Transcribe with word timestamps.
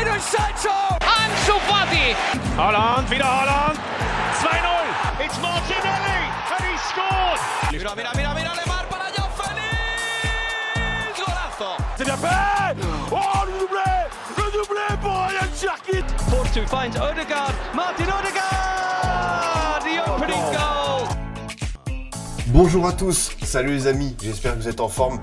Jadon 0.00 0.20
Sancho! 0.20 0.76
Ansu 1.00 1.60
Fati! 1.68 2.16
Holland, 2.56 3.10
wieder 3.10 3.26
Holland! 3.26 3.78
2-0! 4.40 5.24
It's 5.24 5.38
Martinelli! 5.42 6.20
And 6.56 6.64
he 6.64 6.76
scored! 6.88 7.40
Mira, 7.70 7.94
mira, 7.94 8.10
mira, 8.16 8.34
mira, 8.34 8.52
Lemar 8.56 8.86
para 8.88 9.12
Joao 9.14 9.28
Félix! 9.36 11.18
Golazo! 11.18 11.76
C'est 11.98 12.04
bien 12.04 12.16
fait 12.16 12.76
Oh, 13.12 13.44
le 13.44 13.52
doublé 13.60 13.90
Le 14.38 14.44
doublé 14.52 14.96
pour 15.02 15.12
Ryan 15.12 15.50
Cherkit 15.54 16.06
Force 16.30 16.52
2 16.54 16.64
finds 16.66 16.96
Odegaard. 16.96 17.52
Martin 17.74 18.04
Odegaard! 18.04 19.80
The 19.84 20.00
opening 20.08 20.44
goal! 20.50 21.08
Bonjour 22.46 22.86
à 22.86 22.92
tous, 22.94 23.32
salut 23.42 23.74
les 23.74 23.86
amis, 23.86 24.16
j'espère 24.22 24.54
que 24.54 24.60
vous 24.60 24.68
êtes 24.68 24.80
en 24.80 24.88
forme. 24.88 25.20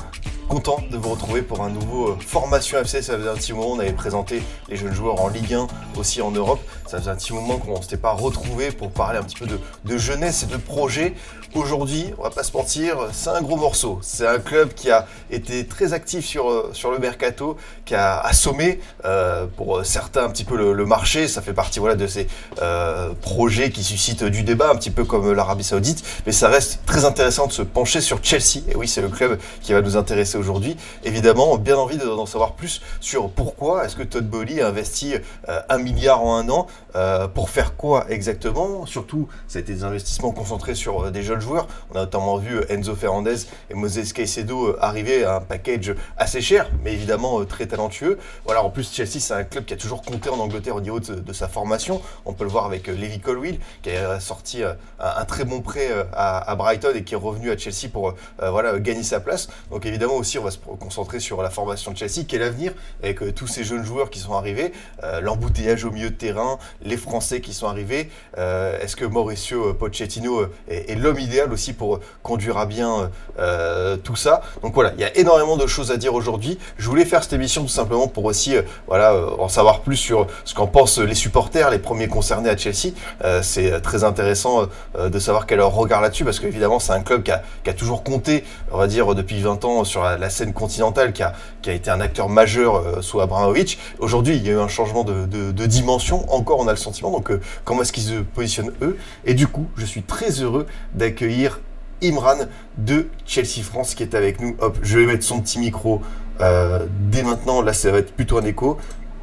Content 0.48 0.80
de 0.90 0.96
vous 0.96 1.10
retrouver 1.10 1.42
pour 1.42 1.62
un 1.62 1.70
nouveau 1.70 2.12
euh, 2.12 2.18
Formation 2.26 2.80
FC. 2.80 3.02
Ça 3.02 3.18
faisait 3.18 3.28
un 3.28 3.36
petit 3.36 3.52
moment, 3.52 3.74
on 3.74 3.80
avait 3.80 3.92
présenté 3.92 4.42
les 4.70 4.78
jeunes 4.78 4.94
joueurs 4.94 5.20
en 5.20 5.28
Ligue 5.28 5.54
1, 5.54 5.68
aussi 5.98 6.22
en 6.22 6.32
Europe. 6.32 6.62
Ça 6.88 7.00
faisait 7.00 7.12
un 7.12 7.16
petit 7.16 7.34
moment 7.34 7.58
qu'on 7.58 7.78
ne 7.78 7.82
s'était 7.82 7.98
pas 7.98 8.14
retrouvé 8.14 8.72
pour 8.72 8.92
parler 8.92 9.20
un 9.20 9.24
petit 9.24 9.36
peu 9.36 9.46
de, 9.46 9.60
de 9.86 9.98
jeunesse 9.98 10.44
et 10.44 10.46
de 10.46 10.58
projet. 10.58 11.14
Aujourd'hui, 11.54 12.14
on 12.18 12.24
va 12.24 12.30
pas 12.30 12.44
se 12.44 12.52
mentir, 12.52 12.98
c'est 13.14 13.30
un 13.30 13.42
gros 13.42 13.56
morceau. 13.56 14.00
C'est 14.02 14.28
un 14.28 14.40
club 14.40 14.74
qui 14.74 14.92
a 14.92 15.08
été 15.32 15.66
très 15.66 15.94
actif 15.94 16.26
sur, 16.26 16.50
euh, 16.50 16.70
sur 16.74 16.92
le 16.92 17.00
mercato, 17.00 17.58
qui 17.86 17.96
a 17.96 18.20
assommé 18.20 18.80
euh, 19.06 19.48
pour 19.56 19.86
certains 19.86 20.26
un 20.26 20.30
petit 20.30 20.44
peu 20.44 20.56
le, 20.56 20.86
marché. 20.86 21.28
Ça 21.28 21.42
fait 21.42 21.54
partie 21.54 21.80
voilà, 21.80 21.96
de 21.96 22.08
ces 22.08 22.28
euh, 22.62 23.10
projets 23.22 23.72
qui 23.72 23.84
suscitent 23.84 24.24
du 24.24 24.44
débat, 24.44 24.70
un 24.70 24.76
petit 24.76 24.92
peu 24.92 25.04
comme 25.04 25.34
l'Arabie 25.34 25.64
Saoudite. 25.64 26.04
Mais 26.26 26.32
ça 26.32 26.48
reste 26.48 26.82
très 26.86 27.06
intéressant 27.06 27.48
de 27.48 27.54
se 27.54 27.62
pencher 27.62 28.02
sur 28.02 28.20
Chelsea. 28.24 28.62
Et 28.70 28.76
oui, 28.76 28.88
c'est 28.88 29.02
le 29.02 29.10
club 29.10 29.40
qui 29.62 29.74
va 29.74 29.82
nous 29.82 29.98
intéresser 29.98 30.38
aujourd'hui. 30.38 30.78
Évidemment, 31.04 31.58
bien 31.58 31.78
envie 31.78 31.98
d'en 31.98 32.26
savoir 32.26 32.54
plus 32.54 32.82
sur 33.00 33.30
pourquoi 33.30 33.86
est-ce 33.86 33.96
que 33.96 34.04
Todd 34.04 34.28
Bowley 34.28 34.62
a 34.62 34.68
investi 34.68 35.16
euh, 35.50 35.62
un 35.70 35.78
milliard 35.78 36.24
en 36.24 36.38
un 36.38 36.50
an. 36.50 36.68
Euh, 36.96 37.28
pour 37.28 37.50
faire 37.50 37.76
quoi 37.76 38.06
exactement? 38.10 38.86
Surtout, 38.86 39.28
ça 39.48 39.60
a 39.60 39.62
été 39.62 39.74
des 39.74 39.84
investissements 39.84 40.32
concentrés 40.32 40.74
sur 40.74 41.06
euh, 41.06 41.12
des 41.12 41.22
jeunes 41.22 41.42
joueurs. 41.42 41.68
On 41.92 41.96
a 41.96 42.02
notamment 42.02 42.38
vu 42.38 42.62
Enzo 42.70 42.96
Fernandez 42.96 43.36
et 43.70 43.74
Moses 43.74 44.14
Caicedo 44.14 44.76
arriver 44.80 45.24
à 45.24 45.36
un 45.36 45.42
package 45.42 45.96
assez 46.18 46.42
cher, 46.42 46.70
mais 46.84 46.94
évidemment 46.94 47.44
très 47.46 47.68
talentueux. 47.68 48.18
Voilà, 48.46 48.64
en 48.64 48.70
plus, 48.70 48.92
Chelsea, 48.92 49.20
c'est 49.20 49.34
un 49.34 49.44
club 49.44 49.66
qui 49.66 49.74
a 49.74 49.78
toujours 49.78 50.02
compté 50.02 50.30
en 50.30 50.40
Angleterre 50.40 50.76
au 50.76 50.82
niveau 50.82 51.00
de, 51.00 51.34
sa 51.34 51.48
formation. 51.48 52.02
On 52.26 52.34
peut 52.34 52.46
le 52.46 52.50
voir 52.50 52.66
avec 52.66 52.88
Levi 52.88 53.20
Colwill, 53.20 53.60
qui 53.84 53.92
a 53.92 54.20
sorti 54.20 54.64
un, 54.64 54.76
un, 55.00 55.26
très 55.26 55.46
bon 55.46 55.62
prêt 55.62 55.90
à, 56.14 56.56
Brighton 56.56 56.94
et 56.96 57.04
qui 57.04 57.14
est 57.14 57.18
revenu 57.18 57.52
à 57.52 57.58
Chelsea 57.58 57.90
pour 57.92 58.16
voilà, 58.40 58.80
gagner 58.80 59.04
sa 59.04 59.20
place. 59.20 59.50
Donc 59.70 59.86
évidemment 59.86 60.16
aussi, 60.16 60.40
on 60.40 60.44
va 60.44 60.52
se 60.52 60.58
concentrer 60.58 61.20
sur 61.20 61.42
la 61.44 61.50
formation 61.50 61.92
de 61.92 61.98
Chelsea, 61.98 62.26
quel 62.28 62.42
avenir 62.42 62.74
avec 63.02 63.22
euh, 63.22 63.32
tous 63.32 63.48
ces 63.48 63.64
jeunes 63.64 63.84
joueurs 63.84 64.10
qui 64.10 64.20
sont 64.20 64.34
arrivés, 64.34 64.72
euh, 65.04 65.22
l'embouteillage 65.22 65.86
au 65.86 65.92
milieu 65.92 66.10
de 66.10 66.16
terrain, 66.16 66.58
les 66.82 66.98
Français 66.98 67.42
qui 67.42 67.54
sont 67.54 67.68
arrivés. 67.68 68.10
Euh, 68.38 68.80
Est-ce 68.80 68.96
que 68.96 69.06
Mauricio 69.06 69.74
Pochettino 69.74 70.44
est, 70.70 70.92
est 70.92 70.96
l'homme 70.96 71.20
idéal 71.20 71.52
aussi 71.52 71.74
pour 71.74 72.00
conduire 72.24 72.58
à 72.58 72.66
bien 72.66 73.12
euh, 73.40 73.98
tout 73.98 74.16
ça? 74.16 74.42
Donc 74.62 74.74
voilà, 74.74 74.94
il 74.96 75.02
y 75.02 75.06
a 75.06 75.18
énormément 75.18 75.58
de 75.58 75.68
choses 75.68 75.92
à 75.92 75.98
dire 75.98 76.14
aujourd'hui. 76.14 76.58
Je 76.78 76.88
voulais 76.88 77.06
faire 77.06 77.24
cette 77.24 77.34
émission 77.34 77.64
tout 77.64 77.68
simplement 77.68 78.08
pour 78.08 78.26
aussi 78.26 78.56
voilà, 78.88 79.16
en 79.38 79.50
savoir 79.50 79.82
plus 79.82 79.98
sur 79.98 80.28
ce 80.46 80.54
qu'en 80.54 80.68
pensent 80.68 81.00
les 81.00 81.16
supporters, 81.16 81.70
les 81.72 81.80
premiers 81.80 82.08
concernés 82.08 82.50
à 82.50 82.58
Chelsea. 82.58 82.94
C'est 83.42 83.82
très 83.82 84.04
intéressant 84.04 84.68
de 84.98 85.20
savoir 85.20 85.46
quel 85.46 85.58
leur 85.58 85.74
regard 85.74 86.02
là-dessus 86.02 86.24
parce 86.24 86.40
qu'évidemment 86.40 86.80
c'est 86.80 86.94
un 86.94 87.02
club 87.02 87.24
qui 87.24 87.32
a, 87.32 87.74
toujours 87.74 88.04
compté, 88.04 88.44
on 88.72 88.78
va 88.78 88.88
dire, 88.88 89.14
depuis 89.14 89.42
20 89.42 89.66
ans 89.66 89.84
sur 89.84 90.04
la, 90.04 90.30
scène 90.30 90.54
continentale, 90.54 91.14
qui 91.14 91.24
a, 91.24 91.34
été 91.66 91.90
un 91.90 92.00
acteur 92.00 92.30
majeur 92.30 92.76
euh, 92.76 93.02
sous 93.02 93.20
Abramovich. 93.20 93.78
Aujourd'hui, 94.00 94.38
il 94.38 94.46
y 94.46 94.50
a 94.50 94.54
eu 94.54 94.60
un 94.60 94.70
changement 94.70 95.04
de, 95.04 95.66
dimension. 95.66 96.32
Encore, 96.34 96.57
on 96.60 96.68
a 96.68 96.72
le 96.72 96.78
sentiment. 96.78 97.12
Donc, 97.12 97.32
euh, 97.32 97.42
comment 97.64 97.82
est-ce 97.82 97.94
qu'ils 97.94 98.04
se 98.04 98.22
positionnent 98.22 98.74
eux 98.82 98.98
Et 99.26 99.34
du 99.34 99.48
coup, 99.48 99.68
je 99.78 99.86
suis 99.86 100.04
très 100.04 100.30
heureux 100.42 100.66
d'accueillir 100.94 101.60
Imran 102.04 102.46
de 102.78 103.08
Chelsea 103.26 103.64
France 103.64 103.96
qui 103.96 104.04
est 104.04 104.16
avec 104.16 104.40
nous. 104.40 104.56
Hop, 104.60 104.78
je 104.82 105.00
vais 105.00 105.06
mettre 105.06 105.24
son 105.24 105.42
petit 105.42 105.60
micro 105.60 106.02
euh, 106.42 106.86
dès 107.10 107.24
maintenant. 107.24 107.62
Là, 107.62 107.74
ça 107.74 107.92
va 107.92 108.00
être 108.00 108.14
plutôt 108.14 108.38
un 108.38 108.46
écho. 108.46 108.78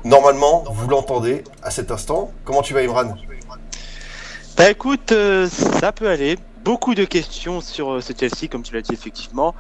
Normalement, 0.05 0.65
vous 0.71 0.89
l'entendez 0.89 1.45
à 1.63 1.71
cet 1.71 1.91
instant. 1.91 2.33
Comment 2.45 2.63
tu 2.63 2.75
vas, 2.75 2.81
Imran? 2.81 3.15
Bah 4.57 4.71
écoute, 4.71 5.13
euh, 5.13 5.49
ça 5.49 5.93
peut 5.93 6.09
aller. 6.09 6.37
Beaucoup 6.65 6.95
de 6.95 7.05
questions 7.05 7.61
sur 7.61 8.03
ce 8.03 8.13
Chelsea, 8.19 8.49
comme 8.51 8.63
tu 8.63 8.75
l'as 8.75 8.83
dit 8.83 8.93
effectivement. 8.93 9.55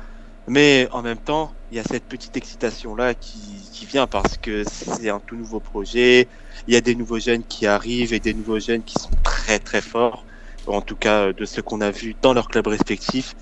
Mais 0.47 0.89
en 0.93 1.03
même 1.03 1.17
temps, 1.19 1.53
il 1.71 1.77
y 1.77 1.81
a 1.81 1.85
cette 1.85 2.05
petite 2.05 2.37
excitation 2.37 2.95
là 2.95 3.15
qui, 3.15 3.41
qui 3.73 3.87
vient 3.87 4.07
parce 4.07 4.37
que 4.37 4.63
c'est 4.65 5.09
un 5.09 5.21
tout 5.21 5.37
nouveau 5.37 5.61
projet. 5.61 6.29
Il 6.67 6.75
y 6.75 6.77
a 6.77 6.81
des 6.81 6.95
nouveaux 6.95 7.19
jeunes 7.19 7.45
qui 7.45 7.67
arrivent 7.67 8.13
et 8.13 8.21
des 8.21 8.35
nouveaux 8.35 8.59
jeunes 8.61 8.83
qui 8.83 8.95
sont 8.95 9.11
très 9.23 9.59
très 9.59 9.81
forts, 9.81 10.25
en 10.67 10.81
tout 10.81 10.97
cas 10.97 11.33
de 11.33 11.45
ce 11.45 11.61
qu'on 11.61 11.81
a 11.81 11.91
vu 11.91 12.17
dans 12.23 12.33
leurs 12.33 12.49
clubs 12.49 12.67
respectifs. 12.67 13.35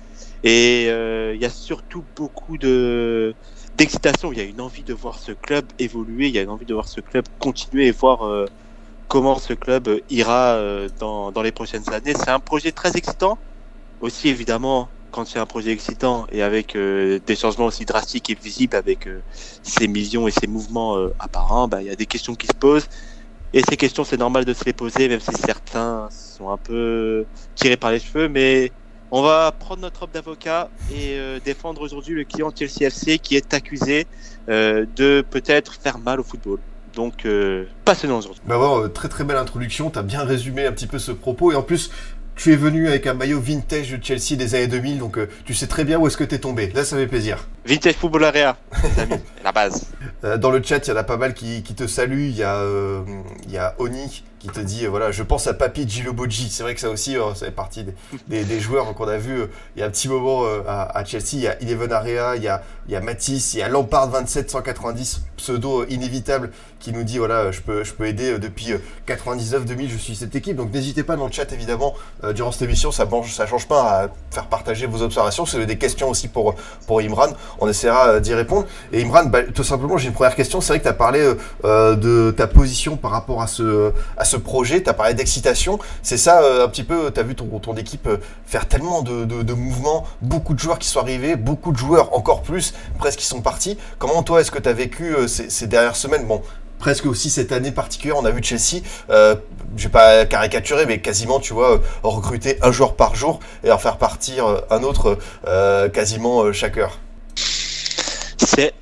Et 0.43 0.87
euh, 0.89 1.33
il 1.33 1.41
y 1.41 1.45
a 1.45 1.49
surtout 1.49 2.03
beaucoup 2.15 2.57
de 2.57 3.33
d'excitation. 3.77 4.33
Il 4.33 4.37
y 4.37 4.41
a 4.41 4.45
une 4.45 4.61
envie 4.61 4.83
de 4.83 4.93
voir 4.93 5.17
ce 5.17 5.31
club 5.31 5.65
évoluer. 5.79 6.27
Il 6.27 6.35
y 6.35 6.39
a 6.39 6.41
une 6.41 6.49
envie 6.49 6.65
de 6.65 6.73
voir 6.73 6.87
ce 6.87 6.99
club 7.01 7.25
continuer 7.39 7.87
et 7.87 7.91
voir 7.91 8.25
euh, 8.27 8.45
comment 9.07 9.39
ce 9.39 9.53
club 9.53 10.01
ira 10.09 10.55
euh, 10.55 10.89
dans, 10.99 11.31
dans 11.31 11.41
les 11.41 11.53
prochaines 11.53 11.89
années. 11.93 12.13
C'est 12.13 12.29
un 12.29 12.41
projet 12.41 12.71
très 12.73 12.97
excitant. 12.97 13.37
Aussi 14.01 14.27
évidemment 14.27 14.89
quand 15.13 15.25
c'est 15.25 15.39
un 15.39 15.45
projet 15.45 15.71
excitant 15.71 16.25
et 16.31 16.41
avec 16.41 16.75
euh, 16.75 17.19
des 17.25 17.35
changements 17.35 17.67
aussi 17.67 17.85
drastiques 17.85 18.29
et 18.31 18.35
visibles 18.35 18.75
avec 18.75 19.07
euh, 19.07 19.21
ces 19.61 19.87
millions 19.87 20.27
et 20.27 20.31
ces 20.31 20.47
mouvements 20.47 20.97
euh, 20.97 21.13
apparents, 21.19 21.67
bah, 21.67 21.81
il 21.81 21.87
y 21.87 21.91
a 21.91 21.95
des 21.95 22.07
questions 22.07 22.35
qui 22.35 22.47
se 22.47 22.53
posent. 22.53 22.87
Et 23.53 23.61
ces 23.67 23.77
questions, 23.77 24.03
c'est 24.03 24.17
normal 24.17 24.45
de 24.45 24.53
se 24.53 24.65
les 24.65 24.73
poser, 24.73 25.07
même 25.07 25.19
si 25.19 25.33
certains 25.33 26.09
sont 26.09 26.49
un 26.49 26.57
peu 26.57 27.25
tirés 27.55 27.77
par 27.77 27.91
les 27.91 27.99
cheveux. 27.99 28.27
Mais 28.27 28.71
on 29.11 29.21
va 29.21 29.51
prendre 29.51 29.81
notre 29.81 30.01
robe 30.01 30.11
d'avocat 30.11 30.69
et 30.91 31.19
défendre 31.45 31.81
aujourd'hui 31.81 32.15
le 32.15 32.23
client 32.23 32.51
Chelsea 32.55 32.87
FC 32.87 33.19
qui 33.19 33.35
est 33.35 33.53
accusé 33.53 34.07
de 34.47 35.23
peut-être 35.29 35.75
faire 35.75 35.99
mal 35.99 36.19
au 36.19 36.23
football. 36.23 36.59
Donc, 36.95 37.25
euh, 37.25 37.65
passionnant 37.85 38.19
aujourd'hui. 38.19 38.41
Bah 38.45 38.59
ouais, 38.59 38.89
très 38.89 39.09
très 39.09 39.23
belle 39.23 39.37
introduction, 39.37 39.89
tu 39.89 39.97
as 39.97 40.03
bien 40.03 40.23
résumé 40.23 40.65
un 40.65 40.71
petit 40.71 40.87
peu 40.87 40.99
ce 40.99 41.11
propos. 41.11 41.51
Et 41.51 41.55
en 41.55 41.63
plus, 41.63 41.89
tu 42.35 42.51
es 42.51 42.55
venu 42.55 42.87
avec 42.87 43.07
un 43.07 43.13
maillot 43.13 43.39
vintage 43.39 43.91
de 43.91 44.03
Chelsea 44.03 44.35
des 44.37 44.55
années 44.55 44.67
2000, 44.67 44.97
donc 44.97 45.17
euh, 45.17 45.29
tu 45.45 45.53
sais 45.53 45.67
très 45.67 45.83
bien 45.83 45.99
où 45.99 46.07
est-ce 46.07 46.17
que 46.17 46.23
tu 46.23 46.35
es 46.35 46.39
tombé. 46.39 46.71
Là, 46.73 46.83
ça 46.83 46.97
fait 46.97 47.07
plaisir. 47.07 47.47
Vintage 47.65 47.95
Football 47.95 48.25
Area, 48.25 48.57
la 49.43 49.51
base. 49.51 49.87
Euh, 50.23 50.37
dans 50.37 50.51
le 50.51 50.61
chat, 50.63 50.85
il 50.85 50.89
y 50.89 50.93
en 50.93 50.97
a 50.97 51.03
pas 51.03 51.17
mal 51.17 51.33
qui, 51.33 51.63
qui 51.63 51.75
te 51.75 51.87
saluent. 51.87 52.29
Il 52.29 52.37
y, 52.37 52.43
euh, 52.43 53.01
y, 53.49 53.57
a 53.57 53.75
Oni 53.79 54.23
qui 54.43 54.49
te 54.49 54.59
dit, 54.59 54.85
voilà, 54.87 55.09
je 55.11 55.23
pense 55.23 55.47
à 55.47 55.53
Papi 55.53 55.87
Giloboji. 55.87 56.49
C'est 56.49 56.63
vrai 56.63 56.75
que 56.75 56.81
ça 56.81 56.89
aussi, 56.89 57.17
euh, 57.17 57.33
ça 57.33 57.45
fait 57.45 57.51
partie 57.51 57.85
des, 58.27 58.59
joueurs 58.59 58.93
qu'on 58.93 59.07
a 59.07 59.17
vu 59.17 59.43
il 59.75 59.79
y 59.79 59.83
a 59.83 59.85
un 59.85 59.89
petit 59.89 60.09
moment 60.09 60.43
à, 60.67 61.03
Chelsea. 61.05 61.23
Il 61.33 61.41
y 61.43 61.47
a 61.47 61.61
Eleven 61.61 61.93
Area, 61.93 62.35
il 62.35 62.43
y 62.43 62.49
a, 62.49 62.61
il 62.87 62.93
y 62.93 62.95
a 62.97 62.99
Matisse, 62.99 63.53
il 63.53 63.59
y 63.59 63.61
a 63.61 63.69
Lampard 63.69 64.09
2790, 64.09 65.21
pseudo 65.37 65.85
inévitable, 65.85 66.51
qui 66.79 66.91
nous 66.91 67.03
dit, 67.03 67.19
voilà, 67.19 67.51
je 67.51 67.61
peux, 67.61 67.85
je 67.85 67.93
peux 67.93 68.05
aider 68.05 68.37
depuis 68.37 68.73
99-2000, 69.07 69.87
je 69.87 69.97
suis 69.97 70.15
cette 70.15 70.35
équipe. 70.35 70.57
Donc 70.57 70.73
n'hésitez 70.73 71.03
pas 71.03 71.15
dans 71.15 71.27
le 71.27 71.31
chat, 71.31 71.51
évidemment, 71.53 71.93
durant 72.35 72.51
cette 72.51 72.63
émission, 72.63 72.91
ça 72.91 73.05
ne 73.05 73.23
ça 73.23 73.47
change 73.47 73.67
pas 73.67 74.03
à 74.03 74.07
faire 74.29 74.47
partager 74.47 74.87
vos 74.87 75.01
observations. 75.01 75.45
Si 75.45 75.51
vous 75.51 75.57
avez 75.57 75.65
des 75.65 75.77
questions 75.77 76.09
aussi 76.09 76.27
pour, 76.27 76.55
pour 76.85 76.99
Imran, 76.99 77.27
on 77.59 77.69
essaiera 77.69 78.19
d'y 78.19 78.33
répondre. 78.33 78.67
Et 78.91 79.01
Imran, 79.01 79.25
bah, 79.25 79.43
tout 79.43 79.63
simplement, 79.63 79.97
j'ai 79.97 80.09
une 80.09 80.13
première 80.13 80.35
question. 80.35 80.59
C'est 80.59 80.73
vrai 80.73 80.79
que 80.79 80.83
tu 80.83 80.89
as 80.89 80.93
parlé 80.93 81.33
euh, 81.63 81.95
de 81.95 82.31
ta 82.35 82.47
position 82.47 82.97
par 82.97 83.11
rapport 83.11 83.41
à 83.41 83.47
ce 83.47 83.93
projet. 84.37 84.83
Tu 84.83 84.89
as 84.89 84.93
parlé 84.93 85.13
d'excitation. 85.13 85.79
C'est 86.01 86.17
ça, 86.17 86.41
euh, 86.41 86.65
un 86.65 86.69
petit 86.69 86.83
peu, 86.83 87.11
tu 87.11 87.19
as 87.19 87.23
vu 87.23 87.35
ton, 87.35 87.75
équipe 87.75 88.07
faire 88.45 88.67
tellement 88.67 89.01
de, 89.01 89.53
mouvements, 89.53 90.05
beaucoup 90.21 90.53
de 90.53 90.59
joueurs 90.59 90.79
qui 90.79 90.87
sont 90.87 90.99
arrivés, 90.99 91.35
beaucoup 91.35 91.71
de 91.71 91.77
joueurs 91.77 92.15
encore 92.15 92.43
plus, 92.43 92.73
presque 92.97 93.19
qui 93.19 93.25
sont 93.25 93.41
partis. 93.41 93.77
Comment 93.99 94.23
toi, 94.23 94.41
est-ce 94.41 94.51
que 94.51 94.59
tu 94.59 94.69
as 94.69 94.73
vécu 94.73 95.15
euh, 95.15 95.27
ces, 95.27 95.67
dernières 95.67 95.95
semaines? 95.95 96.25
Bon, 96.27 96.41
presque 96.79 97.05
aussi 97.05 97.29
cette 97.29 97.51
année 97.51 97.71
particulière. 97.71 98.17
On 98.17 98.25
a 98.25 98.31
vu 98.31 98.43
Chelsea, 98.43 98.83
euh, 99.09 99.35
je 99.75 99.83
vais 99.83 99.89
pas 99.89 100.25
caricaturer, 100.25 100.85
mais 100.85 100.99
quasiment, 101.01 101.39
tu 101.39 101.53
vois, 101.53 101.81
recruter 102.03 102.57
un 102.61 102.71
joueur 102.71 102.95
par 102.95 103.15
jour 103.15 103.39
et 103.63 103.71
en 103.71 103.77
faire 103.77 103.97
partir 103.97 104.45
un 104.69 104.83
autre 104.83 105.17
euh, 105.47 105.89
quasiment 105.89 106.51
chaque 106.53 106.77
heure. 106.77 106.99
C'est 108.37 108.73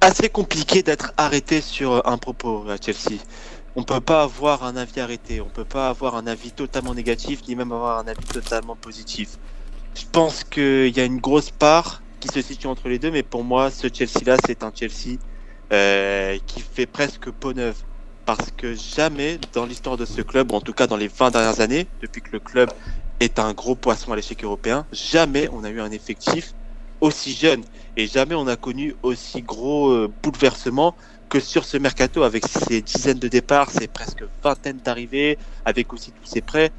assez 0.00 0.28
compliqué 0.28 0.82
d'être 0.82 1.12
arrêté 1.16 1.60
sur 1.60 2.06
un 2.06 2.18
propos 2.18 2.64
à 2.68 2.76
Chelsea. 2.76 3.20
On 3.76 3.82
peut 3.82 4.00
pas 4.00 4.22
avoir 4.22 4.62
un 4.62 4.76
avis 4.76 5.00
arrêté, 5.00 5.40
on 5.40 5.48
peut 5.48 5.64
pas 5.64 5.88
avoir 5.88 6.14
un 6.14 6.28
avis 6.28 6.52
totalement 6.52 6.94
négatif, 6.94 7.40
ni 7.48 7.56
même 7.56 7.72
avoir 7.72 7.98
un 7.98 8.06
avis 8.06 8.24
totalement 8.24 8.76
positif. 8.76 9.36
Je 9.96 10.04
pense 10.12 10.44
qu'il 10.44 10.96
y 10.96 11.00
a 11.00 11.04
une 11.04 11.18
grosse 11.18 11.50
part 11.50 12.00
qui 12.20 12.28
se 12.28 12.40
situe 12.40 12.68
entre 12.68 12.88
les 12.88 13.00
deux, 13.00 13.10
mais 13.10 13.24
pour 13.24 13.42
moi, 13.42 13.72
ce 13.72 13.88
Chelsea-là, 13.92 14.36
c'est 14.46 14.62
un 14.62 14.70
Chelsea 14.72 15.18
euh, 15.72 16.38
qui 16.46 16.60
fait 16.60 16.86
presque 16.86 17.30
peau 17.30 17.52
neuve. 17.52 17.76
Parce 18.26 18.52
que 18.56 18.74
jamais 18.74 19.38
dans 19.52 19.66
l'histoire 19.66 19.96
de 19.96 20.04
ce 20.04 20.22
club, 20.22 20.52
ou 20.52 20.54
en 20.54 20.60
tout 20.60 20.72
cas 20.72 20.86
dans 20.86 20.96
les 20.96 21.08
20 21.08 21.32
dernières 21.32 21.60
années, 21.60 21.88
depuis 22.00 22.22
que 22.22 22.30
le 22.32 22.38
club 22.38 22.70
est 23.18 23.40
un 23.40 23.52
gros 23.54 23.74
poisson 23.74 24.12
à 24.12 24.16
l'échec 24.16 24.42
européen, 24.44 24.86
jamais 24.92 25.48
on 25.52 25.64
a 25.64 25.70
eu 25.70 25.80
un 25.80 25.90
effectif 25.90 26.54
aussi 27.00 27.32
jeune. 27.32 27.62
Et 27.96 28.06
jamais 28.06 28.34
on 28.34 28.46
a 28.46 28.56
connu 28.56 28.94
aussi 29.02 29.42
gros 29.42 29.90
euh, 29.90 30.10
bouleversement 30.22 30.94
que 31.34 31.40
sur 31.40 31.64
ce 31.64 31.76
mercato 31.76 32.22
avec 32.22 32.46
ses 32.46 32.80
dizaines 32.80 33.18
de 33.18 33.26
départs, 33.26 33.68
ses 33.68 33.88
presque 33.88 34.22
vingtaine 34.40 34.76
d'arrivées, 34.76 35.36
avec 35.64 35.92
aussi 35.92 36.12
tous 36.12 36.24
ses 36.26 36.40
prêts. 36.40 36.70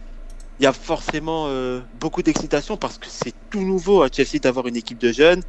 Il 0.60 0.64
y 0.64 0.66
a 0.66 0.72
forcément 0.72 1.48
euh, 1.48 1.82
beaucoup 2.00 2.24
d'excitation 2.24 2.78
parce 2.78 2.98
que 2.98 3.08
c'est 3.10 3.34
tout 3.50 3.60
nouveau 3.60 4.02
à 4.02 4.08
Chelsea 4.08 4.40
d'avoir 4.42 4.68
une 4.68 4.78
équipe 4.78 4.98
de 4.98 5.12
jeunes. 5.12 5.42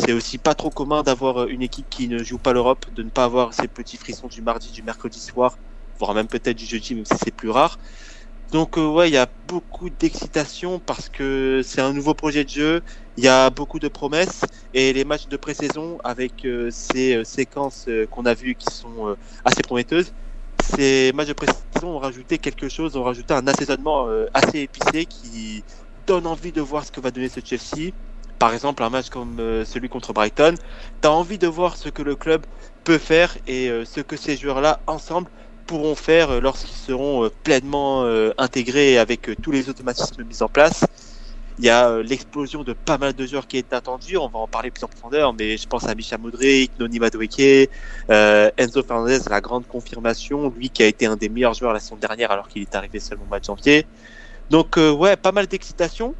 C'est 0.00 0.12
aussi 0.12 0.38
pas 0.38 0.56
trop 0.56 0.70
commun 0.70 1.04
d'avoir 1.04 1.42
euh, 1.42 1.46
une 1.46 1.62
équipe 1.62 1.86
qui 1.88 2.08
ne 2.08 2.18
joue 2.24 2.38
pas 2.38 2.52
l'Europe, 2.52 2.86
de 2.96 3.04
ne 3.04 3.10
pas 3.10 3.22
avoir 3.22 3.54
ces 3.54 3.68
petits 3.68 3.96
frissons 3.96 4.26
du 4.26 4.42
mardi, 4.42 4.72
du 4.72 4.82
mercredi 4.82 5.20
soir, 5.20 5.56
voire 6.00 6.12
même 6.12 6.26
peut-être 6.26 6.56
du 6.56 6.66
jeudi, 6.66 6.96
même 6.96 7.04
si 7.04 7.14
c'est 7.22 7.30
plus 7.30 7.50
rare. 7.50 7.78
Donc 8.52 8.78
euh, 8.78 8.86
ouais, 8.88 9.10
il 9.10 9.12
y 9.12 9.18
a 9.18 9.28
beaucoup 9.46 9.90
d'excitation 9.90 10.80
parce 10.80 11.10
que 11.10 11.60
c'est 11.62 11.82
un 11.82 11.92
nouveau 11.92 12.14
projet 12.14 12.44
de 12.44 12.48
jeu. 12.48 12.80
Il 13.16 13.24
y 13.24 13.28
a 13.28 13.50
beaucoup 13.50 13.78
de 13.78 13.88
promesses 13.88 14.40
et 14.72 14.92
les 14.94 15.04
matchs 15.04 15.28
de 15.28 15.36
pré-saison 15.36 15.98
avec 16.02 16.46
euh, 16.46 16.70
ces 16.70 17.16
euh, 17.16 17.24
séquences 17.24 17.88
qu'on 18.10 18.24
a 18.24 18.32
vues 18.32 18.54
qui 18.54 18.74
sont 18.74 19.16
assez 19.44 19.62
prometteuses. 19.62 20.12
Ces 20.62 21.12
matchs 21.14 21.28
de 21.28 21.32
pré-saison 21.34 21.88
ont 21.96 21.98
rajouté 21.98 22.38
quelque 22.38 22.68
chose, 22.70 22.96
ont 22.96 23.02
rajouté 23.02 23.34
un 23.34 23.46
assaisonnement 23.46 24.08
assez 24.34 24.60
épicé 24.60 25.06
qui 25.06 25.64
donne 26.06 26.26
envie 26.26 26.52
de 26.52 26.60
voir 26.60 26.84
ce 26.84 26.90
que 26.90 27.00
va 27.00 27.10
donner 27.10 27.28
ce 27.28 27.40
Chelsea. 27.44 27.92
Par 28.38 28.52
exemple, 28.54 28.82
un 28.82 28.90
match 28.90 29.08
comme 29.08 29.38
celui 29.64 29.88
contre 29.88 30.12
Brighton, 30.12 30.54
t'as 31.00 31.10
envie 31.10 31.38
de 31.38 31.46
voir 31.46 31.76
ce 31.76 31.88
que 31.88 32.02
le 32.02 32.16
club 32.16 32.44
peut 32.84 32.98
faire 32.98 33.38
et 33.46 33.68
ce 33.84 34.00
que 34.00 34.16
ces 34.16 34.36
joueurs-là 34.36 34.82
ensemble 34.86 35.30
pourront 35.68 35.94
faire 35.94 36.30
euh, 36.30 36.40
lorsqu'ils 36.40 36.74
seront 36.74 37.24
euh, 37.24 37.30
pleinement 37.44 38.02
euh, 38.02 38.32
intégrés 38.38 38.98
avec 38.98 39.30
tous 39.42 39.52
les 39.52 39.68
automatismes 39.68 40.24
mis 40.24 40.42
en 40.42 40.48
place. 40.48 40.84
Il 41.60 41.64
y 41.64 41.70
a 41.70 41.98
l'explosion 42.02 42.62
de 42.62 42.72
pas 42.72 42.98
mal 42.98 43.14
de 43.14 43.26
joueurs 43.26 43.48
qui 43.48 43.58
est 43.58 43.72
attendue. 43.72 44.16
On 44.16 44.28
va 44.28 44.38
en 44.38 44.46
parler 44.46 44.70
plus 44.70 44.84
en 44.84 44.86
profondeur, 44.86 45.34
mais 45.34 45.56
je 45.56 45.66
pense 45.66 45.88
à 45.88 45.94
Micha 45.96 46.16
Modric, 46.16 46.70
Noni 46.78 47.00
Madueke, 47.00 47.68
Enzo 48.08 48.84
Fernandez, 48.84 49.18
la 49.28 49.40
grande 49.40 49.66
confirmation, 49.66 50.52
lui 50.56 50.70
qui 50.70 50.84
a 50.84 50.86
été 50.86 51.06
un 51.06 51.16
des 51.16 51.28
meilleurs 51.28 51.54
joueurs 51.54 51.72
la 51.72 51.80
saison 51.80 51.96
dernière 51.96 52.30
alors 52.30 52.46
qu'il 52.46 52.62
est 52.62 52.76
arrivé 52.76 53.00
seulement 53.00 53.24
au 53.24 53.26
mois 53.26 53.40
de 53.40 53.44
janvier. 53.44 53.86
Donc 54.50 54.76
ouais, 54.76 55.16
pas 55.16 55.32
mal 55.32 55.48
d'excitation. 55.48 56.14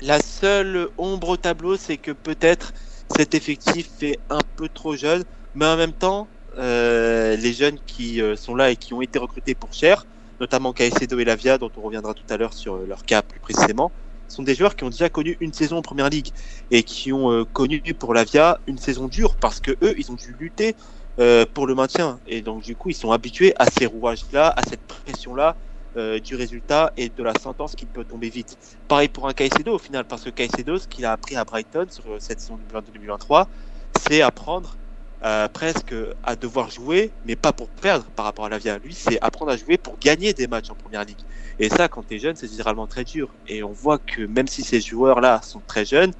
La 0.00 0.22
seule 0.22 0.88
ombre 0.96 1.28
au 1.28 1.36
tableau, 1.36 1.76
c'est 1.76 1.98
que 1.98 2.12
peut-être 2.12 2.72
cet 3.14 3.34
effectif 3.34 3.90
est 4.00 4.18
un 4.30 4.40
peu 4.56 4.70
trop 4.70 4.96
jeune, 4.96 5.24
mais 5.54 5.66
en 5.66 5.76
même 5.76 5.92
temps, 5.92 6.26
euh, 6.58 7.36
les 7.36 7.52
jeunes 7.52 7.78
qui 7.86 8.20
euh, 8.20 8.36
sont 8.36 8.54
là 8.54 8.70
et 8.70 8.76
qui 8.76 8.94
ont 8.94 9.02
été 9.02 9.18
recrutés 9.18 9.54
pour 9.54 9.72
cher, 9.72 10.06
notamment 10.40 10.72
Caicedo 10.72 11.18
et 11.18 11.24
Lavia, 11.24 11.58
dont 11.58 11.70
on 11.76 11.82
reviendra 11.82 12.14
tout 12.14 12.24
à 12.28 12.36
l'heure 12.36 12.52
sur 12.52 12.74
euh, 12.74 12.86
leur 12.86 13.04
cas 13.04 13.22
plus 13.22 13.40
précisément, 13.40 13.92
sont 14.28 14.42
des 14.42 14.54
joueurs 14.54 14.76
qui 14.76 14.84
ont 14.84 14.90
déjà 14.90 15.08
connu 15.08 15.36
une 15.40 15.52
saison 15.52 15.78
en 15.78 15.82
première 15.82 16.08
ligue 16.08 16.28
et 16.70 16.82
qui 16.82 17.12
ont 17.12 17.44
connu 17.52 17.80
pour 17.98 18.14
Lavia 18.14 18.58
une 18.66 18.78
saison 18.78 19.06
dure 19.06 19.36
parce 19.36 19.60
que 19.60 19.72
eux, 19.82 19.94
ils 19.98 20.10
ont 20.10 20.14
dû 20.14 20.34
lutter 20.38 20.74
pour 21.52 21.66
le 21.66 21.74
maintien 21.74 22.18
et 22.26 22.40
donc 22.40 22.62
du 22.62 22.74
coup, 22.74 22.88
ils 22.88 22.94
sont 22.94 23.12
habitués 23.12 23.52
à 23.58 23.66
ces 23.70 23.86
rouages-là, 23.86 24.52
à 24.56 24.62
cette 24.62 24.80
pression-là 24.80 25.56
du 26.24 26.34
résultat 26.34 26.92
et 26.96 27.10
de 27.10 27.22
la 27.22 27.34
sentence 27.38 27.76
qui 27.76 27.84
peut 27.84 28.04
tomber 28.04 28.30
vite. 28.30 28.56
Pareil 28.88 29.08
pour 29.08 29.28
un 29.28 29.34
Caicedo 29.34 29.74
au 29.74 29.78
final, 29.78 30.06
parce 30.06 30.24
que 30.24 30.30
Caicedo, 30.30 30.78
ce 30.78 30.88
qu'il 30.88 31.04
a 31.04 31.12
appris 31.12 31.36
à 31.36 31.44
Brighton 31.44 31.86
sur 31.90 32.04
cette 32.18 32.40
saison 32.40 32.58
2022-2023, 32.72 33.46
c'est 34.00 34.22
apprendre 34.22 34.78
euh, 35.24 35.48
presque 35.48 35.94
à 36.22 36.36
devoir 36.36 36.70
jouer, 36.70 37.10
mais 37.24 37.36
pas 37.36 37.52
pour 37.52 37.68
perdre 37.68 38.04
par 38.16 38.26
rapport 38.26 38.44
à 38.44 38.48
la 38.48 38.58
Via. 38.58 38.78
Lui, 38.78 38.94
c'est 38.94 39.18
apprendre 39.22 39.52
à 39.52 39.56
jouer 39.56 39.78
pour 39.78 39.98
gagner 39.98 40.34
des 40.34 40.46
matchs 40.46 40.70
en 40.70 40.74
première 40.74 41.04
ligue. 41.04 41.20
Et 41.58 41.68
ça, 41.68 41.88
quand 41.88 42.06
tu 42.06 42.16
es 42.16 42.18
jeune, 42.18 42.36
c'est 42.36 42.50
généralement 42.50 42.86
très 42.86 43.04
dur. 43.04 43.34
Et 43.48 43.62
on 43.62 43.72
voit 43.72 43.98
que 43.98 44.22
même 44.22 44.48
si 44.48 44.62
ces 44.62 44.80
joueurs-là 44.80 45.40
sont 45.42 45.62
très 45.66 45.84
jeunes, 45.84 46.12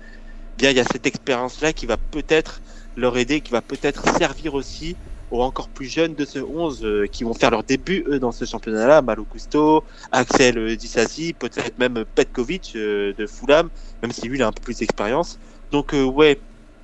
bien 0.57 0.71
il 0.71 0.77
y 0.77 0.81
a 0.81 0.85
cette 0.85 1.07
expérience-là 1.07 1.73
qui 1.73 1.87
va 1.87 1.97
peut-être 1.97 2.63
leur 2.97 3.17
aider, 3.17 3.41
qui 3.41 3.53
va 3.53 3.61
peut-être 3.61 4.09
servir 4.17 4.55
aussi 4.55 4.97
aux 5.31 5.43
encore 5.43 5.69
plus 5.69 5.87
jeunes 5.87 6.15
de 6.15 6.25
ce 6.25 6.39
11 6.39 6.85
euh, 6.85 7.07
qui 7.07 7.25
vont 7.25 7.35
faire 7.35 7.51
leur 7.51 7.65
début 7.65 8.05
eux 8.09 8.19
dans 8.19 8.33
ce 8.33 8.45
championnat-là, 8.45 9.03
Malo 9.03 9.27
Gusto, 9.31 9.85
Axel 10.13 10.77
Disasi, 10.77 11.33
peut-être 11.33 11.79
même 11.79 12.05
Petkovic 12.15 12.73
euh, 12.77 13.13
de 13.19 13.27
Fulham, 13.27 13.69
même 14.03 14.13
si 14.13 14.29
lui 14.29 14.39
il 14.39 14.43
a 14.43 14.47
un 14.47 14.53
peu 14.53 14.63
plus 14.63 14.79
d'expérience. 14.79 15.39
Donc 15.73 15.93
euh, 15.95 16.05
ouais, 16.05 16.41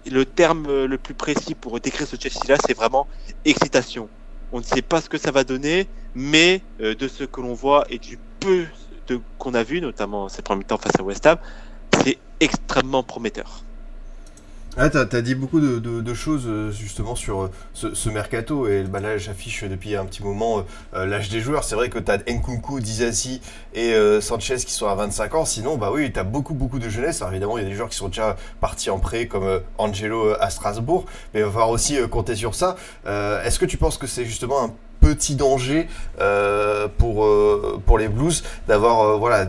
le 0.06 0.24
terme 0.24 0.66
euh, 0.68 0.86
le 0.86 0.98
plus 0.98 1.14
précis 1.14 1.54
pour 1.54 1.80
décrire 1.80 2.06
ce 2.06 2.16
Chelsea-là, 2.16 2.56
c'est 2.66 2.74
vraiment 2.74 3.06
excitation. 3.44 4.08
On 4.52 4.58
ne 4.58 4.64
sait 4.64 4.82
pas 4.82 5.00
ce 5.00 5.08
que 5.08 5.18
ça 5.18 5.30
va 5.30 5.44
donner, 5.44 5.88
mais 6.14 6.62
euh, 6.80 6.94
de 6.94 7.08
ce 7.08 7.24
que 7.24 7.40
l'on 7.40 7.54
voit 7.54 7.84
et 7.88 7.98
du 7.98 8.18
peu 8.40 8.66
qu'on 9.38 9.54
a 9.54 9.62
vu, 9.62 9.80
notamment 9.80 10.28
ces 10.28 10.42
premiers 10.42 10.64
temps 10.64 10.78
face 10.78 10.98
à 10.98 11.02
West 11.02 11.26
Ham, 11.26 11.38
c'est 12.02 12.18
extrêmement 12.38 13.02
prometteur. 13.02 13.66
Ah, 14.76 14.88
t'as, 14.88 15.04
t'as 15.04 15.20
dit 15.20 15.34
beaucoup 15.34 15.58
de, 15.58 15.80
de- 15.80 16.14
choses 16.14 16.44
euh, 16.46 16.70
justement 16.70 17.16
sur 17.16 17.42
euh, 17.42 17.50
ce, 17.74 18.08
mercato 18.08 18.68
et 18.68 18.84
là 18.84 19.18
j'affiche 19.18 19.64
depuis 19.64 19.96
un 19.96 20.04
petit 20.04 20.22
moment 20.22 20.64
euh, 20.94 21.06
l'âge 21.06 21.28
des 21.28 21.40
joueurs. 21.40 21.64
C'est 21.64 21.74
vrai 21.74 21.88
que 21.88 21.98
t'as 21.98 22.18
Nkunku, 22.18 22.78
Dizassi 22.80 23.40
et 23.74 23.92
Sanchez 24.20 24.56
qui 24.58 24.72
sont 24.72 24.86
à 24.86 24.94
25 24.94 25.34
ans. 25.34 25.44
Sinon, 25.44 25.76
bah 25.76 25.90
oui, 25.92 26.12
t'as 26.12 26.22
beaucoup 26.22 26.54
beaucoup 26.54 26.78
de 26.78 26.88
jeunesse. 26.88 27.20
Alors, 27.20 27.32
évidemment, 27.32 27.58
il 27.58 27.64
y 27.64 27.66
a 27.66 27.68
des 27.68 27.74
joueurs 27.74 27.88
qui 27.88 27.96
sont 27.96 28.08
déjà 28.08 28.36
partis 28.60 28.90
en 28.90 28.98
prêt 29.00 29.26
comme 29.26 29.60
Angelo 29.78 30.34
à 30.40 30.50
Strasbourg, 30.50 31.04
mais 31.34 31.40
il 31.40 31.44
va 31.44 31.50
falloir 31.50 31.70
aussi 31.70 31.98
compter 32.08 32.36
sur 32.36 32.54
ça. 32.54 32.76
Est-ce 33.06 33.58
que 33.58 33.66
tu 33.66 33.76
penses 33.76 33.98
que 33.98 34.06
c'est 34.06 34.24
justement 34.24 34.64
un 34.64 34.72
petit 35.00 35.34
danger 35.34 35.88
pour 36.98 37.28
pour 37.86 37.98
les 37.98 38.08
Blues 38.08 38.44
d'avoir 38.68 39.18
voilà 39.18 39.48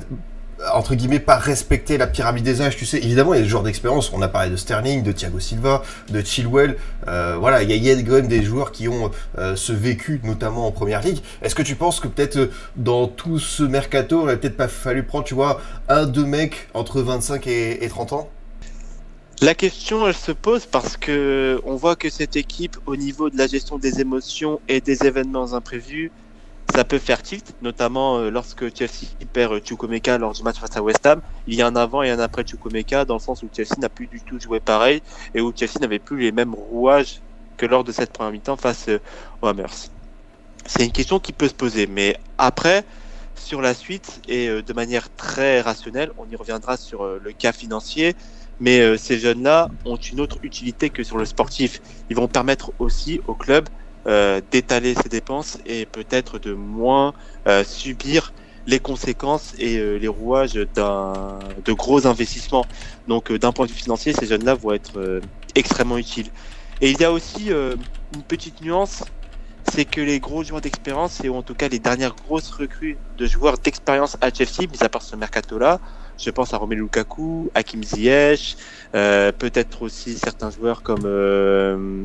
entre 0.74 0.96
guillemets 0.96 1.20
pas 1.20 1.38
respecter 1.38 1.98
la 1.98 2.08
pyramide 2.08 2.44
des 2.44 2.62
âges 2.62 2.76
tu 2.76 2.86
sais. 2.86 2.98
Évidemment 2.98 3.34
il 3.34 3.38
y 3.38 3.40
a 3.40 3.44
des 3.44 3.50
joueurs 3.50 3.64
d'expérience. 3.64 4.12
On 4.14 4.22
a 4.22 4.28
parlé 4.28 4.50
de 4.50 4.56
Sterling 4.56 5.04
de 5.04 5.12
Thiago 5.12 5.40
Silva 5.40 5.84
de 6.10 6.22
Chilwell. 6.22 6.78
Euh, 7.08 7.38
voilà 7.40 7.64
il 7.64 7.72
y 7.72 7.92
a, 7.92 7.96
quand 7.96 8.28
des 8.28 8.44
joueurs 8.44 8.72
qui 8.72 8.88
ont 8.88 9.12
euh, 9.38 9.56
ce 9.56 9.74
vécu 9.74 10.22
notamment 10.24 10.68
en 10.68 10.72
première 10.72 11.02
ligue. 11.02 11.20
Est-ce 11.42 11.56
que 11.56 11.64
tu 11.64 11.76
penses 11.76 12.00
que 12.00 12.08
peut-être 12.08 12.38
euh, 12.38 12.52
dans 12.76 13.08
tout 13.08 13.40
ce 13.40 13.64
mercato 13.64 14.20
il 14.20 14.24
aurait 14.24 14.38
peut-être 14.38 14.58
pas 14.58 14.68
fallu 14.68 15.04
prendre 15.04 15.26
tu 15.26 15.34
vois 15.34 15.62
un 15.90 16.06
deux 16.06 16.26
mecs 16.26 16.68
entre 16.74 17.02
25 17.02 17.48
et, 17.48 17.84
et 17.84 17.90
30 17.90 18.14
ans? 18.14 18.30
La 19.44 19.56
question, 19.56 20.08
elle 20.08 20.14
se 20.14 20.32
pose 20.32 20.68
parce 20.68 20.98
que 20.98 21.60
on 21.66 21.76
voit 21.76 21.96
que 21.96 22.12
cette 22.12 22.36
équipe, 22.36 22.78
au 22.86 22.96
niveau 22.96 23.32
de 23.32 23.38
la 23.40 23.48
gestion 23.48 23.80
des 23.80 24.00
émotions 24.00 24.60
et 24.68 24.82
des 24.82 25.04
événements 25.08 25.54
imprévus, 25.54 26.12
ça 26.72 26.84
peut 26.84 27.00
faire 27.00 27.22
tilt, 27.22 27.54
notamment 27.62 28.18
euh, 28.18 28.30
lorsque 28.30 28.76
Chelsea 28.76 29.08
perd 29.34 29.54
euh, 29.54 30.18
lors 30.18 30.34
du 30.34 30.44
match 30.44 30.58
face 30.58 30.76
à 30.76 30.82
West 30.82 31.06
Ham. 31.06 31.22
Il 31.48 31.56
y 31.56 31.62
a 31.62 31.68
un 31.68 31.76
avant 31.76 32.02
et 32.02 32.10
un 32.10 32.20
après 32.20 32.46
Chukwemeka, 32.46 33.06
dans 33.06 33.16
le 33.16 33.20
sens 33.20 33.44
où 33.44 33.50
Chelsea 33.54 33.76
n'a 33.78 33.90
plus 33.90 34.08
du 34.08 34.22
tout 34.22 34.40
joué 34.40 34.60
pareil 34.60 35.02
et 35.34 35.42
où 35.42 35.52
Chelsea 35.56 35.80
n'avait 35.80 36.00
plus 36.00 36.20
les 36.20 36.32
mêmes 36.32 36.54
rouages 36.54 37.22
que 37.62 37.68
lors 37.68 37.84
de 37.84 37.92
cette 37.92 38.12
première 38.12 38.32
mi-temps 38.32 38.58
face 38.58 38.90
euh, 38.90 39.00
aux 39.42 39.48
Hammers. 39.48 39.92
C'est 40.66 40.84
une 40.84 40.92
question 40.92 41.20
qui 41.20 41.32
peut 41.32 41.48
se 41.48 41.54
poser, 41.54 41.86
mais 41.86 42.18
après, 42.40 42.84
sur 43.36 43.62
la 43.62 43.76
suite 43.76 44.22
et 44.28 44.48
euh, 44.48 44.64
de 44.64 44.74
manière 44.74 45.14
très 45.16 45.62
rationnelle, 45.62 46.12
on 46.18 46.28
y 46.28 46.36
reviendra 46.36 46.76
sur 46.78 47.04
euh, 47.04 47.20
le 47.24 47.34
cas 47.34 47.52
financier. 47.52 48.16
Mais 48.60 48.96
ces 49.00 49.18
jeunes-là 49.18 49.70
ont 49.86 49.96
une 49.96 50.20
autre 50.20 50.38
utilité 50.44 50.92
que 50.92 51.04
sur 51.04 51.18
le 51.18 51.26
sportif. 51.26 51.82
Ils 52.12 52.16
vont 52.16 52.28
permettre 52.28 52.74
aussi 52.78 53.20
au 53.26 53.34
club 53.34 53.68
d'étaler 54.06 54.96
ses 54.96 55.10
dépenses 55.10 55.58
et 55.66 55.86
peut-être 55.86 56.40
de 56.40 56.54
moins 56.54 57.14
euh, 57.48 57.64
subir 57.64 58.34
les 58.68 58.80
conséquences 58.80 59.54
et 59.58 59.78
euh, 59.78 59.98
les 59.98 60.08
rouages 60.08 60.54
d'un 60.76 61.40
de 61.66 61.74
gros 61.74 62.06
investissements. 62.08 62.66
Donc 63.08 63.32
euh, 63.32 63.40
d'un 63.40 63.52
point 63.52 63.66
de 63.66 63.72
vue 63.72 63.78
financier, 63.78 64.14
ces 64.14 64.28
jeunes-là 64.28 64.56
vont 64.56 64.72
être 64.72 65.00
euh, 65.00 65.22
extrêmement 65.56 65.98
utiles. 65.98 66.30
Et 66.82 66.92
il 66.92 67.00
y 67.00 67.04
a 67.04 67.12
aussi 67.12 67.52
euh, 67.52 67.76
une 68.14 68.24
petite 68.24 68.62
nuance, 68.62 69.04
c'est 69.72 69.86
que 69.86 70.02
les 70.02 70.20
gros 70.20 70.44
joueurs 70.44 70.62
d'expérience 70.62 71.24
et 71.24 71.30
ou 71.30 71.36
en 71.36 71.44
tout 71.44 71.54
cas 71.54 71.68
les 71.70 71.80
dernières 71.80 72.16
grosses 72.16 72.50
recrues 72.52 72.98
de 73.18 73.26
joueurs 73.26 73.58
d'expérience 73.58 74.18
à 74.22 74.32
Chelsea, 74.34 74.68
mis 74.72 74.84
à 74.84 74.90
part 74.90 75.02
ce 75.02 75.16
mercato-là, 75.16 75.80
je 76.18 76.30
pense 76.30 76.54
à 76.54 76.58
Romelu 76.58 76.82
Lukaku, 76.82 77.52
Hakim 77.56 77.84
Ziyech, 77.84 78.58
euh, 78.96 79.32
peut-être 79.32 79.82
aussi 79.82 80.18
certains 80.18 80.52
joueurs 80.52 80.84
comme 80.84 81.04
euh, 81.06 82.04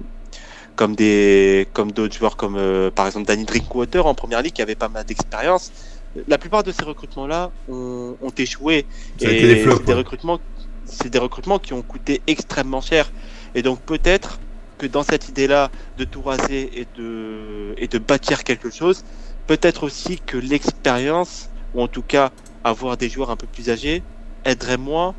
comme 0.77 0.95
des 0.95 1.67
comme 1.73 1.91
d'autres 1.91 2.15
joueurs 2.17 2.37
comme 2.37 2.57
euh, 2.57 2.91
par 2.91 3.07
exemple 3.07 3.27
Danny 3.27 3.45
Drinkwater 3.45 4.07
en 4.07 4.15
première 4.15 4.43
ligue 4.43 4.53
qui 4.53 4.63
avait 4.63 4.75
pas 4.75 4.89
mal 4.89 5.05
d'expérience. 5.05 5.73
La 6.29 6.39
plupart 6.39 6.63
de 6.63 6.73
ces 6.73 6.85
recrutements 6.85 7.27
là 7.27 7.51
ont, 7.69 8.17
ont 8.23 8.31
échoué. 8.37 8.87
Ça 9.21 9.29
des 9.29 9.57
flops, 9.57 9.89
recrutements 9.89 10.39
c'est 10.85 11.11
des 11.11 11.19
recrutements 11.19 11.59
qui 11.59 11.73
ont 11.73 11.83
coûté 11.83 12.23
extrêmement 12.27 12.81
cher. 12.81 13.11
Et 13.55 13.63
donc 13.63 13.81
peut-être 13.81 14.39
que 14.79 14.87
dans 14.87 15.03
cette 15.03 15.29
idée 15.29 15.47
là 15.47 15.71
de 15.99 16.05
tout 16.05 16.23
raser 16.23 16.71
et 16.81 16.87
de 16.97 17.75
et 17.79 17.89
de 17.89 17.99
bâtir 17.99 18.45
quelque 18.45 18.71
chose, 18.71 19.05
peut-être 19.47 19.85
aussi 19.85 20.21
que 20.25 20.37
l'expérience 20.37 21.49
ou 21.75 21.83
en 21.83 21.89
tout 21.89 22.03
cas 22.03 22.31
avoir 22.65 22.97
des 22.97 23.09
joueurs 23.09 23.31
un 23.31 23.37
peu 23.37 23.47
plus 23.47 23.71
âgés 23.71 24.03
aiderait 24.45 24.77
moins 24.77 25.15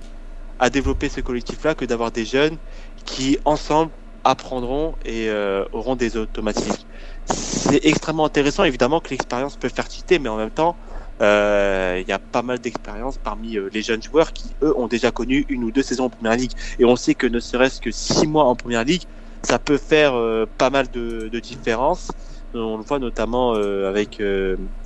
à 0.59 0.69
développer 0.69 1.09
ce 1.09 1.21
collectif-là 1.21 1.75
que 1.75 1.85
d'avoir 1.85 2.11
des 2.11 2.25
jeunes 2.25 2.57
qui 3.05 3.37
ensemble 3.45 3.91
apprendront 4.27 4.95
et 5.05 5.29
euh, 5.29 5.63
auront 5.71 5.95
des 5.95 6.17
automatismes. 6.17 6.83
C'est 7.25 7.85
extrêmement 7.85 8.25
intéressant, 8.25 8.63
évidemment 8.63 8.99
que 8.99 9.09
l'expérience 9.09 9.55
peut 9.55 9.69
faire 9.69 9.89
citer, 9.89 10.19
mais 10.19 10.29
en 10.29 10.37
même 10.37 10.51
temps, 10.51 10.75
euh, 11.21 12.01
il 12.01 12.07
y 12.07 12.11
a 12.11 12.19
pas 12.19 12.41
mal 12.41 12.59
d'expérience 12.59 13.17
parmi 13.17 13.57
euh, 13.57 13.69
les 13.73 13.81
jeunes 13.81 14.03
joueurs 14.03 14.33
qui, 14.33 14.53
eux, 14.61 14.73
ont 14.77 14.87
déjà 14.87 15.11
connu 15.11 15.45
une 15.49 15.63
ou 15.63 15.71
deux 15.71 15.81
saisons 15.81 16.05
en 16.05 16.09
première 16.09 16.35
ligue. 16.35 16.51
Et 16.77 16.85
on 16.85 16.95
sait 16.95 17.15
que 17.15 17.25
ne 17.25 17.39
serait-ce 17.39 17.81
que 17.81 17.91
six 17.91 18.27
mois 18.27 18.43
en 18.45 18.55
première 18.55 18.83
ligue, 18.83 19.03
ça 19.43 19.59
peut 19.59 19.77
faire 19.77 20.13
euh, 20.15 20.45
pas 20.57 20.69
mal 20.69 20.89
de, 20.91 21.29
de 21.29 21.39
différences. 21.39 22.11
On 22.53 22.77
le 22.77 22.83
voit 22.83 22.99
notamment 22.99 23.53
avec 23.53 24.21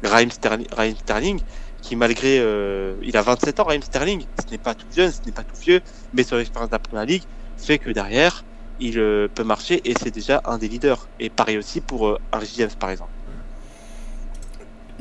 Raheem 0.03 0.31
Sterling, 0.31 0.67
Raheem 0.75 0.95
Sterling, 0.95 1.39
qui 1.81 1.95
malgré, 1.95 2.37
il 3.01 3.15
a 3.15 3.21
27 3.21 3.59
ans, 3.59 3.63
Raheem 3.65 3.83
Sterling, 3.83 4.25
ce 4.43 4.51
n'est 4.51 4.57
pas 4.57 4.73
tout 4.73 4.87
jeune, 4.93 5.11
ce 5.11 5.19
n'est 5.25 5.31
pas 5.31 5.43
tout 5.43 5.55
vieux, 5.61 5.79
mais 6.11 6.23
son 6.23 6.39
expérience 6.39 6.69
de 6.69 6.75
la 6.75 6.79
première 6.79 7.05
ligue 7.05 7.23
fait 7.55 7.77
que 7.77 7.91
derrière, 7.91 8.43
il 8.81 8.95
peut 9.35 9.43
marcher 9.45 9.89
et 9.89 9.95
c'est 9.95 10.11
déjà 10.11 10.41
un 10.45 10.57
des 10.57 10.67
leaders. 10.69 11.09
Et 11.19 11.29
pareil 11.29 11.57
aussi 11.57 11.81
pour 11.81 12.19
un 12.33 12.41
James 12.55 12.71
par 12.79 12.89
exemple. 12.91 13.13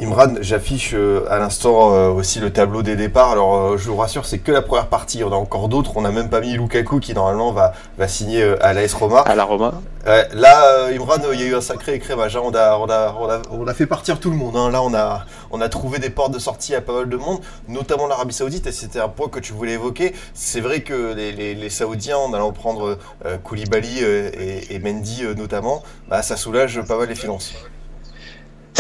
Imran, 0.02 0.37
j'affiche 0.40 0.95
euh, 0.95 1.26
à 1.28 1.38
l'instant 1.38 1.95
euh, 1.95 2.09
aussi 2.09 2.40
le 2.40 2.50
tableau 2.50 2.83
des 2.83 2.97
départs. 2.97 3.33
Alors, 3.33 3.54
euh, 3.54 3.76
je 3.76 3.90
vous 3.90 3.97
rassure, 3.97 4.25
c'est 4.25 4.38
que 4.38 4.50
la 4.50 4.62
première 4.62 4.87
partie. 4.87 5.23
On 5.23 5.30
a 5.30 5.37
encore 5.37 5.69
d'autres. 5.69 5.99
On 5.99 6.00
n'a 6.00 6.11
même 6.11 6.30
pas 6.30 6.40
mis 6.40 6.54
Lukaku 6.54 7.00
qui 7.00 7.12
normalement 7.12 7.52
va, 7.52 7.75
va 7.99 8.09
signer 8.09 8.42
à 8.62 8.73
l'AS 8.73 8.95
Roma. 8.95 9.21
À 9.21 9.35
la 9.35 9.45
Roma. 9.45 9.75
là, 10.07 10.88
Imran, 10.90 11.19
il 11.35 11.40
y 11.40 11.42
a 11.42 11.49
eu 11.49 11.54
un 11.54 11.61
sacré 11.61 11.92
écrémage. 11.92 12.35
On, 12.37 12.54
a, 12.54 12.78
on, 12.78 12.88
a, 12.88 13.14
on, 13.21 13.28
a, 13.28 13.42
on, 13.50 13.66
a, 13.66 13.75
fait 13.75 13.85
partir 13.85 14.21
tout 14.21 14.30
le 14.30 14.37
monde. 14.37 14.57
Hein. 14.57 14.71
Là, 14.71 14.83
on 14.83 14.95
a, 14.95 15.26
on 15.50 15.61
a 15.61 15.69
trouvé 15.69 15.99
des 15.99 16.09
portes 16.09 16.33
de 16.33 16.38
sortie 16.38 16.75
à 16.75 16.80
pas 16.80 16.95
mal 16.95 17.09
de 17.11 17.16
monde, 17.19 17.40
notamment 17.69 18.07
l'Arabie 18.07 18.33
Saoudite. 18.33 18.66
Et 18.69 18.73
c'était 18.73 19.00
un 19.00 19.09
point 19.09 19.28
que 19.28 19.38
tu 19.38 19.52
voulais 19.52 19.75
évoquer. 19.75 20.14
C'est 20.33 20.62
vrai 20.62 20.80
que 20.80 21.12
les, 21.12 21.33
les, 21.33 21.54
les, 21.54 21.71
Saoudiens, 21.71 22.16
en 22.16 22.33
allant 22.33 22.52
prendre 22.52 22.97
Koulibaly 23.45 23.99
et, 23.99 24.75
et, 24.75 24.78
Mendy 24.78 25.25
notamment, 25.37 25.83
bah, 26.09 26.23
ça 26.23 26.37
soulage 26.37 26.80
pas 26.87 26.97
mal 26.97 27.09
les 27.09 27.14
finances. 27.14 27.52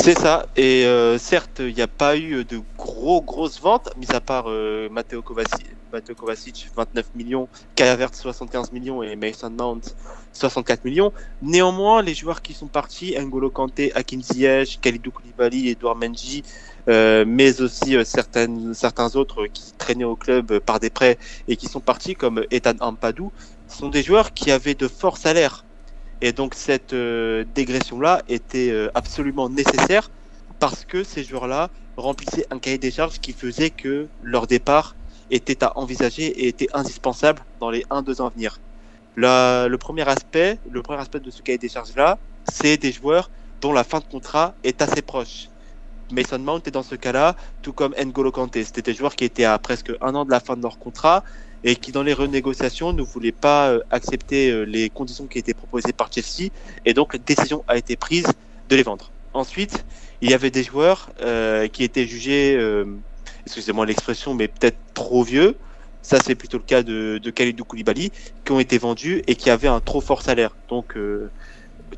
C'est 0.02 0.18
ça. 0.18 0.46
Et 0.56 0.86
euh, 0.86 1.18
certes, 1.18 1.58
il 1.58 1.74
n'y 1.74 1.82
a 1.82 1.86
pas 1.86 2.16
eu 2.16 2.46
de 2.46 2.62
gros 2.78 3.20
grosses 3.20 3.60
ventes, 3.60 3.90
mis 3.98 4.10
à 4.12 4.22
part 4.22 4.48
euh, 4.48 4.88
Matteo, 4.88 5.20
Kovacic, 5.20 5.66
Matteo 5.92 6.14
Kovacic 6.14 6.70
29 6.74 7.14
millions, 7.14 7.50
Kai 7.74 7.94
75 8.10 8.72
millions 8.72 9.02
et 9.02 9.14
Mason 9.14 9.50
Mount 9.50 9.82
64 10.32 10.84
millions. 10.86 11.12
Néanmoins, 11.42 12.00
les 12.00 12.14
joueurs 12.14 12.40
qui 12.40 12.54
sont 12.54 12.68
partis, 12.68 13.14
N'Golo 13.18 13.50
Kanté, 13.50 13.92
Hakim 13.94 14.22
Ziyech, 14.22 14.80
Khalidou 14.80 15.10
Koulibaly, 15.10 15.68
Edouard 15.68 15.96
Menji, 15.96 16.44
euh, 16.88 17.26
mais 17.26 17.60
aussi 17.60 17.94
euh, 17.94 18.04
certaines, 18.04 18.72
certains 18.72 19.16
autres 19.16 19.48
qui 19.48 19.74
traînaient 19.76 20.04
au 20.04 20.16
club 20.16 20.60
par 20.60 20.80
des 20.80 20.88
prêts 20.88 21.18
et 21.46 21.56
qui 21.56 21.66
sont 21.66 21.80
partis, 21.80 22.14
comme 22.14 22.42
Ethan 22.50 22.74
Ampadou, 22.80 23.32
sont 23.66 23.90
des 23.90 24.02
joueurs 24.02 24.32
qui 24.32 24.50
avaient 24.50 24.74
de 24.74 24.88
forts 24.88 25.18
salaires 25.18 25.66
et 26.20 26.32
donc 26.32 26.54
cette 26.54 26.92
euh, 26.92 27.44
dégression-là 27.54 28.22
était 28.28 28.70
euh, 28.70 28.90
absolument 28.94 29.48
nécessaire 29.48 30.10
parce 30.58 30.84
que 30.84 31.02
ces 31.02 31.24
joueurs-là 31.24 31.70
remplissaient 31.96 32.46
un 32.50 32.58
cahier 32.58 32.78
des 32.78 32.90
charges 32.90 33.20
qui 33.20 33.32
faisait 33.32 33.70
que 33.70 34.08
leur 34.22 34.46
départ 34.46 34.94
était 35.30 35.64
à 35.64 35.78
envisager 35.78 36.26
et 36.26 36.48
était 36.48 36.68
indispensable 36.74 37.42
dans 37.60 37.70
les 37.70 37.84
1-2 37.90 38.20
ans 38.20 38.26
à 38.26 38.30
venir. 38.30 38.58
Le 39.16 39.76
premier 39.76 40.08
aspect, 40.08 40.58
le 40.70 40.82
premier 40.82 41.00
aspect 41.00 41.20
de 41.20 41.30
ce 41.30 41.42
cahier 41.42 41.58
des 41.58 41.68
charges-là, 41.68 42.18
c'est 42.50 42.76
des 42.76 42.92
joueurs 42.92 43.30
dont 43.60 43.72
la 43.72 43.84
fin 43.84 43.98
de 43.98 44.04
contrat 44.04 44.54
est 44.64 44.82
assez 44.82 45.02
proche. 45.02 45.48
Mason 46.12 46.38
Mount 46.38 46.62
est 46.66 46.70
dans 46.70 46.82
ce 46.82 46.94
cas-là, 46.94 47.36
tout 47.62 47.72
comme 47.72 47.94
N'Golo 47.94 48.32
Kanté. 48.32 48.64
C'était 48.64 48.82
des 48.82 48.94
joueurs 48.94 49.14
qui 49.14 49.24
étaient 49.24 49.44
à 49.44 49.58
presque 49.58 49.92
un 50.00 50.14
an 50.14 50.24
de 50.24 50.30
la 50.30 50.40
fin 50.40 50.56
de 50.56 50.62
leur 50.62 50.78
contrat 50.78 51.22
et 51.64 51.76
qui 51.76 51.92
dans 51.92 52.02
les 52.02 52.12
renégociations 52.12 52.92
ne 52.92 53.02
voulaient 53.02 53.32
pas 53.32 53.70
euh, 53.70 53.80
accepter 53.90 54.50
euh, 54.50 54.62
les 54.62 54.88
conditions 54.90 55.26
qui 55.26 55.38
étaient 55.38 55.54
proposées 55.54 55.92
par 55.92 56.10
Chelsea 56.12 56.50
et 56.84 56.94
donc 56.94 57.12
la 57.12 57.18
décision 57.18 57.64
a 57.68 57.76
été 57.76 57.96
prise 57.96 58.26
de 58.68 58.76
les 58.76 58.82
vendre. 58.82 59.10
Ensuite, 59.32 59.84
il 60.20 60.30
y 60.30 60.34
avait 60.34 60.50
des 60.50 60.62
joueurs 60.62 61.10
euh, 61.22 61.68
qui 61.68 61.84
étaient 61.84 62.06
jugés, 62.06 62.58
excusez-moi 63.46 63.86
l'expression, 63.86 64.34
mais 64.34 64.48
peut-être 64.48 64.78
trop 64.94 65.22
vieux. 65.22 65.56
Ça, 66.02 66.18
c'est 66.24 66.34
plutôt 66.34 66.56
le 66.56 66.64
cas 66.64 66.82
de, 66.82 67.18
de 67.22 67.30
Khalidou 67.30 67.64
Koulibaly, 67.64 68.10
qui 68.44 68.52
ont 68.52 68.58
été 68.58 68.78
vendus 68.78 69.22
et 69.26 69.36
qui 69.36 69.50
avaient 69.50 69.68
un 69.68 69.80
trop 69.80 70.00
fort 70.00 70.22
salaire. 70.22 70.56
Donc, 70.68 70.96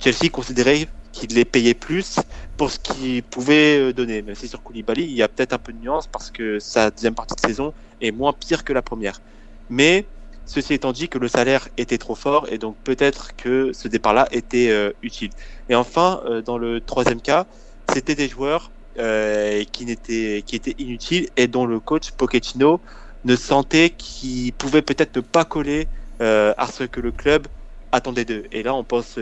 Chelsea 0.00 0.28
considérait 0.30 0.88
qu'il 1.12 1.34
les 1.34 1.44
payait 1.44 1.74
plus 1.74 2.16
pour 2.56 2.70
ce 2.70 2.78
qu'il 2.78 3.22
pouvait 3.22 3.92
donner. 3.92 4.22
Mais 4.22 4.34
c'est 4.34 4.46
sur 4.46 4.62
Koulibaly, 4.62 5.04
il 5.04 5.12
y 5.12 5.22
a 5.22 5.28
peut-être 5.28 5.52
un 5.54 5.58
peu 5.58 5.72
de 5.72 5.78
nuance 5.78 6.06
parce 6.06 6.30
que 6.30 6.58
sa 6.58 6.90
deuxième 6.90 7.14
partie 7.14 7.34
de 7.34 7.48
saison 7.48 7.72
est 8.00 8.12
moins 8.12 8.32
pire 8.32 8.64
que 8.64 8.72
la 8.72 8.82
première. 8.82 9.20
Mais 9.68 10.06
ceci 10.44 10.74
étant 10.74 10.92
dit 10.92 11.08
que 11.08 11.18
le 11.18 11.28
salaire 11.28 11.68
était 11.76 11.98
trop 11.98 12.14
fort 12.14 12.46
et 12.50 12.58
donc 12.58 12.76
peut-être 12.84 13.34
que 13.36 13.72
ce 13.72 13.88
départ-là 13.88 14.28
était 14.32 14.70
euh, 14.70 14.92
utile. 15.02 15.30
Et 15.68 15.74
enfin, 15.74 16.22
euh, 16.26 16.42
dans 16.42 16.58
le 16.58 16.80
troisième 16.80 17.20
cas, 17.20 17.46
c'était 17.92 18.14
des 18.14 18.28
joueurs 18.28 18.70
euh, 18.98 19.64
qui, 19.72 19.86
n'étaient, 19.86 20.42
qui 20.46 20.56
étaient 20.56 20.74
inutiles 20.78 21.28
et 21.36 21.46
dont 21.46 21.66
le 21.66 21.80
coach 21.80 22.10
Pochettino 22.12 22.80
ne 23.24 23.36
sentait 23.36 23.90
qu'ils 23.90 24.52
pouvaient 24.52 24.82
peut-être 24.82 25.16
ne 25.16 25.20
pas 25.20 25.44
coller 25.44 25.88
à 26.20 26.68
ce 26.72 26.84
que 26.84 27.00
le 27.00 27.10
club 27.10 27.48
attendait 27.90 28.24
d'eux. 28.24 28.44
Et 28.52 28.62
là, 28.62 28.76
on 28.76 28.84
pense 28.84 29.18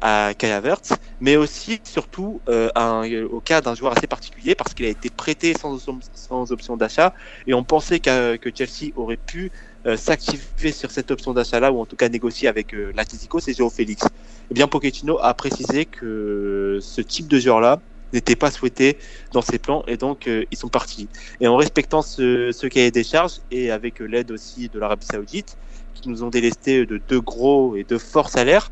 à 0.00 0.34
Kai 0.36 0.50
Havertz, 0.50 0.94
mais 1.20 1.36
aussi, 1.36 1.80
surtout, 1.84 2.40
au 2.48 3.40
cas 3.40 3.60
d'un 3.60 3.76
joueur 3.76 3.96
assez 3.96 4.08
particulier 4.08 4.56
parce 4.56 4.74
qu'il 4.74 4.84
a 4.86 4.88
été 4.88 5.10
prêté 5.10 5.54
sans, 5.56 5.78
sans 6.12 6.50
option 6.50 6.76
d'achat 6.76 7.14
et 7.46 7.54
on 7.54 7.62
pensait 7.62 8.00
que 8.00 8.50
Chelsea 8.52 8.90
aurait 8.96 9.16
pu 9.16 9.52
euh, 9.86 9.96
s'activer 9.96 10.72
sur 10.72 10.90
cette 10.90 11.10
option 11.10 11.32
d'achat-là, 11.32 11.72
ou 11.72 11.80
en 11.80 11.86
tout 11.86 11.96
cas 11.96 12.08
négocier 12.08 12.48
avec 12.48 12.74
euh, 12.74 12.92
l'Atletico, 12.94 13.40
c'est 13.40 13.56
Joao 13.56 13.70
Félix. 13.70 14.04
Eh 14.50 14.54
bien, 14.54 14.68
Pochettino 14.68 15.18
a 15.20 15.32
précisé 15.34 15.86
que 15.86 16.78
ce 16.80 17.00
type 17.00 17.28
de 17.28 17.38
joueur-là 17.38 17.80
n'était 18.12 18.36
pas 18.36 18.50
souhaité 18.50 18.98
dans 19.32 19.42
ses 19.42 19.58
plans, 19.58 19.84
et 19.86 19.96
donc 19.96 20.26
euh, 20.26 20.44
ils 20.50 20.58
sont 20.58 20.68
partis. 20.68 21.08
Et 21.40 21.48
en 21.48 21.56
respectant 21.56 22.02
ce, 22.02 22.50
ce 22.52 22.66
cahier 22.66 22.90
des 22.90 23.04
charges, 23.04 23.40
et 23.50 23.70
avec 23.70 24.00
l'aide 24.00 24.30
aussi 24.30 24.68
de 24.68 24.78
l'Arabie 24.78 25.06
Saoudite, 25.06 25.56
qui 25.94 26.08
nous 26.08 26.22
ont 26.24 26.28
délesté 26.28 26.86
de 26.86 27.00
deux 27.08 27.20
gros 27.20 27.76
et 27.76 27.84
de 27.84 27.98
forts 27.98 28.30
salaires, 28.30 28.70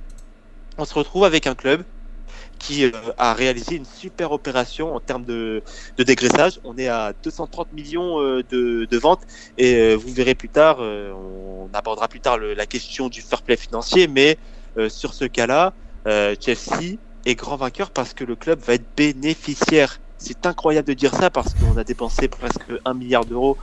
on 0.76 0.84
se 0.84 0.94
retrouve 0.94 1.24
avec 1.24 1.46
un 1.46 1.54
club 1.54 1.84
qui 2.58 2.84
euh, 2.84 2.90
a 3.16 3.34
réalisé 3.34 3.76
une 3.76 3.84
super 3.84 4.32
opération 4.32 4.94
en 4.94 5.00
termes 5.00 5.24
de, 5.24 5.62
dégraissage. 5.98 6.60
On 6.64 6.76
est 6.76 6.88
à 6.88 7.12
230 7.22 7.72
millions 7.72 8.20
euh, 8.20 8.42
de, 8.50 8.98
ventes 8.98 9.22
et 9.56 9.74
euh, 9.74 9.94
vous 9.94 10.12
verrez 10.12 10.34
plus 10.34 10.48
tard, 10.48 10.80
on 10.80 11.68
abordera 11.72 12.08
plus 12.08 12.20
tard 12.20 12.38
la 12.38 12.66
question 12.66 13.08
du 13.08 13.20
fair 13.20 13.42
play 13.42 13.56
financier, 13.56 14.08
mais 14.08 14.38
sur 14.88 15.14
ce 15.14 15.24
cas-là, 15.24 15.72
Chelsea 16.06 16.96
est 17.26 17.34
grand 17.34 17.56
vainqueur 17.56 17.90
parce 17.90 18.14
que 18.14 18.24
le 18.24 18.36
club 18.36 18.60
va 18.60 18.74
être 18.74 18.86
bénéficiaire. 18.96 20.00
C'est 20.18 20.46
incroyable 20.46 20.88
de 20.88 20.94
dire 20.94 21.14
ça 21.14 21.30
parce 21.30 21.54
qu'on 21.54 21.76
a 21.76 21.84
dépensé 21.84 22.28
presque 22.28 22.64
un 22.84 22.94
milliard 22.94 23.24
d'euros 23.24 23.56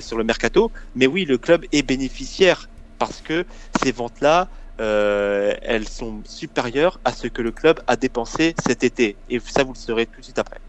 sur 0.00 0.16
le 0.16 0.24
mercato, 0.24 0.70
mais 0.94 1.06
oui, 1.06 1.24
le 1.24 1.38
club 1.38 1.64
est 1.72 1.82
bénéficiaire 1.82 2.68
parce 2.98 3.20
que 3.20 3.44
ces 3.82 3.92
ventes-là 3.92 4.48
euh, 4.80 5.54
elles 5.62 5.88
sont 5.88 6.20
supérieures 6.24 6.98
à 7.04 7.12
ce 7.12 7.28
que 7.28 7.42
le 7.42 7.52
club 7.52 7.80
a 7.86 7.96
dépensé 7.96 8.54
cet 8.64 8.84
été. 8.84 9.16
Et 9.30 9.40
ça, 9.40 9.64
vous 9.64 9.72
le 9.72 9.78
saurez 9.78 10.06
tout 10.06 10.20
de 10.20 10.24
suite 10.24 10.38
après. 10.38 10.60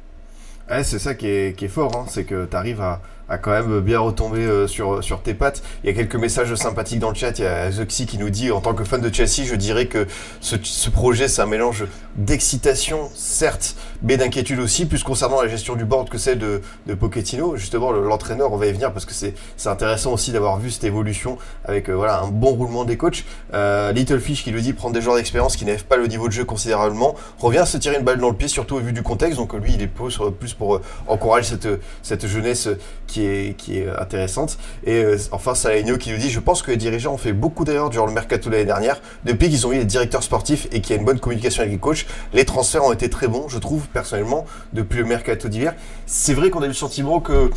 C'est 0.83 0.99
ça 0.99 1.13
qui 1.13 1.27
est, 1.27 1.57
qui 1.57 1.65
est 1.65 1.69
fort, 1.69 1.95
hein. 1.95 2.05
c'est 2.07 2.23
que 2.23 2.45
tu 2.45 2.55
arrives 2.55 2.81
à, 2.81 3.01
a 3.29 3.37
quand 3.37 3.51
même 3.51 3.79
bien 3.79 3.99
retombé 3.99 4.39
euh, 4.39 4.67
sur, 4.67 5.03
sur 5.03 5.21
tes 5.21 5.33
pattes. 5.33 5.63
Il 5.83 5.89
y 5.89 5.93
a 5.93 5.95
quelques 5.95 6.15
messages 6.15 6.53
sympathiques 6.55 6.99
dans 6.99 7.09
le 7.09 7.15
chat. 7.15 7.37
Il 7.39 7.43
y 7.43 7.47
a 7.47 7.71
Zoxy 7.71 8.05
qui 8.05 8.17
nous 8.17 8.29
dit 8.29 8.51
en 8.51 8.61
tant 8.61 8.73
que 8.73 8.83
fan 8.83 9.01
de 9.01 9.13
Chelsea, 9.13 9.47
je 9.47 9.55
dirais 9.55 9.87
que 9.87 10.07
ce, 10.41 10.89
projet, 10.89 11.27
c'est 11.27 11.41
un 11.41 11.47
mélange 11.47 11.85
d'excitation, 12.15 13.09
certes, 13.15 13.75
mais 14.01 14.17
d'inquiétude 14.17 14.59
aussi, 14.59 14.85
plus 14.85 15.03
concernant 15.03 15.41
la 15.41 15.47
gestion 15.47 15.75
du 15.75 15.85
board 15.85 16.09
que 16.09 16.17
celle 16.17 16.39
de, 16.39 16.61
de 16.85 16.93
Pochettino. 16.93 17.55
Justement, 17.57 17.91
l'entraîneur, 17.91 18.53
on 18.53 18.57
va 18.57 18.67
y 18.67 18.71
venir 18.71 18.93
parce 18.93 19.05
que 19.05 19.13
c'est 19.13 19.33
intéressant 19.65 20.13
aussi 20.13 20.31
d'avoir 20.31 20.59
vu 20.59 20.71
cette 20.71 20.83
évolution 20.83 21.37
avec 21.65 21.89
euh, 21.89 21.93
voilà 21.93 22.21
un 22.21 22.27
bon 22.27 22.51
roulement 22.51 22.85
des 22.85 22.97
coachs. 22.97 23.25
Euh, 23.53 23.91
Little 23.91 24.19
Fish 24.19 24.43
qui 24.43 24.51
nous 24.51 24.61
dit 24.61 24.73
prendre 24.73 24.93
des 24.93 25.01
joueurs 25.01 25.15
d'expérience 25.15 25.55
qui 25.55 25.65
n'élèvent 25.65 25.85
pas 25.85 25.97
le 25.97 26.07
niveau 26.07 26.27
de 26.27 26.33
jeu 26.33 26.45
considérablement, 26.45 27.15
revient 27.39 27.59
à 27.59 27.65
se 27.65 27.77
tirer 27.77 27.97
une 27.97 28.03
balle 28.03 28.19
dans 28.19 28.29
le 28.29 28.35
pied, 28.35 28.47
surtout 28.47 28.75
au 28.75 28.79
vu 28.79 28.93
du 28.93 29.01
contexte. 29.01 29.37
Donc 29.37 29.53
lui, 29.53 29.73
il 29.73 29.81
est 29.81 29.87
plus, 29.87 30.53
pour 30.53 30.81
encourager 31.07 31.49
cette, 31.49 31.67
cette 32.01 32.27
jeunesse 32.27 32.69
qui 33.07 33.14
qui 33.15 33.25
est, 33.25 33.69
est 33.69 33.87
intéressante. 33.99 34.57
Et 34.83 35.03
euh, 35.03 35.17
enfin, 35.31 35.55
Salenio 35.55 35.97
qui 35.97 36.11
nous 36.11 36.17
dit 36.17 36.29
Je 36.29 36.39
pense 36.39 36.61
que 36.61 36.71
les 36.71 36.77
dirigeants 36.77 37.13
ont 37.13 37.17
fait 37.17 37.33
beaucoup 37.33 37.63
d'erreurs 37.63 37.89
durant 37.89 38.05
le 38.05 38.13
mercato 38.13 38.49
l'année 38.49 38.65
dernière. 38.65 39.01
Depuis 39.23 39.49
qu'ils 39.49 39.65
ont 39.65 39.71
eu 39.71 39.77
les 39.77 39.85
directeurs 39.85 40.23
sportifs 40.23 40.67
et 40.71 40.81
qu'il 40.81 40.93
y 40.95 40.97
a 40.97 40.99
une 40.99 41.05
bonne 41.05 41.19
communication 41.19 41.61
avec 41.61 41.71
les 41.71 41.79
coachs, 41.79 42.05
les 42.33 42.45
transferts 42.45 42.83
ont 42.83 42.91
été 42.91 43.09
très 43.09 43.27
bons, 43.27 43.47
je 43.47 43.57
trouve, 43.57 43.87
personnellement, 43.87 44.45
depuis 44.73 44.99
le 44.99 45.05
mercato 45.05 45.47
d'hiver. 45.47 45.75
C'est 46.05 46.33
vrai 46.33 46.49
qu'on 46.49 46.61
a 46.61 46.65
eu 46.65 46.69
le 46.69 46.73
sentiment 46.73 47.19
que 47.19 47.49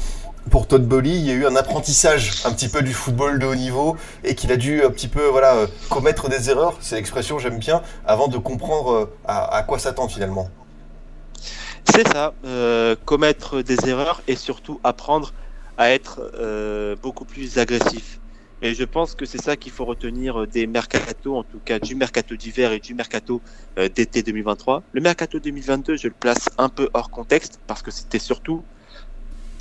pour 0.50 0.66
Todd 0.66 0.86
Bolly, 0.86 1.10
il 1.10 1.24
y 1.24 1.30
a 1.30 1.34
eu 1.34 1.46
un 1.46 1.56
apprentissage 1.56 2.42
un 2.44 2.52
petit 2.52 2.68
peu 2.68 2.82
du 2.82 2.92
football 2.92 3.38
de 3.38 3.46
haut 3.46 3.54
niveau 3.54 3.96
et 4.24 4.34
qu'il 4.34 4.50
a 4.52 4.56
dû 4.56 4.82
un 4.82 4.90
petit 4.90 5.08
peu 5.08 5.26
voilà 5.26 5.56
euh, 5.56 5.66
commettre 5.90 6.28
des 6.28 6.50
erreurs, 6.50 6.74
c'est 6.80 6.96
l'expression 6.96 7.38
j'aime 7.38 7.58
bien, 7.58 7.82
avant 8.06 8.28
de 8.28 8.38
comprendre 8.38 8.92
euh, 8.92 9.06
à, 9.26 9.62
quoi 9.64 9.78
s'attendre 9.78 10.10
finalement. 10.10 10.48
C'est 11.84 12.06
ça, 12.08 12.32
euh, 12.44 12.96
commettre 13.04 13.62
des 13.62 13.88
erreurs 13.88 14.22
et 14.28 14.36
surtout 14.36 14.80
apprendre 14.84 15.32
à 15.78 15.90
être 15.90 16.30
euh, 16.34 16.96
beaucoup 17.02 17.24
plus 17.24 17.58
agressif. 17.58 18.20
Et 18.60 18.74
je 18.74 18.82
pense 18.82 19.14
que 19.14 19.24
c'est 19.24 19.40
ça 19.40 19.56
qu'il 19.56 19.70
faut 19.70 19.84
retenir 19.84 20.46
des 20.48 20.66
mercato, 20.66 21.36
en 21.36 21.44
tout 21.44 21.60
cas 21.64 21.78
du 21.78 21.94
mercato 21.94 22.34
d'hiver 22.34 22.72
et 22.72 22.80
du 22.80 22.92
mercato 22.92 23.40
euh, 23.78 23.88
d'été 23.88 24.22
2023. 24.22 24.82
Le 24.92 25.00
mercato 25.00 25.38
2022, 25.38 25.96
je 25.96 26.08
le 26.08 26.14
place 26.14 26.50
un 26.58 26.68
peu 26.68 26.90
hors 26.92 27.10
contexte 27.10 27.60
parce 27.68 27.82
que 27.82 27.92
c'était 27.92 28.18
surtout 28.18 28.64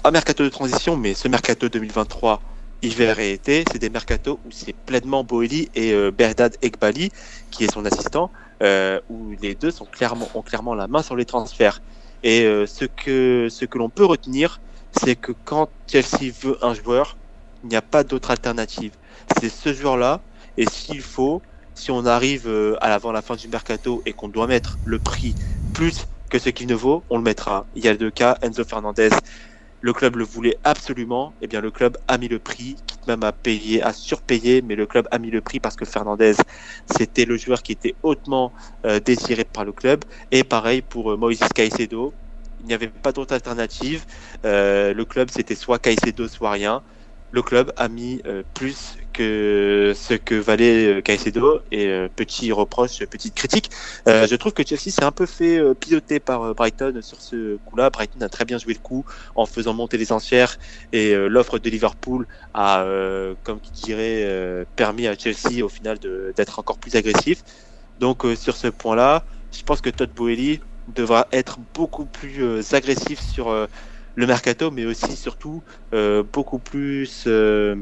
un 0.04 0.12
mercato 0.12 0.44
de 0.44 0.50
transition, 0.50 0.98
mais 0.98 1.14
ce 1.14 1.28
mercato 1.28 1.70
2023, 1.70 2.42
hiver 2.82 3.20
et 3.20 3.34
été, 3.34 3.64
c'est 3.72 3.80
des 3.80 3.90
mercatos 3.90 4.40
où 4.46 4.52
c'est 4.52 4.74
pleinement 4.74 5.24
Boeli 5.24 5.70
et 5.76 5.94
euh, 5.94 6.12
Berdad 6.12 6.56
Ekbali, 6.62 7.12
qui 7.52 7.66
est 7.66 7.72
son 7.72 7.86
assistant, 7.86 8.32
euh, 8.64 9.00
où 9.10 9.36
les 9.42 9.56
deux 9.56 9.72
sont 9.72 9.86
clairement, 9.86 10.28
ont 10.34 10.42
clairement 10.42 10.74
la 10.74 10.88
main 10.88 11.04
sur 11.04 11.16
les 11.16 11.26
transferts. 11.26 11.82
Et 12.24 12.44
euh, 12.44 12.66
ce 12.66 12.86
que, 12.86 13.48
ce 13.50 13.66
que 13.66 13.78
l'on 13.78 13.90
peut 13.90 14.06
retenir, 14.06 14.60
c'est 14.92 15.16
que 15.16 15.32
quand 15.32 15.72
Chelsea 15.90 16.32
veut 16.42 16.58
un 16.64 16.74
joueur, 16.74 17.18
il 17.64 17.70
n'y 17.70 17.76
a 17.76 17.82
pas 17.82 18.04
d'autre 18.04 18.32
alternative. 18.32 18.94
C'est 19.40 19.50
ce 19.50 19.74
joueur-là, 19.74 20.22
et 20.58 20.66
s'il 20.66 21.02
faut, 21.02 21.42
si 21.74 21.92
on 21.92 22.06
arrive 22.06 22.48
euh, 22.48 22.76
à 22.82 22.90
l'avant 22.90 23.12
la 23.12 23.22
fin 23.22 23.36
du 23.36 23.48
mercato 23.48 24.02
et 24.06 24.14
qu'on 24.14 24.30
doit 24.30 24.48
mettre 24.48 24.80
le 24.84 25.00
prix 25.00 25.36
plus 25.74 26.06
que 26.30 26.40
ce 26.40 26.50
qu'il 26.50 26.68
ne 26.68 26.76
vaut, 26.76 27.06
on 27.10 27.18
le 27.18 27.24
mettra. 27.24 27.68
Il 27.74 27.84
y 27.84 27.88
a 27.88 27.96
deux 27.96 28.12
cas, 28.12 28.38
Enzo 28.42 28.64
Fernandez, 28.64 29.10
le 29.80 29.94
club 29.94 30.16
le 30.16 30.24
voulait 30.24 30.58
absolument, 30.64 31.36
et 31.40 31.46
eh 31.46 31.48
bien 31.48 31.62
le 31.62 31.72
club 31.72 31.98
a 32.08 32.18
mis 32.18 32.28
le 32.28 32.40
prix, 32.40 32.78
quitte 32.88 33.06
même 33.08 33.24
à 33.24 33.32
payer, 33.32 33.82
à 33.84 33.94
surpayer, 33.94 34.62
mais 34.62 34.76
le 34.76 34.88
club 34.88 35.08
a 35.12 35.20
mis 35.20 35.30
le 35.30 35.42
prix 35.42 35.60
parce 35.60 35.76
que 35.76 35.86
Fernandez, 35.86 36.34
c'était 36.98 37.26
le 37.26 37.38
joueur 37.38 37.62
qui 37.62 37.74
était 37.74 37.96
hautement 38.02 38.54
euh, 38.86 39.00
désiré 39.00 39.46
par 39.46 39.66
le 39.66 39.74
club. 39.74 40.04
Et 40.32 40.44
pareil 40.44 40.82
pour 40.82 41.12
euh, 41.12 41.18
Moïse 41.18 41.40
Caicedo, 41.54 42.16
il 42.60 42.66
n'y 42.66 42.74
avait 42.74 42.88
pas 42.88 43.12
d'autre 43.12 43.34
alternative. 43.34 44.06
Euh, 44.46 44.94
le 44.94 45.06
club, 45.06 45.30
c'était 45.32 45.56
soit 45.56 45.80
Caicedo, 45.80 46.28
soit 46.28 46.52
rien 46.52 46.84
le 47.32 47.42
club 47.42 47.74
a 47.76 47.90
mis 47.90 48.22
euh, 48.26 48.44
plus 48.54 48.96
que 49.12 49.94
ce 49.96 50.14
que 50.14 50.36
valait 50.36 50.88
euh, 50.88 51.02
Caicedo 51.02 51.60
et 51.72 51.88
euh, 51.88 52.08
petit 52.14 52.52
reproche, 52.52 53.00
petite 53.06 53.36
critique. 53.36 53.70
je 54.06 54.36
trouve 54.36 54.54
que 54.54 54.66
Chelsea 54.66 54.92
s'est 54.92 55.04
un 55.04 55.12
peu 55.12 55.26
fait 55.26 55.60
piloter 55.76 56.20
par 56.20 56.56
Brighton 56.56 57.00
sur 57.02 57.22
ce 57.22 57.58
coup-là. 57.58 57.90
Brighton 57.90 58.22
a 58.22 58.30
très 58.30 58.46
bien 58.46 58.58
joué 58.58 58.74
le 58.74 58.80
coup 58.80 59.06
en 59.36 59.46
faisant 59.46 59.74
monter 59.74 59.98
les 59.98 60.12
enchères 60.12 60.58
et 60.94 61.14
l'offre 61.16 61.60
de 61.60 61.70
Liverpool 61.70 62.28
a, 62.54 62.86
comme 63.44 63.60
qui 63.60 63.72
dirait, 63.72 64.66
permis 64.76 65.08
à 65.08 65.18
Chelsea 65.18 65.64
au 65.64 65.70
final 65.70 65.98
d'être 66.36 66.60
encore 66.60 66.78
plus 66.78 66.96
agressif. 66.96 67.44
Donc 68.00 68.26
sur 68.36 68.56
ce 68.56 68.68
point-là, 68.68 69.26
je 69.52 69.64
pense 69.64 69.82
que 69.82 69.90
Todd 69.90 70.12
Boehly 70.16 70.62
devra 70.88 71.28
être 71.32 71.58
beaucoup 71.74 72.06
plus 72.06 72.74
agressif 72.74 73.20
sur 73.20 73.68
le 74.18 74.26
mercato, 74.26 74.72
mais 74.72 74.86
aussi 74.86 75.16
surtout 75.16 75.62
euh, 75.94 76.24
beaucoup 76.34 76.58
plus 76.58 77.26
euh, 77.28 77.76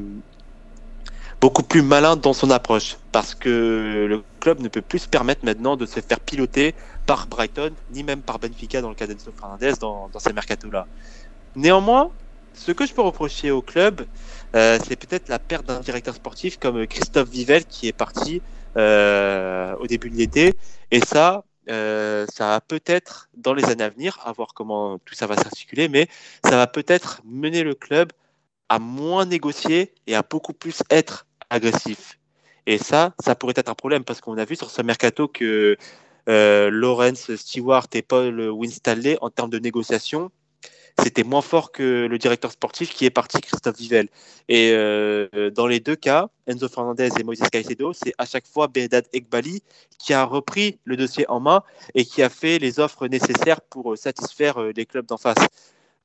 beaucoup 1.40 1.64
plus 1.64 1.82
malin 1.82 2.18
dans 2.18 2.34
son 2.34 2.50
approche, 2.50 2.98
parce 3.14 3.34
que 3.34 4.06
le 4.10 4.22
club 4.42 4.60
ne 4.60 4.68
peut 4.68 4.82
plus 4.82 5.00
se 5.00 5.08
permettre 5.08 5.46
maintenant 5.46 5.78
de 5.78 5.86
se 5.86 6.02
faire 6.02 6.20
piloter 6.20 6.76
par 7.06 7.28
Brighton, 7.28 7.72
ni 7.92 8.04
même 8.04 8.22
par 8.22 8.40
Benfica 8.40 8.82
dans 8.82 8.90
le 8.90 8.96
cas 8.96 9.08
d'Enzo 9.08 9.32
Fernandez 9.40 9.74
dans, 9.80 10.10
dans 10.10 10.20
ces 10.20 10.34
mercatos-là. 10.34 10.88
Néanmoins, 11.56 12.12
ce 12.54 12.74
que 12.74 12.86
je 12.86 12.94
peux 12.94 13.02
reprocher 13.02 13.52
au 13.52 13.62
club, 13.62 14.06
euh, 14.58 14.78
c'est 14.86 14.98
peut-être 14.98 15.30
la 15.30 15.40
perte 15.40 15.66
d'un 15.68 15.80
directeur 15.80 16.16
sportif 16.16 16.58
comme 16.60 16.86
Christophe 16.86 17.30
Vivel 17.30 17.64
qui 17.66 17.88
est 17.88 17.94
parti 17.94 18.42
au 18.76 19.88
début 19.88 20.10
de 20.10 20.18
l'été, 20.18 20.58
et 20.92 21.00
ça, 21.00 21.46
euh, 21.70 22.26
ça 22.34 22.48
va 22.48 22.62
peut-être, 22.62 23.30
dans 23.36 23.54
les 23.54 23.66
années 23.66 23.84
à 23.84 23.90
venir, 23.90 24.20
à 24.24 24.32
voir 24.32 24.54
comment 24.54 24.98
tout 25.00 25.16
ça 25.16 25.28
va 25.28 25.36
s'articuler, 25.36 25.88
mais 25.88 26.08
ça 26.44 26.58
va 26.58 26.68
peut-être 26.68 27.22
mener 27.26 27.64
le 27.64 27.76
club 27.76 28.12
à 28.70 28.80
moins 28.80 29.26
négocier 29.26 29.94
et 30.08 30.16
à 30.16 30.24
beaucoup 30.24 30.54
plus 30.54 30.84
être 30.90 31.28
agressif. 31.50 32.20
Et 32.66 32.78
ça, 32.78 33.14
ça 33.24 33.36
pourrait 33.36 33.54
être 33.56 33.70
un 33.70 33.76
problème 33.76 34.04
parce 34.04 34.22
qu'on 34.22 34.38
a 34.38 34.46
vu 34.46 34.56
sur 34.56 34.72
ce 34.72 34.82
mercato 34.82 35.28
que 35.28 35.78
euh, 36.28 36.70
Lawrence 36.72 37.36
Stewart 37.36 37.88
et 37.94 38.02
Paul 38.02 38.50
Winstanley, 38.50 39.18
en 39.22 39.30
termes 39.30 39.52
de 39.52 39.60
négociation, 39.60 40.32
c'était 40.98 41.24
moins 41.24 41.42
fort 41.42 41.72
que 41.72 42.06
le 42.06 42.18
directeur 42.18 42.52
sportif 42.52 42.94
qui 42.94 43.06
est 43.06 43.10
parti, 43.10 43.42
Christophe 43.42 43.78
Vivel. 43.78 44.08
Et 44.48 44.72
euh, 44.72 45.50
dans 45.52 45.68
les 45.68 45.80
deux 45.80 45.96
cas, 45.96 46.30
Enzo 46.48 46.70
Fernandez 46.70 47.10
et 47.20 47.24
Moïse 47.24 47.42
Caicedo, 47.52 47.92
c'est 47.94 48.14
à 48.18 48.26
chaque 48.26 48.48
fois 48.48 48.68
Bedad 48.68 49.06
Ekbali 49.12 49.62
qui 50.00 50.14
a 50.14 50.24
repris 50.24 50.80
le 50.86 50.96
dossier 50.96 51.30
en 51.30 51.40
main 51.40 51.64
et 51.96 52.06
qui 52.06 52.24
a 52.24 52.30
fait 52.30 52.60
les 52.60 52.80
offres 52.80 53.08
nécessaires 53.08 53.62
pour 53.62 53.94
euh, 53.94 53.96
satisfaire 53.96 54.62
euh, 54.62 54.72
les 54.76 54.86
clubs 54.86 55.06
d'en 55.06 55.18
face. 55.18 55.38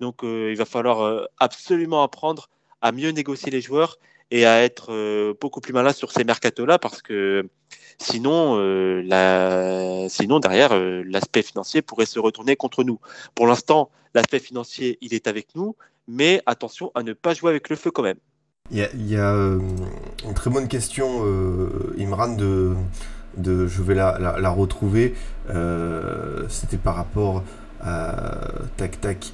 Donc 0.01 0.21
il 0.23 0.57
va 0.57 0.65
falloir 0.65 1.29
absolument 1.37 2.03
apprendre 2.03 2.49
à 2.81 2.91
mieux 2.91 3.11
négocier 3.11 3.51
les 3.51 3.61
joueurs 3.61 3.99
et 4.31 4.47
à 4.47 4.63
être 4.63 5.35
beaucoup 5.43 5.61
plus 5.61 5.75
malin 5.75 5.93
sur 5.93 6.11
ces 6.11 6.25
mercatos-là 6.25 6.79
parce 6.79 7.03
que 7.03 7.47
Sinon. 7.99 8.57
Sinon 10.09 10.41
derrière, 10.41 10.75
l'aspect 11.05 11.43
financier 11.43 11.83
pourrait 11.83 12.07
se 12.07 12.19
retourner 12.19 12.57
contre 12.57 12.83
nous. 12.83 12.99
Pour 13.35 13.47
l'instant, 13.47 13.91
l'aspect 14.15 14.41
financier, 14.41 14.99
il 15.01 15.15
est 15.15 15.27
avec 15.27 15.55
nous, 15.55 15.77
mais 16.09 16.43
attention 16.47 16.91
à 16.95 17.03
ne 17.03 17.13
pas 17.13 17.35
jouer 17.35 17.51
avec 17.51 17.69
le 17.69 17.77
feu 17.77 17.91
quand 17.91 18.03
même. 18.03 18.19
Il 18.71 18.79
y 19.09 19.17
a, 19.17 19.35
euh, 19.35 19.59
une 20.25 20.35
très 20.35 20.51
bonne 20.51 20.69
question, 20.69 21.25
Imran, 21.99 22.37
de, 22.37 22.75
de, 23.37 23.67
je 23.67 23.83
vais 23.83 23.95
la, 23.95 24.19
la 24.19 24.51
retrouver. 24.51 25.15
C'était 26.49 26.77
par 26.77 26.95
rapport 26.95 27.43
à 27.81 28.39
tac 28.77 29.01
tac 29.01 29.33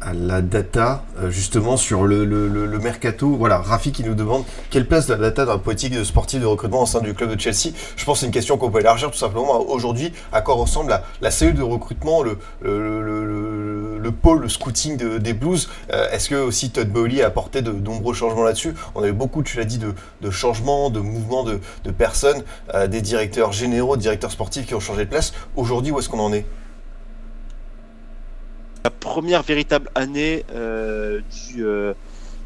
à 0.00 0.12
la 0.14 0.40
data, 0.42 1.04
euh, 1.18 1.30
justement 1.30 1.76
sur 1.76 2.06
le, 2.06 2.78
mercato. 2.78 3.36
Voilà, 3.36 3.58
Rafi 3.58 3.92
qui 3.92 4.04
nous 4.04 4.14
demande 4.14 4.44
quelle 4.70 4.86
place 4.86 5.08
la 5.08 5.16
data 5.16 5.44
dans 5.44 5.52
la 5.52 5.58
politique 5.58 5.94
de 5.94 6.04
sportive 6.04 6.40
de 6.40 6.46
recrutement 6.46 6.82
au 6.82 6.86
sein 6.86 7.00
du 7.00 7.14
club 7.14 7.34
de 7.34 7.40
Chelsea. 7.40 7.74
Je 7.96 8.04
pense 8.04 8.16
que 8.16 8.20
c'est 8.20 8.26
une 8.26 8.32
question 8.32 8.56
qu'on 8.56 8.70
peut 8.70 8.80
élargir 8.80 9.10
tout 9.10 9.18
simplement 9.18 9.60
aujourd'hui. 9.60 10.12
À 10.32 10.40
quoi 10.40 10.54
ressemble 10.54 10.90
la, 10.90 11.04
la 11.20 11.30
cellule 11.30 11.56
de 11.56 11.62
recrutement, 11.62 12.22
le, 12.22 12.38
le, 12.62 14.10
pôle, 14.12 14.40
le 14.40 14.48
scouting 14.48 14.96
des 15.18 15.32
Blues 15.32 15.68
euh, 15.92 16.10
Est-ce 16.10 16.28
que 16.28 16.34
aussi 16.34 16.70
Todd 16.70 16.88
Bowley 16.88 17.22
a 17.22 17.26
apporté 17.26 17.62
de, 17.62 17.70
nombreux 17.70 18.14
changements 18.14 18.44
là-dessus? 18.44 18.74
On 18.94 19.02
a 19.02 19.08
eu 19.08 19.12
beaucoup, 19.12 19.42
tu 19.42 19.58
l'as 19.58 19.64
dit, 19.64 19.78
de, 19.78 20.30
changements, 20.30 20.90
de 20.90 21.00
mouvements 21.00 21.44
de, 21.44 21.60
de 21.84 21.90
personnes, 21.90 22.42
euh, 22.74 22.86
des 22.86 23.00
directeurs 23.02 23.52
généraux, 23.52 23.96
des 23.96 24.02
directeurs 24.02 24.32
sportifs 24.32 24.66
qui 24.66 24.74
ont 24.74 24.80
changé 24.80 25.04
de 25.04 25.10
place. 25.10 25.32
Aujourd'hui, 25.56 25.92
où 25.92 25.98
est-ce 25.98 26.08
qu'on 26.08 26.20
en 26.20 26.32
est? 26.32 26.46
La 28.84 28.90
première 28.90 29.42
véritable 29.42 29.90
année 29.94 30.44
euh, 30.52 31.20
du, 31.48 31.64
euh, 31.64 31.92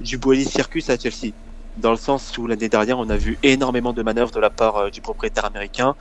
du 0.01 0.18
Circus 0.44 0.90
à 0.90 0.99
Chelsea. 0.99 1.33
Dans 1.77 1.90
le 1.90 1.97
sens 1.97 2.37
où 2.38 2.47
l'année 2.47 2.68
dernière, 2.68 2.99
on 2.99 3.09
a 3.11 3.16
vu 3.16 3.38
énormément 3.42 3.92
de 3.92 4.03
manœuvres 4.03 4.31
de 4.31 4.40
la 4.40 4.51
part 4.51 4.77
euh, 4.77 4.90
du 4.90 5.01
propriétaire 5.01 5.44
américain. 5.44 5.94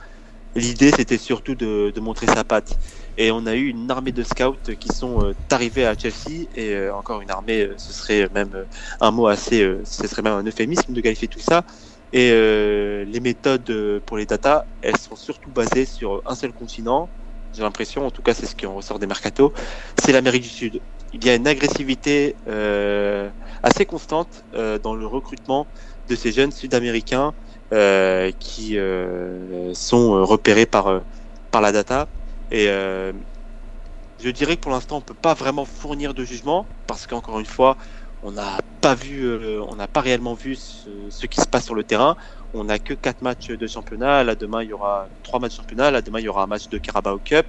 L'idée, 0.56 0.92
c'était 0.92 1.18
surtout 1.18 1.56
de, 1.56 1.92
de, 1.92 2.00
montrer 2.00 2.26
sa 2.26 2.44
patte. 2.44 2.78
Et 3.18 3.32
on 3.32 3.44
a 3.46 3.54
eu 3.54 3.68
une 3.68 3.90
armée 3.90 4.12
de 4.12 4.22
scouts 4.22 4.72
qui 4.78 4.88
sont 4.88 5.24
euh, 5.24 5.34
arrivés 5.50 5.84
à 5.84 5.96
Chelsea. 5.96 6.46
Et 6.54 6.74
euh, 6.74 6.94
encore 6.94 7.20
une 7.20 7.30
armée, 7.30 7.70
ce 7.76 7.92
serait 7.92 8.28
même 8.32 8.66
un 9.00 9.10
mot 9.10 9.26
assez, 9.26 9.68
ce 9.84 10.06
serait 10.06 10.22
même 10.22 10.34
un 10.34 10.44
euphémisme 10.44 10.92
de 10.92 11.00
qualifier 11.00 11.28
tout 11.28 11.40
ça. 11.40 11.64
Et 12.12 12.30
les 12.30 13.18
méthodes 13.18 14.00
pour 14.06 14.16
les 14.18 14.26
data, 14.26 14.66
elles 14.82 14.96
sont 14.96 15.16
surtout 15.16 15.50
basées 15.50 15.84
sur 15.84 16.22
un 16.26 16.36
seul 16.36 16.52
continent, 16.52 17.08
j'ai 17.54 17.62
l'impression, 17.62 18.06
en 18.06 18.10
tout 18.10 18.22
cas 18.22 18.34
c'est 18.34 18.46
ce 18.46 18.54
qui 18.54 18.66
en 18.66 18.74
ressort 18.74 18.98
des 18.98 19.06
mercatos, 19.06 19.52
c'est 19.98 20.12
l'Amérique 20.12 20.42
du 20.42 20.48
Sud. 20.48 20.80
Il 21.12 21.24
y 21.24 21.30
a 21.30 21.36
une 21.36 21.46
agressivité 21.46 22.34
euh, 22.48 23.30
assez 23.62 23.86
constante 23.86 24.44
euh, 24.54 24.80
dans 24.80 24.96
le 24.96 25.06
recrutement 25.06 25.68
de 26.08 26.16
ces 26.16 26.32
jeunes 26.32 26.50
Sud-Américains 26.50 27.34
euh, 27.72 28.32
qui 28.40 28.76
sont 29.74 30.24
repérés 30.24 30.66
par, 30.66 31.02
par 31.52 31.60
la 31.60 31.70
data. 31.70 32.08
Et 32.50 32.66
je 32.66 34.30
dirais 34.30 34.56
que 34.56 34.60
pour 34.60 34.72
l'instant 34.72 34.96
on 34.98 35.00
peut 35.00 35.14
pas 35.14 35.34
vraiment 35.34 35.64
fournir 35.64 36.14
de 36.14 36.24
jugement 36.24 36.66
parce 36.86 37.06
qu'encore 37.06 37.38
une 37.38 37.46
fois, 37.46 37.76
on 38.22 38.32
n'a 38.32 38.58
pas 38.80 38.94
vu, 38.94 39.38
on 39.60 39.76
n'a 39.76 39.86
pas 39.86 40.00
réellement 40.00 40.34
vu 40.34 40.56
ce, 40.56 41.26
qui 41.26 41.40
se 41.40 41.46
passe 41.46 41.66
sur 41.66 41.74
le 41.76 41.84
terrain 41.84 42.16
on 42.54 42.64
n'a 42.64 42.78
que 42.78 42.94
quatre 42.94 43.22
matchs 43.22 43.50
de 43.50 43.66
championnat. 43.66 44.24
Là, 44.24 44.34
demain, 44.34 44.62
il 44.62 44.70
y 44.70 44.72
aura 44.72 45.08
trois 45.22 45.40
matchs 45.40 45.52
de 45.52 45.56
championnat. 45.56 45.90
Là, 45.90 46.02
demain, 46.02 46.20
il 46.20 46.24
y 46.24 46.28
aura 46.28 46.44
un 46.44 46.46
match 46.46 46.68
de 46.68 46.78
Carabao 46.78 47.18
Cup. 47.18 47.46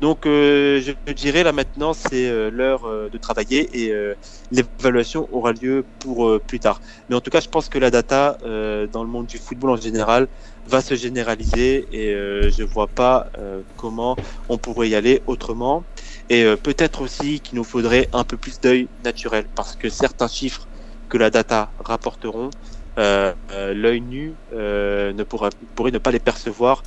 Donc, 0.00 0.26
euh, 0.26 0.82
je 0.82 1.12
dirais 1.12 1.44
là 1.44 1.52
maintenant, 1.52 1.94
c'est 1.94 2.28
euh, 2.28 2.50
l'heure 2.50 2.84
euh, 2.84 3.08
de 3.08 3.16
travailler 3.16 3.84
et 3.84 4.14
l'évaluation 4.50 5.28
aura 5.32 5.52
lieu 5.52 5.86
pour 5.98 6.40
plus 6.40 6.60
tard. 6.60 6.80
Mais 7.08 7.16
en 7.16 7.20
tout 7.20 7.30
cas, 7.30 7.40
je 7.40 7.48
pense 7.48 7.68
que 7.68 7.78
la 7.78 7.90
data 7.90 8.36
dans 8.42 9.02
le 9.02 9.08
monde 9.08 9.26
du 9.26 9.38
football 9.38 9.70
en 9.70 9.76
général 9.76 10.28
va 10.66 10.80
se 10.80 10.94
généraliser 10.94 11.86
et 11.92 12.12
je 12.50 12.62
vois 12.64 12.88
pas 12.88 13.30
comment 13.76 14.16
on 14.48 14.58
pourrait 14.58 14.88
y 14.88 14.94
aller 14.94 15.22
autrement. 15.26 15.84
Et 16.28 16.44
peut-être 16.62 17.02
aussi 17.02 17.40
qu'il 17.40 17.56
nous 17.56 17.64
faudrait 17.64 18.08
un 18.12 18.24
peu 18.24 18.36
plus 18.36 18.60
d'œil 18.60 18.88
naturel 19.04 19.46
parce 19.54 19.76
que 19.76 19.88
certains 19.88 20.28
chiffres 20.28 20.66
que 21.08 21.18
la 21.18 21.30
data 21.30 21.70
rapporteront 21.78 22.50
euh, 22.50 22.50
euh, 22.50 22.73
l'œil 22.96 24.00
nu 24.00 24.32
euh, 24.54 25.12
ne 25.12 25.22
pourra, 25.24 25.50
pourrait 25.74 25.90
ne 25.90 25.98
pas 25.98 26.10
les 26.10 26.18
percevoir 26.18 26.82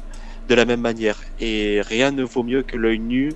de 0.48 0.56
la 0.56 0.66
même 0.66 0.80
manière. 0.80 1.18
Et 1.40 1.82
rien 1.82 2.12
ne 2.12 2.24
vaut 2.24 2.44
mieux 2.44 2.64
que 2.64 2.78
l'œil 2.78 3.00
nu 3.00 3.34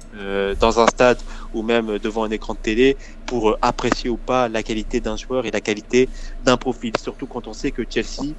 dans 0.60 0.80
un 0.80 0.88
stade 0.88 1.20
ou 1.54 1.62
même 1.62 2.00
devant 2.00 2.24
un 2.24 2.32
écran 2.32 2.54
de 2.54 2.60
télé 2.60 2.96
pour 3.26 3.58
apprécier 3.62 4.10
ou 4.10 4.16
pas 4.16 4.48
la 4.48 4.64
qualité 4.64 5.02
d'un 5.02 5.18
joueur 5.18 5.46
et 5.46 5.52
la 5.52 5.60
qualité 5.60 6.08
d'un 6.46 6.56
profil. 6.56 6.94
Surtout 6.98 7.28
quand 7.28 7.48
on 7.48 7.54
sait 7.54 7.72
que 7.72 7.84
Chelsea 7.90 8.34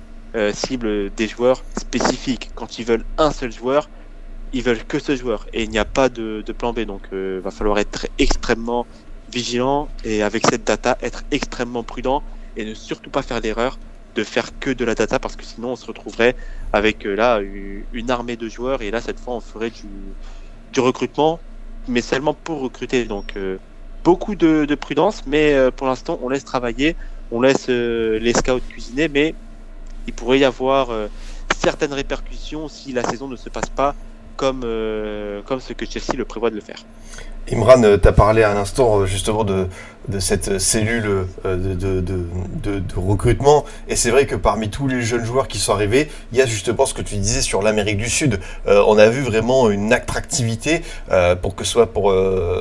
cible 0.55 1.11
des 1.15 1.29
joueurs 1.29 1.63
spécifiques. 1.77 2.51
Quand 2.55 2.79
ils 2.79 2.87
veulent 2.87 3.05
un 3.19 3.31
seul 3.31 3.53
joueur, 3.53 3.91
ils 4.55 4.63
veulent 4.63 4.85
que 4.85 4.99
ce 4.99 5.17
joueur 5.17 5.47
et 5.53 5.65
il 5.65 5.71
n'y 5.71 5.79
a 5.79 5.85
pas 5.85 6.09
de, 6.09 6.43
de 6.47 6.53
plan 6.53 6.73
B. 6.73 6.81
Donc, 6.81 7.03
il 7.13 7.41
va 7.41 7.51
falloir 7.51 7.79
être 7.79 8.07
extrêmement 8.19 8.87
vigilant 9.31 9.89
et 10.05 10.23
avec 10.23 10.47
cette 10.47 10.65
data, 10.65 10.97
être 11.03 11.25
extrêmement 11.31 11.83
prudent 11.83 12.23
et 12.57 12.65
ne 12.65 12.75
surtout 12.75 13.11
pas 13.11 13.23
faire 13.23 13.41
l'erreur 13.41 13.79
de 14.15 14.25
faire 14.25 14.59
que 14.59 14.71
de 14.71 14.85
la 14.85 14.95
data 14.95 15.19
parce 15.19 15.37
que 15.37 15.45
sinon 15.45 15.73
on 15.73 15.77
se 15.77 15.87
retrouverait 15.87 16.37
avec 16.73 17.07
euh, 17.07 17.15
là 17.15 17.41
une 17.93 18.11
armée 18.11 18.37
de 18.37 18.49
joueurs 18.49 18.83
et 18.83 18.91
là 18.91 19.01
cette 19.01 19.19
fois 19.19 19.35
on 19.35 19.41
ferait 19.41 19.71
du, 19.71 19.87
du 20.73 20.81
recrutement 20.81 21.41
mais 21.89 22.01
seulement 22.01 22.35
pour 22.35 22.61
recruter 22.61 23.05
donc 23.05 23.37
euh, 23.37 23.59
beaucoup 24.05 24.35
de, 24.35 24.65
de, 24.65 24.75
prudence 24.75 25.23
mais 25.27 25.55
euh, 25.55 25.71
pour 25.71 25.87
l'instant 25.87 26.19
on 26.23 26.29
laisse 26.29 26.45
travailler 26.45 26.97
on 27.31 27.41
laisse 27.41 27.69
les 27.69 28.33
scouts 28.35 28.61
cuisiner 28.69 29.09
mais 29.09 29.35
il 30.07 30.13
pourrait 30.13 30.41
y 30.41 30.45
avoir 30.45 30.91
certaines 31.57 31.95
répercussions 31.95 32.69
si 32.69 32.93
la 32.93 33.05
saison 33.05 33.29
ne 33.29 33.37
se 33.37 33.49
passe 33.49 33.71
pas 33.71 33.95
comme, 34.37 34.67
comme 35.47 35.61
ce 35.61 35.73
que 35.73 35.87
Chelsea 35.87 36.15
le 36.15 36.25
prévoit 36.27 36.51
de 36.51 36.57
le 36.57 36.61
faire. 36.61 36.85
Imran, 37.51 37.83
euh, 37.83 37.99
tu 37.99 38.09
as 38.09 38.13
parlé 38.13 38.43
à 38.43 38.51
un 38.51 38.57
instant 38.57 39.01
euh, 39.01 39.07
justement 39.07 39.43
de, 39.43 39.67
de 40.09 40.21
cette 40.21 40.61
cellule 40.61 41.27
euh, 41.45 41.57
de, 41.57 42.01
de, 42.01 42.79
de, 42.79 42.83
recrutement. 42.97 43.65
Et 43.89 43.97
c'est 43.97 44.11
vrai 44.11 44.27
que 44.27 44.37
parmi 44.37 44.71
tous 44.71 44.87
les 44.87 45.03
jeunes 45.03 45.25
joueurs 45.25 45.49
qui 45.49 45.59
sont 45.59 45.73
arrivés, 45.73 46.09
il 46.33 46.39
y 46.39 46.43
a 46.43 46.47
justement 46.47 46.87
ce 46.87 46.95
que 46.95 47.03
tu 47.03 47.17
disais 47.17 47.41
sur 47.41 47.63
l'Amérique 47.63 47.99
du 47.99 48.09
Sud. 48.09 48.39
on 48.67 48.99
a 48.99 49.09
vu 49.09 49.23
vraiment 49.23 49.71
une 49.71 49.93
attractivité, 49.93 50.83
pour 51.41 51.55
que 51.55 51.65
ce 51.65 51.73
soit 51.73 51.93
pour 51.93 52.05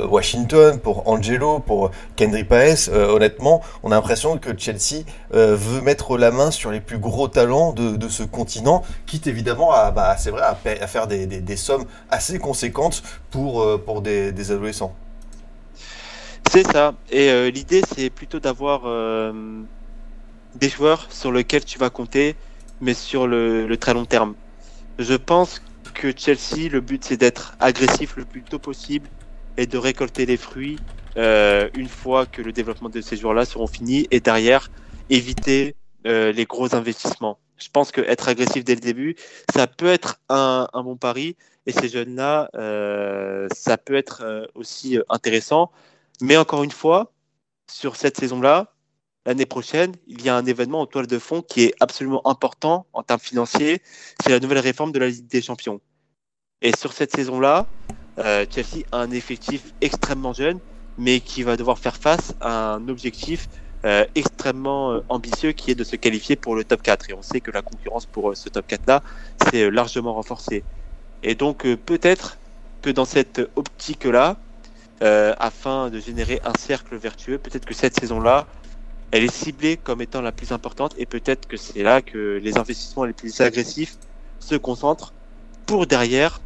Washington, 0.10 0.80
pour 0.80 1.08
Angelo, 1.08 1.60
pour 1.60 1.92
Kendry 2.16 2.44
Paes. 2.44 2.90
honnêtement, 2.90 3.62
on 3.84 3.92
a 3.92 3.96
l'impression 3.96 4.38
que 4.38 4.50
Chelsea 4.58 5.04
veut 5.32 5.82
mettre 5.82 6.18
la 6.18 6.32
main 6.32 6.52
sur 6.52 6.72
les 6.72 6.80
plus 6.80 6.98
gros 6.98 7.28
talents 7.28 7.74
de, 7.74 8.08
ce 8.08 8.24
continent, 8.24 8.84
quitte 9.06 9.28
évidemment 9.28 9.72
à, 9.72 9.92
bah, 9.92 10.16
vrai, 10.28 10.42
à, 10.42 10.88
faire 10.88 11.08
des, 11.08 11.26
des, 11.26 11.42
des, 11.42 11.58
sommes 11.58 11.86
assez 12.10 12.40
conséquentes 12.40 13.04
pour, 13.30 13.80
pour 13.84 14.02
des, 14.02 14.32
des 14.32 14.52
adolescents 14.52 14.71
c'est 16.52 16.70
ça. 16.70 16.96
Et 17.10 17.30
euh, 17.30 17.50
l'idée, 17.50 17.82
c'est 17.96 18.10
plutôt 18.10 18.42
d'avoir 18.42 18.82
euh, 18.84 19.62
des 20.56 20.68
joueurs 20.68 21.08
sur 21.10 21.32
lesquels 21.32 21.64
tu 21.64 21.80
vas 21.80 21.90
compter, 21.90 22.36
mais 22.82 22.94
sur 22.94 23.26
le, 23.26 23.74
très 23.80 23.94
long 23.94 24.04
terme. 24.04 24.36
Je 25.00 25.14
pense 25.14 25.62
que 25.94 26.12
Chelsea, 26.16 26.70
le 26.70 26.82
but, 26.82 27.06
c'est 27.06 27.16
d'être 27.16 27.56
agressif 27.62 28.18
le 28.18 28.26
plus 28.26 28.42
tôt 28.42 28.60
possible 28.60 29.08
et 29.56 29.66
de 29.66 29.78
récolter 29.78 30.26
les 30.26 30.36
fruits 30.36 30.78
euh, 31.16 31.70
une 31.74 31.88
fois 31.88 32.26
que 32.26 32.42
le 32.42 32.52
développement 32.52 32.90
de 32.90 33.00
ces 33.00 33.16
joueurs-là 33.16 33.46
seront 33.46 33.68
finis 33.68 34.08
et 34.12 34.20
derrière 34.20 34.70
éviter 35.10 35.76
les 36.04 36.46
gros 36.46 36.74
investissements. 36.76 37.38
Je 37.62 37.70
pense 37.70 37.92
que 37.92 38.02
être 38.02 38.28
agressif 38.28 38.64
dès 38.64 38.76
le 38.76 38.82
début, 38.82 39.16
ça 39.54 39.68
peut 39.68 39.88
être 39.88 40.20
un, 40.30 40.68
bon 40.74 40.98
pari, 40.98 41.36
et 41.66 41.72
ces 41.72 41.90
jeunes-là, 41.90 42.50
euh, 42.56 43.48
ça 43.54 43.78
peut 43.78 43.96
être 43.96 44.24
euh, 44.24 44.46
aussi 44.56 44.98
euh, 44.98 45.04
intéressant. 45.10 45.72
Mais 46.22 46.38
encore 46.38 46.64
une 46.64 46.72
fois, 46.72 47.12
sur 47.72 47.96
cette 47.96 48.18
saison-là, 48.18 48.74
l'année 49.26 49.46
prochaine, 49.46 49.94
il 50.08 50.24
y 50.24 50.30
a 50.30 50.36
un 50.36 50.46
événement 50.46 50.82
en 50.82 50.88
toile 50.88 51.06
de 51.06 51.20
fond 51.20 51.44
qui 51.44 51.64
est 51.66 51.76
absolument 51.80 52.28
important 52.28 52.88
en 52.94 53.04
termes 53.04 53.20
financiers. 53.20 53.82
C'est 54.24 54.32
la 54.32 54.40
nouvelle 54.40 54.60
réforme 54.60 54.92
de 54.92 55.00
la 55.00 55.10
Ligue 55.10 55.28
des 55.28 55.42
Champions. 55.42 55.80
Et 56.64 56.76
sur 56.76 56.94
cette 56.94 57.16
saison-là, 57.16 57.68
Chelsea 58.18 58.86
a 58.92 59.00
un 59.00 59.12
effectif 59.12 59.74
extrêmement 59.82 60.34
jeune, 60.34 60.60
mais 60.98 61.20
qui 61.20 61.42
va 61.42 61.58
devoir 61.58 61.80
faire 61.80 61.96
face 61.96 62.36
à 62.40 62.74
un 62.74 62.88
objectif 62.88 63.48
extrêmement 63.84 65.02
ambitieux 65.10 65.54
qui 65.54 65.72
est 65.72 65.76
de 65.76 65.84
se 65.84 65.96
qualifier 65.96 66.36
pour 66.36 66.56
le 66.56 66.64
top 66.64 66.82
4. 66.84 67.10
Et 67.10 67.14
on 67.14 67.22
sait 67.22 67.42
que 67.42 67.52
la 67.52 67.62
concurrence 67.62 68.06
pour 68.06 68.36
ce 68.38 68.50
top 68.50 68.68
4-là, 68.70 69.02
c'est 69.50 69.72
largement 69.72 70.14
renforcée. 70.14 70.64
Et 71.24 71.36
donc 71.36 71.66
euh, 71.66 71.78
peut-être 71.78 72.38
que 72.82 72.90
dans 72.90 73.06
cette 73.06 73.42
optique-là, 73.56 74.38
euh, 75.04 75.34
afin 75.40 75.90
de 75.90 76.00
générer 76.00 76.40
un 76.44 76.54
cercle 76.58 76.96
vertueux, 76.96 77.38
peut-être 77.38 77.66
que 77.66 77.74
cette 77.74 78.00
saison-là, 78.00 78.48
elle 79.12 79.24
est 79.24 79.34
ciblée 79.34 79.78
comme 79.78 80.02
étant 80.02 80.22
la 80.22 80.32
plus 80.32 80.52
importante 80.52 80.94
et 80.98 81.06
peut-être 81.06 81.48
que 81.48 81.58
c'est 81.58 81.84
là 81.84 82.02
que 82.02 82.40
les 82.42 82.58
investissements 82.58 83.06
les 83.06 83.14
plus 83.14 83.42
agressifs 83.42 83.98
se 84.40 84.56
concentrent 84.56 85.14
pour 85.66 85.86
derrière, 85.86 86.40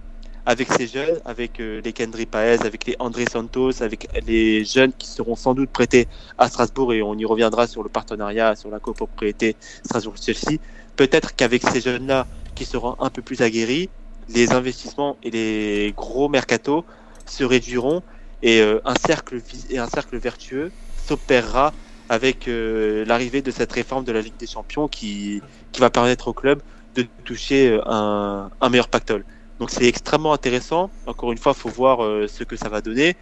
avec 0.45 0.71
ces 0.71 0.87
jeunes, 0.87 1.19
avec 1.25 1.59
euh, 1.59 1.81
les 1.83 1.91
Kendry 1.91 2.25
Paez, 2.25 2.61
avec 2.65 2.85
les 2.85 2.95
André 2.99 3.25
Santos, 3.29 3.81
avec 3.81 4.07
les 4.27 4.63
jeunes 4.63 4.93
qui 4.93 5.07
seront 5.07 5.35
sans 5.35 5.55
doute 5.55 5.69
prêtés 5.69 6.07
à 6.37 6.49
Strasbourg 6.49 6.93
et 6.93 7.01
on 7.01 7.15
y 7.15 7.25
reviendra 7.25 7.67
sur 7.67 7.81
le 7.81 7.89
partenariat, 7.89 8.55
sur 8.55 8.69
la 8.69 8.79
copropriété 8.79 9.55
Strasbourg-Chelsea. 9.83 10.59
Peut-être 10.95 11.35
qu'avec 11.35 11.63
ces 11.63 11.81
jeunes-là 11.81 12.27
qui 12.53 12.65
seront 12.65 12.95
un 12.99 13.09
peu 13.09 13.21
plus 13.21 13.41
aguerris, 13.41 13.89
les 14.29 14.51
investissements 14.51 15.17
et 15.23 15.31
les 15.31 15.93
gros 15.95 16.29
mercatos 16.29 16.83
se 17.25 17.43
réduiront 17.43 18.03
et 18.43 18.61
euh, 18.61 18.79
un 18.85 18.95
cercle 18.95 19.41
un 19.75 19.87
cercle 19.87 20.17
vertueux 20.17 20.71
s'opérera 21.07 21.73
avec 22.09 22.47
euh, 22.47 23.03
l'arrivée 23.05 23.41
de 23.41 23.49
cette 23.49 23.71
réforme 23.71 24.03
de 24.05 24.11
la 24.11 24.21
Ligue 24.21 24.37
des 24.37 24.47
Champions 24.47 24.87
qui, 24.87 25.41
qui 25.71 25.81
va 25.81 25.89
permettre 25.89 26.27
au 26.27 26.33
club 26.33 26.61
de 26.93 27.07
toucher 27.23 27.79
un, 27.85 28.51
un 28.61 28.69
meilleur 28.69 28.87
pactole. 28.87 29.25
Donc 29.59 29.71
c'est 29.71 29.85
extrêmement 29.85 30.33
intéressant. 30.33 30.89
Encore 31.05 31.31
une 31.31 31.37
fois, 31.37 31.53
faut 31.53 31.69
voir 31.69 31.99
ce 32.27 32.43
que 32.43 32.55
ça 32.55 32.69
va 32.69 32.81
donner. 32.81 33.15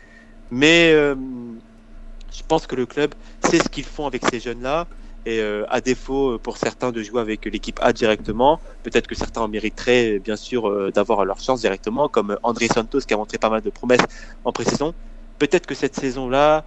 Mais 0.52 0.94
je 2.34 2.42
pense 2.48 2.68
que 2.68 2.76
le 2.76 2.86
club 2.86 3.14
sait 3.46 3.60
ce 3.60 3.70
qu'ils 3.70 3.86
font 3.86 4.08
avec 4.08 4.24
ces 4.30 4.40
jeunes-là 4.40 4.88
et 5.26 5.40
euh, 5.40 5.66
à 5.70 5.80
défaut 5.80 6.32
euh, 6.32 6.40
pour 6.40 6.58
certains 6.58 6.92
de 6.92 7.02
jouer 7.02 7.22
avec 7.22 7.46
l'équipe 7.46 7.80
A 7.82 7.94
directement, 7.94 8.60
peut-être 8.82 9.08
que 9.08 9.16
certains 9.16 9.42
en 9.42 9.48
mériteraient 9.48 10.20
bien 10.20 10.36
sûr 10.36 10.68
euh, 10.68 10.92
d'avoir 10.92 11.24
leur 11.24 11.40
chance 11.40 11.62
directement, 11.62 12.10
comme 12.10 12.38
André 12.44 12.68
Santos 12.68 13.02
qui 13.02 13.14
a 13.14 13.18
montré 13.18 13.38
pas 13.38 13.50
mal 13.50 13.62
de 13.62 13.70
promesses 13.70 14.02
en 14.44 14.52
pré-saison. 14.52 14.94
Peut-être 15.40 15.66
que 15.66 15.76
cette 15.76 15.96
saison-là, 15.96 16.64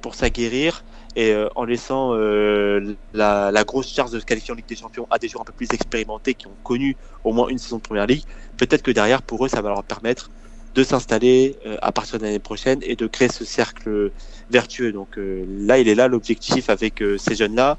pour 0.00 0.14
s'aguerrir 0.14 0.82
et 1.16 1.34
en 1.56 1.64
laissant 1.64 2.12
la, 2.14 3.50
la, 3.50 3.64
grosse 3.64 3.88
charge 3.92 4.10
de 4.10 4.20
se 4.20 4.24
qualifier 4.24 4.52
en 4.52 4.56
Ligue 4.56 4.68
des 4.68 4.76
Champions 4.76 5.06
à 5.10 5.18
des 5.18 5.28
joueurs 5.28 5.42
un 5.42 5.44
peu 5.44 5.52
plus 5.52 5.68
expérimentés 5.72 6.34
qui 6.34 6.46
ont 6.46 6.56
connu 6.62 6.96
au 7.24 7.32
moins 7.32 7.48
une 7.48 7.58
saison 7.58 7.78
de 7.78 7.82
Première 7.82 8.06
Ligue, 8.06 8.22
peut-être 8.56 8.82
que 8.82 8.90
derrière 8.90 9.22
pour 9.22 9.44
eux 9.44 9.48
ça 9.48 9.60
va 9.60 9.70
leur 9.70 9.84
permettre 9.84 10.30
de 10.74 10.84
s'installer 10.84 11.56
à 11.82 11.90
partir 11.92 12.18
de 12.18 12.24
l'année 12.24 12.38
prochaine 12.38 12.78
et 12.82 12.94
de 12.94 13.06
créer 13.06 13.28
ce 13.28 13.44
cercle 13.44 14.12
vertueux. 14.50 14.92
Donc 14.92 15.08
là, 15.16 15.78
il 15.78 15.88
est 15.88 15.94
là 15.94 16.08
l'objectif 16.08 16.70
avec 16.70 17.02
ces 17.18 17.34
jeunes-là, 17.34 17.78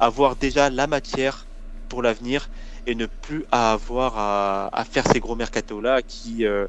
avoir 0.00 0.34
déjà 0.34 0.70
la 0.70 0.86
matière 0.86 1.46
pour 1.88 2.02
l'avenir 2.02 2.48
et 2.86 2.94
ne 2.94 3.06
plus 3.06 3.44
avoir 3.52 4.18
à, 4.72 4.84
faire 4.90 5.06
ces 5.06 5.20
gros 5.20 5.36
mercatos 5.36 5.80
là 5.80 6.02
qui 6.02 6.46
euh, 6.46 6.66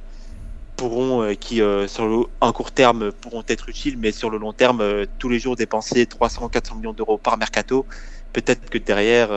pourront 0.76 1.24
euh, 1.24 1.34
qui 1.34 1.62
euh, 1.62 1.88
sur 1.88 2.08
le, 2.08 2.26
un 2.42 2.52
court 2.52 2.72
terme 2.72 3.12
pourront 3.12 3.44
être 3.48 3.70
utiles 3.70 3.98
mais 3.98 4.12
sur 4.12 4.30
le 4.30 4.38
long 4.38 4.54
terme 4.54 5.06
tous 5.20 5.30
les 5.30 5.40
jours 5.40 5.56
dépenser 5.56 6.06
300 6.06 6.50
400 6.50 6.76
millions 6.76 6.94
d'euros 6.94 7.18
par 7.18 7.38
mercato 7.38 7.86
peut-être 8.34 8.70
que 8.70 8.78
derrière 8.78 9.30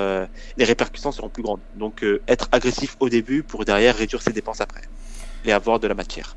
les 0.57 0.64
répercussions 0.64 1.12
seront 1.12 1.29
plus 1.29 1.42
grandes. 1.42 1.61
Donc 1.75 2.03
être 2.29 2.49
agressif 2.51 2.96
au 2.99 3.11
début 3.11 3.42
pour 3.42 3.66
derrière 3.66 3.94
réduire 3.94 4.22
ses 4.22 4.33
dépenses 4.33 4.62
après 4.62 4.83
et 5.44 5.53
avoir 5.53 5.79
de 5.81 5.87
la 5.87 5.94
matière 5.94 6.35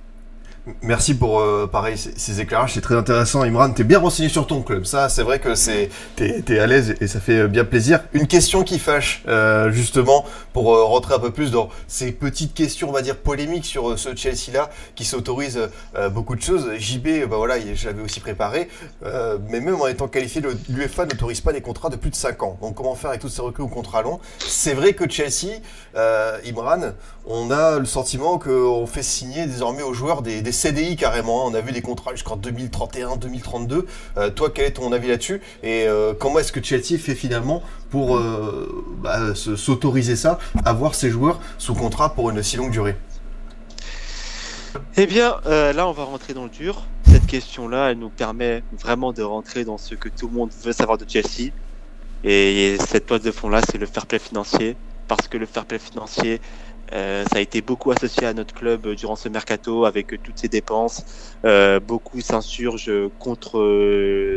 Merci 0.82 1.16
pour 1.16 1.40
euh, 1.40 1.68
pareil 1.68 1.98
ces, 1.98 2.42
éclairages, 2.42 2.74
c'est 2.74 2.82
très 2.82 2.96
intéressant. 2.96 3.44
Imran, 3.44 3.72
t'es 3.72 3.84
bien 3.84 4.00
renseigné 4.00 4.30
sur 4.30 4.48
ton 4.48 4.62
club. 4.62 4.86
Ça, 4.86 5.10
c'est 5.10 5.24
vrai 5.24 5.40
que 5.40 5.56
c'est 5.56 5.90
t'es 6.16 6.44
es 6.48 6.60
à 6.60 6.68
l'aise 6.68 6.96
et 7.02 7.08
ça 7.08 7.20
fait 7.20 7.48
bien 7.48 7.66
plaisir. 7.66 8.02
Une 8.14 8.28
question 8.28 8.64
qui 8.64 8.80
fâche, 8.80 9.24
euh, 9.28 9.72
justement, 9.72 10.26
pour 10.54 10.76
euh, 10.76 10.84
rentrer 10.84 11.16
un 11.16 11.20
peu 11.20 11.32
plus 11.32 11.52
dans 11.52 11.70
ces 11.88 12.12
petites 12.12 12.54
questions, 12.54 12.90
on 12.90 12.92
va 12.92 13.02
dire 13.02 13.18
polémiques 13.18 13.66
sur 13.66 13.98
ce 13.98 14.16
Chelsea-là, 14.16 14.70
qui 14.96 15.06
s'autorise 15.06 15.60
beaucoup 16.12 16.36
de 16.36 16.42
choses. 16.42 16.70
JB, 16.78 17.28
bah 17.30 17.38
voilà, 17.38 17.56
j'avais 17.74 18.02
aussi 18.02 18.20
préparé, 18.20 18.70
mais 19.50 19.60
même 19.60 19.76
en 19.76 19.88
étant 19.88 20.08
qualifié, 20.08 20.42
l'UEFA 20.70 21.06
n'autorise 21.06 21.42
pas 21.42 21.54
des 21.54 21.62
contrats 21.62 21.90
de 21.90 21.96
plus 21.96 22.10
de 22.10 22.16
5 22.16 22.44
ans. 22.44 22.58
Donc 22.62 22.76
comment 22.76 22.96
faire 22.96 23.12
avec 23.12 23.22
tous 23.22 23.30
ces 23.30 23.42
recrues 23.42 23.64
au 23.64 23.68
contrat 23.68 24.02
long? 24.02 24.20
C'est 24.40 24.74
vrai 24.74 24.94
que 24.94 25.10
Chelsea, 25.10 25.60
Imran, 25.96 26.94
on 27.26 27.52
a 27.52 27.80
le 27.80 27.86
sentiment 27.86 28.40
qu'on 28.40 28.88
fait 28.88 29.04
signer 29.04 29.46
désormais 29.46 29.84
aux 29.84 29.94
joueurs 29.94 30.22
des, 30.22 30.42
des 30.42 30.52
CDI 30.60 30.96
carrément. 30.96 31.48
Hein. 31.48 31.52
On 31.52 31.56
a 31.56 31.62
vu 31.62 31.72
des 31.72 31.82
contrats 31.82 32.12
jusqu'en 32.12 32.36
2031, 32.36 33.18
2032. 33.18 33.88
Euh, 34.18 34.30
toi, 34.30 34.50
quel 34.54 34.66
est 34.66 34.72
ton 34.72 34.92
avis 34.92 35.08
là-dessus? 35.08 35.42
Et 35.64 35.86
euh, 35.88 36.14
comment 36.14 36.40
est-ce 36.40 36.52
que 36.52 36.62
Chelsea 36.62 37.00
fait 37.00 37.16
finalement 37.16 37.64
pour 37.90 38.18
euh, 38.18 38.86
bah, 39.02 39.34
s'autoriser 39.36 40.16
ça, 40.16 40.38
avoir 40.66 40.96
ces 40.96 41.10
joueurs 41.10 41.40
sous 41.58 41.74
contrat 41.74 42.14
pour 42.14 42.30
une 42.30 42.44
si 42.44 42.58
longue 42.58 42.72
durée? 42.72 42.96
Eh 44.98 45.08
bien, 45.08 45.38
là, 45.46 45.88
on 45.88 45.94
va 45.94 46.04
rentrer 46.04 46.34
dans 46.34 46.44
le 46.44 46.50
dur. 46.50 46.86
Cette 47.08 47.26
question-là, 47.26 47.92
elle 47.92 47.98
nous 47.98 48.10
permet 48.10 48.62
vraiment 48.78 49.14
de 49.14 49.24
rentrer 49.24 49.64
dans 49.64 49.78
ce 49.78 49.96
que 49.96 50.10
tout 50.10 50.28
le 50.28 50.34
monde 50.34 50.52
veut 50.64 50.74
savoir 50.74 50.98
de 50.98 51.06
Chelsea. 51.08 51.52
Et 52.24 52.78
cette 52.88 53.08
toile 53.08 53.22
de 53.22 53.32
fond-là, 53.32 53.62
c'est 53.72 53.78
le 53.78 53.86
fair 53.86 54.06
play 54.06 54.20
financier. 54.20 54.76
Parce 55.08 55.28
que 55.28 55.38
le 55.38 55.48
fair 55.48 55.66
play 55.66 55.80
financier, 55.80 56.40
euh, 56.94 57.24
ça 57.32 57.38
a 57.38 57.40
été 57.40 57.62
beaucoup 57.62 57.92
associé 57.92 58.26
à 58.26 58.34
notre 58.34 58.54
club 58.54 58.88
euh, 58.88 58.96
durant 58.96 59.16
ce 59.16 59.30
mercato 59.30 59.86
avec 59.86 60.14
euh, 60.14 60.18
toutes 60.22 60.40
ces 60.40 60.48
dépenses. 60.48 61.04
Euh, 61.46 61.80
beaucoup 61.80 62.20
s'insurgent 62.22 63.10
contre 63.20 63.60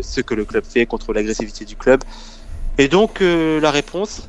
ce 0.02 0.20
que 0.20 0.34
le 0.34 0.44
club 0.44 0.64
fait, 0.64 0.86
contre 0.86 1.12
l'agressivité 1.12 1.64
du 1.64 1.76
club. 1.76 2.02
Et 2.78 2.88
donc 2.88 3.20
la 3.20 3.70
réponse, 3.70 4.28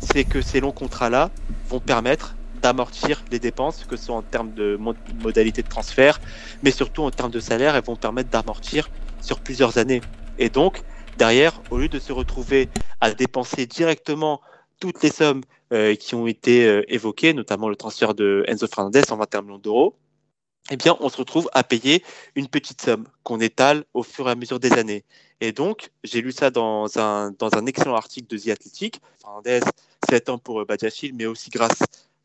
c'est 0.00 0.24
que 0.24 0.40
ces 0.42 0.60
longs 0.60 0.72
contrats-là 0.72 1.30
vont 1.68 1.80
permettre 1.80 2.36
d'amortir 2.62 3.24
les 3.30 3.38
dépenses, 3.38 3.84
que 3.88 3.96
ce 3.96 4.06
soit 4.06 4.14
en 4.14 4.22
termes 4.22 4.52
de 4.52 4.78
modalité 5.22 5.62
de 5.62 5.68
transfert, 5.68 6.20
mais 6.62 6.70
surtout 6.70 7.02
en 7.02 7.10
termes 7.10 7.30
de 7.30 7.40
salaire, 7.40 7.74
elles 7.74 7.84
vont 7.84 7.96
permettre 7.96 8.30
d'amortir 8.30 8.90
sur 9.20 9.40
plusieurs 9.40 9.78
années. 9.78 10.02
Et 10.38 10.50
donc, 10.50 10.82
derrière, 11.18 11.60
au 11.70 11.78
lieu 11.78 11.88
de 11.88 11.98
se 11.98 12.12
retrouver 12.12 12.68
à 13.00 13.10
dépenser 13.12 13.66
directement 13.66 14.40
toutes 14.78 15.02
les 15.02 15.10
sommes 15.10 15.42
euh, 15.72 15.94
qui 15.94 16.14
ont 16.14 16.26
été 16.26 16.66
euh, 16.66 16.82
évoquées, 16.88 17.32
notamment 17.32 17.68
le 17.68 17.76
transfert 17.76 18.14
de 18.14 18.44
Enzo 18.48 18.66
Fernandez 18.66 19.02
en 19.10 19.16
21 19.16 19.42
millions 19.42 19.58
d'euros, 19.58 19.96
eh 20.70 20.76
bien, 20.76 20.96
on 21.00 21.08
se 21.08 21.16
retrouve 21.16 21.48
à 21.52 21.64
payer 21.64 22.04
une 22.36 22.48
petite 22.48 22.82
somme 22.82 23.04
qu'on 23.22 23.40
étale 23.40 23.84
au 23.94 24.02
fur 24.02 24.28
et 24.28 24.32
à 24.32 24.34
mesure 24.34 24.60
des 24.60 24.72
années. 24.72 25.04
Et 25.40 25.52
donc, 25.52 25.90
j'ai 26.04 26.20
lu 26.20 26.32
ça 26.32 26.50
dans 26.50 26.98
un, 26.98 27.32
dans 27.38 27.54
un 27.54 27.66
excellent 27.66 27.96
article 27.96 28.28
de 28.28 28.38
The 28.38 28.48
Athletic. 28.48 29.00
Fernandez, 29.20 29.60
7 30.08 30.28
ans 30.28 30.38
pour 30.38 30.64
Badiachil, 30.66 31.14
mais 31.14 31.26
aussi 31.26 31.50
grâce 31.50 31.80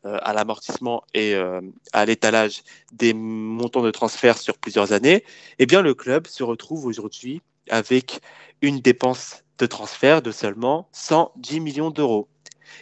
euh, 0.06 0.18
à 0.22 0.32
l'amortissement 0.34 1.02
et 1.14 1.34
euh, 1.34 1.60
à 1.92 2.04
l'étalage 2.04 2.62
des 2.92 3.12
montants 3.12 3.82
de 3.82 3.90
transfert 3.90 4.38
sur 4.38 4.56
plusieurs 4.56 4.92
années, 4.92 5.24
eh 5.58 5.66
bien, 5.66 5.82
le 5.82 5.94
club 5.94 6.28
se 6.28 6.44
retrouve 6.44 6.86
aujourd'hui 6.86 7.42
avec 7.70 8.20
une 8.62 8.78
dépense 8.78 9.42
de 9.58 9.66
transfert 9.66 10.22
de 10.22 10.30
seulement 10.30 10.88
110 10.92 11.60
millions 11.60 11.90
d'euros. 11.90 12.28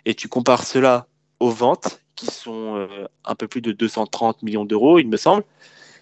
Et 0.05 0.15
tu 0.15 0.29
compares 0.29 0.65
cela 0.65 1.07
aux 1.41 1.51
ventes 1.51 2.01
qui 2.15 2.27
sont 2.27 2.77
euh, 2.77 3.07
un 3.25 3.35
peu 3.35 3.49
plus 3.49 3.61
de 3.61 3.73
230 3.73 4.43
millions 4.43 4.65
d'euros, 4.65 4.99
il 4.99 5.09
me 5.09 5.17
semble, 5.17 5.45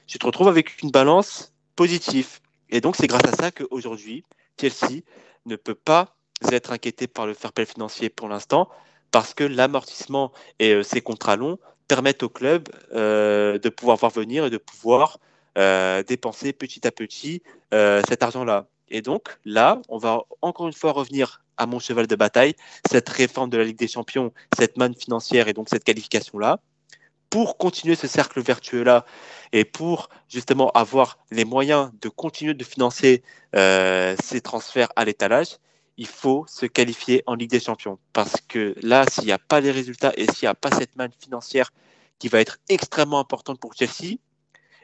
tu 0.06 0.18
te 0.18 0.26
retrouves 0.26 0.48
avec 0.48 0.82
une 0.82 0.90
balance 0.90 1.52
positive. 1.76 2.40
Et 2.70 2.80
donc, 2.80 2.96
c'est 2.96 3.06
grâce 3.06 3.24
à 3.24 3.32
ça 3.32 3.50
qu'aujourd'hui, 3.50 4.24
Chelsea 4.60 5.02
ne 5.46 5.56
peut 5.56 5.74
pas 5.74 6.16
être 6.50 6.72
inquiété 6.72 7.06
par 7.06 7.26
le 7.26 7.34
fair 7.34 7.52
play 7.52 7.66
financier 7.66 8.08
pour 8.08 8.28
l'instant, 8.28 8.68
parce 9.10 9.34
que 9.34 9.44
l'amortissement 9.44 10.32
et 10.58 10.74
euh, 10.74 10.82
ces 10.82 11.00
contrats 11.00 11.36
longs 11.36 11.58
permettent 11.88 12.22
au 12.22 12.28
club 12.28 12.68
euh, 12.94 13.58
de 13.58 13.68
pouvoir 13.68 13.96
voir 13.96 14.12
venir 14.12 14.46
et 14.46 14.50
de 14.50 14.58
pouvoir 14.58 15.18
dépenser 15.54 16.54
petit 16.54 16.86
à 16.86 16.90
petit 16.90 17.42
cet 17.70 18.22
argent-là. 18.22 18.68
Et 18.88 19.02
donc, 19.02 19.28
là, 19.44 19.82
on 19.90 19.98
va 19.98 20.22
encore 20.40 20.66
une 20.66 20.72
fois 20.72 20.92
revenir 20.92 21.41
à 21.56 21.66
mon 21.66 21.78
cheval 21.78 22.06
de 22.06 22.16
bataille, 22.16 22.54
cette 22.90 23.08
réforme 23.08 23.50
de 23.50 23.58
la 23.58 23.64
Ligue 23.64 23.78
des 23.78 23.88
Champions, 23.88 24.32
cette 24.58 24.76
manne 24.76 24.94
financière 24.94 25.48
et 25.48 25.52
donc 25.52 25.68
cette 25.68 25.84
qualification-là, 25.84 26.60
pour 27.30 27.56
continuer 27.56 27.94
ce 27.94 28.06
cercle 28.06 28.42
vertueux-là 28.42 29.06
et 29.52 29.64
pour 29.64 30.10
justement 30.28 30.70
avoir 30.72 31.18
les 31.30 31.46
moyens 31.46 31.90
de 32.02 32.10
continuer 32.10 32.52
de 32.52 32.62
financer 32.64 33.22
euh, 33.56 34.14
ces 34.22 34.42
transferts 34.42 34.92
à 34.96 35.06
l'étalage, 35.06 35.56
il 35.96 36.06
faut 36.06 36.44
se 36.46 36.66
qualifier 36.66 37.22
en 37.26 37.34
Ligue 37.34 37.50
des 37.50 37.60
Champions. 37.60 37.98
Parce 38.12 38.34
que 38.48 38.74
là, 38.82 39.06
s'il 39.10 39.24
n'y 39.24 39.32
a 39.32 39.38
pas 39.38 39.60
les 39.60 39.70
résultats 39.70 40.12
et 40.16 40.30
s'il 40.30 40.46
n'y 40.46 40.50
a 40.50 40.54
pas 40.54 40.70
cette 40.70 40.94
manne 40.96 41.12
financière 41.18 41.70
qui 42.18 42.28
va 42.28 42.40
être 42.40 42.58
extrêmement 42.68 43.18
importante 43.18 43.58
pour 43.58 43.72
Chelsea, 43.74 44.16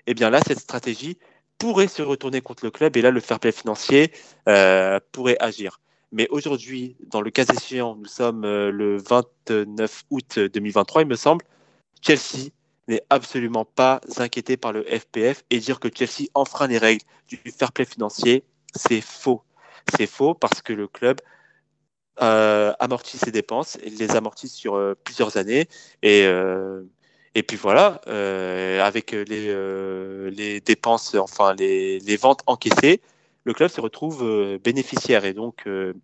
eh 0.07 0.15
bien 0.15 0.31
là, 0.31 0.41
cette 0.47 0.61
stratégie 0.61 1.19
pourrait 1.59 1.89
se 1.89 2.01
retourner 2.01 2.41
contre 2.41 2.65
le 2.65 2.71
club 2.71 2.97
et 2.97 3.03
là, 3.03 3.11
le 3.11 3.21
fair 3.21 3.41
play 3.41 3.53
financier 3.53 4.13
euh, 4.49 5.01
pourrait 5.13 5.37
agir. 5.41 5.81
Mais 6.13 6.27
aujourd'hui, 6.31 6.97
dans 7.07 7.21
le 7.21 7.31
cas 7.31 7.45
échéant, 7.45 7.95
nous 7.97 8.07
sommes 8.07 8.45
euh, 8.45 8.71
le 8.71 8.97
29 8.97 10.05
août 10.11 10.39
2023, 10.39 11.03
il 11.03 11.09
me 11.09 11.17
semble, 11.17 11.45
Chelsea 12.01 12.51
n'est 12.87 13.03
absolument 13.11 13.67
pas 13.67 14.01
inquiété 14.17 14.57
par 14.57 14.73
le 14.73 14.85
FPF 14.85 15.45
et 15.51 15.59
dire 15.59 15.79
que 15.81 15.89
Chelsea 15.95 16.29
enfreint 16.33 16.67
les 16.67 16.79
règles 16.79 17.05
du 17.29 17.39
fair 17.51 17.73
play 17.73 17.85
financier, 17.85 18.45
c'est 18.75 19.03
faux. 19.03 19.43
C'est 19.97 20.07
faux 20.07 20.35
parce 20.35 20.63
que 20.63 20.73
le 20.73 20.87
club 20.87 21.21
euh, 22.23 22.73
amortit 22.79 23.19
ses 23.19 23.31
dépenses, 23.31 23.77
il 23.85 23.99
les 23.99 24.17
amortit 24.17 24.49
sur 24.49 24.77
euh, 24.77 24.95
plusieurs 25.05 25.37
années 25.37 25.69
et 26.03 26.27
et 27.35 27.43
puis 27.45 27.57
voilà, 27.59 28.01
avec 28.83 29.13
les, 29.13 30.31
les 30.31 30.61
dépenses, 30.61 31.15
enfin 31.15 31.55
les, 31.55 32.01
les 32.01 32.17
ventes 32.17 32.41
encaissées, 32.47 33.01
le 33.45 33.55
club 33.55 33.71
se 33.71 33.81
retrouve 33.81 34.23
euh, 34.23 34.59
bénéficiaire. 34.63 35.25
Et 35.25 35.35
donc, 35.35 35.67
euh, 35.67 35.95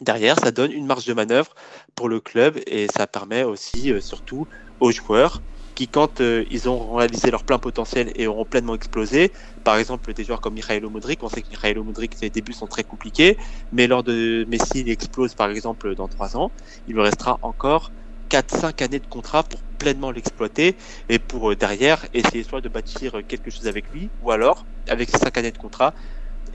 derrière, 0.00 0.38
ça 0.38 0.50
donne 0.50 0.72
une 0.72 0.86
marge 0.86 1.06
de 1.06 1.14
manœuvre 1.14 1.54
pour 1.94 2.08
le 2.08 2.20
club 2.20 2.58
et 2.66 2.86
ça 2.88 3.06
permet 3.06 3.44
aussi, 3.44 3.92
euh, 3.92 4.00
surtout, 4.00 4.46
aux 4.80 4.92
joueurs 4.92 5.42
qui, 5.74 5.88
quand 5.88 6.20
ils 6.20 6.68
ont 6.68 6.94
réalisé 6.94 7.32
leur 7.32 7.42
plein 7.42 7.58
potentiel 7.58 8.12
et 8.14 8.28
auront 8.28 8.44
pleinement 8.44 8.76
explosé, 8.76 9.32
par 9.64 9.76
exemple 9.76 10.12
des 10.14 10.22
joueurs 10.22 10.40
comme 10.40 10.54
Mikhailo 10.54 10.88
Modric, 10.88 11.20
on 11.24 11.28
sait 11.28 11.42
que 11.42 11.48
Mikhailo 11.50 11.82
Modric, 11.82 12.14
ses 12.14 12.30
débuts 12.30 12.52
sont 12.52 12.68
très 12.68 12.84
compliqués, 12.84 13.36
mais 13.72 13.88
lors 13.88 14.04
de 14.04 14.44
Messi, 14.48 14.82
il 14.82 14.88
explose 14.88 15.34
par 15.34 15.50
exemple 15.50 15.96
dans 15.96 16.06
trois 16.06 16.36
ans, 16.36 16.52
il 16.86 16.94
lui 16.94 17.02
restera 17.02 17.40
encore 17.42 17.92
4-5 18.30 18.84
années 18.84 19.00
de 19.00 19.06
contrat 19.08 19.42
pour 19.42 19.64
pleinement 19.78 20.12
l'exploiter 20.12 20.76
et 21.08 21.18
pour 21.18 21.54
derrière 21.56 22.06
essayer 22.12 22.44
soit 22.44 22.60
de 22.60 22.68
bâtir 22.68 23.22
quelque 23.26 23.50
chose 23.50 23.66
avec 23.66 23.90
lui, 23.90 24.12
ou 24.20 24.30
alors, 24.30 24.66
avec 24.88 25.10
ces 25.10 25.18
5 25.18 25.36
années 25.38 25.52
de 25.52 25.58
contrat, 25.58 25.94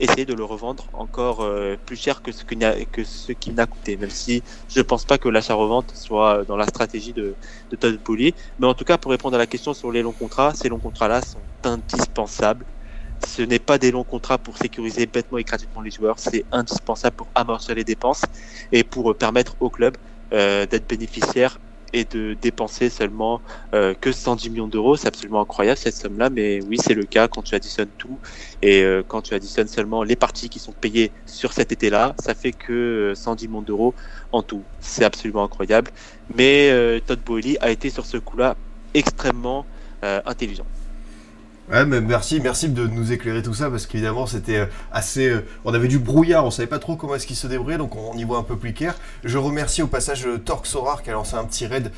essayer 0.00 0.24
de 0.24 0.34
le 0.34 0.44
revendre 0.44 0.90
encore 0.92 1.42
euh, 1.42 1.76
plus 1.86 1.96
cher 1.96 2.22
que 2.22 2.32
ce 2.32 2.44
qu'il 2.44 2.58
n'a, 2.58 2.84
que 2.86 3.04
ce 3.04 3.32
coûté, 3.66 3.96
même 3.96 4.10
si 4.10 4.42
je 4.68 4.80
ne 4.80 4.82
pense 4.82 5.04
pas 5.04 5.18
que 5.18 5.28
l'achat-revente 5.28 5.92
soit 5.94 6.44
dans 6.46 6.56
la 6.56 6.66
stratégie 6.66 7.12
de, 7.12 7.36
de 7.70 7.76
Todd 7.76 8.00
Bowley. 8.04 8.34
Mais 8.58 8.66
en 8.66 8.74
tout 8.74 8.84
cas, 8.84 8.98
pour 8.98 9.10
répondre 9.12 9.36
à 9.36 9.38
la 9.38 9.46
question 9.46 9.74
sur 9.74 9.92
les 9.92 10.02
longs 10.02 10.12
contrats, 10.12 10.54
ces 10.54 10.68
longs 10.68 10.80
contrats-là 10.80 11.22
sont 11.22 11.46
indispensables. 11.62 12.66
Ce 13.26 13.42
n'est 13.42 13.58
pas 13.58 13.78
des 13.78 13.90
longs 13.90 14.04
contrats 14.04 14.38
pour 14.38 14.56
sécuriser 14.56 15.06
bêtement 15.06 15.38
et 15.38 15.44
gratuitement 15.44 15.82
les 15.82 15.90
joueurs, 15.90 16.18
c'est 16.18 16.46
indispensable 16.50 17.16
pour 17.16 17.30
amorcer 17.34 17.74
les 17.74 17.84
dépenses 17.84 18.22
et 18.72 18.82
pour 18.82 19.16
permettre 19.16 19.56
au 19.60 19.68
club 19.70 19.96
euh, 20.32 20.66
d'être 20.66 20.88
bénéficiaire 20.88 21.58
et 21.92 22.04
de 22.04 22.34
dépenser 22.40 22.90
seulement 22.90 23.40
euh, 23.74 23.94
que 24.00 24.12
110 24.12 24.50
millions 24.50 24.68
d'euros. 24.68 24.96
C'est 24.96 25.08
absolument 25.08 25.40
incroyable 25.40 25.78
cette 25.78 25.96
somme-là, 25.96 26.30
mais 26.30 26.60
oui, 26.62 26.78
c'est 26.78 26.94
le 26.94 27.04
cas 27.04 27.28
quand 27.28 27.42
tu 27.42 27.54
additionnes 27.54 27.90
tout 27.98 28.18
et 28.62 28.82
euh, 28.82 29.02
quand 29.06 29.22
tu 29.22 29.34
additionnes 29.34 29.68
seulement 29.68 30.02
les 30.02 30.16
parties 30.16 30.48
qui 30.48 30.58
sont 30.58 30.72
payées 30.72 31.12
sur 31.26 31.52
cet 31.52 31.72
été-là, 31.72 32.14
ça 32.22 32.34
fait 32.34 32.52
que 32.52 33.12
110 33.16 33.44
euh, 33.44 33.48
millions 33.48 33.62
d'euros 33.62 33.94
en 34.32 34.42
tout. 34.42 34.64
C'est 34.80 35.04
absolument 35.04 35.44
incroyable. 35.44 35.90
Mais 36.34 36.70
Todd 37.06 37.20
Boehly 37.24 37.56
a 37.60 37.70
été 37.70 37.90
sur 37.90 38.06
ce 38.06 38.16
coup-là 38.16 38.56
extrêmement 38.94 39.66
intelligent. 40.02 40.66
Merci, 41.72 42.40
merci 42.40 42.68
de 42.68 42.84
nous 42.88 43.12
éclairer 43.12 43.42
tout 43.42 43.54
ça 43.54 43.70
parce 43.70 43.86
qu'évidemment 43.86 44.26
c'était 44.26 44.58
euh, 44.58 44.66
assez, 44.90 45.28
euh, 45.28 45.46
on 45.64 45.72
avait 45.72 45.86
du 45.86 46.00
brouillard, 46.00 46.44
on 46.44 46.50
savait 46.50 46.66
pas 46.66 46.80
trop 46.80 46.96
comment 46.96 47.14
est-ce 47.14 47.28
qu'il 47.28 47.36
se 47.36 47.46
débrouillait, 47.46 47.78
donc 47.78 47.94
on, 47.94 48.18
y 48.18 48.24
voit 48.24 48.38
un 48.38 48.42
peu 48.42 48.56
plus 48.56 48.74
clair. 48.74 48.96
Je 49.22 49.38
remercie 49.38 49.80
au 49.80 49.86
passage 49.86 50.26
euh, 50.26 50.38
Torque 50.38 50.66
Sorar 50.66 51.04
qui 51.04 51.10
a 51.10 51.12
lancé 51.12 51.36
un 51.36 51.44
petit 51.44 51.66
raid 51.66 51.92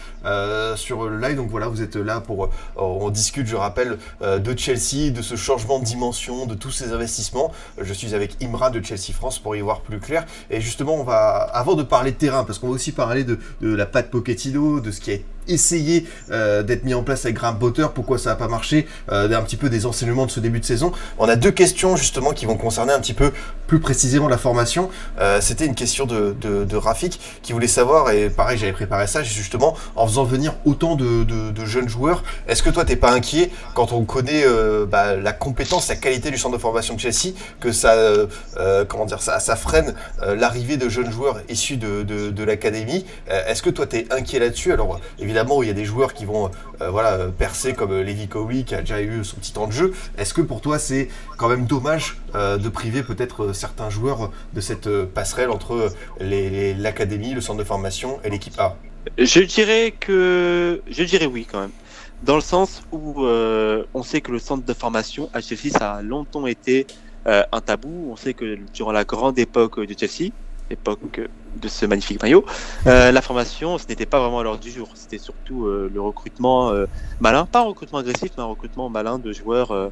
sur 0.76 1.08
le 1.08 1.18
live, 1.18 1.36
donc 1.36 1.48
voilà, 1.48 1.68
vous 1.68 1.80
êtes 1.80 1.96
là 1.96 2.20
pour, 2.20 2.50
on 2.76 3.08
discute, 3.10 3.46
je 3.46 3.56
rappelle, 3.56 3.98
de 4.20 4.58
Chelsea, 4.58 5.10
de 5.10 5.22
ce 5.22 5.36
changement 5.36 5.78
de 5.78 5.84
dimension, 5.84 6.46
de 6.46 6.54
tous 6.54 6.70
ces 6.70 6.92
investissements. 6.92 7.52
Je 7.80 7.92
suis 7.92 8.14
avec 8.14 8.42
Imra 8.42 8.70
de 8.70 8.84
Chelsea 8.84 9.12
France 9.12 9.38
pour 9.38 9.56
y 9.56 9.60
voir 9.60 9.80
plus 9.80 9.98
clair. 9.98 10.24
Et 10.50 10.60
justement, 10.60 10.94
on 10.94 11.04
va, 11.04 11.28
avant 11.52 11.74
de 11.74 11.82
parler 11.82 12.12
de 12.12 12.16
terrain, 12.16 12.44
parce 12.44 12.58
qu'on 12.58 12.68
va 12.68 12.74
aussi 12.74 12.92
parler 12.92 13.24
de, 13.24 13.38
la 13.60 13.86
patte 13.86 14.10
Pochettino, 14.10 14.80
de 14.80 14.90
ce 14.90 15.00
qui 15.00 15.12
a 15.12 15.16
essayé 15.48 16.06
d'être 16.30 16.84
mis 16.84 16.94
en 16.94 17.02
place 17.02 17.24
avec 17.24 17.36
Graham 17.36 17.58
Potter, 17.58 17.86
pourquoi 17.94 18.18
ça 18.18 18.30
n'a 18.30 18.36
pas 18.36 18.48
marché, 18.48 18.86
d'un 19.08 19.42
petit 19.42 19.56
peu 19.56 19.68
des 19.68 19.86
enseignements 19.86 20.26
de 20.26 20.30
ce 20.30 20.40
début 20.40 20.60
de 20.60 20.64
saison. 20.64 20.92
On 21.18 21.28
a 21.28 21.36
deux 21.36 21.50
questions 21.50 21.96
justement 21.96 22.32
qui 22.32 22.46
vont 22.46 22.56
concerner 22.56 22.92
un 22.92 23.00
petit 23.00 23.14
peu 23.14 23.32
plus 23.66 23.80
précisément 23.80 24.28
la 24.28 24.38
formation. 24.38 24.90
Euh, 25.18 25.40
c'était 25.40 25.66
une 25.66 25.74
question 25.74 26.04
de, 26.04 26.34
de, 26.40 26.76
Rafik 26.76 27.20
qui 27.42 27.52
voulait 27.52 27.66
savoir, 27.66 28.10
et 28.10 28.28
pareil 28.28 28.58
j'avais 28.58 28.72
préparé 28.72 29.06
ça 29.06 29.22
justement, 29.22 29.76
en 29.94 30.06
faisant 30.06 30.24
venir 30.24 30.54
autant 30.64 30.94
de, 30.94 31.24
jeunes 31.64 31.88
joueurs, 31.88 32.22
est-ce 32.48 32.62
que 32.62 32.70
toi 32.70 32.84
t'es 32.84 32.96
pas 32.96 33.12
inquiet 33.12 33.50
quand 33.74 33.92
on 33.92 34.04
connaît 34.04 34.42
euh, 34.44 34.84
bah, 34.84 35.16
la 35.16 35.32
compétence, 35.32 35.88
la 35.88 35.96
qualité 35.96 36.30
du 36.30 36.38
centre 36.38 36.54
de 36.56 36.60
formation 36.60 36.94
de 36.94 37.00
Chelsea, 37.00 37.34
que 37.60 37.72
ça, 37.72 37.92
euh, 37.92 38.84
comment 38.86 39.06
dire, 39.06 39.22
ça, 39.22 39.40
freine 39.56 39.94
l'arrivée 40.20 40.76
de 40.76 40.88
jeunes 40.88 41.10
joueurs 41.10 41.40
issus 41.48 41.76
de, 41.76 42.02
de 42.02 42.44
l'académie? 42.44 43.06
Est-ce 43.28 43.62
que 43.62 43.70
toi 43.70 43.86
t'es 43.86 44.06
inquiet 44.10 44.38
là-dessus? 44.38 44.72
Alors 44.72 45.00
évidemment 45.18 45.31
il 45.62 45.68
y 45.68 45.70
a 45.70 45.74
des 45.74 45.84
joueurs 45.84 46.14
qui 46.14 46.24
vont 46.24 46.50
voilà, 46.80 47.28
percer 47.36 47.74
comme 47.74 48.00
Levi 48.00 48.28
Cowie 48.28 48.64
qui 48.64 48.74
a 48.74 48.80
déjà 48.80 49.00
eu 49.00 49.24
son 49.24 49.36
petit 49.36 49.52
temps 49.52 49.66
de 49.66 49.72
jeu. 49.72 49.94
Est-ce 50.18 50.34
que 50.34 50.40
pour 50.40 50.60
toi 50.60 50.78
c'est 50.78 51.08
quand 51.36 51.48
même 51.48 51.66
dommage 51.66 52.16
euh, 52.34 52.56
de 52.56 52.68
priver 52.68 53.02
peut-être 53.02 53.44
euh, 53.44 53.52
certains 53.52 53.90
joueurs 53.90 54.30
de 54.54 54.60
cette 54.60 54.86
euh, 54.86 55.06
passerelle 55.06 55.50
entre 55.50 55.92
l'académie, 56.20 57.34
le 57.34 57.40
centre 57.40 57.58
de 57.58 57.64
formation 57.64 58.20
et 58.24 58.30
l'équipe 58.30 58.58
A? 58.58 58.76
Je 59.18 59.40
dirais 59.40 59.92
que 59.98 60.80
je 60.88 61.02
dirais 61.04 61.26
oui 61.26 61.46
quand 61.50 61.60
même. 61.60 61.70
Dans 62.22 62.36
le 62.36 62.42
sens 62.42 62.82
où 62.92 63.26
on 63.26 64.02
sait 64.04 64.20
que 64.20 64.30
le 64.30 64.38
centre 64.38 64.64
de 64.64 64.74
formation 64.74 65.28
à 65.34 65.40
Chelsea 65.40 65.70
ça 65.76 65.94
a 65.94 66.02
longtemps 66.02 66.46
été 66.46 66.86
un 67.26 67.60
tabou. 67.60 68.10
On 68.12 68.16
sait 68.16 68.32
que 68.32 68.58
durant 68.72 68.92
la 68.92 69.02
grande 69.02 69.40
époque 69.40 69.84
de 69.84 69.94
Chelsea, 69.98 70.30
époque 70.72 71.20
de 71.56 71.68
ce 71.68 71.86
magnifique 71.86 72.22
maillot, 72.22 72.44
la 72.86 73.22
formation, 73.22 73.78
ce 73.78 73.86
n'était 73.86 74.06
pas 74.06 74.20
vraiment 74.20 74.40
à 74.40 74.42
l'ordre 74.42 74.60
du 74.60 74.70
jour. 74.70 74.88
C'était 74.94 75.18
surtout 75.18 75.66
le 75.66 76.00
recrutement 76.00 76.72
malin, 77.20 77.46
pas 77.46 77.60
un 77.60 77.64
recrutement 77.64 77.98
agressif, 77.98 78.30
mais 78.36 78.42
un 78.42 78.46
recrutement 78.46 78.88
malin 78.88 79.18
de 79.18 79.32
joueurs 79.32 79.90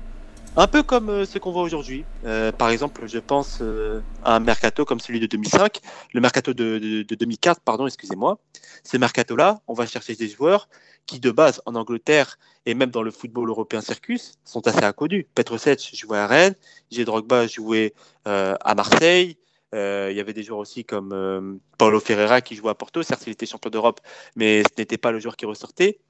un 0.57 0.67
peu 0.67 0.83
comme 0.83 1.11
euh, 1.11 1.25
ce 1.25 1.39
qu'on 1.39 1.53
voit 1.53 1.63
aujourd'hui. 1.63 2.05
Euh, 2.25 2.53
par 2.53 2.71
exemple, 2.71 3.03
je 3.07 3.19
pense 3.19 3.59
euh, 3.61 4.01
à 4.25 4.37
un 4.37 4.41
mercato 4.41 4.85
comme 4.85 5.01
celui 5.01 5.21
de 5.21 5.27
2005, 5.27 5.81
le 6.13 6.21
mercato 6.21 6.53
de, 6.53 7.03
2004, 7.09 7.61
pardon, 7.61 7.87
excusez-moi. 7.87 8.39
Ce 8.83 8.97
mercato-là, 8.97 9.61
on 9.69 9.75
va 9.75 9.87
chercher 9.87 10.15
des 10.15 10.29
joueurs 10.29 10.69
qui 11.07 11.21
de 11.21 11.31
base 11.31 11.63
en 11.67 11.75
Angleterre 11.75 12.39
et 12.67 12.75
même 12.75 12.91
dans 12.91 13.03
le 13.03 13.11
football 13.11 13.49
européen 13.49 13.81
circus 13.81 14.35
sont 14.45 14.67
assez 14.67 14.85
inconnus. 14.85 15.27
Petrovic 15.35 15.97
jouait 15.97 16.19
à 16.19 16.27
Rennes, 16.27 16.55
J. 16.91 17.05
Drogba 17.05 17.47
jouait 17.47 17.95
euh, 18.27 18.55
à 18.61 18.75
Marseille. 18.75 19.37
Euh, 19.75 20.09
il 20.11 20.17
y 20.17 20.21
avait 20.21 20.33
des 20.33 20.43
joueurs 20.43 20.59
aussi 20.59 20.85
comme 20.85 21.13
euh, 21.13 21.55
Paulo 21.79 22.01
Ferreira 22.01 22.41
qui 22.41 22.57
jouait 22.57 22.71
à 22.71 22.75
Porto. 22.75 23.03
Certes, 23.03 23.23
il 23.27 23.33
était 23.33 23.47
champion 23.47 23.71
d'Europe, 23.71 24.01
mais 24.37 24.63
ce 24.63 24.81
n'était 24.81 24.99
pas 24.99 25.13
le 25.13 25.21
joueur 25.21 25.37
qui 25.37 25.47
ressortait. 25.47 26.01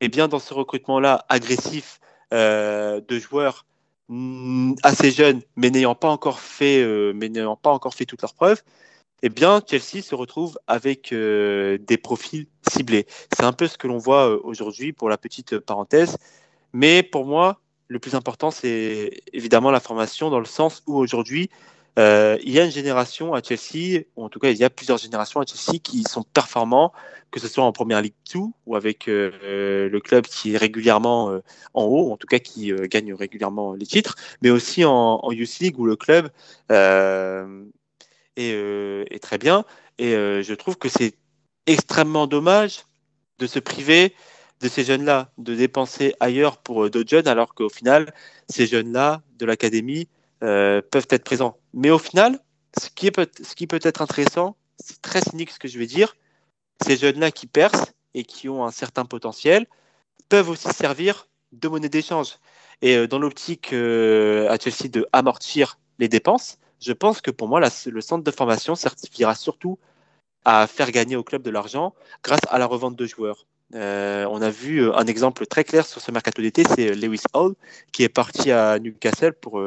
Et 0.00 0.08
bien 0.08 0.28
dans 0.28 0.38
ce 0.38 0.52
recrutement-là 0.52 1.24
agressif 1.28 2.00
de 2.32 3.18
joueurs 3.18 3.64
mm, 4.08 4.74
assez 4.82 5.10
jeunes, 5.10 5.42
mais 5.54 5.70
n'ayant 5.70 5.94
pas 5.94 6.08
encore 6.08 6.40
fait, 6.40 6.84
mais 7.14 7.28
n'ayant 7.28 7.56
pas 7.56 7.70
encore 7.70 7.94
fait 7.94 8.04
toutes 8.04 8.22
leurs 8.22 8.34
preuves, 8.34 8.62
eh 9.22 9.28
bien, 9.28 9.62
Chelsea 9.66 10.02
se 10.02 10.14
retrouve 10.14 10.58
avec 10.66 11.12
euh, 11.12 11.78
des 11.78 11.96
profils 11.96 12.46
ciblés. 12.68 13.06
C'est 13.34 13.44
un 13.44 13.52
peu 13.52 13.66
ce 13.66 13.78
que 13.78 13.86
l'on 13.86 13.98
voit 13.98 14.28
euh, 14.28 14.40
aujourd'hui 14.44 14.92
pour 14.92 15.08
la 15.08 15.16
petite 15.16 15.58
parenthèse. 15.58 16.18
Mais 16.74 17.02
pour 17.02 17.24
moi, 17.24 17.60
le 17.88 17.98
plus 17.98 18.14
important, 18.14 18.50
c'est 18.50 19.22
évidemment 19.32 19.70
la 19.70 19.80
formation 19.80 20.28
dans 20.28 20.38
le 20.38 20.44
sens 20.44 20.82
où 20.86 20.96
aujourd'hui, 20.96 21.50
euh, 21.98 22.36
il 22.42 22.52
y 22.52 22.60
a 22.60 22.64
une 22.64 22.70
génération 22.70 23.34
à 23.34 23.42
Chelsea, 23.42 24.02
ou 24.16 24.24
en 24.24 24.28
tout 24.28 24.38
cas, 24.38 24.50
il 24.50 24.56
y 24.56 24.64
a 24.64 24.70
plusieurs 24.70 24.98
générations 24.98 25.40
à 25.40 25.44
Chelsea 25.46 25.78
qui 25.82 26.02
sont 26.02 26.22
performants, 26.22 26.92
que 27.30 27.40
ce 27.40 27.48
soit 27.48 27.64
en 27.64 27.72
première 27.72 28.02
Ligue 28.02 28.14
2 28.34 28.40
ou 28.66 28.76
avec 28.76 29.06
le 29.06 29.98
club 29.98 30.26
qui 30.26 30.54
est 30.54 30.56
régulièrement 30.56 31.40
en 31.74 31.84
haut, 31.84 32.12
en 32.12 32.16
tout 32.16 32.26
cas 32.26 32.38
qui 32.38 32.72
gagne 32.88 33.12
régulièrement 33.14 33.74
les 33.74 33.86
titres, 33.86 34.14
mais 34.42 34.50
aussi 34.50 34.84
en, 34.84 35.20
en 35.22 35.32
Youth 35.32 35.58
League 35.58 35.78
où 35.78 35.86
le 35.86 35.96
club 35.96 36.30
euh, 38.38 39.04
est, 39.10 39.18
très 39.22 39.38
bien. 39.38 39.64
Et 39.98 40.14
euh, 40.14 40.42
je 40.42 40.54
trouve 40.54 40.76
que 40.76 40.88
c'est 40.88 41.14
extrêmement 41.66 42.26
dommage 42.26 42.84
de 43.38 43.46
se 43.46 43.58
priver 43.58 44.14
de 44.60 44.68
ces 44.68 44.84
jeunes-là, 44.84 45.30
de 45.38 45.54
dépenser 45.54 46.14
ailleurs 46.20 46.58
pour 46.58 46.84
euh, 46.84 46.90
d'autres 46.90 47.08
jeunes, 47.08 47.28
alors 47.28 47.54
qu'au 47.54 47.68
final, 47.68 48.12
ces 48.48 48.66
jeunes-là 48.66 49.22
de 49.38 49.46
l'académie 49.46 50.08
peuvent 50.40 51.08
être 51.10 51.24
présents. 51.24 51.58
Mais 51.76 51.90
au 51.90 51.98
final, 51.98 52.40
ce 52.76 52.90
qui, 52.90 53.10
peut 53.12 53.80
être 53.82 54.02
intéressant, 54.02 54.56
c'est 54.78 55.00
très 55.00 55.20
cynique 55.20 55.52
ce 55.52 55.60
que 55.60 55.68
je 55.68 55.78
vais 55.78 55.86
dire, 55.86 56.16
ces 56.84 56.96
jeunes-là 56.96 57.30
qui 57.30 57.46
percent 57.46 57.92
et 58.14 58.24
qui 58.24 58.48
ont 58.48 58.64
un 58.64 58.72
certain 58.72 59.04
potentiel 59.04 59.66
peuvent 60.28 60.50
aussi 60.50 60.68
servir 60.72 61.28
de 61.52 61.68
monnaie 61.68 61.88
d'échange. 61.88 62.38
Et 62.82 63.06
dans 63.06 63.20
l'optique 63.20 63.72
à 63.72 64.58
Chelsea 64.58 64.88
de 64.90 65.06
amortir 65.12 65.78
les 66.00 66.08
dépenses, 66.08 66.58
je 66.80 66.92
pense 66.92 67.20
que 67.20 67.30
pour 67.30 67.46
moi, 67.48 67.60
le 67.60 68.00
centre 68.00 68.24
de 68.24 68.30
formation 68.30 68.74
certifiera 68.74 69.34
surtout 69.34 69.78
à 70.44 70.66
faire 70.66 70.90
gagner 70.90 71.16
au 71.16 71.24
club 71.24 71.42
de 71.42 71.50
l'argent 71.50 71.94
grâce 72.22 72.40
à 72.48 72.58
la 72.58 72.66
revente 72.66 72.96
de 72.96 73.06
joueurs. 73.06 73.46
Euh, 73.74 74.26
on 74.30 74.40
a 74.42 74.50
vu 74.50 74.80
euh, 74.80 74.94
un 74.94 75.06
exemple 75.06 75.44
très 75.46 75.64
clair 75.64 75.84
sur 75.84 76.00
ce 76.00 76.12
mercato 76.12 76.40
d'été, 76.40 76.62
c'est 76.64 76.94
Lewis 76.94 77.22
Hall 77.34 77.54
qui 77.92 78.04
est 78.04 78.08
parti 78.08 78.52
à 78.52 78.78
Newcastle 78.78 79.32
pour 79.32 79.60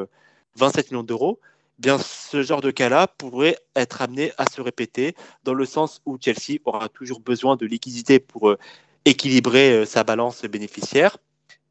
27 0.55 0.85
euh, 0.85 0.89
millions 0.91 1.03
d'euros. 1.03 1.39
Bien, 1.79 1.97
ce 1.97 2.43
genre 2.43 2.59
de 2.59 2.71
cas-là 2.71 3.07
pourrait 3.07 3.57
être 3.73 4.01
amené 4.01 4.33
à 4.37 4.45
se 4.49 4.59
répéter 4.59 5.15
dans 5.45 5.53
le 5.53 5.63
sens 5.65 6.01
où 6.05 6.17
Chelsea 6.19 6.59
aura 6.65 6.89
toujours 6.89 7.21
besoin 7.21 7.55
de 7.55 7.65
liquidité 7.65 8.19
pour 8.19 8.53
équilibrer 9.05 9.85
sa 9.85 10.03
balance 10.03 10.43
bénéficiaire. 10.43 11.17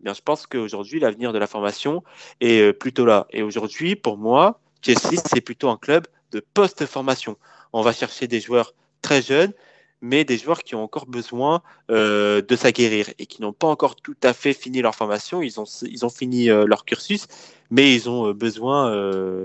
Bien, 0.00 0.14
je 0.14 0.22
pense 0.22 0.46
qu'aujourd'hui, 0.46 0.98
l'avenir 0.98 1.34
de 1.34 1.38
la 1.38 1.46
formation 1.46 2.02
est 2.40 2.72
plutôt 2.72 3.04
là. 3.04 3.26
Et 3.32 3.42
aujourd'hui, 3.42 3.96
pour 3.96 4.16
moi, 4.16 4.60
Chelsea, 4.80 5.20
c'est 5.26 5.42
plutôt 5.42 5.68
un 5.68 5.76
club 5.76 6.06
de 6.32 6.40
post-formation. 6.40 7.36
On 7.74 7.82
va 7.82 7.92
chercher 7.92 8.26
des 8.26 8.40
joueurs 8.40 8.72
très 9.02 9.20
jeunes, 9.20 9.52
mais 10.00 10.24
des 10.24 10.38
joueurs 10.38 10.62
qui 10.62 10.74
ont 10.74 10.82
encore 10.82 11.06
besoin 11.06 11.62
euh, 11.90 12.40
de 12.42 12.56
s'aguerrir 12.56 13.10
et 13.18 13.26
qui 13.26 13.42
n'ont 13.42 13.52
pas 13.52 13.66
encore 13.66 13.96
tout 13.96 14.16
à 14.22 14.32
fait 14.32 14.52
fini 14.52 14.80
leur 14.80 14.94
formation. 14.94 15.42
Ils 15.42 15.60
ont, 15.60 15.64
ils 15.82 16.04
ont 16.04 16.10
fini 16.10 16.50
euh, 16.50 16.66
leur 16.66 16.84
cursus, 16.84 17.26
mais 17.70 17.94
ils 17.94 18.08
ont 18.08 18.28
euh, 18.28 18.32
besoin, 18.32 18.90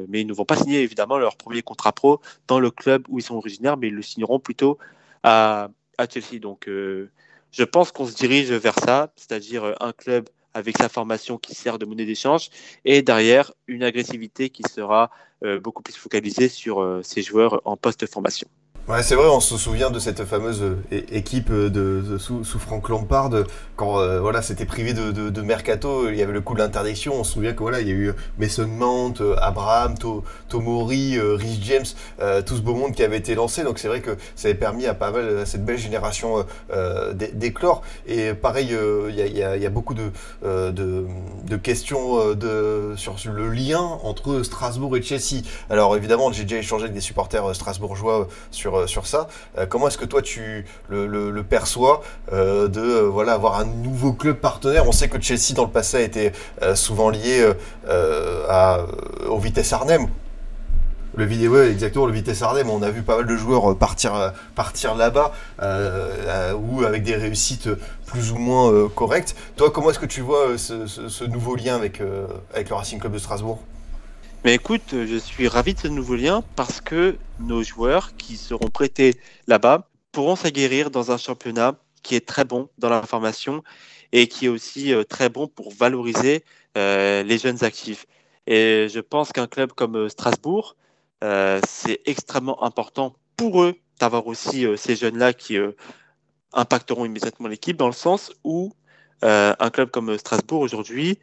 mais 0.10 0.22
ils 0.22 0.28
ne 0.28 0.34
vont 0.34 0.46
pas 0.46 0.56
signer 0.56 0.82
évidemment 0.82 1.18
leur 1.18 1.36
premier 1.36 1.62
contrat 1.62 1.92
pro 1.92 2.22
dans 2.48 2.60
le 2.60 2.72
club 2.72 3.06
où 3.10 3.20
ils 3.20 3.24
sont 3.24 3.36
originaires, 3.36 3.78
mais 3.78 3.88
ils 3.88 3.96
le 3.96 4.02
signeront 4.02 4.40
plutôt 4.40 4.78
à, 5.24 5.70
à 5.98 6.08
Chelsea. 6.08 6.40
Donc, 6.40 6.68
je 6.68 7.64
pense 7.64 7.92
qu'on 7.92 8.06
se 8.06 8.16
dirige 8.16 8.52
vers 8.52 8.78
ça, 8.80 9.12
c'est-à-dire 9.16 9.76
un 9.80 9.92
club 9.92 10.30
avec 10.54 10.78
sa 10.78 10.88
formation 10.88 11.38
qui 11.38 11.56
sert 11.56 11.80
de 11.80 11.86
monnaie 11.86 12.06
d'échange, 12.06 12.50
et 12.86 13.02
derrière 13.02 13.52
une 13.68 13.84
agressivité 13.84 14.50
qui 14.50 14.64
sera 14.64 15.10
beaucoup 15.62 15.82
plus 15.82 15.96
focalisée 15.96 16.48
sur 16.48 17.02
ces 17.04 17.22
joueurs 17.22 17.62
en 17.66 17.76
post-formation. 17.76 18.48
Ouais, 18.90 19.02
c'est 19.02 19.16
vrai, 19.16 19.30
on 19.30 19.40
se 19.40 19.56
souvient 19.56 19.92
de 19.92 19.98
cette 19.98 20.26
fameuse 20.26 20.62
euh, 20.62 20.76
équipe 20.92 21.50
de, 21.50 22.18
sous, 22.18 22.44
Frank 22.44 22.90
Lampard 22.90 23.30
quand 23.78 23.94
voilà, 24.20 24.42
c'était 24.42 24.66
privé 24.66 24.94
de, 24.94 25.42
mercato, 25.42 26.10
il 26.10 26.18
y 26.18 26.22
avait 26.22 26.34
le 26.34 26.42
coup 26.42 26.54
de 26.54 26.60
l'interdiction. 26.60 27.14
On 27.16 27.24
se 27.24 27.34
souvient 27.34 27.54
que 27.54 27.60
voilà, 27.60 27.80
il 27.80 27.88
y 27.88 27.92
a 27.92 27.94
eu 27.94 28.14
Mason 28.38 28.68
Mount, 28.68 29.16
Abraham, 29.42 29.96
Tomori, 30.50 31.18
Rhys 31.20 31.60
James, 31.64 31.86
tout 32.46 32.56
ce 32.56 32.62
beau 32.62 32.76
monde 32.76 32.94
qui 32.94 33.04
avait 33.04 33.18
été 33.18 33.36
lancé. 33.36 33.64
Donc 33.64 33.80
c'est 33.80 33.88
vrai 33.88 34.02
que 34.02 34.12
ça 34.36 34.50
avait 34.50 34.58
permis 34.58 34.86
à 34.86 34.94
pas 34.94 35.12
mal 35.12 35.40
à 35.40 35.46
cette 35.46 35.66
belle 35.66 35.80
génération 35.80 36.46
d'éclore. 37.34 37.82
Et 38.06 38.34
pareil, 38.34 38.76
il 39.10 39.16
y, 39.16 39.44
a, 39.44 39.70
beaucoup 39.70 39.96
de, 39.96 40.12
de, 40.44 41.58
questions 41.58 42.36
de, 42.36 42.94
sur 42.96 43.16
le 43.32 43.50
lien 43.50 43.82
entre 44.04 44.44
Strasbourg 44.44 44.96
et 44.98 45.02
Chelsea. 45.02 45.42
Alors 45.70 45.96
évidemment, 45.98 46.32
j'ai 46.32 46.44
déjà 46.44 46.58
échangé 46.58 46.84
avec 46.84 46.94
des 46.94 47.02
supporters 47.02 47.56
strasbourgeois 47.56 48.28
sur 48.52 48.73
euh, 48.74 48.88
sur, 48.88 49.08
ça. 49.08 49.28
Euh, 49.58 49.66
comment 49.66 49.88
est-ce 49.88 49.98
que 49.98 50.06
toi 50.06 50.22
tu 50.22 50.66
le, 50.90 51.42
perçois 51.44 52.02
euh, 52.32 52.68
de 52.68 52.82
voilà 52.82 53.34
avoir 53.34 53.60
un 53.60 53.66
nouveau 53.66 54.14
club 54.14 54.38
partenaire? 54.38 54.88
On 54.88 54.92
sait 54.92 55.10
que 55.10 55.22
Chelsea 55.22 55.54
dans 55.56 55.66
le 55.66 55.72
passé 55.72 55.98
a 55.98 56.02
été 56.02 56.32
souvent 56.76 57.10
lié 57.10 57.52
à, 58.50 58.86
au 59.28 59.40
Vitesse 59.40 59.74
Arnhem. 59.74 60.08
Le 61.16 61.26
vidéo, 61.26 61.62
exactement, 61.62 62.08
le 62.08 62.14
Vitesse 62.14 62.42
Arnhem. 62.42 62.70
On 62.70 62.82
a 62.82 62.90
vu 62.90 63.04
pas 63.04 63.18
mal 63.18 63.28
de 63.28 63.36
joueurs 63.36 63.78
partir, 63.78 64.34
partir 64.56 64.96
là-bas, 64.96 65.32
ou 66.56 66.84
avec 66.84 67.04
des 67.04 67.16
réussites 67.16 67.70
plus 68.06 68.32
ou 68.32 68.38
moins 68.38 68.90
correctes. 68.90 69.36
Toi, 69.56 69.72
comment 69.72 69.92
est-ce 69.92 70.00
que 70.00 70.06
tu 70.06 70.22
vois 70.22 70.58
ce, 70.58 71.24
nouveau 71.26 71.56
lien 71.56 71.76
avec, 71.76 72.02
avec 72.54 72.70
le 72.70 72.76
Racing 72.76 73.00
Club 73.00 73.14
de 73.14 73.20
Strasbourg? 73.20 73.60
Mais 74.44 74.56
écoute, 74.56 74.90
je 74.92 75.16
suis 75.18 75.48
ravi 75.48 75.74
de 75.74 75.80
ce 75.80 75.88
nouveau 75.88 76.16
lien 76.16 76.44
parce 76.56 76.82
que 76.82 77.20
nos 77.40 77.64
joueurs 77.64 78.16
qui 78.18 78.38
seront 78.38 78.70
prêtés 78.70 79.16
là-bas 79.48 79.90
pourront 80.12 80.36
s'aguerrir 80.36 80.92
dans 80.92 81.12
un 81.12 81.18
championnat 81.18 81.76
qui 82.04 82.16
est 82.16 82.28
très 82.28 82.44
bon 82.44 82.70
dans 82.78 82.90
la 82.90 83.04
formation 83.04 83.64
et 84.12 84.28
qui 84.28 84.46
est 84.46 84.50
aussi 84.50 84.94
euh, 84.94 85.04
très 85.04 85.30
bon 85.30 85.48
pour 85.48 85.72
valoriser 85.72 86.44
euh, 86.78 87.24
les 87.24 87.38
jeunes 87.38 87.64
actifs. 87.64 88.06
Et 88.46 88.88
je 88.90 89.00
pense 89.00 89.32
qu'un 89.32 89.48
club 89.48 89.72
comme 89.72 89.96
euh, 89.96 90.10
Strasbourg, 90.10 90.76
c'est 91.66 92.02
extrêmement 92.06 92.62
important 92.66 93.16
pour 93.38 93.64
eux 93.64 93.76
d'avoir 94.02 94.28
aussi 94.28 94.66
ces 94.76 94.98
jeunes-là 94.98 95.32
qui 95.32 95.58
impacteront 96.52 97.06
immédiatement 97.06 97.48
l'équipe 97.48 97.78
dans 97.78 97.88
le 97.88 97.94
sens 97.94 98.34
où 98.44 98.74
un 99.22 99.70
club 99.70 99.90
comme 99.90 100.18
Strasbourg 100.18 100.60
aujourd'hui 100.60 101.18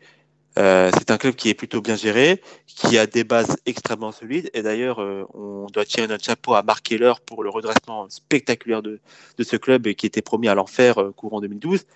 euh, 0.58 0.90
c'est 0.98 1.10
un 1.10 1.18
club 1.18 1.34
qui 1.34 1.48
est 1.48 1.54
plutôt 1.54 1.80
bien 1.80 1.96
géré, 1.96 2.42
qui 2.66 2.98
a 2.98 3.06
des 3.06 3.24
bases 3.24 3.56
extrêmement 3.66 4.12
solides. 4.12 4.50
Et 4.52 4.62
d'ailleurs, 4.62 5.00
euh, 5.00 5.24
on 5.34 5.66
doit 5.72 5.84
tirer 5.84 6.06
notre 6.06 6.24
chapeau 6.24 6.54
à 6.54 6.62
Mark 6.62 6.82
Keller 6.82 7.12
pour 7.24 7.44
le 7.44 7.50
redressement 7.50 8.08
spectaculaire 8.08 8.82
de, 8.82 9.00
ce 9.40 9.56
club 9.56 9.92
qui 9.92 10.06
était 10.06 10.22
promis 10.22 10.48
à 10.48 10.54
l'enfer 10.54 10.98
euh, 10.98 11.12
courant 11.12 11.40
2012. 11.40 11.86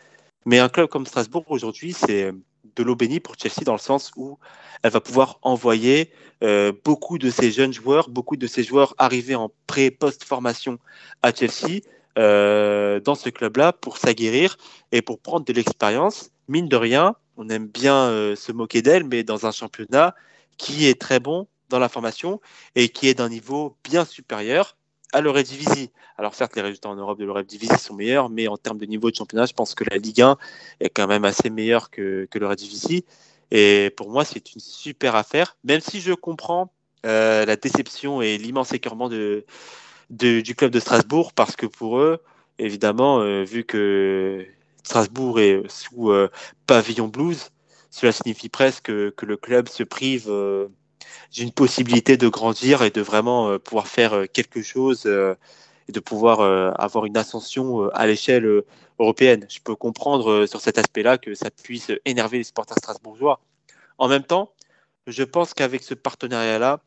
Mais 0.46 0.58
un 0.58 0.68
club 0.68 0.88
comme 0.88 1.06
Strasbourg 1.06 1.44
aujourd'hui, 1.48 1.92
c'est 1.92 2.32
de 2.76 2.82
l'eau 2.82 2.94
bénie 2.96 3.20
pour 3.20 3.34
Chelsea 3.38 3.64
dans 3.64 3.72
le 3.72 3.78
sens 3.78 4.12
où 4.16 4.38
elle 4.82 4.90
va 4.90 5.00
pouvoir 5.00 5.38
envoyer 5.42 6.10
beaucoup 6.84 7.16
de 7.16 7.30
ces 7.30 7.50
jeunes 7.50 7.72
joueurs, 7.72 8.10
beaucoup 8.10 8.36
de 8.36 8.46
ces 8.46 8.62
joueurs 8.62 8.94
arrivés 8.98 9.36
en 9.36 9.50
pré-post 9.66 10.24
formation 10.24 10.78
à 11.22 11.32
Chelsea 11.32 11.80
dans 12.16 13.14
ce 13.14 13.30
club-là 13.30 13.72
pour 13.72 13.96
s'aguerrir 13.96 14.58
et 14.92 15.00
pour 15.00 15.18
prendre 15.18 15.46
de 15.46 15.52
l'expérience. 15.54 16.30
Mine 16.48 16.68
de 16.68 16.76
rien, 16.76 17.16
on 17.36 17.48
aime 17.48 17.66
bien 17.66 17.94
euh, 17.94 18.36
se 18.36 18.52
moquer 18.52 18.82
d'elle, 18.82 19.04
mais 19.04 19.22
dans 19.22 19.46
un 19.46 19.52
championnat 19.52 20.14
qui 20.56 20.86
est 20.86 21.00
très 21.00 21.20
bon 21.20 21.48
dans 21.68 21.78
la 21.78 21.88
formation 21.88 22.40
et 22.74 22.88
qui 22.88 23.08
est 23.08 23.14
d'un 23.14 23.28
niveau 23.28 23.76
bien 23.84 24.04
supérieur 24.04 24.76
à 25.12 25.20
l'Eurodivisie. 25.20 25.90
Alors 26.18 26.34
certes, 26.34 26.56
les 26.56 26.62
résultats 26.62 26.88
en 26.88 26.96
Europe 26.96 27.18
de 27.18 27.24
l'Eurodivisie 27.24 27.78
sont 27.78 27.94
meilleurs, 27.94 28.30
mais 28.30 28.48
en 28.48 28.56
termes 28.56 28.78
de 28.78 28.86
niveau 28.86 29.10
de 29.10 29.16
championnat, 29.16 29.46
je 29.46 29.52
pense 29.52 29.74
que 29.74 29.84
la 29.88 29.96
Ligue 29.96 30.22
1 30.22 30.36
est 30.80 30.90
quand 30.90 31.06
même 31.06 31.24
assez 31.24 31.50
meilleure 31.50 31.90
que, 31.90 32.26
que 32.30 32.38
l'Eurodivisie. 32.38 33.04
Et 33.50 33.90
pour 33.96 34.10
moi, 34.10 34.24
c'est 34.24 34.54
une 34.54 34.60
super 34.60 35.14
affaire, 35.14 35.56
même 35.64 35.80
si 35.80 36.00
je 36.00 36.12
comprends 36.12 36.72
euh, 37.06 37.44
la 37.44 37.56
déception 37.56 38.22
et 38.22 38.38
l'immense 38.38 38.72
écœurement 38.72 39.08
du 39.08 40.54
club 40.56 40.70
de 40.70 40.80
Strasbourg, 40.80 41.32
parce 41.32 41.54
que 41.54 41.66
pour 41.66 41.98
eux, 41.98 42.20
évidemment, 42.58 43.20
euh, 43.20 43.44
vu 43.44 43.64
que 43.64 44.46
Strasbourg 44.84 45.40
est 45.40 45.62
sous 45.68 46.10
euh, 46.10 46.30
pavillon 46.66 47.08
blues, 47.08 47.50
cela 47.90 48.12
signifie 48.12 48.50
presque 48.50 48.84
que 48.84 49.26
le 49.26 49.36
club 49.36 49.68
se 49.68 49.82
prive 49.82 50.26
euh, 50.28 50.68
d'une 51.32 51.52
possibilité 51.52 52.16
de 52.16 52.28
grandir 52.28 52.82
et 52.82 52.90
de 52.90 53.00
vraiment 53.00 53.48
euh, 53.48 53.58
pouvoir 53.58 53.88
faire 53.88 54.26
quelque 54.32 54.62
chose 54.62 55.06
et 55.86 55.92
de 55.92 56.00
pouvoir 56.00 56.40
avoir 56.80 57.04
une 57.04 57.16
ascension 57.16 57.90
à 57.90 58.06
l'échelle 58.06 58.62
européenne. 58.98 59.46
Je 59.50 59.58
peux 59.62 59.74
comprendre 59.74 60.46
sur 60.46 60.60
cet 60.60 60.78
aspect-là 60.78 61.18
que 61.18 61.34
ça 61.34 61.50
puisse 61.50 61.92
énerver 62.06 62.38
les 62.38 62.44
supporters 62.44 62.78
strasbourgeois. 62.78 63.40
En 63.98 64.08
même 64.08 64.22
temps, 64.22 64.52
je 65.06 65.22
pense 65.22 65.52
qu'avec 65.52 65.82
ce 65.82 65.92
partenariat-là, 65.92 66.80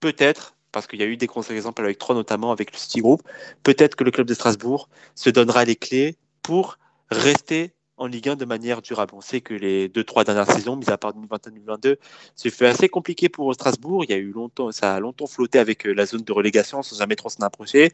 peut-être, 0.00 0.54
parce 0.72 0.86
qu'il 0.86 1.00
y 1.00 1.02
a 1.02 1.06
eu 1.06 1.18
des 1.18 1.26
contre-exemples 1.26 1.82
avec 1.82 1.98
trois 1.98 2.14
notamment 2.14 2.50
avec 2.50 2.72
le 2.72 2.78
City 2.78 3.00
Group, 3.00 3.22
peut-être 3.62 3.94
que 3.94 4.04
le 4.04 4.10
club 4.10 4.26
de 4.26 4.34
Strasbourg 4.34 4.88
se 5.14 5.28
donnera 5.28 5.66
les 5.66 5.76
clés 5.76 6.16
pour 6.42 6.78
rester 7.10 7.74
en 8.00 8.06
Ligue 8.06 8.30
1 8.30 8.36
de 8.36 8.46
manière 8.46 8.80
durable. 8.80 9.12
On 9.14 9.20
sait 9.20 9.42
que 9.42 9.52
les 9.52 9.88
deux, 9.88 10.04
trois 10.04 10.24
dernières 10.24 10.50
saisons, 10.50 10.74
mis 10.74 10.88
à 10.88 10.96
part 10.96 11.12
2021-2022, 11.12 11.96
c'est 12.34 12.50
fait 12.50 12.66
assez 12.66 12.88
compliqué 12.88 13.28
pour 13.28 13.52
Strasbourg. 13.52 14.04
Il 14.04 14.10
y 14.10 14.14
a 14.14 14.16
eu 14.16 14.32
longtemps, 14.32 14.72
ça 14.72 14.94
a 14.94 15.00
longtemps 15.00 15.26
flotté 15.26 15.58
avec 15.58 15.86
euh, 15.86 15.92
la 15.92 16.06
zone 16.06 16.22
de 16.22 16.32
relégation 16.32 16.82
sans 16.82 16.96
jamais 16.96 17.14
trop 17.14 17.28
s'en 17.28 17.44
approcher. 17.44 17.92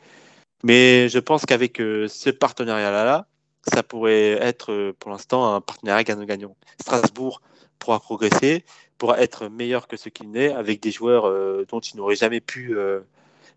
Mais 0.63 1.09
je 1.09 1.19
pense 1.19 1.45
qu'avec 1.45 1.81
euh, 1.81 2.07
ce 2.07 2.31
partenariat-là, 2.31 3.27
ça 3.75 3.83
pourrait 3.83 4.39
être 4.41 4.71
euh, 4.71 4.93
pour 4.97 5.11
l'instant 5.11 5.55
un 5.55 5.61
partenariat 5.61 6.05
gagnant-gagnant. 6.05 6.57
Strasbourg 6.81 7.43
pourra 7.81 7.99
progresser, 7.99 8.65
pourra 8.99 9.21
être 9.21 9.49
meilleur 9.49 9.89
que 9.89 9.97
ce 9.97 10.09
qu'il 10.09 10.31
n'est 10.31 10.53
avec 10.53 10.81
des 10.81 10.93
joueurs 10.93 11.31
dont 11.67 11.81
il 11.81 11.99
n'aurait 11.99 12.17
jamais 12.17 12.41
pu 12.41 12.75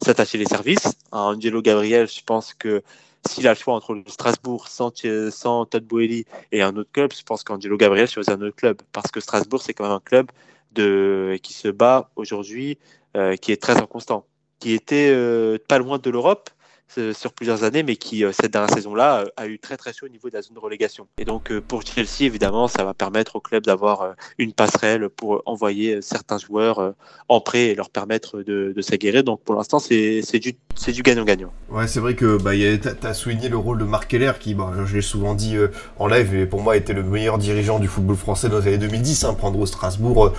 s'attacher 0.04 0.38
les 0.38 0.46
services. 0.46 0.92
Angelo 1.14 1.62
Gabriel, 1.62 2.10
je 2.10 2.22
pense 2.26 2.54
que 2.54 2.84
s'il 3.28 3.48
a 3.48 3.52
le 3.52 3.58
choix 3.58 3.74
entre 3.74 4.02
Strasbourg 4.08 4.68
sans, 4.68 4.92
sans 5.32 5.66
Todd 5.66 5.84
Boehly 5.84 6.26
et 6.52 6.62
un 6.62 6.76
autre 6.76 6.92
club, 6.92 7.12
je 7.14 7.24
pense 7.24 7.44
qu'Angelo 7.44 7.78
Gabriel 7.78 8.08
choisit 8.08 8.32
un 8.32 8.42
autre 8.42 8.56
club. 8.56 8.82
Parce 8.92 9.12
que 9.12 9.20
Strasbourg, 9.20 9.62
c'est 9.62 9.74
quand 9.74 9.84
même 9.84 9.94
un 9.94 10.00
club 10.00 10.32
de, 10.72 11.38
qui 11.42 11.54
se 11.54 11.68
bat 11.68 12.10
aujourd'hui, 12.16 12.78
euh, 13.18 13.36
qui 13.36 13.52
est 13.52 13.62
très 13.62 13.78
inconstant, 13.78 14.26
qui 14.60 14.74
était 14.74 15.10
euh, 15.12 15.58
pas 15.68 15.80
loin 15.80 15.98
de 15.98 16.10
l'Europe, 16.10 16.50
sur 17.14 17.34
plusieurs 17.34 17.64
années, 17.64 17.84
mais 17.84 17.96
qui, 17.96 18.24
euh, 18.24 18.32
cette 18.32 18.52
dernière 18.52 18.74
saison-là, 18.74 19.20
euh, 19.20 19.26
a 19.38 19.48
eu 19.48 19.60
très 19.60 19.78
très 19.78 19.94
chaud 19.94 20.08
au 20.08 20.10
niveau 20.10 20.30
de 20.30 20.36
la 20.36 20.42
zone 20.42 20.56
de 20.56 20.60
relégation. 20.60 21.08
Et 21.18 21.26
donc, 21.26 21.52
euh, 21.52 21.62
pour 21.62 21.84
Chelsea, 21.84 22.22
évidemment, 22.22 22.68
ça 22.68 22.84
va 22.84 22.94
permettre 22.94 23.36
au 23.36 23.40
club 23.40 23.64
d'avoir 23.64 24.16
une 24.38 24.54
passerelle 24.54 25.10
pour 25.10 25.44
envoyer 25.46 26.02
certains 26.02 26.38
joueurs 26.38 26.94
en 27.28 27.42
prêt 27.42 27.68
et 27.68 27.76
leur 27.76 27.90
permettre 27.90 28.42
de, 28.42 28.74
de. 28.76 29.22
Donc, 29.22 29.42
pour 29.44 29.56
l'instant, 29.56 29.80
c'est 29.80 30.22
du, 30.40 30.56
du 30.88 31.04
gagnant-gagnant. 31.04 31.52
Ouais, 31.70 31.88
c'est 31.88 32.00
vrai 32.00 32.16
que 32.16 32.38
bah, 32.38 32.52
tu 32.54 33.08
as 33.08 33.14
souligné 33.14 33.50
le 33.50 33.58
rôle 33.58 33.78
de 33.78 33.84
Marc 33.84 34.10
Keller, 34.10 34.34
qui, 34.40 34.56
bah, 34.56 34.72
je 34.86 34.96
l'ai 34.96 35.02
souvent 35.02 35.36
dit 35.36 35.56
en 35.98 36.08
live, 36.08 36.30
mais 36.34 36.46
pour 36.46 36.62
moi, 36.62 36.76
était 36.76 36.94
le 36.94 37.04
meilleur 37.04 37.38
dirigeant 37.38 37.80
du 37.80 37.88
football 37.88 38.16
français 38.16 38.50
dans 38.50 38.60
les 38.60 38.68
années 38.68 38.78
2010. 38.78 39.24
Hein, 39.26 39.34
prendre 39.36 39.60
au 39.60 39.66
Strasbourg 39.66 40.34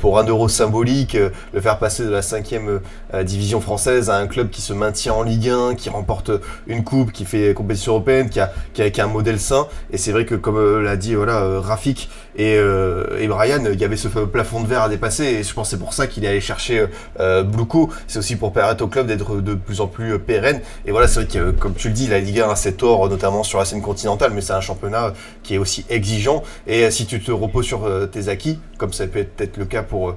pour 0.00 0.18
un 0.18 0.24
euro 0.24 0.48
symbolique, 0.48 1.14
le 1.14 1.60
faire 1.60 1.78
passer 1.78 2.04
de 2.04 2.10
la 2.10 2.22
cinquième 2.22 2.80
division 3.24 3.60
française 3.60 4.10
à 4.10 4.16
un 4.16 4.26
club 4.26 4.50
qui 4.50 4.60
se 4.60 4.72
maintient 4.72 5.14
en 5.14 5.22
Ligue 5.22 5.48
1, 5.48 5.74
qui 5.74 5.87
remporte 5.88 6.30
une 6.66 6.84
coupe, 6.84 7.12
qui 7.12 7.24
fait 7.24 7.54
compétition 7.54 7.92
européenne, 7.92 8.30
qui 8.30 8.40
a, 8.40 8.52
qui 8.72 9.00
a, 9.00 9.04
un 9.04 9.08
modèle 9.08 9.40
sain. 9.40 9.66
Et 9.90 9.98
c'est 9.98 10.12
vrai 10.12 10.24
que 10.24 10.34
comme 10.34 10.56
euh, 10.56 10.82
l'a 10.82 10.96
dit 10.96 11.14
voilà 11.14 11.42
euh, 11.42 11.60
Rafik 11.60 12.08
et, 12.38 12.56
euh, 12.56 13.18
et, 13.18 13.28
Brian, 13.28 13.64
il 13.70 13.78
y 13.78 13.84
avait 13.84 13.96
ce 13.96 14.08
plafond 14.08 14.62
de 14.62 14.66
verre 14.66 14.82
à 14.82 14.88
dépasser. 14.88 15.24
Et 15.24 15.42
je 15.42 15.52
pense 15.52 15.70
c'est 15.70 15.78
pour 15.78 15.92
ça 15.92 16.06
qu'il 16.06 16.24
est 16.24 16.28
allé 16.28 16.40
chercher 16.40 16.86
euh, 17.20 17.42
Bluco. 17.42 17.90
C'est 18.06 18.20
aussi 18.20 18.36
pour 18.36 18.52
permettre 18.52 18.84
au 18.84 18.88
club 18.88 19.06
d'être 19.06 19.40
de 19.40 19.54
plus 19.54 19.80
en 19.80 19.88
plus 19.88 20.18
pérenne. 20.18 20.60
Et 20.86 20.92
voilà, 20.92 21.08
c'est 21.08 21.24
vrai 21.24 21.26
que 21.26 21.50
comme 21.50 21.74
tu 21.74 21.88
le 21.88 21.94
dis, 21.94 22.06
la 22.06 22.20
Ligue 22.20 22.40
1 22.40 22.50
a 22.50 22.56
cet 22.56 22.82
or 22.82 23.08
notamment 23.08 23.42
sur 23.42 23.58
la 23.58 23.64
scène 23.64 23.82
continentale, 23.82 24.32
mais 24.34 24.40
c'est 24.40 24.52
un 24.52 24.60
championnat 24.60 25.12
qui 25.42 25.54
est 25.54 25.58
aussi 25.58 25.84
exigeant. 25.90 26.42
Et 26.66 26.90
si 26.90 27.06
tu 27.06 27.20
te 27.20 27.32
reposes 27.32 27.66
sur 27.66 27.88
tes 28.10 28.28
acquis, 28.28 28.60
comme 28.78 28.92
ça 28.92 29.06
peut 29.08 29.18
être 29.18 29.34
peut-être 29.34 29.56
le 29.56 29.64
cas 29.64 29.82
pour 29.82 30.14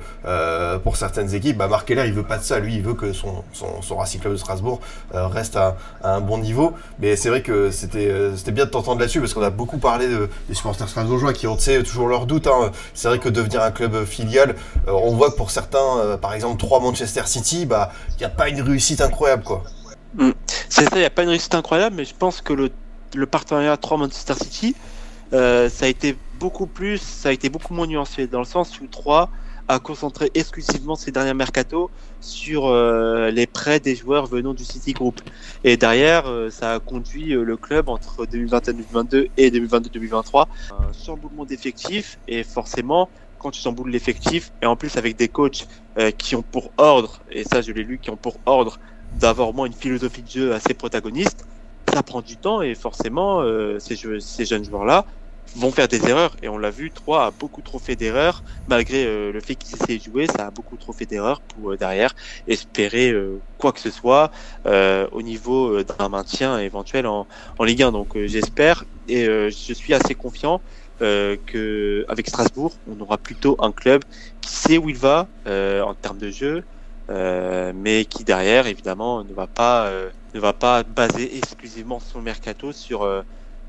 pour 0.84 0.98
certaines 0.98 1.34
équipes, 1.34 1.58
bah 1.58 1.68
Marc 1.68 1.88
Keller 1.88 2.04
il 2.06 2.14
veut 2.14 2.24
pas 2.24 2.38
de 2.38 2.44
ça. 2.44 2.60
Lui, 2.60 2.76
il 2.76 2.82
veut 2.84 2.94
que 2.94 3.14
son 3.14 3.44
son, 3.52 3.82
son 3.82 3.98
Racing 3.98 4.22
Club 4.22 4.34
de 4.34 4.38
Strasbourg 4.38 4.80
reste 5.12 5.56
à, 5.56 5.78
à, 6.04 6.16
un 6.16 6.22
bon 6.22 6.38
niveau. 6.38 6.74
Mais 7.00 7.16
c'est 7.16 7.30
vrai 7.30 7.42
que 7.42 7.72
c'était 7.72 8.10
euh, 8.10 8.36
c'était 8.36 8.52
bien 8.52 8.66
de 8.66 8.70
t'entendre 8.70 9.00
là-dessus 9.00 9.20
parce 9.20 9.34
qu'on 9.34 9.42
a 9.42 9.50
beaucoup 9.50 9.78
parlé 9.78 10.08
de, 10.08 10.30
des 10.48 10.56
supporters 10.56 10.88
strasbourgeois 10.88 11.34
qui 11.34 11.48
ont 11.48 11.58
toujours 11.58 12.08
leurs 12.12 12.26
doutes. 12.26 12.48
Hein. 12.48 12.72
C'est 12.94 13.08
vrai 13.08 13.20
que 13.20 13.30
devenir 13.30 13.64
un 13.64 13.72
club 13.72 14.06
filial, 14.06 14.56
euh, 14.88 14.92
on 14.92 15.16
voit 15.16 15.32
que 15.32 15.36
pour 15.36 15.52
certains, 15.52 15.98
euh, 15.98 16.18
par 16.18 16.34
exemple 16.34 16.58
trois 16.58 16.80
Manchester 16.80 17.24
City, 17.26 17.66
bah 17.66 17.92
il 18.12 18.18
n'y 18.20 18.26
a 18.26 18.30
pas 18.30 18.50
une 18.50 18.62
réussite 18.62 19.02
incroyable 19.02 19.44
quoi. 19.44 19.64
Mm. 20.16 20.32
C'est 20.70 20.84
ça, 20.84 20.96
il 20.96 21.00
n'y 21.00 21.06
a 21.06 21.10
pas 21.10 21.24
une 21.24 21.30
réussite 21.30 21.56
incroyable, 21.56 21.96
mais 21.96 22.06
je 22.06 22.14
pense 22.14 22.42
que 22.42 22.54
le, 22.54 22.70
le 23.16 23.26
partenariat 23.26 23.76
3 23.78 23.98
Manchester 23.98 24.36
City, 24.36 24.76
ça 25.32 25.86
a 25.86 25.88
été 25.88 26.18
beaucoup 26.40 26.66
plus, 26.66 26.98
ça 26.98 27.30
a 27.30 27.32
été 27.32 27.50
beaucoup 27.50 27.74
moins 27.74 27.88
nuancé 27.88 28.28
dans 28.28 28.40
le 28.40 28.46
sens 28.46 28.80
où 28.80 28.88
3 28.88 29.30
a 29.68 29.80
concentré 29.80 30.32
exclusivement 30.34 30.96
ses 30.96 31.12
derniers 31.12 31.34
mercato 31.34 31.90
sur 32.20 32.68
euh, 32.68 33.32
les 33.32 33.48
prêts 33.48 33.80
des 33.80 33.96
joueurs 33.96 34.26
venant 34.26 34.54
du 34.54 34.64
City 34.64 34.94
Group. 34.94 35.22
Et 35.64 35.78
derrière, 35.78 36.28
euh, 36.28 36.50
ça 36.50 36.74
a 36.74 36.80
conduit 36.80 37.34
euh, 37.34 37.44
le 37.44 37.58
club 37.58 37.90
entre 37.90 38.26
2021-2022 38.26 39.30
et 39.38 39.52
2022-2023 39.52 40.48
un 40.72 40.94
chamboulement 40.94 41.46
d'effectifs. 41.46 42.20
Et 42.28 42.44
forcément, 42.44 43.10
quand 43.40 43.52
tu 43.52 43.62
chamboules 43.62 43.90
l'effectif, 43.90 44.52
et 44.62 44.66
en 44.66 44.76
plus 44.76 44.98
avec 44.98 45.16
des 45.16 45.28
coachs 45.28 45.68
qui 46.18 46.36
ont 46.36 46.44
pour 46.44 46.72
ordre, 46.78 47.22
et 47.32 47.44
ça 47.44 47.62
je 47.62 47.72
l'ai 47.72 47.84
lu, 47.84 47.98
qui 47.98 48.12
ont 48.12 48.18
pour 48.18 48.38
ordre 48.46 48.80
d'avoir 49.20 49.50
au 49.50 49.54
moins 49.54 49.66
une 49.66 49.74
philosophie 49.74 50.22
de 50.22 50.30
jeu 50.30 50.54
assez 50.54 50.74
protagoniste, 50.76 51.46
ça 51.92 52.04
prend 52.04 52.22
du 52.22 52.38
temps 52.38 52.62
et 52.62 52.76
forcément 52.76 53.44
ces, 53.80 53.98
ces 54.20 54.46
jeunes 54.46 54.64
joueurs-là 54.64 55.06
vont 55.56 55.72
faire 55.72 55.88
des 55.88 56.08
erreurs. 56.08 56.36
Et 56.42 56.50
on 56.50 56.58
l'a 56.58 56.72
vu, 56.72 56.92
3 56.92 57.26
a 57.26 57.32
beaucoup 57.32 57.62
trop 57.62 57.80
fait 57.80 57.96
d'erreurs, 57.96 58.44
malgré 58.68 59.06
euh, 59.06 59.32
le 59.32 59.40
fait 59.40 59.56
qu'il 59.56 59.78
s'est 59.78 59.98
de 59.98 60.04
jouer, 60.04 60.28
ça 60.28 60.48
a 60.48 60.52
beaucoup 60.52 60.78
trop 60.78 60.94
fait 60.94 61.06
d'erreurs 61.06 61.42
pour 61.42 61.72
euh, 61.72 61.78
derrière 61.78 62.14
espérer 62.48 63.12
euh, 63.12 63.42
quoi 63.58 63.72
que 63.72 63.80
ce 63.80 63.92
soit 63.92 64.32
au 64.66 65.22
niveau 65.22 65.84
d'un 65.84 66.10
maintien 66.10 66.60
éventuel 66.60 67.06
en, 67.06 67.28
en 67.58 67.64
Ligue 67.64 67.84
1. 67.84 67.92
Donc 67.92 68.18
j'espère 68.26 68.86
et 69.08 69.26
je 69.26 69.74
suis 69.74 69.94
assez 69.94 70.16
confiant 70.16 70.62
que 71.00 72.06
avec 72.08 72.28
Strasbourg, 72.28 72.74
on 72.88 73.00
aura 73.00 73.18
plutôt 73.20 73.56
un 73.60 73.72
club 73.72 74.04
qui 74.42 74.52
sait 74.52 74.78
où 74.80 74.90
il 74.90 74.98
va 74.98 75.28
en 75.46 75.94
termes 75.94 76.18
de 76.18 76.32
jeu, 76.32 76.64
mais 77.08 78.06
qui 78.06 78.24
derrière 78.24 78.66
évidemment 78.66 79.24
ne 79.24 79.34
va 79.34 79.46
pas 79.46 79.92
ne 80.34 80.40
va 80.40 80.54
pas 80.54 80.82
baser 80.82 81.38
exclusivement 81.38 82.00
son 82.00 82.22
mercato 82.22 82.72
sur 82.72 83.06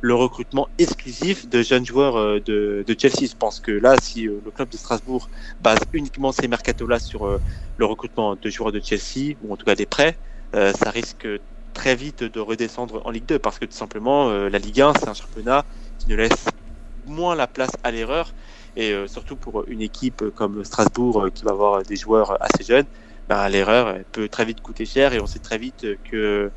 le 0.03 0.14
recrutement 0.14 0.68
exclusif 0.78 1.48
de 1.48 1.62
jeunes 1.62 1.86
joueurs 1.86 2.16
euh, 2.16 2.40
de, 2.40 2.84
Chelsea. 2.98 3.28
Je 3.30 3.36
pense 3.36 3.61
que 3.61 3.70
là, 3.70 3.94
si 4.03 4.26
euh, 4.26 4.40
le 4.44 4.50
club 4.50 4.68
de 4.68 4.76
Strasbourg 4.76 5.30
base 5.61 5.78
uniquement 5.92 6.32
ces 6.32 6.48
mercatos-là 6.48 6.98
sur 6.98 7.24
euh, 7.24 7.40
le 7.76 7.86
recrutement 7.86 8.34
de 8.34 8.50
joueurs 8.50 8.72
de 8.72 8.80
Chelsea, 8.80 9.36
ou 9.42 9.53
en 9.53 9.57
tout 9.57 9.64
cas 9.64 9.76
des 9.76 9.86
prêts, 9.86 10.18
ça 10.53 10.90
risque 10.90 11.26
très 11.72 11.96
vite 11.96 12.24
de 12.24 12.38
redescendre 12.38 13.00
en 13.07 13.11
Ligue 13.11 13.24
2 13.24 13.38
parce 13.38 13.59
que 13.59 13.64
tout 13.64 13.72
simplement, 13.72 14.30
la 14.30 14.59
Ligue 14.59 14.82
1, 14.82 14.92
c'est 15.00 15.09
un 15.09 15.14
championnat 15.14 15.64
qui 15.98 16.11
ne 16.11 16.14
laisse 16.14 16.44
moins 17.07 17.34
la 17.34 17.46
place 17.46 17.70
à 17.82 17.90
l'erreur. 17.90 18.34
Et 18.76 18.94
surtout 19.07 19.36
pour 19.36 19.64
une 19.68 19.80
équipe 19.80 20.22
comme 20.34 20.62
Strasbourg 20.62 21.28
qui 21.32 21.44
va 21.44 21.53
avoir 21.53 21.82
des 21.84 21.96
joueurs 21.96 22.36
assez 22.42 22.64
jeunes, 22.64 22.84
ben, 23.30 23.48
l'erreur 23.48 23.96
peut 24.12 24.28
très 24.28 24.44
vite 24.44 24.61
coûter 24.61 24.84
cher 24.84 25.14
et 25.14 25.20
on 25.20 25.26
sait 25.26 25.38
très 25.38 25.57
vite 25.57 25.86
que 26.05 26.53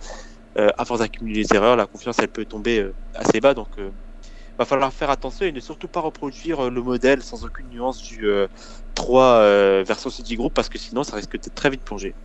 à 0.56 0.86
force 0.86 0.99
d'accumuler 1.01 1.43
les 1.43 1.56
erreurs, 1.56 1.76
la 1.76 1.88
confiance 1.88 2.18
elle 2.20 2.30
peut 2.30 2.45
tomber 2.45 2.80
euh, 2.80 2.95
assez 3.14 3.41
bas. 3.41 3.53
Donc, 3.53 3.78
euh, 3.80 3.91
va 4.60 4.66
falloir 4.66 4.93
faire 4.93 5.10
attention 5.10 5.45
et 5.45 5.51
ne 5.51 5.60
surtout 5.60 5.89
pas 5.89 6.01
reproduire 6.01 6.70
le 6.72 6.82
modèle 6.82 7.24
sans 7.24 7.45
aucune 7.45 7.70
nuance 7.70 8.01
du 8.01 8.28
3 8.95 9.84
version 9.84 10.10
City 10.10 10.36
Group 10.36 10.53
parce 10.53 10.70
que 10.70 10.78
sinon 10.78 11.03
ça 11.03 11.18
risque 11.18 11.34
d'être 11.34 11.56
très 11.56 11.70
vite 11.70 11.84
plongé. 11.84 12.16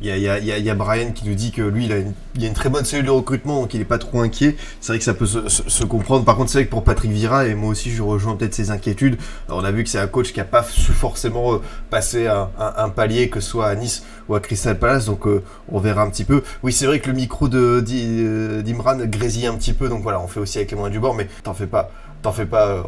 Il 0.00 0.06
y, 0.08 0.70
a, 0.70 0.74
Brian 0.74 1.12
qui 1.12 1.28
nous 1.28 1.34
dit 1.34 1.50
que 1.50 1.62
lui, 1.62 1.86
il 1.86 1.92
a, 1.92 1.98
une, 1.98 2.12
a 2.40 2.46
une 2.46 2.54
très 2.54 2.68
bonne 2.68 2.84
cellule 2.84 3.06
de 3.06 3.10
recrutement, 3.10 3.60
donc 3.60 3.74
il 3.74 3.78
n'est 3.78 3.84
pas 3.84 3.98
trop 3.98 4.20
inquiet. 4.20 4.56
C'est 4.80 4.92
vrai 4.92 4.98
que 4.98 5.04
ça 5.04 5.14
peut 5.14 5.26
se, 5.26 5.84
comprendre. 5.84 6.24
Par 6.24 6.36
contre, 6.36 6.50
c'est 6.50 6.58
vrai 6.58 6.66
que 6.66 6.70
pour 6.70 6.84
Patrick 6.84 7.10
Vira, 7.10 7.46
et 7.46 7.54
moi 7.54 7.70
aussi, 7.70 7.90
je 7.90 8.02
rejoins 8.02 8.36
peut-être 8.36 8.54
ses 8.54 8.70
inquiétudes. 8.70 9.18
on 9.48 9.64
a 9.64 9.70
vu 9.70 9.84
que 9.84 9.90
c'est 9.90 9.98
un 9.98 10.06
coach 10.06 10.32
qui 10.32 10.38
n'a 10.38 10.44
pas 10.44 10.62
su 10.62 10.92
forcément 10.92 11.54
euh, 11.54 11.58
passer 11.90 12.26
un, 12.26 12.48
un, 12.58 12.88
palier, 12.88 13.28
que 13.28 13.40
ce 13.40 13.50
soit 13.50 13.68
à 13.68 13.74
Nice 13.74 14.04
ou 14.28 14.34
à 14.34 14.40
Crystal 14.40 14.78
Palace, 14.78 15.06
donc 15.06 15.26
euh, 15.26 15.42
on 15.68 15.80
verra 15.80 16.02
un 16.02 16.10
petit 16.10 16.24
peu. 16.24 16.42
Oui, 16.62 16.72
c'est 16.72 16.86
vrai 16.86 17.00
que 17.00 17.08
le 17.08 17.14
micro 17.14 17.48
euh, 17.52 18.62
d'Imran 18.62 18.98
grésille 19.04 19.46
un 19.46 19.54
petit 19.54 19.72
peu, 19.72 19.88
donc 19.88 20.02
voilà, 20.02 20.20
on 20.20 20.28
fait 20.28 20.40
aussi 20.40 20.58
avec 20.58 20.70
les 20.70 20.76
moyens 20.76 20.92
du 20.92 21.00
bord, 21.00 21.14
mais 21.14 21.28
t'en 21.42 21.54
fais 21.54 21.66
pas. 21.66 21.90
T'en 22.20 22.32
fais 22.32 22.46
pas. 22.46 22.66
Euh, 22.66 22.82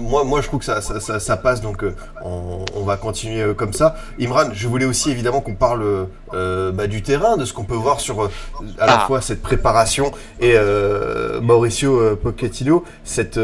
moi, 0.00 0.24
moi, 0.24 0.40
je 0.40 0.48
trouve 0.48 0.58
que 0.58 0.64
ça, 0.64 0.80
ça, 0.80 1.20
ça, 1.20 1.36
passe, 1.36 1.60
donc 1.60 1.84
euh, 1.84 1.94
on, 2.24 2.64
on, 2.74 2.82
va 2.82 2.96
continuer 2.96 3.40
euh, 3.40 3.54
comme 3.54 3.72
ça. 3.72 3.94
Imran, 4.20 4.50
je 4.52 4.66
voulais 4.66 4.84
aussi 4.84 5.12
évidemment 5.12 5.40
qu'on 5.40 5.54
parle 5.54 6.08
bah, 6.32 6.88
du 6.88 7.02
terrain, 7.02 7.36
de 7.36 7.44
ce 7.44 7.52
qu'on 7.52 7.64
peut 7.64 7.74
voir 7.74 8.00
sur 8.00 8.24
à 8.78 8.86
la 8.86 9.00
ah. 9.02 9.06
fois 9.06 9.20
cette 9.20 9.42
préparation 9.42 10.10
et 10.40 10.56
Mauricio 11.40 12.16
Pochettino, 12.16 12.84
cette 13.04 13.38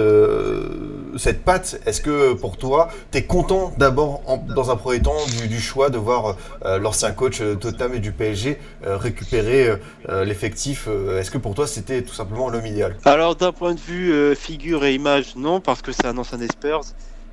cette 1.17 1.45
patte. 1.45 1.81
Est-ce 1.87 2.01
que 2.01 2.35
pour 2.35 2.57
toi, 2.57 2.89
t'es 3.11 3.25
content 3.25 3.73
d'abord 3.79 4.23
dans 4.55 4.71
un 4.71 4.77
premier 4.77 5.01
temps 5.01 5.17
du, 5.41 5.49
du 5.49 5.61
choix 5.61 5.91
de 5.91 5.99
voir 5.99 6.37
l'ancien 6.81 7.13
coach 7.13 7.41
Totam 7.61 7.95
et 7.95 8.01
du 8.01 8.13
PSG 8.13 8.59
récupérer 8.83 9.79
l'effectif 10.09 10.89
Est-ce 11.19 11.31
que 11.31 11.39
pour 11.39 11.55
toi, 11.55 11.67
c'était 11.67 12.03
tout 12.03 12.15
simplement 12.15 12.51
l'homme 12.51 12.67
idéal? 12.67 12.97
Alors 13.05 13.37
d'un 13.37 13.53
point 13.53 13.75
de 13.75 13.81
vue 13.81 14.35
figure 14.35 14.85
et 14.85 14.95
non, 15.37 15.61
parce 15.61 15.83
que 15.83 15.93
c'est 15.93 16.07
un 16.07 16.19
ancien 16.19 16.39
Spurs. 16.49 16.85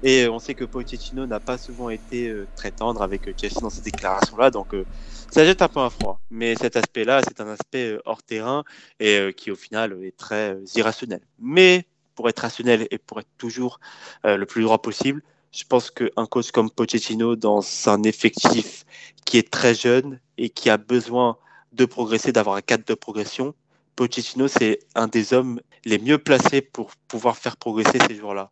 Et 0.04 0.28
on 0.28 0.40
sait 0.40 0.56
que 0.56 0.66
Pochettino 0.66 1.28
n'a 1.28 1.40
pas 1.40 1.60
souvent 1.60 1.90
été 1.90 2.28
euh, 2.28 2.48
très 2.56 2.72
tendre 2.72 3.04
avec 3.04 3.28
euh, 3.28 3.34
Chelsea 3.40 3.60
dans 3.62 3.70
ces 3.70 3.82
déclarations-là, 3.82 4.50
donc 4.50 4.74
euh, 4.74 4.88
ça 5.32 5.46
jette 5.46 5.62
un 5.62 5.68
peu 5.68 5.80
un 5.80 5.92
froid. 5.92 6.20
Mais 6.32 6.56
cet 6.56 6.76
aspect-là, 6.76 7.22
c'est 7.28 7.40
un 7.40 7.48
aspect 7.48 7.98
hors 8.06 8.24
terrain 8.24 8.64
et 9.00 9.32
qui 9.38 9.52
au 9.52 9.56
final 9.56 10.04
est 10.04 10.18
très 10.18 10.58
irrationnel. 10.76 11.22
Mais 11.40 11.86
pour 12.16 12.30
être 12.30 12.40
rationnel 12.40 12.88
et 12.90 12.98
pour 12.98 13.20
être 13.20 13.30
toujours 13.38 13.80
le 14.24 14.44
plus 14.46 14.64
droit 14.64 14.82
possible, 14.82 15.22
je 15.52 15.64
pense 15.66 15.92
qu'un 15.92 16.26
coach 16.30 16.52
comme 16.52 16.70
Pochettino, 16.72 17.36
dans 17.36 17.62
un 17.86 18.04
effectif 18.04 18.86
qui 19.26 19.38
est 19.38 19.50
très 19.52 19.76
jeune 19.76 20.20
et 20.38 20.50
qui 20.50 20.70
a 20.70 20.78
besoin 20.78 21.38
de 21.74 21.86
progresser, 21.86 22.32
d'avoir 22.32 22.56
un 22.56 22.62
cadre 22.62 22.86
de 22.86 22.94
progression, 22.94 23.54
Pochettino, 23.96 24.48
c'est 24.48 24.80
un 24.96 25.08
des 25.08 25.34
hommes 25.34 25.62
les 25.86 26.00
mieux 26.00 26.18
placés 26.18 26.62
pour 26.62 26.92
pouvoir 27.08 27.38
faire 27.38 27.58
progresser 27.58 28.00
ces 28.08 28.16
joueurs-là 28.16 28.52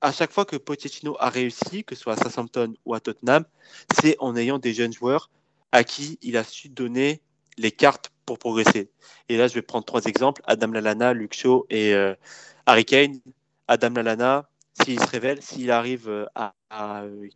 à 0.00 0.12
chaque 0.12 0.32
fois 0.32 0.44
que 0.44 0.56
Pochettino 0.56 1.16
a 1.18 1.28
réussi, 1.28 1.84
que 1.84 1.94
ce 1.94 2.02
soit 2.02 2.14
à 2.14 2.16
Southampton 2.16 2.74
ou 2.84 2.94
à 2.94 3.00
Tottenham, 3.00 3.44
c'est 4.00 4.16
en 4.20 4.36
ayant 4.36 4.58
des 4.58 4.72
jeunes 4.72 4.92
joueurs 4.92 5.30
à 5.72 5.84
qui 5.84 6.18
il 6.22 6.36
a 6.36 6.44
su 6.44 6.68
donner 6.68 7.20
les 7.56 7.72
cartes 7.72 8.10
pour 8.24 8.38
progresser. 8.38 8.90
Et 9.28 9.36
là, 9.36 9.48
je 9.48 9.54
vais 9.54 9.62
prendre 9.62 9.84
trois 9.84 10.04
exemples 10.04 10.42
Adam 10.46 10.68
Lalana, 10.68 11.12
Luke 11.12 11.34
Shaw 11.34 11.66
et 11.70 11.94
euh, 11.94 12.14
Harry 12.66 12.84
Kane. 12.84 13.20
Adam 13.66 13.90
Lalana, 13.90 14.48
s'il 14.82 15.00
se 15.00 15.06
révèle, 15.08 15.42
s'il 15.42 15.70
arrive 15.70 16.08
euh, 16.08 16.26
à, 16.34 16.54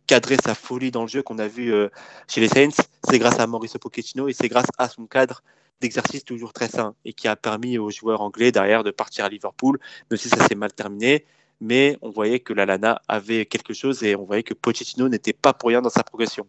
cadrer 0.07 0.37
sa 0.43 0.55
folie 0.55 0.91
dans 0.91 1.01
le 1.01 1.07
jeu 1.07 1.21
qu'on 1.21 1.39
a 1.39 1.47
vu 1.47 1.73
euh, 1.73 1.89
chez 2.27 2.41
les 2.41 2.47
Saints, 2.47 2.83
c'est 3.09 3.19
grâce 3.19 3.39
à 3.39 3.47
Mauricio 3.47 3.79
Pochettino 3.79 4.27
et 4.27 4.33
c'est 4.33 4.47
grâce 4.47 4.67
à 4.77 4.87
son 4.87 5.05
cadre 5.05 5.43
d'exercice 5.83 6.23
toujours 6.23 6.53
très 6.53 6.69
sain 6.69 6.95
et 7.05 7.13
qui 7.13 7.27
a 7.27 7.35
permis 7.35 7.77
aux 7.77 7.91
joueurs 7.91 8.21
anglais 8.21 8.51
derrière 8.51 8.83
de 8.83 8.91
partir 8.91 9.25
à 9.25 9.29
Liverpool, 9.29 9.79
même 10.09 10.17
si 10.17 10.29
ça 10.29 10.47
s'est 10.47 10.55
mal 10.55 10.73
terminé 10.73 11.25
mais 11.63 11.97
on 12.01 12.09
voyait 12.09 12.39
que 12.39 12.53
la 12.53 12.65
Lana 12.65 13.01
avait 13.07 13.45
quelque 13.45 13.73
chose 13.73 14.03
et 14.03 14.15
on 14.15 14.25
voyait 14.25 14.43
que 14.43 14.53
Pochettino 14.53 15.07
n'était 15.07 15.33
pas 15.33 15.53
pour 15.53 15.69
rien 15.69 15.81
dans 15.81 15.89
sa 15.89 16.03
progression. 16.03 16.45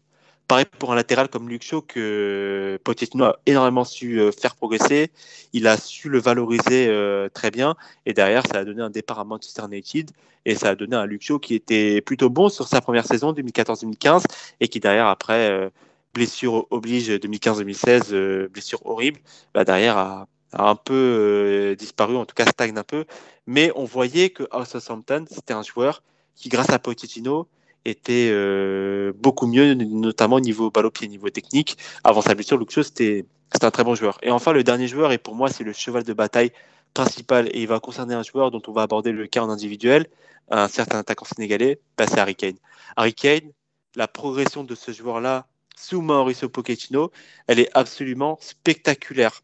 Pareil 0.49 0.67
pour 0.79 0.93
un 0.93 0.97
latéral 0.97 1.29
comme 1.29 1.49
Luke 1.49 1.63
Shaw, 1.63 1.83
que 1.83 2.79
Pochettino 2.85 3.25
a 3.25 3.39
énormément 3.47 3.85
su 3.85 4.21
euh, 4.21 4.31
faire 4.31 4.57
progresser. 4.57 5.11
Il 5.55 5.67
a 5.67 5.77
su 5.79 6.11
le 6.11 6.19
valoriser 6.19 6.89
euh, 6.89 7.29
très 7.33 7.51
bien. 7.51 7.77
Et 8.05 8.13
derrière, 8.13 8.43
ça 8.47 8.59
a 8.59 8.65
donné 8.65 8.83
un 8.83 8.91
départ 8.91 9.21
à 9.21 9.25
Manchester 9.25 9.63
United. 9.71 10.11
Et 10.45 10.55
ça 10.55 10.71
a 10.71 10.75
donné 10.75 10.97
un 10.97 11.07
Luke 11.07 11.23
Shaw 11.23 11.39
qui 11.39 11.55
était 11.55 12.03
plutôt 12.03 12.29
bon 12.29 12.51
sur 12.51 12.69
sa 12.69 12.83
première 12.83 13.07
saison 13.07 13.33
2014-2015. 13.33 14.25
Et 14.61 14.69
qui 14.69 14.81
derrière, 14.81 15.07
après, 15.07 15.51
euh, 15.51 15.71
blessure 16.15 16.67
oblige 16.71 17.11
2015-2016, 17.11 18.47
blessure 18.47 18.87
horrible, 18.87 19.21
bah, 19.53 19.65
derrière 19.65 19.99
a, 19.99 20.29
un 20.57 20.77
peu 20.77 20.95
euh, 20.95 21.75
disparu, 21.75 22.17
en 22.17 22.27
tout 22.27 22.35
cas 22.35 22.47
stagne 22.47 22.77
un 22.79 22.85
peu. 22.85 23.05
Mais 23.47 23.73
on 23.77 23.85
voyait 23.85 24.31
que 24.31 24.45
Southampton, 24.65 25.25
c'était 25.29 25.53
un 25.53 25.63
joueur 25.63 26.03
qui, 26.37 26.49
grâce 26.49 26.71
à 26.71 26.79
Pochettino, 26.79 27.49
était 27.85 28.31
euh, 28.31 29.13
beaucoup 29.17 29.47
mieux, 29.47 29.75
notamment 29.75 30.37
au 30.37 30.41
niveau 30.41 30.71
balle 30.71 30.87
au 30.87 30.91
pied, 30.91 31.09
niveau 31.09 31.29
technique. 31.31 31.77
Avant 32.03 32.23
sa 32.23 32.35
blessure, 32.35 32.57
Luxo, 32.57 32.83
c'était 32.83 33.27
un 33.61 33.71
très 33.71 33.85
bon 33.85 33.95
joueur. 33.95 34.19
Et 34.23 34.31
enfin, 34.31 34.53
le 34.53 34.65
dernier 34.65 34.89
joueur, 34.89 35.13
et 35.13 35.19
pour 35.19 35.35
moi, 35.35 35.51
c'est 35.51 35.65
le 35.65 35.73
cheval 35.73 36.03
de 36.05 36.13
bataille 36.13 36.53
principal, 36.95 37.49
et 37.49 37.61
il 37.63 37.69
va 37.69 37.81
concerner 37.81 38.15
un 38.15 38.23
joueur 38.23 38.51
dont 38.51 38.63
on 38.69 38.73
va 38.73 38.83
aborder 38.83 39.13
le 39.13 39.27
cas 39.27 39.43
en 39.43 39.51
individuel, 39.51 40.07
un 40.51 40.69
certain 40.69 40.99
attaquant 40.99 41.25
sénégalais, 41.25 41.81
bah, 41.99 42.07
c'est 42.07 42.19
Harry 42.19 42.37
Kane. 42.37 42.57
Harry 42.97 43.15
Kane, 43.15 43.51
la 43.97 44.09
progression 44.09 44.65
de 44.65 44.75
ce 44.75 44.93
joueur-là 44.93 45.47
sous 45.77 46.01
Mauricio 46.01 46.49
Pochettino, 46.49 47.11
elle 47.47 47.61
est 47.61 47.71
absolument 47.75 48.39
spectaculaire 48.41 49.43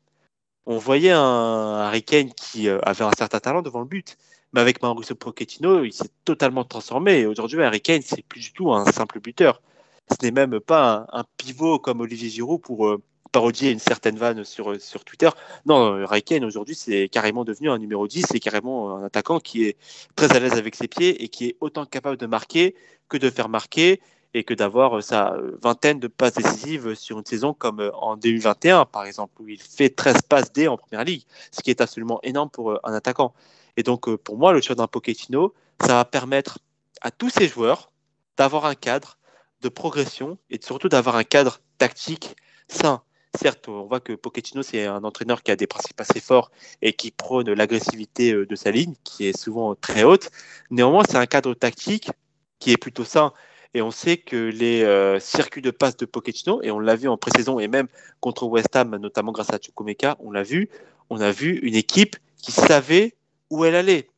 on 0.67 0.79
voyait 0.79 1.11
un 1.11 1.91
Kane 2.07 2.33
qui 2.33 2.69
euh, 2.69 2.79
avait 2.83 3.05
un 3.05 3.11
certain 3.19 3.41
talent 3.41 3.61
devant 3.61 3.81
le 3.81 3.87
but. 3.87 4.17
Mais 4.53 4.61
avec 4.61 4.83
Mauricio 4.83 5.17
Pochettino, 5.17 5.83
il 5.85 5.93
s'est 5.93 6.11
totalement 6.25 6.65
transformé. 6.65 7.27
Aujourd'hui, 7.27 7.61
Harry 7.63 7.81
Kane, 7.81 8.03
c'est 8.03 8.23
plus 8.23 8.41
du 8.41 8.53
tout 8.53 8.73
un 8.73 8.85
simple 8.85 9.21
buteur. 9.21 9.63
Ce 10.11 10.25
n'est 10.25 10.33
même 10.33 10.61
pas 10.61 11.07
un, 11.13 11.25
pivot 11.37 11.79
comme 11.79 12.01
Olivier 12.01 12.29
Giroud 12.29 12.61
pour 12.61 12.87
euh, 12.87 13.03
parodier 13.33 13.71
une 13.71 13.81
certaine 13.81 14.17
vanne 14.17 14.45
sur, 14.45 14.71
euh, 14.71 14.79
sur 14.79 15.05
Twitter. 15.05 15.31
Non, 15.67 16.05
Harry 16.05 16.23
aujourd'hui, 16.45 16.77
c'est 16.77 17.09
carrément 17.09 17.45
devenu 17.45 17.69
un 17.71 17.79
numéro 17.79 18.07
10. 18.07 18.27
C'est 18.31 18.41
carrément 18.41 18.97
un 18.97 19.05
attaquant 19.05 19.41
qui 19.41 19.65
est 19.65 19.77
très 20.15 20.37
à 20.37 20.41
l'aise 20.41 20.55
avec 20.55 20.77
ses 20.77 20.87
pieds 20.87 21.23
et 21.23 21.29
qui 21.29 21.47
est 21.47 21.57
autant 21.61 21.85
capable 21.85 22.17
de 22.17 22.27
marquer 22.27 22.77
que 23.09 23.17
de 23.17 23.29
faire 23.31 23.49
marquer 23.49 24.01
et 24.35 24.45
que 24.45 24.55
d'avoir 24.55 24.99
euh, 24.99 25.01
sa 25.01 25.35
euh, 25.35 25.59
vingtaine 25.63 25.99
de 25.99 26.09
passes 26.09 26.35
décisives 26.35 26.95
sur 26.95 27.19
une 27.19 27.25
saison 27.25 27.53
comme 27.53 27.81
euh, 27.81 27.95
en 27.95 28.17
2021, 28.17 28.85
par 28.87 29.05
exemple, 29.05 29.41
où 29.43 29.49
il 29.49 29.61
fait 29.61 29.91
13 29.91 30.23
passes 30.23 30.53
D 30.53 30.69
en 30.69 30.77
première 30.77 31.05
ligue, 31.05 31.25
ce 31.51 31.63
qui 31.63 31.71
est 31.71 31.81
absolument 31.81 32.21
énorme 32.23 32.51
pour 32.51 32.79
un 32.85 32.95
attaquant. 32.95 33.35
Et 33.77 33.83
donc, 33.83 34.15
pour 34.17 34.37
moi, 34.37 34.53
le 34.53 34.61
choix 34.61 34.77
d'un 34.77 34.87
Pochettino, 34.87 35.55
ça 35.81 35.95
va 35.95 36.05
permettre 36.05 36.59
à 37.01 37.11
tous 37.11 37.31
ces 37.31 37.49
joueurs 37.49 37.91
d'avoir 38.37 38.67
un 38.67 38.75
cadre 38.75 39.19
de 39.63 39.69
progression 39.69 40.39
et 40.51 40.61
surtout 40.63 40.89
d'avoir 40.89 41.17
un 41.17 41.25
cadre 41.25 41.61
tactique 41.79 42.37
sain. 42.69 43.03
Certes, 43.41 43.69
on 43.69 43.85
voit 43.85 44.01
que 44.01 44.13
Pochettino, 44.13 44.63
c'est 44.63 44.87
un 44.87 45.05
entraîneur 45.05 45.43
qui 45.43 45.51
a 45.53 45.57
des 45.57 45.69
principes 45.69 46.01
assez 46.01 46.21
forts 46.21 46.51
et 46.83 46.93
qui 46.93 47.11
prône 47.13 47.53
l'agressivité 47.53 48.33
de 48.33 48.57
sa 48.57 48.73
ligne, 48.73 48.95
qui 49.05 49.27
est 49.27 49.39
souvent 49.39 49.75
très 49.77 50.03
haute. 50.03 50.31
Néanmoins, 50.71 51.05
c'est 51.09 51.17
un 51.17 51.27
cadre 51.27 51.55
tactique 51.55 52.11
qui 52.59 52.73
est 52.73 52.77
plutôt 52.77 53.05
sain. 53.05 53.33
Et 53.75 53.83
on 53.83 53.91
sait 53.91 54.17
que 54.17 54.37
les 54.37 54.83
euh, 54.83 55.21
circuits 55.21 55.63
de 55.63 55.71
passe 55.71 55.97
de 55.97 56.05
Pochettino, 56.05 56.61
et 56.63 56.71
on 56.71 56.81
l'a 56.81 56.97
vu 56.97 57.09
en 57.09 57.17
pré-saison 57.17 57.61
et 57.61 57.69
même 57.69 57.87
contre 58.21 58.47
West 58.47 58.75
Ham, 58.75 58.97
notamment 58.97 59.33
grâce 59.33 59.53
à 59.53 59.59
Chukwumeka, 59.59 60.17
on 60.21 60.33
l'a 60.33 60.43
vu, 60.43 60.69
on 61.09 61.21
a 61.21 61.31
vu 61.31 61.59
une 61.63 61.77
équipe 61.77 62.17
qui 62.37 62.53
savait 62.53 63.15
où 63.49 63.65
elle 63.65 63.77
allait. 63.77 64.09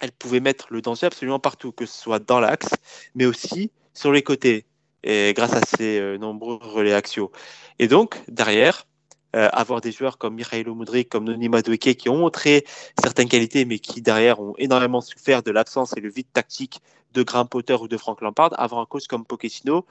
Elle 0.00 0.12
pouvait 0.12 0.40
mettre 0.40 0.66
le 0.70 0.82
danger 0.82 1.06
absolument 1.06 1.38
partout, 1.38 1.72
que 1.72 1.86
ce 1.86 1.96
soit 1.96 2.18
dans 2.18 2.40
l'axe, 2.40 2.70
mais 3.14 3.24
aussi 3.24 3.70
sur 3.94 4.12
les 4.12 4.22
côtés, 4.22 4.66
et 5.04 5.32
grâce 5.34 5.54
à 5.54 5.60
ses 5.60 5.98
euh, 5.98 6.18
nombreux 6.18 6.58
relais 6.60 6.92
axiaux. 6.92 7.32
Et 7.78 7.88
donc, 7.88 8.20
derrière, 8.28 8.86
euh, 9.34 9.48
avoir 9.52 9.80
des 9.80 9.92
joueurs 9.92 10.18
comme 10.18 10.34
Mikhailo 10.34 10.74
Mudrik, 10.74 11.08
comme 11.08 11.24
Noni 11.24 11.48
Madueke, 11.48 11.96
qui 11.96 12.08
ont 12.08 12.18
montré 12.18 12.64
certaines 13.00 13.28
qualités, 13.28 13.64
mais 13.64 13.78
qui 13.78 14.02
derrière 14.02 14.40
ont 14.40 14.54
énormément 14.58 15.00
souffert 15.00 15.42
de 15.42 15.50
l'absence 15.50 15.96
et 15.96 16.00
le 16.00 16.10
vide 16.10 16.30
tactique 16.32 16.80
de 17.12 17.22
Graham 17.22 17.48
Potter 17.48 17.74
ou 17.74 17.88
de 17.88 17.96
Frank 17.96 18.20
Lampard, 18.20 18.50
avoir 18.58 18.80
un 18.80 18.86
coach 18.86 19.06
comme 19.06 19.24
Pochettino, 19.24 19.86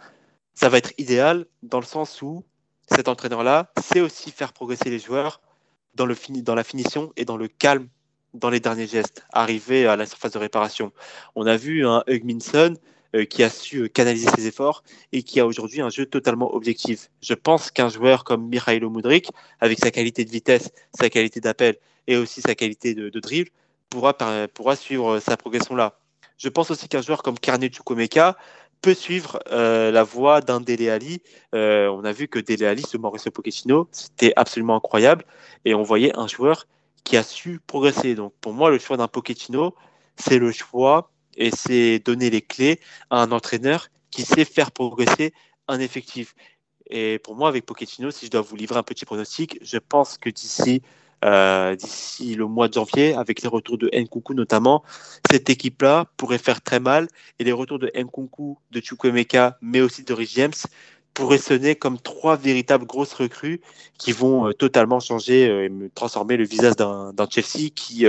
ça 0.54 0.70
va 0.70 0.78
être 0.78 0.94
idéal 0.98 1.46
dans 1.64 1.80
le 1.80 1.86
sens 1.86 2.22
où 2.22 2.44
cet 2.90 3.08
entraîneur-là 3.08 3.72
sait 3.82 4.02
aussi 4.02 4.32
faire 4.32 4.54
progresser 4.54 4.90
les 4.90 5.00
joueurs 5.00 5.42
dans, 5.96 6.06
le 6.06 6.14
fini, 6.14 6.42
dans 6.44 6.56
la 6.56 6.64
finition 6.64 7.12
et 7.16 7.26
dans 7.26 7.38
le 7.38 7.48
calme 7.48 7.88
dans 8.34 8.50
les 8.50 8.60
derniers 8.60 8.88
gestes, 8.88 9.26
arriver 9.34 9.88
à 9.88 9.96
la 9.96 10.06
surface 10.06 10.32
de 10.32 10.38
réparation. 10.38 10.92
On 11.36 11.46
a 11.46 11.58
vu 11.58 11.86
un 11.86 12.04
Hugminson 12.08 12.76
euh, 13.16 13.26
qui 13.26 13.44
a 13.44 13.50
su 13.50 13.84
euh, 13.84 13.88
canaliser 13.88 14.30
ses 14.36 14.48
efforts 14.48 14.84
et 15.12 15.24
qui 15.24 15.40
a 15.40 15.46
aujourd'hui 15.46 15.82
un 15.82 15.90
jeu 15.90 16.06
totalement 16.06 16.54
objectif. 16.54 17.10
Je 17.22 17.34
pense 17.34 17.72
qu'un 17.72 17.90
joueur 17.90 18.24
comme 18.24 18.48
Mikhailo 18.48 18.90
Mudrik, 18.90 19.30
avec 19.60 19.80
sa 19.80 19.92
qualité 19.92 20.26
de 20.26 20.32
vitesse, 20.32 20.72
sa 20.94 21.10
qualité 21.10 21.40
d'appel 21.40 21.78
et 22.08 22.18
aussi 22.18 22.42
sa 22.42 22.56
qualité 22.56 22.94
de, 22.94 23.10
de 23.10 23.20
dribble, 23.20 23.50
pourra, 23.90 24.14
pourra 24.54 24.76
suivre 24.76 25.20
sa 25.20 25.38
progression 25.38 25.76
là. 25.76 25.98
Je 26.38 26.50
pense 26.50 26.72
aussi 26.72 26.88
qu'un 26.88 27.04
joueur 27.04 27.22
comme 27.22 27.38
Karne 27.38 27.72
Chukwemeka 27.72 28.36
peut 28.82 28.96
suivre 28.96 29.40
euh, 29.52 29.92
la 29.92 30.04
voie 30.04 30.42
d'un 30.42 30.60
Dele 30.60 30.90
Ali. 30.90 31.22
Euh, 31.54 31.88
on 31.90 32.04
a 32.04 32.12
vu 32.12 32.28
que 32.28 32.40
Dele 32.40 32.66
Ali, 32.66 32.82
ce 32.82 32.98
Mauricio 32.98 33.32
Pochettino, 33.32 33.88
c'était 33.92 34.34
absolument 34.36 34.76
incroyable. 34.76 35.24
Et 35.66 35.76
on 35.76 35.84
voyait 35.84 36.18
un 36.18 36.28
joueur 36.28 36.66
qui 37.04 37.16
a 37.16 37.24
su 37.24 37.60
progresser. 37.68 38.16
Donc 38.16 38.34
pour 38.42 38.54
moi, 38.54 38.70
le 38.72 38.80
choix 38.80 38.98
d'un 38.98 39.08
Pochettino, 39.08 39.76
c'est 40.16 40.40
le 40.40 40.52
choix 40.52 41.11
et 41.38 41.52
c'est 41.52 42.00
donner 42.00 42.30
les 42.30 42.42
clés 42.42 42.80
à 43.10 43.22
un 43.22 43.32
entraîneur 43.32 43.90
qui 44.10 44.24
sait 44.24 44.46
faire 44.46 44.72
progresser 44.72 45.34
un 45.68 45.80
effectif. 45.80 46.36
Et 46.90 47.20
pour 47.20 47.36
moi, 47.36 47.48
avec 47.48 47.66
Pochettino, 47.66 48.12
si 48.12 48.26
je 48.26 48.32
dois 48.32 48.42
vous 48.42 48.56
livrer 48.56 48.78
un 48.78 48.84
petit 48.84 49.06
pronostic, 49.06 49.58
je 49.62 49.78
pense 49.78 50.18
que 50.18 50.30
d'ici 50.30 50.82
euh, 51.24 51.76
le 52.20 52.44
mois 52.46 52.68
de 52.68 52.74
janvier, 52.74 53.14
avec 53.14 53.42
les 53.42 53.48
retours 53.48 53.78
de 53.78 53.90
Nkunku 53.94 54.34
notamment, 54.34 54.84
cette 55.30 55.50
équipe-là 55.50 56.06
pourrait 56.18 56.38
faire 56.38 56.62
très 56.62 56.80
mal 56.80 57.08
et 57.40 57.44
les 57.44 57.52
retours 57.52 57.80
de 57.80 57.92
Nkunku, 57.96 58.58
de 58.72 58.82
Chukwemeka, 58.82 59.58
mais 59.62 59.82
aussi 59.82 60.04
de 60.04 60.14
Rich 60.14 60.34
James 60.36 60.54
pourraient 61.14 61.38
sonner 61.38 61.76
comme 61.76 62.00
trois 62.00 62.38
véritables 62.38 62.86
grosses 62.86 63.14
recrues 63.14 63.60
qui 63.98 64.14
vont 64.14 64.48
euh, 64.48 64.54
totalement 64.54 65.00
changer 65.00 65.50
euh, 65.50 65.66
et 65.66 65.90
transformer 65.94 66.38
le 66.38 66.46
visage 66.46 66.76
d'un 66.76 67.14
Chelsea 67.30 67.70
qui, 67.76 68.06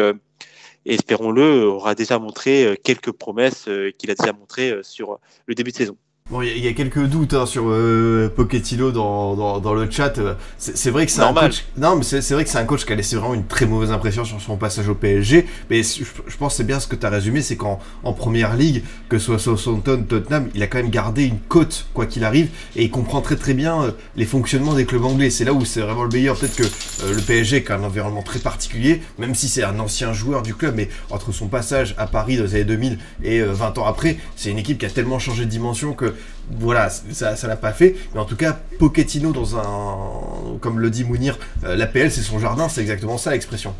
espérons-le, 0.86 1.64
aura 1.64 1.94
déjà 1.94 2.18
montré 2.18 2.78
quelques 2.82 3.12
promesses 3.12 3.68
qu'il 3.98 4.10
a 4.10 4.14
déjà 4.14 4.32
montrées 4.32 4.78
sur 4.82 5.18
le 5.46 5.54
début 5.54 5.70
de 5.70 5.76
saison. 5.76 5.96
Bon, 6.30 6.40
il 6.40 6.64
y, 6.64 6.68
a 6.68 6.72
quelques 6.72 7.04
doutes 7.08 7.34
hein, 7.34 7.44
sur 7.44 7.64
euh, 7.66 8.32
Pochettino 8.34 8.90
dans, 8.90 9.34
dans, 9.34 9.60
dans, 9.60 9.74
le 9.74 9.90
chat. 9.90 10.14
C'est 10.56 10.90
vrai 10.90 11.04
que 11.04 11.12
c'est 11.12 11.20
un 11.20 11.34
coach. 11.34 11.66
Non, 11.76 11.96
mais 11.96 12.04
c'est 12.04 12.32
vrai 12.32 12.44
que 12.44 12.48
c'est 12.48 12.56
un 12.56 12.64
coach 12.64 12.86
qui 12.86 12.92
a 12.94 12.96
laissé 12.96 13.16
vraiment 13.16 13.34
une 13.34 13.44
très 13.44 13.66
mauvaise 13.66 13.90
impression 13.90 14.24
sur 14.24 14.40
son 14.40 14.56
passage 14.56 14.88
au 14.88 14.94
PSG. 14.94 15.46
Mais 15.68 15.82
je, 15.82 16.36
pense 16.38 16.54
que 16.54 16.56
c'est 16.56 16.64
bien 16.64 16.80
ce 16.80 16.86
que 16.86 16.96
tu 16.96 17.04
as 17.04 17.10
résumé, 17.10 17.42
c'est 17.42 17.56
qu'en 17.56 17.80
en 18.02 18.14
première 18.14 18.56
ligue, 18.56 18.82
que 19.10 19.18
ce 19.18 19.36
soit 19.36 19.58
Southampton, 19.58 20.06
Tottenham, 20.08 20.48
il 20.54 20.62
a 20.62 20.68
quand 20.68 20.78
même 20.78 20.88
gardé 20.88 21.24
une 21.24 21.38
cote 21.38 21.86
quoi 21.92 22.06
qu'il 22.06 22.24
arrive 22.24 22.48
et 22.76 22.84
il 22.84 22.90
comprend 22.90 23.20
très 23.20 23.36
très 23.36 23.52
bien 23.52 23.82
euh, 23.82 23.90
les 24.16 24.24
fonctionnements 24.24 24.72
des 24.72 24.86
clubs 24.86 25.04
anglais. 25.04 25.28
C'est 25.28 25.44
là 25.44 25.52
où 25.52 25.66
c'est 25.66 25.80
vraiment 25.80 26.04
le 26.04 26.10
meilleur. 26.10 26.38
Peut-être 26.38 26.56
que 26.56 26.62
euh, 27.04 27.14
le 27.14 27.20
PSG 27.20 27.62
a 27.68 27.74
un 27.74 27.82
environnement 27.82 28.22
très 28.22 28.38
particulier, 28.38 29.02
même 29.18 29.34
si 29.34 29.50
c'est 29.50 29.64
un 29.64 29.78
ancien 29.78 30.14
joueur 30.14 30.42
du 30.42 30.54
club, 30.54 30.76
mais 30.76 30.88
entre 31.10 31.30
son 31.30 31.48
passage 31.48 31.94
à 31.98 32.06
Paris 32.06 32.38
dans 32.38 32.44
les 32.44 32.54
années 32.54 32.64
2000 32.64 32.98
et 33.22 33.42
20 33.42 33.76
ans 33.76 33.84
après, 33.86 34.16
c'est 34.34 34.50
une 34.50 34.58
équipe 34.58 34.78
qui 34.78 34.86
a 34.86 34.90
tellement 34.90 35.18
changé 35.18 35.44
de 35.44 35.50
dimension 35.50 35.92
que 35.92 36.11
voilà, 36.50 36.90
ça, 36.90 37.36
ça 37.36 37.46
l'a 37.48 37.56
pas 37.56 37.72
fait. 37.72 37.96
Mais 38.14 38.20
en 38.20 38.24
tout 38.24 38.36
cas, 38.36 38.58
Pochettino 38.78 39.32
dans 39.32 39.56
un, 39.56 40.58
comme 40.58 40.78
le 40.78 40.90
dit 40.90 41.04
Mounir, 41.04 41.38
euh, 41.64 41.76
l'APL 41.76 42.10
c'est 42.10 42.22
son 42.22 42.38
jardin, 42.38 42.68
c'est 42.68 42.80
exactement 42.80 43.18
ça 43.18 43.30
l'expression. 43.30 43.74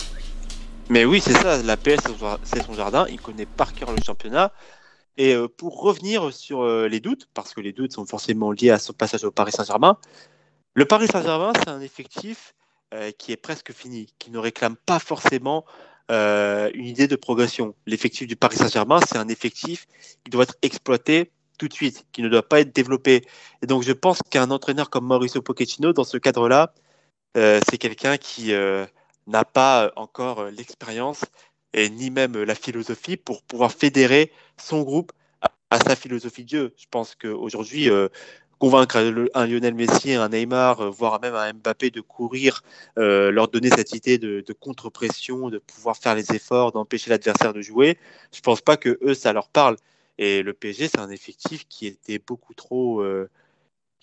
Mais 0.89 1.05
oui, 1.05 1.21
c'est 1.21 1.33
ça, 1.33 1.63
l'APL 1.63 1.99
c'est 2.43 2.63
son 2.63 2.75
jardin, 2.75 3.07
il 3.11 3.21
connaît 3.21 3.47
par 3.47 3.75
cœur 3.75 3.91
le 3.93 4.03
championnat. 4.05 4.53
Et 5.17 5.35
euh, 5.35 5.47
pour 5.49 5.83
revenir 5.83 6.33
sur 6.33 6.63
euh, 6.63 6.89
les 6.89 7.01
doutes, 7.01 7.29
parce 7.35 7.53
que 7.53 7.61
les 7.61 7.73
doutes 7.73 7.93
sont 7.93 8.07
forcément 8.07 8.51
liés 8.53 8.71
à 8.71 8.79
son 8.79 8.93
passage 8.93 9.25
au 9.25 9.31
Paris 9.31 9.53
Saint-Germain, 9.53 9.99
le 10.75 10.85
Paris 10.85 11.07
Saint-Germain 11.07 11.53
c'est 11.59 11.69
un 11.69 11.81
effectif 11.81 12.55
qui 13.17 13.33
est 13.33 13.39
presque 13.39 13.73
fini, 13.73 14.13
qui 14.19 14.31
ne 14.31 14.37
réclame 14.37 14.77
pas 14.77 14.99
forcément 14.99 15.65
une 16.11 16.87
idée 16.87 17.09
de 17.09 17.17
progression. 17.17 17.75
L'effectif 17.87 18.27
du 18.27 18.37
Paris 18.37 18.57
Saint-Germain 18.57 19.01
c'est 19.07 19.17
un 19.17 19.29
effectif 19.29 19.87
qui 20.25 20.31
doit 20.31 20.43
être 20.43 20.57
exploité 20.61 21.31
tout 21.63 21.69
de 21.69 21.75
suite, 21.75 22.05
qui 22.11 22.23
ne 22.23 22.29
doit 22.29 22.43
pas 22.43 22.59
être 22.59 22.75
développé. 22.75 23.25
Et 23.63 23.67
donc, 23.69 23.85
je 23.85 23.93
pense 23.93 24.19
qu'un 24.31 24.51
entraîneur 24.51 24.91
comme 24.91 25.07
Mauricio 25.07 25.43
Pochettino, 25.43 25.93
dans 25.93 26.03
ce 26.03 26.17
cadre-là, 26.17 26.75
euh, 27.37 27.61
c'est 27.71 27.79
quelqu'un 27.79 28.17
qui 28.17 28.53
euh, 28.53 28.85
n'a 29.29 29.45
pas 29.45 29.93
encore 29.95 30.41
euh, 30.41 30.51
l'expérience 30.51 31.21
et 31.73 31.89
ni 31.89 32.11
même 32.11 32.37
la 32.43 32.57
philosophie 32.57 33.17
pour 33.17 33.45
pouvoir 33.45 33.71
fédérer 33.71 34.33
son 34.61 34.83
groupe 34.83 35.13
à, 35.71 35.79
sa 35.79 35.95
philosophie 35.95 36.43
de 36.43 36.49
jeu. 36.49 36.75
Je 36.77 36.87
pense 36.91 37.15
qu'aujourd'hui, 37.15 37.89
convaincre 38.59 38.97
un 38.97 39.47
Lionel 39.47 39.75
Messi, 39.75 40.13
un 40.13 40.29
Neymar, 40.29 40.91
voire 40.91 41.21
même 41.21 41.35
un 41.35 41.53
Mbappé 41.55 41.91
de 41.91 42.03
courir, 42.03 42.63
leur 42.97 43.49
donner 43.49 43.71
cette 43.71 43.95
idée 43.95 44.19
de, 44.19 44.45
de 44.47 44.53
contre-pression, 44.53 45.49
de 45.49 45.59
pouvoir 45.59 45.97
faire 45.97 46.15
les 46.15 46.31
efforts, 46.33 46.73
d'empêcher 46.73 47.09
l'adversaire 47.09 47.55
de 47.55 47.63
jouer, 47.63 47.97
je 48.35 48.43
pense 48.43 48.61
pas 48.61 48.77
que 48.77 48.99
eux, 49.03 49.15
ça 49.15 49.33
leur 49.33 49.49
parle. 49.49 49.77
Et 50.19 50.43
le 50.43 50.53
PSG, 50.53 50.89
c'est 50.89 51.01
un 51.01 51.11
effectif 51.11 51.67
qui 51.69 51.87
était 51.87 52.19
beaucoup 52.19 52.55
trop. 52.55 53.01
Euh, 53.01 53.29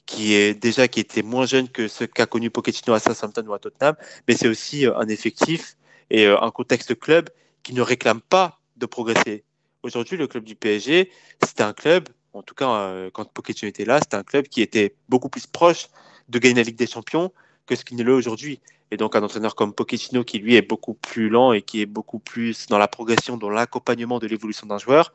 qui 0.06 0.34
est 0.34 0.56
déjà 0.56 0.88
qui 0.88 1.00
était 1.00 1.22
moins 1.22 1.46
jeune 1.46 1.70
que 1.70 1.88
ce 1.88 2.04
qu'a 2.04 2.26
connu 2.26 2.50
Pochettino 2.50 2.96
à 2.96 3.00
Southampton 3.00 3.46
ou 3.46 3.54
à 3.54 3.60
Tottenham, 3.60 3.96
mais 4.28 4.36
c'est 4.36 4.48
aussi 4.48 4.88
euh, 4.88 4.98
un 4.98 5.08
effectif 5.08 5.78
et 6.10 6.26
euh, 6.26 6.42
un 6.42 6.50
contexte 6.50 6.98
club 6.98 7.30
qui 7.62 7.76
ne 7.76 7.82
réclame 7.82 8.20
pas 8.20 8.60
de 8.78 8.88
progresser. 8.88 9.44
Aujourd'hui, 9.84 10.18
le 10.18 10.26
club 10.26 10.46
du 10.46 10.56
PSG, 10.56 11.12
c'était 11.46 11.62
un 11.62 11.74
club, 11.74 12.10
en 12.34 12.42
tout 12.42 12.56
cas 12.56 12.92
quand 13.14 13.32
Pochettino 13.32 13.70
était 13.70 13.86
là, 13.86 14.00
c'était 14.00 14.18
un 14.18 14.24
club 14.24 14.48
qui 14.48 14.64
était 14.64 14.96
beaucoup 15.10 15.30
plus 15.30 15.46
proche 15.46 15.90
de 16.28 16.40
gagner 16.40 16.56
la 16.56 16.64
Ligue 16.64 16.76
des 16.78 16.88
Champions 16.88 17.32
que 17.68 17.76
ce 17.76 17.86
qu'il 17.86 17.96
ne 17.98 18.04
l'est 18.04 18.12
aujourd'hui. 18.12 18.60
Et 18.92 18.98
donc 18.98 19.16
un 19.16 19.22
entraîneur 19.22 19.56
comme 19.56 19.74
Pochettino 19.74 20.24
qui 20.24 20.40
lui 20.40 20.56
est 20.56 20.64
beaucoup 20.64 20.96
plus 20.96 21.30
lent 21.30 21.54
et 21.54 21.62
qui 21.62 21.82
est 21.82 21.86
beaucoup 21.86 22.20
plus 22.20 22.66
dans 22.68 22.80
la 22.80 22.88
progression, 22.88 23.38
dans 23.38 23.50
l'accompagnement 23.50 24.18
de 24.18 24.26
l'évolution 24.26 24.66
d'un 24.66 24.80
joueur, 24.80 25.14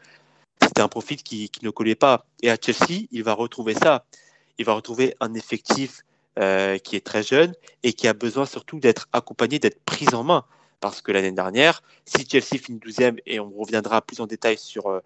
c'était 0.65 0.81
un 0.81 0.89
profil 0.89 1.23
qui, 1.23 1.51
ne 1.63 1.71
collait 1.71 1.95
pas. 1.95 2.27
Et 2.43 2.51
à 2.51 2.57
Chelsea, 2.61 3.07
il 3.11 3.23
va 3.23 3.33
retrouver 3.33 3.75
ça. 3.75 4.05
Il 4.59 4.65
va 4.65 4.75
retrouver 4.75 5.15
un 5.21 5.35
effectif 5.35 6.03
euh, 6.39 6.79
qui 6.79 6.97
est 6.97 7.05
très 7.05 7.23
jeune 7.23 7.55
et 7.83 7.93
qui 7.93 8.09
a 8.09 8.13
besoin 8.13 8.47
surtout 8.47 8.81
d'être 8.81 9.09
accompagné, 9.13 9.59
d'être 9.59 9.83
pris 9.85 10.07
en 10.13 10.25
main. 10.25 10.45
Parce 10.81 11.01
que 11.01 11.13
l'année 11.13 11.33
dernière, 11.33 11.83
si 12.05 12.27
Chelsea 12.29 12.63
finit 12.63 12.79
12e, 12.79 13.19
et 13.27 13.41
on 13.41 13.51
reviendra 13.51 14.03
plus 14.03 14.21
en 14.21 14.27
détail 14.27 14.59
sur 14.59 14.89
euh, 14.89 15.01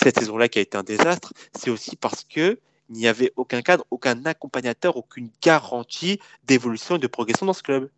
cette 0.00 0.18
saison-là 0.18 0.48
qui 0.48 0.58
a 0.58 0.62
été 0.62 0.76
un 0.76 0.82
désastre, 0.82 1.32
c'est 1.54 1.70
aussi 1.70 1.96
parce 1.96 2.24
que 2.24 2.58
il 2.90 2.96
n'y 2.96 3.06
avait 3.06 3.32
aucun 3.36 3.60
cadre, 3.60 3.84
aucun 3.90 4.24
accompagnateur, 4.24 4.96
aucune 4.96 5.30
garantie 5.42 6.18
d'évolution 6.44 6.96
et 6.96 6.98
de 6.98 7.06
progression 7.06 7.44
dans 7.44 7.52
ce 7.52 7.62
club. 7.62 7.90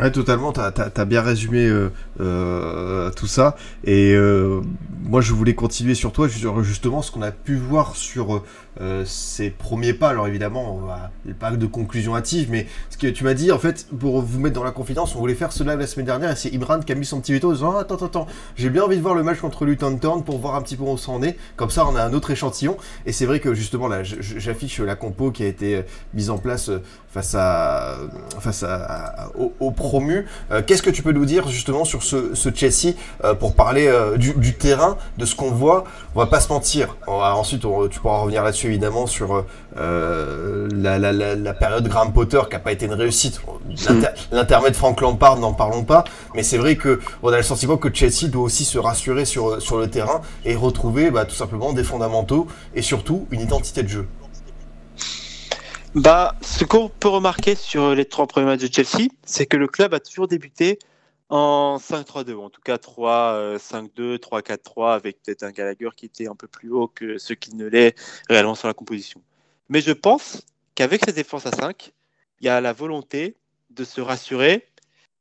Ouais, 0.00 0.10
totalement, 0.10 0.52
tu 0.52 0.60
as, 0.60 1.04
bien 1.04 1.20
résumé 1.20 1.66
euh, 1.66 1.90
euh, 2.20 3.10
tout 3.10 3.26
ça. 3.26 3.56
Et 3.84 4.14
euh, 4.14 4.62
moi, 5.02 5.20
je 5.20 5.34
voulais 5.34 5.54
continuer 5.54 5.94
sur 5.94 6.12
toi, 6.12 6.28
justement, 6.28 7.02
ce 7.02 7.12
qu'on 7.12 7.22
a 7.22 7.30
pu 7.30 7.56
voir 7.56 7.94
sur 7.94 8.42
ses 9.04 9.50
premiers 9.50 9.92
pas. 9.92 10.08
Alors 10.08 10.26
évidemment, 10.26 10.80
pas 11.38 11.50
de 11.50 11.66
conclusion 11.66 12.16
hâtive, 12.16 12.48
mais 12.50 12.66
ce 12.88 12.96
que 12.96 13.06
tu 13.06 13.22
m'as 13.22 13.34
dit, 13.34 13.52
en 13.52 13.58
fait, 13.58 13.86
pour 14.00 14.22
vous 14.22 14.40
mettre 14.40 14.54
dans 14.54 14.64
la 14.64 14.70
confidence, 14.70 15.14
on 15.14 15.18
voulait 15.18 15.34
faire 15.34 15.52
cela 15.52 15.76
la 15.76 15.86
semaine 15.86 16.06
dernière, 16.06 16.30
et 16.30 16.36
c'est 16.36 16.52
Imran 16.54 16.80
qui 16.80 16.90
a 16.90 16.94
mis 16.94 17.04
son 17.04 17.20
petit 17.20 17.34
veto 17.34 17.50
en 17.50 17.52
disant 17.52 17.76
Attends, 17.76 17.96
attends, 17.96 18.06
attends, 18.06 18.26
j'ai 18.56 18.70
bien 18.70 18.82
envie 18.82 18.96
de 18.96 19.02
voir 19.02 19.14
le 19.14 19.22
match 19.22 19.40
contre 19.40 19.66
Luton 19.66 19.98
Town 19.98 20.24
pour 20.24 20.38
voir 20.38 20.54
un 20.54 20.62
petit 20.62 20.76
peu 20.76 20.84
où 20.84 20.88
on 20.88 20.96
s'en 20.96 21.22
est. 21.22 21.36
Comme 21.56 21.70
ça, 21.70 21.86
on 21.86 21.94
a 21.94 22.02
un 22.02 22.14
autre 22.14 22.30
échantillon. 22.30 22.78
Et 23.04 23.12
c'est 23.12 23.26
vrai 23.26 23.40
que 23.40 23.52
justement, 23.52 23.88
là, 23.88 24.02
j'affiche 24.02 24.80
la 24.80 24.96
compo 24.96 25.30
qui 25.30 25.42
a 25.44 25.46
été 25.46 25.84
mise 26.14 26.30
en 26.30 26.38
place 26.38 26.70
face 27.12 27.34
à 27.34 27.98
face 28.40 28.62
à, 28.62 29.30
au, 29.36 29.70
promu. 29.82 30.26
Euh, 30.50 30.62
qu'est-ce 30.64 30.82
que 30.82 30.90
tu 30.90 31.02
peux 31.02 31.12
nous 31.12 31.26
dire 31.26 31.48
justement 31.48 31.84
sur 31.84 32.02
ce, 32.02 32.32
Chelsea 32.54 32.94
euh, 33.24 33.34
pour 33.34 33.54
parler 33.54 33.92
du, 34.16 34.54
terrain, 34.54 34.96
de 35.18 35.26
ce 35.26 35.34
qu'on 35.34 35.50
voit? 35.50 35.84
On 36.14 36.20
va 36.20 36.26
pas 36.26 36.40
se 36.40 36.48
mentir. 36.48 36.96
ensuite, 37.06 37.64
tu 37.90 38.00
pourras 38.00 38.18
revenir 38.18 38.42
là-dessus 38.42 38.68
évidemment 38.68 39.06
sur 39.06 39.44
euh, 39.78 40.68
la, 40.72 41.54
période 41.54 41.86
Graham 41.88 42.12
Potter 42.12 42.40
qui 42.46 42.52
n'a 42.52 42.58
pas 42.58 42.72
été 42.72 42.86
une 42.86 42.94
réussite. 42.94 43.40
L'intermède 44.30 44.74
Frank 44.74 45.00
Lampard, 45.00 45.38
n'en 45.38 45.52
parlons 45.52 45.84
pas. 45.84 46.04
Mais 46.34 46.42
c'est 46.42 46.58
vrai 46.58 46.76
qu'on 46.76 47.28
a 47.28 47.36
le 47.36 47.42
sentiment 47.42 47.76
que 47.76 47.92
Chelsea 47.92 48.28
doit 48.28 48.42
aussi 48.42 48.64
se 48.64 48.78
rassurer 48.78 49.24
sur, 49.24 49.60
sur 49.60 49.78
le 49.78 49.88
terrain 49.88 50.20
et 50.44 50.54
retrouver 50.54 51.10
bah, 51.10 51.24
tout 51.24 51.34
simplement 51.34 51.72
des 51.72 51.84
fondamentaux 51.84 52.46
et 52.74 52.82
surtout 52.82 53.26
une 53.30 53.40
identité 53.40 53.82
de 53.82 53.88
jeu. 53.88 54.06
Bah, 55.94 56.38
ce 56.40 56.64
qu'on 56.64 56.88
peut 56.88 57.08
remarquer 57.08 57.54
sur 57.54 57.94
les 57.94 58.06
trois 58.06 58.26
premiers 58.26 58.46
matchs 58.46 58.62
de 58.62 58.72
Chelsea, 58.72 59.08
c'est 59.26 59.44
que 59.44 59.58
le 59.58 59.68
club 59.68 59.92
a 59.92 60.00
toujours 60.00 60.26
débuté 60.26 60.78
en 61.28 61.76
5-3-2, 61.76 62.34
en 62.36 62.48
tout 62.48 62.62
cas 62.62 62.76
3-5-2, 62.76 64.16
3-4-3, 64.16 64.94
avec 64.94 65.22
peut-être 65.22 65.42
un 65.42 65.50
Gallagher 65.50 65.90
qui 65.94 66.06
était 66.06 66.28
un 66.28 66.34
peu 66.34 66.46
plus 66.46 66.70
haut 66.70 66.88
que 66.88 67.18
ce 67.18 67.34
qui 67.34 67.54
ne 67.54 67.66
l'est 67.66 67.94
réellement 68.30 68.54
sur 68.54 68.68
la 68.68 68.74
composition. 68.74 69.20
Mais 69.68 69.82
je 69.82 69.92
pense 69.92 70.46
qu'avec 70.74 71.04
cette 71.04 71.14
défense 71.14 71.44
à 71.44 71.52
5, 71.52 71.92
il 72.40 72.46
y 72.46 72.48
a 72.48 72.62
la 72.62 72.72
volonté 72.72 73.36
de 73.68 73.84
se 73.84 74.00
rassurer 74.00 74.66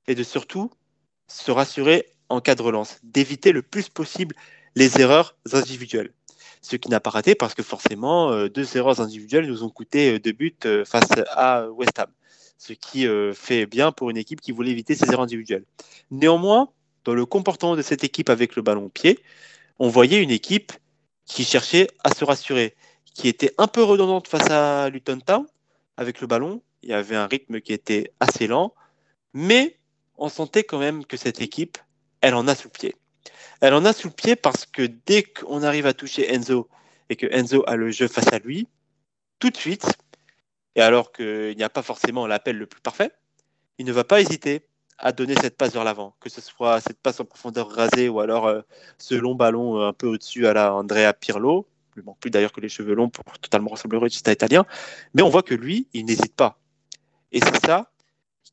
et 0.08 0.16
de 0.16 0.24
surtout 0.24 0.72
se 1.28 1.52
rassurer 1.52 2.08
en 2.30 2.40
cas 2.40 2.56
de 2.56 2.62
relance, 2.62 3.00
d'éviter 3.04 3.52
le 3.52 3.62
plus 3.62 3.90
possible 3.90 4.36
les 4.76 5.02
erreurs 5.02 5.36
individuelles. 5.52 6.14
Ce 6.62 6.76
qui 6.76 6.90
n'a 6.90 7.00
pas 7.00 7.10
raté 7.10 7.36
parce 7.36 7.56
que 7.56 7.64
forcément, 7.64 8.32
euh, 8.32 8.48
deux 8.48 8.78
erreurs 8.78 9.02
individuelles 9.02 9.48
nous 9.48 9.64
ont 9.64 9.70
coûté 9.70 10.14
euh, 10.14 10.20
deux 10.20 10.32
buts 10.32 10.56
euh, 10.66 10.86
face 10.86 11.10
à 11.32 11.68
West 11.70 12.00
Ham 12.00 12.10
ce 12.58 12.74
qui 12.74 13.08
fait 13.34 13.66
bien 13.66 13.92
pour 13.92 14.12
une 14.12 14.18
équipe 14.18 14.40
qui 14.40 14.52
voulait 14.52 14.70
éviter 14.70 14.94
ces 14.94 15.08
erreurs 15.08 15.22
individuelles. 15.24 15.66
Néanmoins, 16.12 16.70
dans 17.06 17.16
le 17.16 17.26
comportement 17.26 17.76
de 17.76 17.82
cette 17.82 18.04
équipe 18.04 18.30
avec 18.30 18.56
le 18.56 18.62
ballon 18.62 18.88
pied, 18.88 19.18
on 19.80 19.90
voyait 19.90 20.22
une 20.22 20.30
équipe 20.30 20.72
qui 21.26 21.44
cherchait 21.44 21.88
à 22.04 22.14
se 22.14 22.24
rassurer, 22.24 22.76
qui 23.16 23.28
était 23.28 23.52
un 23.58 23.66
peu 23.66 23.82
redondante 23.82 24.28
face 24.28 24.52
à 24.52 24.92
Luton 24.92 25.20
Town 25.26 25.48
avec 25.98 26.22
le 26.22 26.28
ballon. 26.28 26.62
Il 26.84 26.90
y 26.90 26.94
avait 26.94 27.16
un 27.16 27.26
rythme 27.26 27.62
qui 27.62 27.74
était 27.74 28.14
assez 28.20 28.46
lent, 28.46 28.76
mais 29.34 29.80
on 30.18 30.30
sentait 30.30 30.64
quand 30.64 30.78
même 30.78 31.04
que 31.04 31.18
cette 31.18 31.42
équipe, 31.42 31.80
elle 32.22 32.36
en 32.36 32.48
a 32.48 32.54
sous 32.54 32.70
pied. 32.70 32.94
Elle 33.62 33.76
en 33.76 33.86
a 33.86 33.94
sous 33.94 34.08
le 34.08 34.14
pied 34.14 34.36
parce 34.36 34.66
que 34.66 34.90
dès 35.06 35.24
qu'on 35.24 35.62
arrive 35.62 35.86
à 35.86 35.94
toucher 35.94 36.34
Enzo 36.34 36.68
et 37.10 37.16
que 37.16 37.28
Enzo 37.28 37.64
a 37.68 37.76
le 37.76 37.92
jeu 37.92 38.08
face 38.08 38.34
à 38.34 38.40
lui, 38.40 38.68
tout 39.40 39.52
de 39.52 39.58
suite, 39.58 39.86
et 40.76 40.82
alors 40.82 41.12
qu'il 41.12 41.56
n'y 41.56 41.64
a 41.64 41.70
pas 41.70 41.84
forcément 41.84 42.26
l'appel 42.26 42.58
le 42.58 42.66
plus 42.66 42.82
parfait, 42.82 43.12
il 43.78 43.86
ne 43.86 43.92
va 43.92 44.04
pas 44.04 44.20
hésiter 44.20 44.64
à 44.98 45.12
donner 45.12 45.36
cette 45.36 45.58
passe 45.58 45.74
vers 45.74 45.84
l'avant, 45.84 46.16
que 46.20 46.30
ce 46.30 46.42
soit 46.42 46.80
cette 46.82 47.00
passe 47.00 47.20
en 47.20 47.26
profondeur 47.26 47.70
rasée 47.70 48.10
ou 48.10 48.20
alors 48.20 48.48
euh, 48.48 48.62
ce 48.98 49.16
long 49.16 49.36
ballon 49.36 49.80
euh, 49.80 49.88
un 49.88 49.94
peu 49.94 50.08
au-dessus 50.08 50.48
à 50.48 50.54
la 50.54 50.74
Andrea 50.74 51.14
Pirlo. 51.14 51.68
Il 51.96 52.00
ne 52.00 52.06
manque 52.06 52.20
plus 52.20 52.32
d'ailleurs 52.32 52.52
que 52.52 52.62
les 52.62 52.70
cheveux 52.70 52.94
longs 52.94 53.10
pour 53.10 53.24
totalement 53.40 53.72
ressembler 53.72 53.98
au 53.98 54.02
regista 54.02 54.32
italien. 54.32 54.66
Mais 55.14 55.22
on 55.22 55.30
voit 55.30 55.44
que 55.44 55.56
lui, 55.56 55.88
il 55.94 56.06
n'hésite 56.06 56.36
pas. 56.36 56.60
Et 57.32 57.40
c'est 57.40 57.66
ça 57.66 57.92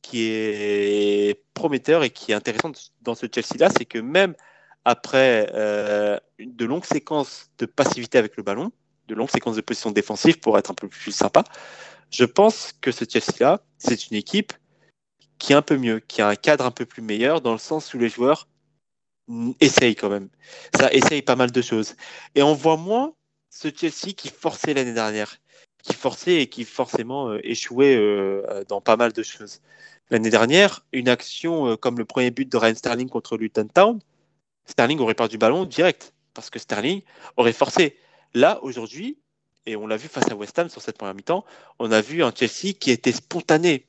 qui 0.01 0.23
est 0.23 1.41
prometteur 1.53 2.03
et 2.03 2.09
qui 2.09 2.31
est 2.31 2.35
intéressant 2.35 2.71
dans 3.01 3.15
ce 3.15 3.27
Chelsea-là, 3.31 3.69
c'est 3.77 3.85
que 3.85 3.99
même 3.99 4.35
après 4.89 5.51
euh, 5.53 6.17
de 6.39 6.65
longues 6.65 6.83
séquences 6.83 7.51
de 7.59 7.67
passivité 7.67 8.17
avec 8.17 8.35
le 8.37 8.41
ballon, 8.41 8.71
de 9.07 9.13
longues 9.13 9.29
séquences 9.29 9.55
de 9.55 9.61
position 9.61 9.91
défensive 9.91 10.39
pour 10.39 10.57
être 10.57 10.71
un 10.71 10.73
peu 10.73 10.87
plus 10.87 11.11
sympa, 11.11 11.43
je 12.09 12.25
pense 12.25 12.73
que 12.81 12.91
ce 12.91 13.05
Chelsea-là, 13.07 13.61
c'est 13.77 14.07
une 14.07 14.17
équipe 14.17 14.51
qui 15.37 15.53
est 15.53 15.55
un 15.55 15.61
peu 15.61 15.77
mieux, 15.77 15.99
qui 15.99 16.23
a 16.23 16.27
un 16.27 16.35
cadre 16.35 16.65
un 16.65 16.71
peu 16.71 16.87
plus 16.87 17.03
meilleur, 17.03 17.39
dans 17.39 17.51
le 17.51 17.59
sens 17.59 17.93
où 17.93 17.99
les 17.99 18.09
joueurs 18.09 18.47
essayent 19.59 19.95
quand 19.95 20.09
même. 20.09 20.29
Ça 20.75 20.91
essaye 20.91 21.21
pas 21.21 21.35
mal 21.35 21.51
de 21.51 21.61
choses. 21.61 21.95
Et 22.33 22.41
on 22.41 22.55
voit 22.55 22.77
moins 22.77 23.13
ce 23.51 23.67
Chelsea 23.67 24.13
qui 24.17 24.29
forçait 24.29 24.73
l'année 24.73 24.95
dernière, 24.95 25.37
qui 25.83 25.93
forçait 25.93 26.41
et 26.41 26.47
qui 26.47 26.65
forcément 26.65 27.29
euh, 27.29 27.39
échouait 27.43 27.95
euh, 27.95 28.63
dans 28.67 28.81
pas 28.81 28.97
mal 28.97 29.13
de 29.13 29.21
choses. 29.21 29.61
L'année 30.09 30.31
dernière, 30.31 30.83
une 30.93 31.09
action 31.09 31.77
comme 31.77 31.99
le 31.99 32.05
premier 32.05 32.31
but 32.31 32.51
de 32.51 32.57
Ryan 32.57 32.73
Sterling 32.73 33.09
contre 33.09 33.37
Luton 33.37 33.67
Town, 33.71 33.99
Sterling 34.69 34.99
aurait 34.99 35.15
perdu 35.15 35.35
le 35.35 35.39
ballon 35.39 35.65
direct 35.65 36.13
parce 36.33 36.49
que 36.49 36.59
Sterling 36.59 37.01
aurait 37.37 37.53
forcé. 37.53 37.97
Là, 38.33 38.59
aujourd'hui, 38.61 39.17
et 39.65 39.75
on 39.75 39.87
l'a 39.87 39.97
vu 39.97 40.07
face 40.07 40.29
à 40.29 40.35
West 40.35 40.57
Ham 40.59 40.69
sur 40.69 40.81
cette 40.81 40.97
première 40.97 41.15
mi-temps, 41.15 41.43
on 41.79 41.91
a 41.91 42.01
vu 42.01 42.23
un 42.23 42.31
Chelsea 42.33 42.73
qui 42.79 42.91
était 42.91 43.11
spontané. 43.11 43.87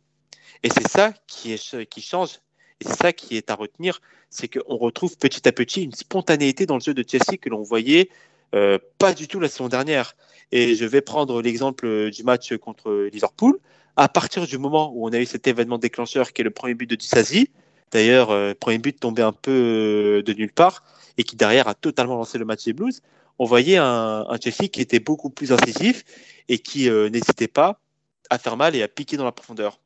Et 0.62 0.70
c'est 0.70 0.88
ça 0.88 1.12
qui, 1.26 1.52
est, 1.52 1.86
qui 1.86 2.00
change. 2.00 2.40
Et 2.80 2.86
c'est 2.86 2.96
ça 2.96 3.12
qui 3.12 3.36
est 3.36 3.50
à 3.50 3.54
retenir, 3.54 4.00
c'est 4.30 4.48
qu'on 4.48 4.76
retrouve 4.76 5.16
petit 5.18 5.46
à 5.46 5.52
petit 5.52 5.82
une 5.82 5.92
spontanéité 5.92 6.64
dans 6.64 6.76
le 6.76 6.80
jeu 6.80 6.94
de 6.94 7.04
Chelsea 7.06 7.36
que 7.40 7.50
l'on 7.50 7.62
voyait 7.62 8.08
euh, 8.54 8.78
pas 8.98 9.12
du 9.12 9.28
tout 9.28 9.38
la 9.38 9.48
saison 9.48 9.68
dernière. 9.68 10.16
Et 10.50 10.74
je 10.74 10.84
vais 10.86 11.02
prendre 11.02 11.42
l'exemple 11.42 12.10
du 12.10 12.24
match 12.24 12.56
contre 12.56 13.08
Liverpool. 13.12 13.58
À 13.96 14.08
partir 14.08 14.46
du 14.46 14.56
moment 14.56 14.92
où 14.94 15.06
on 15.06 15.12
a 15.12 15.18
eu 15.18 15.26
cet 15.26 15.46
événement 15.46 15.78
déclencheur 15.78 16.32
qui 16.32 16.40
est 16.40 16.44
le 16.44 16.50
premier 16.50 16.74
but 16.74 16.88
de 16.88 16.94
Dissasi, 16.94 17.50
d'ailleurs, 17.90 18.30
euh, 18.30 18.54
premier 18.54 18.78
but 18.78 18.98
tombé 18.98 19.22
un 19.22 19.32
peu 19.32 19.50
euh, 19.50 20.22
de 20.22 20.32
nulle 20.32 20.52
part, 20.52 20.84
et 21.16 21.24
qui 21.24 21.36
derrière 21.36 21.68
a 21.68 21.74
totalement 21.74 22.16
lancé 22.16 22.38
le 22.38 22.44
match 22.44 22.64
des 22.64 22.72
Blues, 22.72 23.02
on 23.38 23.44
voyait 23.44 23.76
un, 23.76 24.26
un 24.28 24.38
Chelsea 24.40 24.68
qui 24.68 24.80
était 24.80 25.00
beaucoup 25.00 25.30
plus 25.30 25.52
incisif 25.52 26.04
et 26.48 26.58
qui 26.58 26.88
euh, 26.88 27.08
n'hésitait 27.08 27.48
pas 27.48 27.80
à 28.28 28.38
faire 28.38 28.56
mal 28.56 28.76
et 28.76 28.82
à 28.82 28.88
piquer 28.88 29.16
dans 29.16 29.24
la 29.24 29.32
profondeur. 29.32 29.80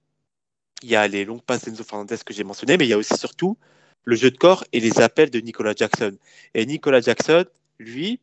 Il 0.82 0.90
y 0.90 0.96
a 0.96 1.06
les 1.08 1.24
longues 1.24 1.42
passes 1.42 1.64
d'Enzo 1.64 1.84
Fernandez 1.84 2.16
que 2.24 2.34
j'ai 2.34 2.44
mentionnées, 2.44 2.76
mais 2.76 2.84
il 2.84 2.90
y 2.90 2.92
a 2.92 2.98
aussi 2.98 3.16
surtout 3.16 3.56
le 4.04 4.16
jeu 4.16 4.30
de 4.30 4.36
corps 4.36 4.64
et 4.72 4.80
les 4.80 5.00
appels 5.00 5.30
de 5.30 5.40
Nicolas 5.40 5.72
Jackson. 5.74 6.16
Et 6.54 6.66
Nicolas 6.66 7.00
Jackson, 7.00 7.44
lui, 7.78 8.20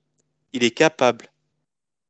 il 0.53 0.63
est 0.63 0.71
capable, 0.71 1.27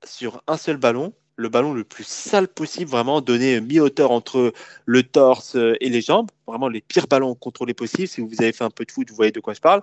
sur 0.04 0.44
un 0.48 0.58
seul 0.58 0.78
ballon, 0.78 1.14
le 1.42 1.50
ballon 1.50 1.74
le 1.74 1.84
plus 1.84 2.06
sale 2.06 2.48
possible, 2.48 2.90
vraiment 2.90 3.22
donner 3.22 3.60
mi-hauteur 3.60 4.12
entre 4.12 4.54
le 4.86 5.04
torse 5.04 5.56
et 5.56 5.90
les 5.90 6.02
jambes, 6.02 6.30
vraiment 6.48 6.70
les 6.70 6.82
pires 6.82 7.08
ballons 7.08 7.36
contrôlés 7.36 7.74
possibles. 7.74 8.08
Si 8.08 8.22
vous 8.22 8.42
avez 8.42 8.54
fait 8.54 8.64
un 8.64 8.70
peu 8.70 8.86
de 8.86 8.92
foot, 8.92 9.10
vous 9.10 9.16
voyez 9.16 9.32
de 9.32 9.40
quoi 9.40 9.54
je 9.54 9.60
parle. 9.60 9.82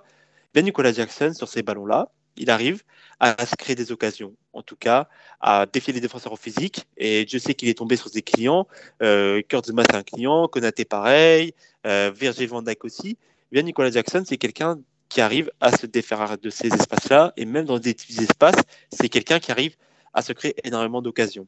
Ben 0.53 0.65
Nicolas 0.65 0.93
Jackson, 0.93 1.33
sur 1.35 1.47
ces 1.47 1.61
ballons-là, 1.61 2.09
il 2.37 2.49
arrive 2.49 2.81
à 3.19 3.45
se 3.45 3.55
créer 3.55 3.75
des 3.75 3.91
occasions, 3.91 4.33
en 4.53 4.63
tout 4.63 4.77
cas 4.77 5.09
à 5.41 5.65
défier 5.65 5.93
les 5.93 5.99
défenseurs 5.99 6.33
en 6.33 6.37
physique. 6.37 6.87
Et 6.97 7.25
je 7.27 7.37
sais 7.37 7.53
qu'il 7.53 7.69
est 7.69 7.77
tombé 7.77 7.97
sur 7.97 8.09
des 8.09 8.21
clients. 8.21 8.67
Euh, 9.03 9.41
Kurt 9.47 9.65
Zuma, 9.67 9.83
c'est 9.83 9.95
un 9.95 10.03
client. 10.03 10.47
Konaté, 10.47 10.85
pareil. 10.85 11.53
Euh, 11.85 12.11
Virgil 12.15 12.47
van 12.47 12.61
Dijk 12.61 12.83
aussi. 12.85 13.17
Bien, 13.51 13.61
Nicolas 13.61 13.91
Jackson, 13.91 14.23
c'est 14.25 14.37
quelqu'un 14.37 14.79
qui 15.09 15.21
arrive 15.21 15.51
à 15.59 15.75
se 15.75 15.85
défaire 15.85 16.37
de 16.37 16.49
ces 16.49 16.67
espaces-là. 16.67 17.33
Et 17.35 17.45
même 17.45 17.65
dans 17.65 17.79
des 17.79 17.93
petits 17.93 18.21
espaces, 18.21 18.61
c'est 18.91 19.09
quelqu'un 19.09 19.39
qui 19.39 19.51
arrive 19.51 19.75
à 20.13 20.21
se 20.21 20.33
créer 20.33 20.55
énormément 20.63 21.01
d'occasions. 21.01 21.47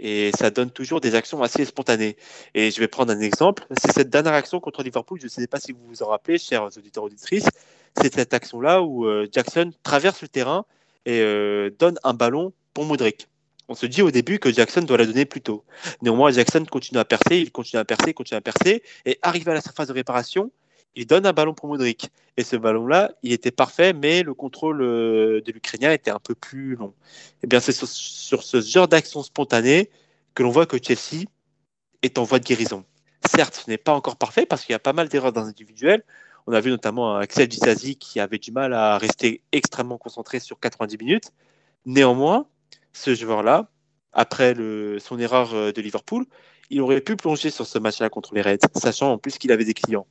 Et 0.00 0.30
ça 0.38 0.50
donne 0.50 0.70
toujours 0.70 1.00
des 1.00 1.14
actions 1.14 1.42
assez 1.42 1.64
spontanées. 1.64 2.16
Et 2.54 2.70
je 2.70 2.78
vais 2.78 2.88
prendre 2.88 3.12
un 3.12 3.20
exemple. 3.20 3.66
C'est 3.82 3.92
cette 3.92 4.10
dernière 4.10 4.34
action 4.34 4.60
contre 4.60 4.82
Liverpool. 4.82 5.18
Je 5.20 5.26
ne 5.26 5.30
sais 5.30 5.46
pas 5.46 5.58
si 5.58 5.72
vous 5.72 5.84
vous 5.88 6.02
en 6.02 6.06
rappelez, 6.06 6.38
chers 6.38 6.64
auditeurs 6.64 7.04
auditrices. 7.04 7.48
C'est 8.00 8.14
cette 8.14 8.32
action-là 8.32 8.82
où 8.82 9.06
euh, 9.06 9.26
Jackson 9.32 9.72
traverse 9.82 10.22
le 10.22 10.28
terrain 10.28 10.64
et 11.04 11.20
euh, 11.20 11.70
donne 11.78 11.98
un 12.04 12.14
ballon 12.14 12.52
pour 12.74 12.84
Modric. 12.84 13.28
On 13.68 13.74
se 13.74 13.86
dit 13.86 14.02
au 14.02 14.10
début 14.10 14.38
que 14.38 14.52
Jackson 14.52 14.82
doit 14.82 14.96
la 14.96 15.04
donner 15.04 15.26
plus 15.26 15.42
tôt. 15.42 15.64
Néanmoins, 16.00 16.30
Jackson 16.30 16.64
continue 16.64 17.00
à 17.00 17.04
percer, 17.04 17.38
il 17.38 17.52
continue 17.52 17.80
à 17.80 17.84
percer, 17.84 18.14
continue 18.14 18.38
à 18.38 18.40
percer, 18.40 18.82
et 19.04 19.18
arrivé 19.20 19.50
à 19.50 19.54
la 19.54 19.60
surface 19.60 19.88
de 19.88 19.92
réparation, 19.92 20.50
il 20.98 21.06
donne 21.06 21.26
un 21.26 21.32
ballon 21.32 21.54
pour 21.54 21.68
Modric. 21.68 22.10
Et 22.36 22.42
ce 22.42 22.56
ballon-là, 22.56 23.12
il 23.22 23.32
était 23.32 23.52
parfait, 23.52 23.92
mais 23.92 24.24
le 24.24 24.34
contrôle 24.34 24.82
euh, 24.82 25.40
de 25.40 25.52
l'Ukrainien 25.52 25.92
était 25.92 26.10
un 26.10 26.18
peu 26.18 26.34
plus 26.34 26.74
long. 26.74 26.88
Et 26.88 27.44
eh 27.44 27.46
bien, 27.46 27.60
c'est 27.60 27.72
sur, 27.72 28.42
ce 28.42 28.60
genre 28.60 28.88
d'action 28.88 29.22
spontanée 29.22 29.90
que 30.34 30.42
l'on 30.42 30.50
voit 30.50 30.66
que 30.66 30.76
Chelsea 30.82 31.26
est 32.02 32.18
en 32.18 32.24
voie 32.24 32.40
de 32.40 32.44
guérison. 32.44 32.84
Certes, 33.30 33.62
ce 33.64 33.70
n'est 33.70 33.78
pas 33.78 33.92
encore 33.92 34.16
parfait 34.16 34.44
parce 34.44 34.64
qu'il 34.64 34.72
y 34.72 34.74
a 34.74 34.80
pas 34.80 34.92
mal 34.92 35.08
d'erreurs 35.08 35.38
individuelles. 35.38 36.02
On 36.48 36.52
a 36.52 36.60
vu 36.60 36.70
notamment 36.70 37.14
Axel 37.14 37.46
Disasi 37.46 37.94
qui 37.94 38.18
avait 38.18 38.38
du 38.38 38.50
mal 38.50 38.74
à 38.74 38.98
rester 38.98 39.42
extrêmement 39.52 39.98
concentré 39.98 40.40
sur 40.40 40.58
90 40.58 40.98
minutes. 40.98 41.32
Néanmoins, 41.86 42.48
ce 42.92 43.14
joueur-là, 43.14 43.70
après 44.12 44.54
son 44.98 45.18
erreur 45.20 45.54
euh, 45.54 45.70
de 45.70 45.80
Liverpool, 45.80 46.26
il 46.70 46.80
aurait 46.80 47.00
pu 47.00 47.14
plonger 47.14 47.50
sur 47.50 47.66
ce 47.66 47.78
match-là 47.78 48.10
contre 48.10 48.34
les 48.34 48.42
Reds, 48.42 48.66
sachant 48.74 49.12
en 49.12 49.18
plus 49.18 49.38
qu'il 49.38 49.52
avait 49.52 49.64
des 49.64 49.74
clients. 49.74 50.06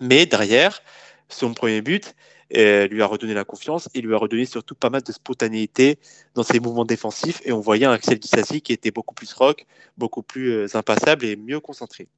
Mais 0.00 0.26
derrière, 0.26 0.82
son 1.28 1.54
premier 1.54 1.82
but 1.82 2.14
euh, 2.56 2.86
lui 2.88 3.02
a 3.02 3.06
redonné 3.06 3.34
la 3.34 3.44
confiance 3.44 3.88
et 3.94 4.00
lui 4.00 4.14
a 4.14 4.18
redonné 4.18 4.44
surtout 4.44 4.74
pas 4.74 4.90
mal 4.90 5.02
de 5.02 5.12
spontanéité 5.12 5.98
dans 6.34 6.42
ses 6.42 6.60
mouvements 6.60 6.84
défensifs. 6.84 7.40
Et 7.44 7.52
on 7.52 7.60
voyait 7.60 7.86
un 7.86 7.92
Axel 7.92 8.18
Dissasi 8.18 8.60
qui 8.60 8.72
était 8.72 8.90
beaucoup 8.90 9.14
plus 9.14 9.32
rock, 9.32 9.66
beaucoup 9.96 10.22
plus 10.22 10.50
euh, 10.50 10.76
impassable 10.76 11.24
et 11.24 11.36
mieux 11.36 11.60
concentré. 11.60 12.08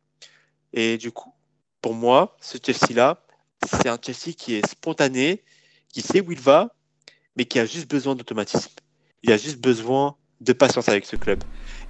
Et 0.73 0.99
du 0.99 1.13
coup, 1.13 1.33
pour 1.81 1.95
moi, 1.95 2.37
ce 2.41 2.59
Chelsea-là, 2.65 3.23
c'est 3.67 3.89
un 3.89 3.99
Chelsea 4.03 4.35
qui 4.37 4.55
est 4.55 4.67
spontané, 4.67 5.45
qui 5.93 6.03
sait 6.03 6.21
où 6.21 6.33
il 6.33 6.41
va, 6.41 6.75
mais 7.37 7.45
qui 7.45 7.59
a 7.59 7.67
juste 7.67 7.89
besoin 7.89 8.15
d'automatisme. 8.15 8.73
Il 9.23 9.33
a 9.33 9.37
juste 9.37 9.61
besoin 9.61 10.17
de 10.41 10.53
patience 10.53 10.89
avec 10.89 11.07
ce 11.07 11.17
club. 11.17 11.45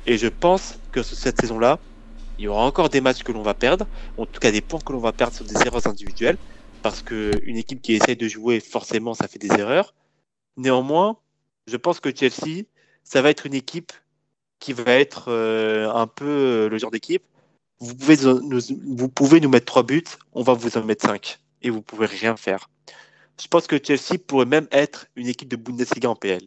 Et 0.04 0.18
je 0.18 0.28
pense 0.28 0.78
que 0.92 1.02
cette 1.02 1.40
saison-là, 1.40 1.80
il 2.38 2.44
y 2.44 2.48
aura 2.48 2.64
encore 2.64 2.88
des 2.88 3.00
matchs 3.00 3.22
que 3.22 3.32
l'on 3.32 3.42
va 3.42 3.54
perdre, 3.54 3.86
en 4.16 4.26
tout 4.26 4.40
cas 4.40 4.50
des 4.50 4.60
points 4.60 4.80
que 4.80 4.92
l'on 4.92 4.98
va 4.98 5.12
perdre 5.12 5.34
sur 5.34 5.44
des 5.44 5.54
erreurs 5.66 5.86
individuelles, 5.86 6.36
parce 6.82 7.02
qu'une 7.02 7.56
équipe 7.56 7.82
qui 7.82 7.94
essaye 7.94 8.16
de 8.16 8.28
jouer, 8.28 8.60
forcément, 8.60 9.14
ça 9.14 9.28
fait 9.28 9.38
des 9.38 9.52
erreurs. 9.58 9.94
Néanmoins, 10.56 11.16
je 11.66 11.76
pense 11.76 12.00
que 12.00 12.14
Chelsea, 12.14 12.64
ça 13.04 13.22
va 13.22 13.30
être 13.30 13.46
une 13.46 13.54
équipe 13.54 13.92
qui 14.58 14.72
va 14.72 14.92
être 14.92 15.26
euh, 15.28 15.90
un 15.90 16.06
peu 16.06 16.26
euh, 16.26 16.68
le 16.68 16.78
genre 16.78 16.90
d'équipe. 16.90 17.22
Vous 17.80 17.94
pouvez 17.94 18.16
nous, 18.16 18.60
vous 18.96 19.08
pouvez 19.08 19.40
nous 19.40 19.48
mettre 19.48 19.66
trois 19.66 19.82
buts, 19.82 20.04
on 20.32 20.42
va 20.42 20.54
vous 20.54 20.78
en 20.78 20.84
mettre 20.84 21.06
cinq, 21.06 21.38
et 21.62 21.70
vous 21.70 21.82
pouvez 21.82 22.06
rien 22.06 22.36
faire. 22.36 22.70
Je 23.40 23.48
pense 23.48 23.66
que 23.66 23.76
Chelsea 23.82 24.18
pourrait 24.26 24.46
même 24.46 24.66
être 24.70 25.06
une 25.14 25.26
équipe 25.26 25.48
de 25.48 25.56
Bundesliga 25.56 26.08
en 26.08 26.16
PL. 26.16 26.40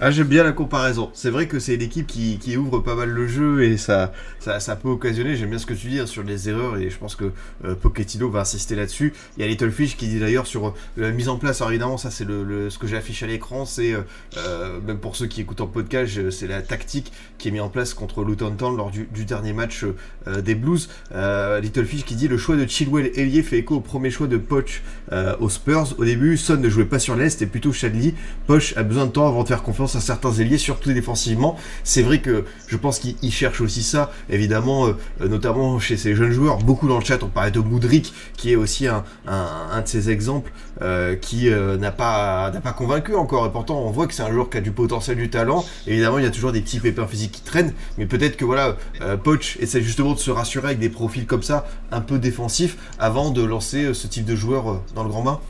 Ah, 0.00 0.12
j'aime 0.12 0.28
bien 0.28 0.44
la 0.44 0.52
comparaison. 0.52 1.10
C'est 1.12 1.28
vrai 1.28 1.48
que 1.48 1.58
c'est 1.58 1.76
l'équipe 1.76 2.06
qui, 2.06 2.38
qui, 2.38 2.56
ouvre 2.56 2.78
pas 2.78 2.94
mal 2.94 3.08
le 3.08 3.26
jeu 3.26 3.64
et 3.64 3.76
ça, 3.76 4.12
ça, 4.38 4.60
ça 4.60 4.76
peut 4.76 4.88
occasionner. 4.88 5.34
J'aime 5.34 5.50
bien 5.50 5.58
ce 5.58 5.66
que 5.66 5.74
tu 5.74 5.88
dis 5.88 5.98
hein, 5.98 6.06
sur 6.06 6.22
les 6.22 6.48
erreurs 6.48 6.76
et 6.76 6.88
je 6.88 6.96
pense 6.96 7.16
que 7.16 7.32
euh, 7.64 7.74
Pochettino 7.74 8.30
va 8.30 8.42
insister 8.42 8.76
là-dessus. 8.76 9.12
Il 9.36 9.40
y 9.40 9.44
a 9.44 9.48
Little 9.48 9.72
Fish 9.72 9.96
qui 9.96 10.06
dit 10.06 10.20
d'ailleurs 10.20 10.46
sur 10.46 10.68
euh, 10.68 10.74
la 10.96 11.10
mise 11.10 11.28
en 11.28 11.36
place. 11.36 11.60
Alors 11.62 11.72
évidemment, 11.72 11.96
ça 11.96 12.12
c'est 12.12 12.24
le, 12.24 12.70
ce 12.70 12.78
que 12.78 12.86
j'affiche 12.86 13.24
à 13.24 13.26
l'écran. 13.26 13.64
C'est 13.64 13.92
euh, 13.92 14.78
même 14.86 14.98
pour 14.98 15.16
ceux 15.16 15.26
qui 15.26 15.40
écoutent 15.40 15.62
en 15.62 15.66
podcast, 15.66 16.30
c'est 16.30 16.46
la 16.46 16.62
tactique 16.62 17.12
qui 17.38 17.48
est 17.48 17.50
mise 17.50 17.62
en 17.62 17.68
place 17.68 17.92
contre 17.92 18.22
Luton 18.22 18.52
Town 18.52 18.76
lors 18.76 18.92
du, 18.92 19.08
du 19.12 19.24
dernier 19.24 19.52
match 19.52 19.84
des 20.28 20.54
Blues. 20.54 20.88
Little 21.10 21.86
Fish 21.86 22.04
qui 22.04 22.14
dit 22.14 22.28
le 22.28 22.38
choix 22.38 22.54
de 22.54 22.64
Chilwell 22.68 23.10
Elie 23.16 23.42
fait 23.42 23.58
écho 23.58 23.74
au 23.74 23.80
premier 23.80 24.12
choix 24.12 24.28
de 24.28 24.36
Poch 24.36 24.82
aux 25.40 25.48
Spurs. 25.48 25.98
Au 25.98 26.04
début, 26.04 26.36
Son 26.36 26.56
ne 26.56 26.68
jouait 26.68 26.84
pas 26.84 27.00
sur 27.00 27.16
l'est 27.16 27.42
et 27.42 27.46
plutôt 27.46 27.72
Chadley. 27.72 28.14
Poch 28.46 28.74
a 28.76 28.84
besoin 28.84 29.06
de 29.06 29.10
temps 29.10 29.26
avant 29.26 29.42
de 29.42 29.48
faire 29.48 29.64
confiance 29.64 29.87
à 29.96 30.00
certains 30.00 30.32
ailiers, 30.32 30.58
surtout 30.58 30.92
défensivement. 30.92 31.56
C'est 31.84 32.02
vrai 32.02 32.20
que 32.20 32.44
je 32.66 32.76
pense 32.76 32.98
qu'il 32.98 33.32
cherche 33.32 33.60
aussi 33.60 33.82
ça, 33.82 34.10
évidemment, 34.30 34.88
euh, 34.88 35.28
notamment 35.28 35.78
chez 35.78 35.96
ces 35.96 36.14
jeunes 36.14 36.32
joueurs. 36.32 36.58
Beaucoup 36.58 36.88
dans 36.88 36.98
le 36.98 37.04
chat, 37.04 37.22
on 37.22 37.28
parlait 37.28 37.50
de 37.50 37.60
Moudric, 37.60 38.12
qui 38.36 38.52
est 38.52 38.56
aussi 38.56 38.86
un, 38.86 39.04
de 39.26 39.86
ces 39.86 40.10
exemples 40.10 40.52
euh, 40.82 41.16
qui 41.16 41.50
euh, 41.50 41.76
n'a 41.76 41.90
pas, 41.90 42.52
pas 42.62 42.72
convaincu 42.72 43.14
encore. 43.14 43.46
Et 43.46 43.50
pourtant, 43.50 43.80
on 43.80 43.90
voit 43.90 44.06
que 44.06 44.14
c'est 44.14 44.22
un 44.22 44.32
joueur 44.32 44.50
qui 44.50 44.58
a 44.58 44.60
du 44.60 44.72
potentiel, 44.72 45.16
du 45.16 45.30
talent. 45.30 45.64
Évidemment, 45.86 46.18
il 46.18 46.24
y 46.24 46.28
a 46.28 46.30
toujours 46.30 46.52
des 46.52 46.60
petits 46.60 46.80
pépins 46.80 47.06
physiques 47.06 47.32
qui 47.32 47.42
traînent, 47.42 47.72
mais 47.96 48.06
peut-être 48.06 48.36
que 48.36 48.44
voilà, 48.44 48.76
Poch 49.22 49.56
essaie 49.60 49.82
justement 49.82 50.12
de 50.12 50.18
se 50.18 50.30
rassurer 50.30 50.68
avec 50.68 50.78
des 50.78 50.90
profils 50.90 51.26
comme 51.26 51.42
ça, 51.42 51.66
un 51.92 52.00
peu 52.00 52.18
défensifs, 52.18 52.76
avant 52.98 53.30
de 53.30 53.42
lancer 53.42 53.94
ce 53.94 54.06
type 54.06 54.24
de 54.24 54.36
joueur 54.36 54.82
dans 54.94 55.02
le 55.02 55.08
grand 55.08 55.22
bain. 55.22 55.40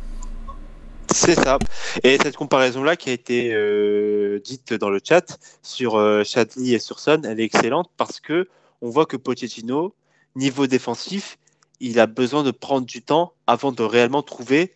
C'est 1.13 1.35
ça. 1.35 1.59
Et 2.03 2.19
cette 2.23 2.37
comparaison-là 2.37 2.97
qui 2.97 3.11
a 3.11 3.13
été 3.13 3.53
euh, 3.55 4.41
dite 4.41 4.75
dans 4.75 4.91
le 4.91 5.01
chat 5.03 5.39
sur 5.63 5.97
euh, 5.97 6.23
Chadley 6.25 6.73
et 6.73 6.79
sur 6.79 6.99
Son, 6.99 7.23
elle 7.25 7.41
est 7.41 7.45
excellente 7.45 7.91
parce 7.97 8.21
que 8.21 8.49
on 8.81 8.91
voit 8.91 9.07
que 9.07 9.17
Pochettino, 9.17 9.95
niveau 10.37 10.67
défensif, 10.67 11.39
il 11.81 11.99
a 12.01 12.07
besoin 12.07 12.43
de 12.43 12.51
prendre 12.51 12.87
du 12.87 13.03
temps 13.03 13.33
avant 13.47 13.73
de 13.73 13.83
réellement 13.83 14.23
trouver 14.23 14.75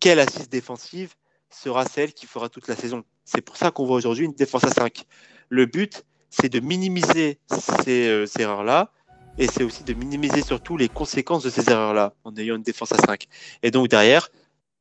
quelle 0.00 0.20
assise 0.20 0.48
défensive 0.48 1.14
sera 1.50 1.84
celle 1.84 2.12
qui 2.12 2.26
fera 2.26 2.48
toute 2.48 2.68
la 2.68 2.76
saison. 2.76 3.04
C'est 3.24 3.42
pour 3.42 3.56
ça 3.56 3.70
qu'on 3.70 3.86
voit 3.86 3.96
aujourd'hui 3.96 4.24
une 4.24 4.32
défense 4.32 4.64
à 4.64 4.70
5. 4.70 5.04
Le 5.48 5.66
but, 5.66 6.04
c'est 6.30 6.48
de 6.48 6.60
minimiser 6.60 7.38
ces, 7.84 8.08
euh, 8.08 8.26
ces 8.26 8.42
erreurs-là 8.42 8.90
et 9.38 9.46
c'est 9.48 9.62
aussi 9.62 9.84
de 9.84 9.94
minimiser 9.94 10.42
surtout 10.42 10.76
les 10.76 10.88
conséquences 10.88 11.42
de 11.42 11.50
ces 11.50 11.70
erreurs-là 11.70 12.14
en 12.24 12.34
ayant 12.36 12.56
une 12.56 12.62
défense 12.62 12.92
à 12.92 12.98
5. 12.98 13.26
Et 13.62 13.70
donc 13.70 13.88
derrière, 13.88 14.28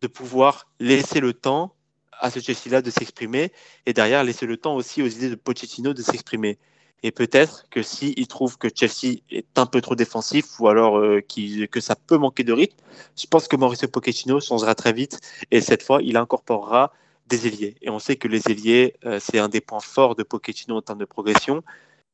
de 0.03 0.07
pouvoir 0.07 0.67
laisser 0.81 1.21
le 1.21 1.33
temps 1.33 1.73
à 2.19 2.29
ce 2.29 2.39
Chelsea-là 2.41 2.81
de 2.81 2.91
s'exprimer 2.91 3.53
et 3.85 3.93
derrière 3.93 4.23
laisser 4.25 4.45
le 4.45 4.57
temps 4.57 4.75
aussi 4.75 5.01
aux 5.01 5.07
idées 5.07 5.29
de 5.29 5.35
Pochettino 5.35 5.93
de 5.93 6.01
s'exprimer. 6.01 6.59
Et 7.03 7.11
peut-être 7.11 7.65
que 7.69 7.81
s'il 7.81 8.27
trouve 8.27 8.57
que 8.57 8.67
Chelsea 8.73 9.19
est 9.29 9.57
un 9.57 9.65
peu 9.65 9.79
trop 9.79 9.95
défensif 9.95 10.59
ou 10.59 10.67
alors 10.67 10.97
euh, 10.99 11.21
que 11.21 11.79
ça 11.79 11.95
peut 11.95 12.17
manquer 12.17 12.43
de 12.43 12.51
rythme, 12.51 12.77
je 13.17 13.27
pense 13.27 13.47
que 13.47 13.55
Mauricio 13.55 13.87
Pochettino 13.87 14.41
changera 14.41 14.75
très 14.75 14.91
vite 14.91 15.19
et 15.51 15.61
cette 15.61 15.83
fois 15.83 16.01
il 16.01 16.17
incorporera 16.17 16.91
des 17.27 17.47
ailiers. 17.47 17.75
Et 17.81 17.89
on 17.89 17.99
sait 17.99 18.17
que 18.17 18.27
les 18.27 18.49
ailiers, 18.49 18.95
euh, 19.05 19.19
c'est 19.21 19.39
un 19.39 19.47
des 19.47 19.61
points 19.61 19.79
forts 19.79 20.15
de 20.15 20.23
Pochettino 20.23 20.75
en 20.75 20.81
termes 20.81 20.99
de 20.99 21.05
progression. 21.05 21.63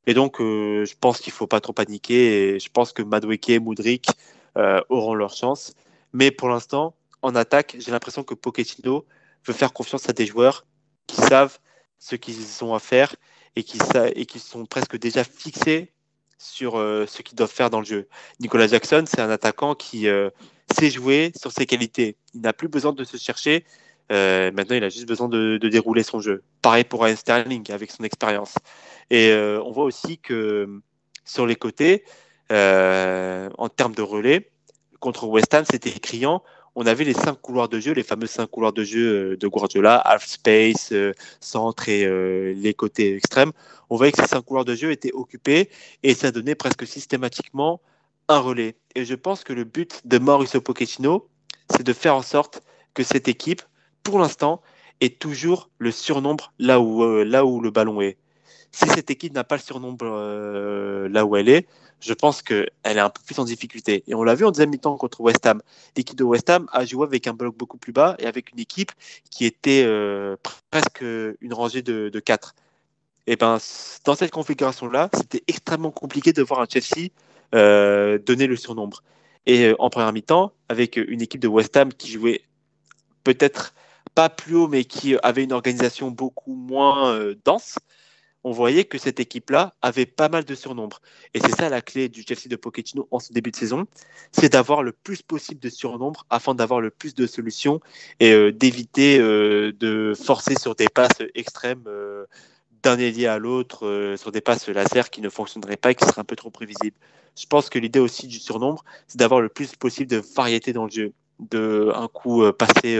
Et 0.05 0.13
donc, 0.13 0.39
euh, 0.39 0.85
je 0.85 0.93
pense 0.99 1.19
qu'il 1.19 1.33
ne 1.33 1.37
faut 1.37 1.47
pas 1.47 1.59
trop 1.59 1.73
paniquer. 1.73 2.55
Et 2.55 2.59
je 2.59 2.69
pense 2.69 2.93
que 2.93 3.01
Madueke 3.01 3.49
et 3.49 3.59
Moudric 3.59 4.07
auront 4.89 5.13
leur 5.13 5.33
chance. 5.33 5.73
Mais 6.13 6.31
pour 6.31 6.49
l'instant, 6.49 6.95
en 7.21 7.35
attaque, 7.35 7.75
j'ai 7.79 7.91
l'impression 7.91 8.23
que 8.23 8.33
Pochettino 8.33 9.05
veut 9.45 9.53
faire 9.53 9.73
confiance 9.73 10.09
à 10.09 10.13
des 10.13 10.25
joueurs 10.25 10.65
qui 11.07 11.17
savent 11.17 11.59
ce 11.97 12.15
qu'ils 12.15 12.63
ont 12.63 12.73
à 12.73 12.79
faire 12.79 13.15
et 13.55 13.63
qui, 13.63 14.39
sont 14.39 14.65
presque 14.65 14.97
déjà 14.97 15.23
fixés 15.23 15.91
sur 16.37 16.73
ce 16.75 17.21
qu'ils 17.21 17.35
doivent 17.35 17.51
faire 17.51 17.69
dans 17.69 17.79
le 17.79 17.85
jeu. 17.85 18.07
Nicolas 18.39 18.67
Jackson, 18.67 19.03
c'est 19.05 19.19
un 19.19 19.29
attaquant 19.29 19.75
qui 19.75 20.07
sait 20.77 20.89
jouer 20.89 21.33
sur 21.35 21.51
ses 21.51 21.65
qualités. 21.65 22.15
Il 22.33 22.41
n'a 22.41 22.53
plus 22.53 22.69
besoin 22.69 22.93
de 22.93 23.03
se 23.03 23.17
chercher 23.17 23.65
euh, 24.11 24.51
maintenant, 24.51 24.75
il 24.75 24.83
a 24.83 24.89
juste 24.89 25.07
besoin 25.07 25.29
de, 25.29 25.57
dérouler 25.57 26.03
son 26.03 26.19
jeu. 26.19 26.43
Pareil 26.61 26.83
pour 26.83 27.03
Ryan 27.03 27.15
Sterling 27.15 27.71
avec 27.71 27.91
son 27.91 28.03
expérience. 28.03 28.55
Et 29.09 29.29
euh, 29.29 29.61
on 29.63 29.71
voit 29.71 29.83
aussi 29.83 30.17
que 30.17 30.81
sur 31.25 31.45
les 31.45 31.55
côtés, 31.55 32.03
euh, 32.51 33.49
en 33.57 33.69
termes 33.69 33.93
de 33.93 34.01
relais, 34.01 34.49
contre 34.99 35.27
West 35.27 35.53
Ham, 35.53 35.63
c'était 35.69 35.91
criant. 35.91 36.43
On 36.81 36.85
avait 36.85 37.03
les 37.03 37.13
cinq 37.13 37.41
couloirs 37.41 37.67
de 37.67 37.79
jeu, 37.81 37.91
les 37.91 38.03
fameux 38.03 38.25
cinq 38.25 38.47
couloirs 38.47 38.71
de 38.71 38.85
jeu 38.85 39.35
de 39.35 39.47
Guardiola, 39.49 39.97
half 39.97 40.25
space, 40.25 40.93
centre 41.41 41.89
et 41.89 42.07
les 42.53 42.73
côtés 42.73 43.15
extrêmes. 43.17 43.51
On 43.89 43.97
voyait 43.97 44.13
que 44.13 44.21
ces 44.21 44.29
cinq 44.29 44.41
couloirs 44.45 44.63
de 44.63 44.75
jeu 44.75 44.89
étaient 44.89 45.11
occupés 45.11 45.69
et 46.03 46.13
ça 46.13 46.31
donnait 46.31 46.55
presque 46.55 46.87
systématiquement 46.87 47.81
un 48.29 48.39
relais. 48.39 48.75
Et 48.95 49.03
je 49.03 49.15
pense 49.15 49.43
que 49.43 49.51
le 49.51 49.65
but 49.65 49.99
de 50.05 50.19
Mauricio 50.19 50.61
Pochettino, 50.61 51.27
c'est 51.69 51.83
de 51.83 51.91
faire 51.91 52.15
en 52.15 52.21
sorte 52.21 52.61
que 52.93 53.03
cette 53.03 53.27
équipe 53.27 53.61
pour 54.03 54.19
l'instant, 54.19 54.61
est 55.01 55.19
toujours 55.19 55.69
le 55.77 55.91
surnombre 55.91 56.51
là 56.59 56.79
où, 56.79 57.03
euh, 57.03 57.23
le 57.23 57.69
ballon 57.69 58.01
est. 58.01 58.17
Si 58.71 58.87
cette 58.89 59.09
équipe 59.09 59.33
n'a 59.33 59.43
pas 59.43 59.55
le 59.55 59.61
surnombre 59.61 60.05
euh, 60.05 61.07
là 61.09 61.25
où 61.25 61.35
elle 61.35 61.49
est, 61.49 61.67
je 62.01 62.13
pense 62.13 62.41
qu'elle 62.41 62.67
est 62.83 62.99
un 62.99 63.09
peu 63.09 63.21
plus 63.25 63.39
en 63.39 63.45
difficulté. 63.45 64.03
Et 64.07 64.15
on 64.15 64.23
l'a 64.23 64.35
vu 64.35 64.45
en 64.45 64.51
deuxième 64.51 64.69
mi-temps 64.69 64.97
contre 64.97 65.21
West 65.21 65.45
Ham. 65.45 65.61
L'équipe 65.95 66.17
de 66.17 66.23
West 66.23 66.49
Ham 66.49 66.67
a 66.71 66.85
joué 66.85 67.05
avec 67.05 67.27
un 67.27 67.33
bloc 67.33 67.55
beaucoup 67.55 67.77
plus 67.77 67.91
bas 67.91 68.15
et 68.19 68.25
avec 68.25 68.51
une 68.51 68.59
équipe 68.59 68.91
qui 69.29 69.45
était 69.45 69.83
euh, 69.85 70.35
presque 70.71 71.01
une 71.01 71.53
rangée 71.53 71.81
de, 71.81 72.19
4. 72.19 72.55
Et 73.27 73.35
ben, 73.35 73.59
dans 74.05 74.15
cette 74.15 74.31
configuration-là, 74.31 75.09
c'était 75.13 75.43
extrêmement 75.47 75.91
compliqué 75.91 76.33
de 76.33 76.41
voir 76.41 76.61
un 76.61 76.67
Chelsea 76.69 77.09
donner 77.51 78.47
le 78.47 78.55
surnombre. 78.55 79.03
Et 79.45 79.73
en 79.79 79.89
première 79.89 80.13
mi-temps, 80.13 80.53
avec 80.67 80.97
une 80.97 81.21
équipe 81.21 81.41
de 81.41 81.47
West 81.47 81.75
Ham 81.77 81.93
qui 81.93 82.11
jouait 82.11 82.43
peut-être 83.23 83.73
pas 84.15 84.29
plus 84.29 84.55
haut, 84.55 84.67
mais 84.67 84.85
qui 84.85 85.15
avait 85.23 85.43
une 85.43 85.53
organisation 85.53 86.11
beaucoup 86.11 86.53
moins 86.53 87.13
euh, 87.13 87.35
dense, 87.45 87.77
on 88.43 88.51
voyait 88.51 88.85
que 88.85 88.97
cette 88.97 89.19
équipe-là 89.19 89.75
avait 89.81 90.05
pas 90.05 90.29
mal 90.29 90.45
de 90.45 90.55
surnombre. 90.55 91.01
Et 91.33 91.39
c'est 91.39 91.55
ça 91.55 91.69
la 91.69 91.81
clé 91.81 92.09
du 92.09 92.23
Chelsea 92.23 92.47
de 92.47 92.55
Pochettino 92.55 93.07
en 93.11 93.19
ce 93.19 93.33
début 93.33 93.51
de 93.51 93.55
saison, 93.55 93.85
c'est 94.31 94.53
d'avoir 94.53 94.83
le 94.83 94.91
plus 94.91 95.21
possible 95.21 95.59
de 95.59 95.69
surnombre 95.69 96.25
afin 96.29 96.55
d'avoir 96.55 96.81
le 96.81 96.89
plus 96.89 97.13
de 97.13 97.27
solutions 97.27 97.79
et 98.19 98.31
euh, 98.31 98.51
d'éviter 98.51 99.19
euh, 99.19 99.73
de 99.77 100.13
forcer 100.13 100.55
sur 100.57 100.75
des 100.75 100.87
passes 100.87 101.21
extrêmes 101.35 101.83
d'un 102.83 102.97
ailier 102.97 103.27
à 103.27 103.39
l'autre, 103.39 104.15
sur 104.17 104.31
des 104.31 104.41
passes 104.41 104.67
laser 104.69 105.09
qui 105.09 105.21
ne 105.21 105.29
fonctionneraient 105.29 105.77
pas 105.77 105.91
et 105.91 105.95
qui 105.95 106.05
seraient 106.05 106.21
un 106.21 106.25
peu 106.25 106.35
trop 106.35 106.49
prévisibles. 106.49 106.95
Je 107.37 107.45
pense 107.45 107.69
que 107.69 107.77
l'idée 107.77 107.99
aussi 107.99 108.27
du 108.27 108.39
surnombre, 108.39 108.83
c'est 109.07 109.19
d'avoir 109.19 109.41
le 109.41 109.49
plus 109.49 109.75
possible 109.75 110.09
de 110.09 110.21
variété 110.35 110.71
dans 110.71 110.85
le 110.85 110.91
jeu, 110.91 111.13
de 111.39 111.91
un 111.93 112.07
coup 112.07 112.43
passer 112.53 112.97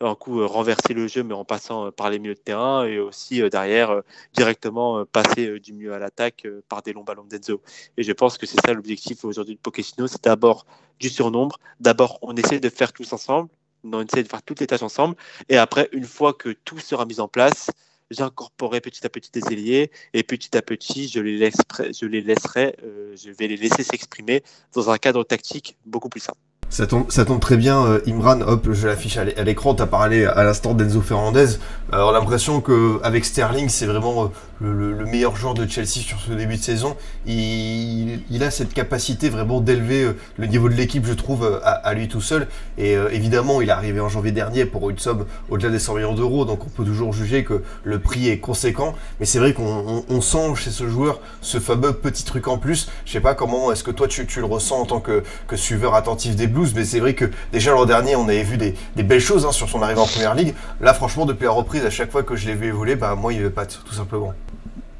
un 0.00 0.14
coup 0.14 0.40
euh, 0.40 0.46
renverser 0.46 0.94
le 0.94 1.06
jeu, 1.06 1.22
mais 1.22 1.34
en 1.34 1.44
passant 1.44 1.86
euh, 1.86 1.90
par 1.90 2.10
les 2.10 2.18
milieux 2.18 2.34
de 2.34 2.40
terrain 2.40 2.84
et 2.84 2.98
aussi 2.98 3.42
euh, 3.42 3.48
derrière 3.48 4.02
directement 4.34 5.04
passer 5.04 5.58
du 5.60 5.72
mieux 5.72 5.92
à 5.92 5.98
l'attaque 5.98 6.46
par 6.68 6.82
des 6.82 6.92
longs 6.92 7.04
ballons 7.04 7.24
d'Enzo. 7.24 7.60
Et 7.96 8.02
je 8.02 8.12
pense 8.12 8.38
que 8.38 8.46
c'est 8.46 8.60
ça 8.64 8.72
l'objectif 8.72 9.24
aujourd'hui 9.24 9.54
de 9.54 9.60
Pochettino, 9.60 10.06
c'est 10.06 10.22
d'abord 10.24 10.66
du 10.98 11.08
surnombre. 11.08 11.58
D'abord, 11.80 12.18
on 12.22 12.34
essaie 12.36 12.60
de 12.60 12.68
faire 12.68 12.92
tous 12.92 13.12
ensemble, 13.12 13.48
on 13.84 14.02
essaie 14.02 14.22
de 14.22 14.28
faire 14.28 14.42
toutes 14.42 14.60
les 14.60 14.66
tâches 14.66 14.82
ensemble, 14.82 15.16
et 15.48 15.56
après, 15.56 15.88
une 15.92 16.04
fois 16.04 16.32
que 16.32 16.50
tout 16.64 16.78
sera 16.78 17.06
mis 17.06 17.20
en 17.20 17.28
place, 17.28 17.70
j'incorporerai 18.10 18.80
petit 18.80 19.04
à 19.06 19.08
petit 19.08 19.30
des 19.30 19.52
ailiers 19.52 19.90
et 20.12 20.22
petit 20.22 20.56
à 20.56 20.62
petit 20.62 21.08
je 21.08 21.20
les 21.20 21.36
laisserai, 21.38 22.76
je 22.82 23.30
vais 23.30 23.48
les 23.48 23.56
laisser 23.56 23.82
s'exprimer 23.82 24.42
dans 24.72 24.90
un 24.90 24.98
cadre 24.98 25.24
tactique 25.24 25.76
beaucoup 25.86 26.08
plus 26.08 26.20
simple. 26.20 26.38
Ça 26.70 26.86
tombe, 26.86 27.40
très 27.40 27.56
bien, 27.56 27.84
euh, 27.86 28.00
Imran. 28.08 28.40
Hop, 28.40 28.68
je 28.72 28.88
l'affiche 28.88 29.16
à 29.16 29.24
l'écran. 29.24 29.74
Tu 29.74 29.82
as 29.82 29.86
parlé 29.86 30.24
à 30.24 30.42
l'instant 30.42 30.74
d'Enzo 30.74 31.00
Fernandez. 31.00 31.58
Alors, 31.92 32.10
l'impression 32.10 32.60
qu'avec 32.60 33.24
Sterling, 33.24 33.68
c'est 33.68 33.86
vraiment 33.86 34.32
euh, 34.62 34.94
le, 34.98 35.06
meilleur 35.06 35.36
joueur 35.36 35.54
de 35.54 35.68
Chelsea 35.68 36.00
sur 36.00 36.18
ce 36.18 36.32
début 36.32 36.56
de 36.56 36.62
saison. 36.62 36.96
Il, 37.26 38.42
a 38.42 38.50
cette 38.50 38.74
capacité 38.74 39.28
vraiment 39.28 39.60
d'élever 39.60 40.02
euh, 40.02 40.16
le 40.36 40.46
niveau 40.46 40.68
de 40.68 40.74
l'équipe, 40.74 41.06
je 41.06 41.12
trouve, 41.12 41.60
à, 41.62 41.94
lui 41.94 42.08
tout 42.08 42.20
seul. 42.20 42.48
Et 42.76 42.94
évidemment, 43.12 43.60
il 43.60 43.68
est 43.68 43.72
arrivé 43.72 44.00
en 44.00 44.08
janvier 44.08 44.32
dernier 44.32 44.64
pour 44.64 44.90
une 44.90 44.98
somme 44.98 45.26
au-delà 45.50 45.70
des 45.70 45.78
100 45.78 45.94
millions 45.94 46.14
d'euros, 46.14 46.44
donc 46.44 46.66
on 46.66 46.68
peut 46.68 46.84
toujours 46.84 47.12
juger 47.12 47.44
que 47.44 47.62
le 47.84 47.98
prix 48.00 48.28
est 48.28 48.38
conséquent. 48.38 48.94
Mais 49.20 49.26
c'est 49.26 49.38
vrai 49.38 49.52
qu'on 49.52 50.20
sent 50.20 50.54
chez 50.56 50.70
ce 50.70 50.88
joueur 50.88 51.20
ce 51.40 51.60
fameux 51.60 51.92
petit 51.92 52.24
truc 52.24 52.48
en 52.48 52.58
plus. 52.58 52.88
Je 53.04 53.12
sais 53.12 53.20
pas 53.20 53.34
comment 53.34 53.70
est-ce 53.70 53.84
que 53.84 53.90
toi 53.90 54.08
tu, 54.08 54.26
tu, 54.26 54.40
le 54.40 54.46
ressens 54.46 54.80
en 54.80 54.86
tant 54.86 55.00
que, 55.00 55.22
que 55.46 55.56
suiveur 55.56 55.94
attentif 55.94 56.34
des 56.34 56.46
Mais 56.74 56.84
c'est 56.84 57.00
vrai 57.00 57.14
que 57.14 57.26
déjà 57.52 57.72
l'an 57.72 57.84
dernier, 57.84 58.16
on 58.16 58.28
avait 58.28 58.42
vu 58.42 58.56
des, 58.56 58.74
belles 59.02 59.20
choses 59.20 59.44
hein, 59.44 59.52
sur 59.52 59.68
son 59.68 59.82
arrivée 59.82 60.00
en 60.00 60.06
première 60.06 60.34
ligue. 60.34 60.54
Là, 60.80 60.94
franchement, 60.94 61.26
depuis 61.26 61.44
la 61.44 61.50
reprise, 61.50 61.84
à 61.84 61.90
chaque 61.90 62.10
fois 62.10 62.22
que 62.22 62.36
je 62.36 62.46
l'ai 62.46 62.54
vu 62.54 62.68
évoluer, 62.68 62.96
bah 62.96 63.14
moi, 63.14 63.32
il 63.32 63.40
me 63.40 63.50
pas 63.50 63.66
tout 63.66 63.92
simplement. 63.92 64.32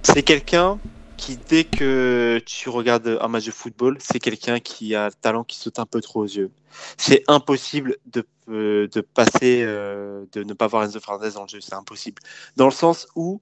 C'est 0.03 0.23
quelqu'un 0.23 0.79
qui, 1.17 1.39
dès 1.49 1.65
que 1.65 2.41
tu 2.45 2.69
regardes 2.69 3.19
un 3.21 3.29
match 3.29 3.47
de 3.47 3.51
football, 3.51 3.97
c'est 4.01 4.19
quelqu'un 4.19 4.59
qui 4.61 4.95
a 4.95 5.07
le 5.07 5.13
talent 5.13 5.45
qui 5.45 5.57
saute 5.57 5.79
un 5.79 5.87
peu 5.87 6.01
trop 6.01 6.21
aux 6.21 6.27
yeux. 6.27 6.51
C'est 6.97 7.23
impossible 7.29 7.97
de, 8.07 8.27
euh, 8.49 8.89
passer, 9.15 9.63
euh, 9.63 10.25
de 10.33 10.43
ne 10.43 10.55
pas 10.55 10.67
voir 10.67 10.83
Enzo 10.83 11.01
Fernandez 11.01 11.31
dans 11.33 11.43
le 11.43 11.49
jeu. 11.49 11.61
C'est 11.61 11.75
impossible. 11.75 12.21
Dans 12.57 12.67
le 12.67 12.73
sens 12.73 13.07
où, 13.15 13.41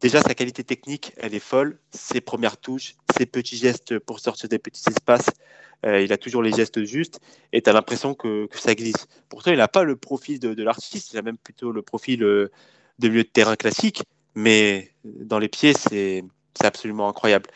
déjà, 0.00 0.20
sa 0.20 0.34
qualité 0.34 0.64
technique, 0.64 1.14
elle 1.16 1.34
est 1.34 1.40
folle. 1.40 1.78
Ses 1.92 2.20
premières 2.20 2.58
touches, 2.58 2.94
ses 3.12 3.26
petits 3.26 3.56
gestes 3.56 3.98
pour 3.98 4.20
sortir 4.20 4.48
des 4.48 4.58
petits 4.58 4.84
espaces, 4.88 5.30
euh, 5.84 6.00
il 6.00 6.12
a 6.12 6.16
toujours 6.16 6.42
les 6.42 6.52
gestes 6.52 6.84
justes 6.84 7.20
et 7.52 7.62
tu 7.62 7.70
as 7.70 7.72
l'impression 7.72 8.14
que, 8.14 8.48
ça 8.54 8.74
glisse. 8.74 9.06
Pourtant, 9.28 9.50
il 9.50 9.58
n'a 9.58 9.68
pas 9.68 9.84
le 9.84 9.96
profil 9.96 10.38
de, 10.38 10.62
l'artiste, 10.62 11.12
il 11.12 11.18
a 11.18 11.22
même 11.22 11.38
plutôt 11.38 11.72
le 11.72 11.82
profil 11.82 12.20
de 12.20 12.50
milieu 13.00 13.24
de 13.24 13.28
terrain 13.28 13.56
classique 13.56 14.02
mais 14.34 14.92
dans 15.04 15.38
les 15.38 15.48
pieds, 15.48 15.74
c'est 15.74 16.24
absolument 16.60 17.08
incroyable. 17.08 17.50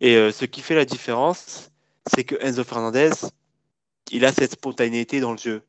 Et 0.00 0.16
euh, 0.16 0.32
ce 0.32 0.44
qui 0.44 0.60
fait 0.60 0.74
la 0.74 0.84
différence, 0.84 1.70
c'est 2.12 2.24
que 2.24 2.36
Enzo 2.40 2.64
Fernandez, 2.64 3.10
il 4.10 4.24
a 4.24 4.32
cette 4.32 4.52
spontanéité 4.52 5.20
dans 5.20 5.32
le 5.32 5.38
jeu. 5.38 5.62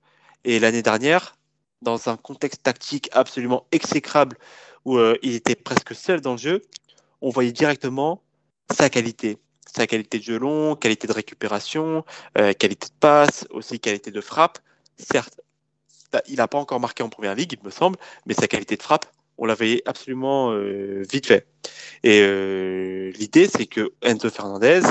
Et 0.43 0.59
l'année 0.59 0.81
dernière, 0.81 1.35
dans 1.81 2.09
un 2.09 2.17
contexte 2.17 2.63
tactique 2.63 3.09
absolument 3.11 3.65
exécrable, 3.71 4.37
où 4.85 4.97
euh, 4.97 5.17
il 5.21 5.35
était 5.35 5.55
presque 5.55 5.93
seul 5.93 6.21
dans 6.21 6.33
le 6.33 6.37
jeu, 6.37 6.61
on 7.21 7.29
voyait 7.29 7.51
directement 7.51 8.21
sa 8.73 8.89
qualité. 8.89 9.37
Sa 9.73 9.87
qualité 9.87 10.19
de 10.19 10.23
jeu 10.23 10.37
long, 10.37 10.75
qualité 10.75 11.07
de 11.07 11.13
récupération, 11.13 12.03
euh, 12.37 12.51
qualité 12.53 12.87
de 12.87 12.99
passe, 12.99 13.47
aussi 13.51 13.79
qualité 13.79 14.11
de 14.11 14.19
frappe. 14.19 14.59
Certes, 14.97 15.39
il 16.27 16.35
n'a 16.35 16.47
pas 16.47 16.57
encore 16.57 16.81
marqué 16.81 17.03
en 17.03 17.09
première 17.09 17.35
ligue, 17.35 17.53
il 17.53 17.65
me 17.65 17.71
semble, 17.71 17.97
mais 18.25 18.33
sa 18.33 18.47
qualité 18.47 18.75
de 18.75 18.81
frappe, 18.81 19.05
on 19.37 19.45
l'avait 19.45 19.81
absolument 19.85 20.51
euh, 20.51 21.03
vite 21.09 21.27
fait. 21.27 21.47
Et 22.03 22.19
euh, 22.21 23.11
l'idée, 23.11 23.47
c'est 23.47 23.65
que 23.65 23.93
Enzo 24.01 24.29
Fernandez, 24.29 24.81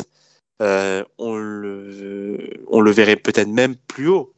on, 0.60 1.36
le, 1.36 2.64
on 2.68 2.82
verrait 2.82 3.16
peut-être 3.16 3.48
même 3.48 3.76
plus 3.76 4.08
haut, 4.08 4.32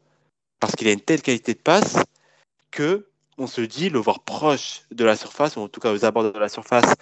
parce 0.58 0.74
qu'il 0.74 0.88
a 0.88 0.92
une 0.92 1.00
telle 1.00 1.22
qualité 1.22 1.54
de 1.54 1.60
passe 1.60 1.98
que 2.72 3.06
on 3.38 3.46
se 3.46 3.60
dit 3.60 3.90
le 3.90 3.98
voir 3.98 4.20
proche 4.24 4.82
de 4.90 5.04
la 5.04 5.16
surface, 5.16 5.56
ou 5.56 5.60
en 5.60 5.68
tout 5.68 5.80
cas 5.80 5.92
aux 5.92 6.04
abords 6.04 6.32
de 6.32 6.38
la 6.38 6.48
surface, 6.48 6.94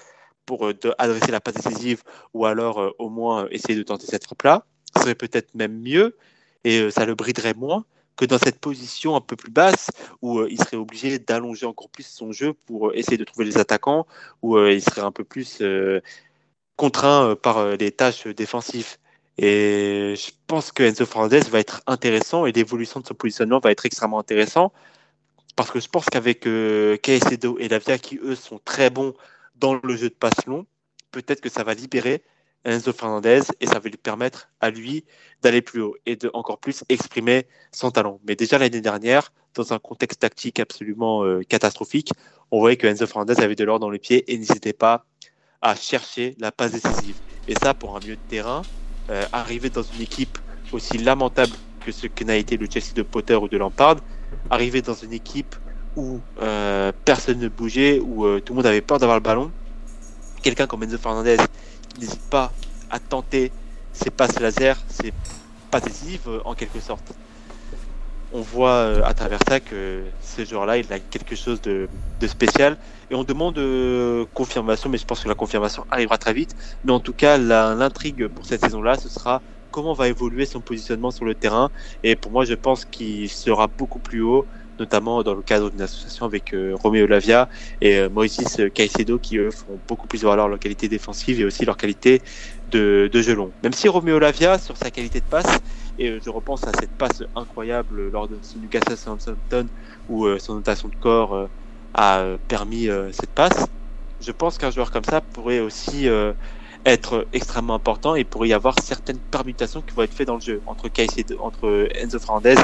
pour 0.51 0.69
adresser 0.99 1.31
la 1.31 1.41
passe 1.41 1.55
décisive, 1.55 2.03
ou 2.35 2.45
alors 2.45 2.93
au 2.99 3.09
moins 3.09 3.47
essayer 3.53 3.77
de 3.77 3.85
tenter 3.85 4.07
cette 4.07 4.25
frappe-là, 4.25 4.65
serait 4.99 5.15
peut-être 5.15 5.55
même 5.55 5.81
mieux, 5.81 6.17
et 6.65 6.91
ça 6.91 7.07
le 7.07 7.15
briderait 7.15 7.55
moins 7.55 7.85
que 8.17 8.25
dans 8.25 8.39
cette 8.39 8.59
position 8.59 9.15
un 9.15 9.21
peu 9.21 9.37
plus 9.37 9.53
basse 9.53 9.91
où 10.23 10.41
euh, 10.41 10.49
il 10.51 10.59
serait 10.59 10.77
obligé 10.77 11.21
d'allonger 11.21 11.67
encore 11.67 11.89
plus 11.89 12.05
son 12.05 12.33
jeu 12.33 12.53
pour 12.67 12.89
euh, 12.89 12.97
essayer 12.97 13.17
de 13.17 13.23
trouver 13.23 13.45
les 13.45 13.59
attaquants, 13.59 14.09
où 14.43 14.57
euh, 14.57 14.73
il 14.73 14.83
serait 14.83 15.03
un 15.03 15.13
peu 15.13 15.23
plus 15.23 15.63
contraint 16.75 17.37
par 17.37 17.77
les 17.77 17.93
tâches 17.93 18.27
défensives. 18.27 18.97
Et 19.39 20.15
je 20.17 20.33
pense 20.49 20.73
que 20.73 20.83
Enzo 20.83 21.07
Fernandez 21.07 21.43
va 21.49 21.61
être 21.61 21.81
intéressant 21.87 22.47
et 22.47 22.53
l'évolution 22.53 22.99
de 23.01 23.07
son 23.07 23.15
positionnement 23.15 23.61
va 23.61 23.71
être 23.71 23.87
extrêmement 23.87 24.19
intéressant 24.19 24.73
parce 25.57 25.71
que 25.71 25.81
je 25.81 25.89
pense 25.89 26.07
qu'avec 26.07 26.47
euh, 26.47 26.97
et 27.07 27.69
Lavia 27.69 27.99
qui 27.99 28.19
eux 28.23 28.35
sont 28.35 28.59
très 28.65 28.89
bons 28.89 29.15
dans 29.61 29.79
le 29.83 29.97
jeu 29.97 30.09
de 30.09 30.15
passe 30.15 30.47
long, 30.47 30.67
peut-être 31.13 31.41
que 31.41 31.49
ça 31.49 31.63
va 31.63 31.75
libérer 31.75 32.23
Enzo 32.65 32.93
Fernandez 32.93 33.43
et 33.61 33.67
ça 33.67 33.79
va 33.79 33.89
lui 33.89 33.97
permettre 33.97 34.51
à 34.61 34.71
lui 34.71 35.05
d'aller 35.43 35.63
plus 35.63 35.81
haut 35.81 35.97
et 36.07 36.17
de 36.17 36.31
encore 36.35 36.59
plus 36.59 36.85
exprimer 36.89 37.47
son 37.73 37.91
talent. 37.91 38.21
Mais 38.27 38.37
déjà 38.37 38.59
l'année 38.59 38.81
dernière, 38.81 39.33
dans 39.55 39.73
un 39.73 39.79
contexte 39.79 40.21
tactique 40.21 40.61
absolument 40.61 41.25
euh, 41.25 41.43
catastrophique, 41.43 42.11
on 42.51 42.61
voyait 42.61 42.77
que 42.77 42.87
Enzo 42.87 43.07
Fernandez 43.07 43.41
avait 43.41 43.55
de 43.55 43.65
l'or 43.65 43.79
dans 43.79 43.91
les 43.91 43.99
pieds 43.99 44.31
et 44.33 44.37
n'hésitait 44.37 44.73
pas 44.73 45.07
à 45.63 45.75
chercher 45.75 46.35
la 46.39 46.53
passe 46.53 46.73
décisive. 46.73 47.17
Et 47.49 47.55
ça, 47.55 47.75
pour 47.75 47.97
un 47.97 48.01
milieu 48.01 48.17
de 48.17 48.29
terrain, 48.29 48.63
euh, 49.11 49.25
arriver 49.33 49.71
dans 49.71 49.83
une 49.83 50.03
équipe 50.03 50.39
aussi 50.73 50.99
lamentable 50.99 51.53
que 51.85 51.93
ce 51.93 52.07
que 52.07 52.25
n'a 52.25 52.37
été 52.37 52.57
le 52.57 52.69
Chelsea 52.71 52.93
de 52.95 53.03
Potter 53.03 53.35
ou 53.35 53.49
de 53.49 53.57
Lampard, 53.57 53.97
arriver 54.51 54.83
dans 54.83 54.95
une 54.95 55.13
équipe 55.13 55.57
où 56.01 56.21
euh, 56.41 56.93
personne 57.05 57.39
ne 57.39 57.49
bougeait, 57.49 58.01
où 58.01 58.25
euh, 58.25 58.41
tout 58.41 58.55
le 58.55 58.57
monde 58.57 58.67
avait 58.67 58.81
peur 58.81 58.99
d'avoir 58.99 59.19
le 59.19 59.23
ballon, 59.23 59.51
quelqu'un 60.43 60.67
comme 60.67 60.83
Enzo 60.83 60.97
Fernandez 60.97 61.37
n'hésite 61.99 62.23
pas 62.31 62.53
à 62.91 62.99
tenter 62.99 63.53
ses 63.93 64.11
passes 64.11 64.41
laser, 64.41 64.79
ses 64.89 65.13
passes 65.71 65.83
décisives 65.83 66.27
euh, 66.29 66.41
en 66.47 66.55
quelque 66.55 66.81
sorte. 66.81 67.13
On 68.33 68.41
voit 68.41 69.05
à 69.05 69.13
travers 69.13 69.41
ça 69.49 69.59
que 69.59 70.05
ce 70.23 70.45
joueur-là, 70.45 70.79
il 70.79 70.93
a 70.93 71.01
quelque 71.01 71.35
chose 71.35 71.61
de, 71.63 71.89
de 72.21 72.27
spécial. 72.29 72.77
Et 73.11 73.17
on 73.17 73.25
demande 73.25 73.59
confirmation, 74.33 74.89
mais 74.89 74.99
je 74.99 75.05
pense 75.05 75.19
que 75.25 75.29
la 75.29 75.35
confirmation 75.35 75.85
arrivera 75.91 76.17
très 76.17 76.33
vite. 76.33 76.55
Mais 76.85 76.93
en 76.93 77.01
tout 77.01 77.13
cas, 77.13 77.39
l'intrigue 77.39 78.29
pour 78.29 78.47
cette 78.47 78.61
saison-là, 78.61 78.97
ce 78.99 79.09
sera 79.09 79.43
comment 79.73 79.95
va 79.95 80.07
évoluer 80.07 80.47
son 80.47 80.61
positionnement 80.61 81.11
sur 81.11 81.25
le 81.25 81.35
terrain. 81.35 81.71
Et 82.05 82.15
pour 82.15 82.31
moi, 82.31 82.45
je 82.45 82.55
pense 82.55 82.85
qu'il 82.85 83.29
sera 83.29 83.67
beaucoup 83.67 83.99
plus 83.99 84.23
haut, 84.23 84.47
notamment 84.81 85.23
dans 85.23 85.35
le 85.35 85.43
cadre 85.43 85.71
d'une 85.71 85.83
association 85.83 86.27
avec 86.27 86.53
euh, 86.53 86.75
Roméo 86.75 87.07
Lavia 87.07 87.49
et 87.81 87.99
euh, 87.99 88.09
Moïse 88.09 88.41
Caicedo, 88.75 89.19
qui 89.19 89.39
eux 89.39 89.51
font 89.51 89.79
beaucoup 89.87 90.09
plus 90.09 90.23
valoir 90.25 90.49
leur 90.49 90.59
qualité 90.59 90.89
défensive 90.89 91.41
et 91.41 91.45
aussi 91.45 91.65
leur 91.65 91.77
qualité 91.77 92.23
de, 92.73 93.09
de 93.13 93.23
jeu 93.23 93.35
long. 93.35 93.51
Même 93.63 93.73
si 93.73 93.89
Roméo 93.89 94.19
Lavia, 94.19 94.59
sur 94.59 94.77
sa 94.77 94.91
qualité 94.91 95.21
de 95.21 95.27
passe, 95.27 95.59
et 95.99 96.09
euh, 96.09 96.21
je 96.25 96.31
repense 96.31 96.65
à 96.67 96.73
cette 96.81 96.91
passe 96.93 97.23
incroyable 97.37 98.11
lors 98.11 98.27
de 98.27 98.37
Newcastle 98.61 98.97
Southampton 98.97 99.67
où 100.09 100.25
euh, 100.25 100.39
son 100.39 100.55
notation 100.55 100.89
de 100.89 100.97
corps 100.97 101.35
euh, 101.35 101.47
a 101.95 102.19
euh, 102.21 102.37
permis 102.49 102.89
euh, 102.89 103.13
cette 103.13 103.31
passe. 103.31 103.67
Je 104.21 104.33
pense 104.33 104.59
qu'un 104.59 104.71
joueur 104.71 104.91
comme 104.91 105.05
ça 105.05 105.21
pourrait 105.21 105.61
aussi 105.61 106.09
euh, 106.09 106.33
être 106.87 107.27
extrêmement 107.33 107.75
important 107.75 108.15
et 108.15 108.25
pourrait 108.25 108.49
y 108.49 108.53
avoir 108.55 108.75
certaines 108.83 109.19
permutations 109.19 109.83
qui 109.83 109.95
vont 109.95 110.03
être 110.03 110.15
faites 110.15 110.27
dans 110.29 110.37
le 110.37 110.41
jeu 110.41 110.63
entre 110.67 110.89
Caicedo, 110.89 111.37
entre 111.41 111.89
Enzo 111.95 112.19
Fernandez 112.19 112.57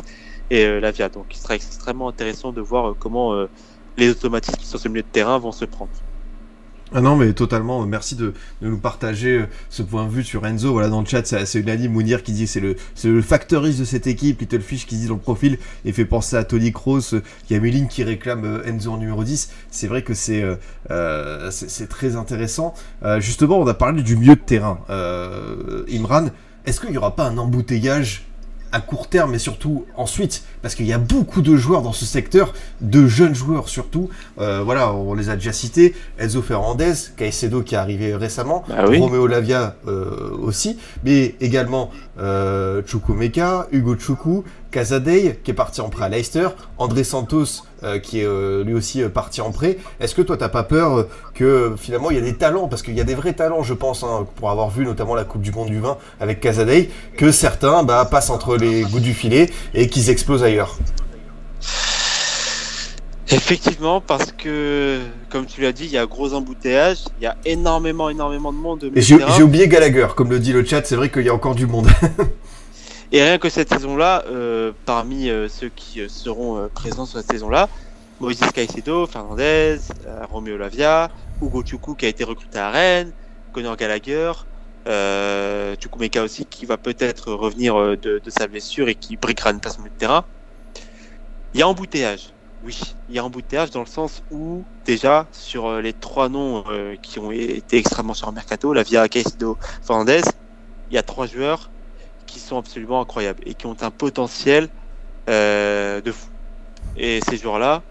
et 0.50 0.64
euh, 0.64 0.80
Lavia. 0.80 1.08
Donc 1.08 1.26
il 1.30 1.38
sera 1.38 1.54
extrêmement 1.54 2.08
intéressant 2.08 2.52
de 2.52 2.60
voir 2.60 2.90
euh, 2.90 2.96
comment 2.98 3.34
euh, 3.34 3.48
les 3.96 4.10
automatismes 4.10 4.60
sur 4.60 4.78
ce 4.78 4.88
milieu 4.88 5.02
de 5.02 5.08
terrain 5.08 5.38
vont 5.38 5.52
se 5.52 5.64
prendre. 5.64 5.90
Ah 6.94 7.00
non, 7.00 7.16
mais 7.16 7.32
totalement. 7.32 7.84
Merci 7.84 8.14
de, 8.14 8.32
de 8.62 8.68
nous 8.68 8.78
partager 8.78 9.44
ce 9.70 9.82
point 9.82 10.04
de 10.04 10.10
vue 10.10 10.22
sur 10.22 10.46
Enzo. 10.46 10.70
Voilà, 10.70 10.88
dans 10.88 11.00
le 11.00 11.06
chat, 11.06 11.26
c'est 11.26 11.44
c'est 11.44 11.58
unanime. 11.58 11.90
Mounir 11.90 12.22
qui 12.22 12.30
dit 12.30 12.46
c'est 12.46 12.60
le, 12.60 12.76
c'est 12.94 13.08
le 13.08 13.22
factoriste 13.22 13.80
de 13.80 13.84
cette 13.84 14.06
équipe. 14.06 14.40
Littlefish 14.40 14.86
qui 14.86 14.96
dit 14.96 15.08
dans 15.08 15.14
le 15.14 15.20
profil 15.20 15.58
et 15.84 15.92
fait 15.92 16.04
penser 16.04 16.36
à 16.36 16.44
Tony 16.44 16.72
Kroos. 16.72 17.16
Il 17.50 17.52
y 17.52 17.56
a 17.56 17.60
Méline 17.60 17.88
qui 17.88 18.04
réclame 18.04 18.62
Enzo 18.64 18.92
en 18.92 18.98
numéro 18.98 19.24
10. 19.24 19.50
C'est 19.68 19.88
vrai 19.88 20.02
que 20.02 20.14
c'est 20.14 20.44
c'est 21.50 21.88
très 21.88 22.14
intéressant. 22.14 22.72
Justement, 23.18 23.58
on 23.58 23.66
a 23.66 23.74
parlé 23.74 24.04
du 24.04 24.16
milieu 24.16 24.36
de 24.36 24.40
terrain. 24.40 24.78
Imran, 25.92 26.26
est-ce 26.66 26.80
qu'il 26.80 26.90
n'y 26.90 26.98
aura 26.98 27.16
pas 27.16 27.24
un 27.24 27.36
embouteillage 27.36 28.26
à 28.76 28.80
court 28.80 29.08
terme 29.08 29.34
et 29.34 29.38
surtout 29.38 29.86
ensuite 29.96 30.44
parce 30.60 30.74
qu'il 30.74 30.84
y 30.86 30.92
a 30.92 30.98
beaucoup 30.98 31.40
de 31.40 31.56
joueurs 31.56 31.80
dans 31.80 31.94
ce 31.94 32.04
secteur, 32.04 32.52
de 32.82 33.06
jeunes 33.06 33.34
joueurs 33.34 33.70
surtout. 33.70 34.10
Euh, 34.38 34.60
voilà, 34.62 34.92
on 34.92 35.14
les 35.14 35.30
a 35.30 35.36
déjà 35.36 35.52
cités. 35.52 35.94
Enzo 36.18 36.42
Fernandez, 36.42 36.92
Caicedo 37.16 37.62
qui 37.62 37.74
est 37.74 37.78
arrivé 37.78 38.14
récemment, 38.14 38.64
oui. 38.88 38.98
Romeo 38.98 39.26
Lavia 39.26 39.76
euh, 39.88 40.36
aussi, 40.42 40.78
mais 41.04 41.36
également 41.40 41.90
euh, 42.18 42.82
Chukwumeka, 42.86 43.68
Hugo 43.72 43.96
Chukwu, 43.96 44.44
Casadei 44.76 45.38
qui 45.42 45.52
est 45.52 45.54
parti 45.54 45.80
en 45.80 45.88
prêt 45.88 46.04
à 46.04 46.10
Leicester, 46.10 46.48
André 46.76 47.02
Santos 47.02 47.62
euh, 47.82 47.98
qui 47.98 48.20
est 48.20 48.26
euh, 48.26 48.62
lui 48.62 48.74
aussi 48.74 49.02
euh, 49.02 49.08
parti 49.08 49.40
en 49.40 49.50
prêt. 49.50 49.78
Est-ce 50.00 50.14
que 50.14 50.20
toi 50.20 50.36
t'as 50.36 50.50
pas 50.50 50.64
peur 50.64 51.06
que 51.32 51.72
finalement 51.78 52.10
il 52.10 52.18
y 52.18 52.20
a 52.20 52.22
des 52.22 52.36
talents, 52.36 52.68
parce 52.68 52.82
qu'il 52.82 52.92
y 52.92 53.00
a 53.00 53.04
des 53.04 53.14
vrais 53.14 53.32
talents 53.32 53.62
je 53.62 53.72
pense, 53.72 54.04
hein, 54.04 54.26
pour 54.36 54.50
avoir 54.50 54.68
vu 54.68 54.84
notamment 54.84 55.14
la 55.14 55.24
Coupe 55.24 55.40
du 55.40 55.50
Monde 55.50 55.68
du 55.68 55.80
vin 55.80 55.96
avec 56.20 56.40
Casadei, 56.40 56.90
que 57.16 57.32
certains 57.32 57.84
bah, 57.84 58.04
passent 58.04 58.28
entre 58.28 58.58
les 58.58 58.84
bouts 58.84 59.00
du 59.00 59.14
filet 59.14 59.48
et 59.72 59.88
qu'ils 59.88 60.10
explosent 60.10 60.44
ailleurs 60.44 60.76
Effectivement, 63.30 64.02
parce 64.02 64.30
que, 64.30 65.00
comme 65.30 65.46
tu 65.46 65.62
l'as 65.62 65.72
dit, 65.72 65.86
il 65.86 65.90
y 65.90 65.96
a 65.96 66.02
un 66.02 66.06
gros 66.06 66.34
embouteillage, 66.34 66.98
il 67.18 67.24
y 67.24 67.26
a 67.26 67.36
énormément, 67.46 68.10
énormément 68.10 68.52
de 68.52 68.58
monde. 68.58 68.90
j'ai 68.94 69.42
oublié 69.42 69.68
Gallagher, 69.68 70.08
comme 70.14 70.30
le 70.30 70.38
dit 70.38 70.52
le 70.52 70.66
chat, 70.66 70.82
c'est 70.84 70.96
vrai 70.96 71.10
qu'il 71.10 71.24
y 71.24 71.30
a 71.30 71.34
encore 71.34 71.54
du 71.54 71.66
monde. 71.66 71.88
Et 73.12 73.22
rien 73.22 73.38
que 73.38 73.48
cette 73.48 73.68
saison-là, 73.68 74.24
euh, 74.26 74.72
parmi 74.84 75.28
euh, 75.30 75.48
ceux 75.48 75.68
qui 75.68 76.00
euh, 76.00 76.08
seront 76.08 76.58
euh, 76.58 76.68
présents 76.68 77.06
sur 77.06 77.18
cette 77.18 77.30
saison-là, 77.30 77.68
Moïse 78.18 78.40
Caicedo, 78.52 79.06
Fernandez, 79.06 79.78
Romeo 80.30 80.56
Lavia, 80.56 81.10
Hugo 81.42 81.62
Chukwu 81.62 81.96
qui 81.96 82.06
a 82.06 82.08
été 82.08 82.24
recruté 82.24 82.58
à 82.58 82.70
Rennes, 82.70 83.12
Conor 83.52 83.76
Gallagher, 83.76 84.32
euh, 84.88 85.76
Chukwumeka 85.78 86.22
aussi 86.22 86.46
qui 86.46 86.64
va 86.64 86.78
peut-être 86.78 87.32
revenir 87.32 87.76
de, 87.76 87.96
de 88.18 88.30
sa 88.30 88.46
blessure 88.46 88.88
et 88.88 88.94
qui 88.94 89.16
briquera 89.18 89.50
une 89.50 89.60
place 89.60 89.78
au 89.78 89.82
de 89.82 89.88
terrain. 89.90 90.24
Il 91.52 91.60
y 91.60 91.62
a 91.62 91.68
embouteillage. 91.68 92.32
Oui, 92.62 92.80
il 93.08 93.14
y 93.14 93.18
a 93.18 93.24
embouteillage 93.24 93.70
dans 93.70 93.80
le 93.80 93.86
sens 93.86 94.22
où 94.30 94.64
déjà 94.86 95.28
sur 95.30 95.80
les 95.82 95.92
trois 95.92 96.30
noms 96.30 96.64
qui 97.02 97.18
ont 97.18 97.30
été 97.30 97.76
extrêmement 97.76 98.14
sur 98.14 98.28
le 98.28 98.32
mercato, 98.34 98.72
Lavia, 98.72 99.10
Caicedo, 99.10 99.58
Fernandez, 99.82 100.22
il 100.88 100.94
y 100.94 100.98
a 100.98 101.02
trois 101.02 101.26
joueurs 101.26 101.70
qui 102.36 102.42
sont 102.42 102.58
absolument 102.58 103.00
incroyables 103.00 103.42
et 103.46 103.54
qui 103.54 103.64
ont 103.64 103.76
un 103.80 103.90
potentiel 103.90 104.68
euh, 105.30 106.02
de 106.02 106.12
fou. 106.12 106.28
Et 106.98 107.20
ces 107.26 107.38
joueurs-là, 107.38 107.82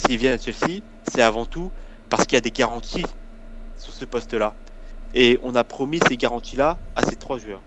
s'ils 0.00 0.16
viennent 0.16 0.32
à 0.32 0.38
Chelsea, 0.38 0.80
c'est 1.12 1.20
avant 1.20 1.44
tout 1.44 1.70
parce 2.08 2.24
qu'il 2.24 2.36
y 2.36 2.38
a 2.38 2.40
des 2.40 2.50
garanties 2.50 3.04
sur 3.76 3.92
ce 3.92 4.06
poste-là. 4.06 4.54
Et 5.12 5.38
on 5.42 5.54
a 5.54 5.64
promis 5.64 6.00
ces 6.08 6.16
garanties-là 6.16 6.78
à 6.96 7.02
ces 7.04 7.16
trois 7.16 7.36
joueurs. 7.38 7.60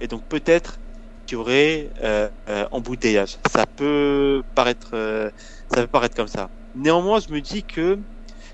Et 0.00 0.08
donc 0.08 0.24
peut-être 0.24 0.80
qu'il 1.26 1.38
y 1.38 1.40
aurait 1.40 1.90
euh, 2.02 2.28
euh, 2.48 2.66
embouteillage. 2.72 3.36
Ça 3.52 3.64
peut 3.66 4.42
paraître, 4.56 4.90
ça 5.72 5.82
peut 5.82 5.86
paraître 5.86 6.16
comme 6.16 6.26
ça. 6.26 6.50
Néanmoins, 6.74 7.20
je 7.20 7.32
me 7.32 7.40
dis 7.40 7.62
que 7.62 7.96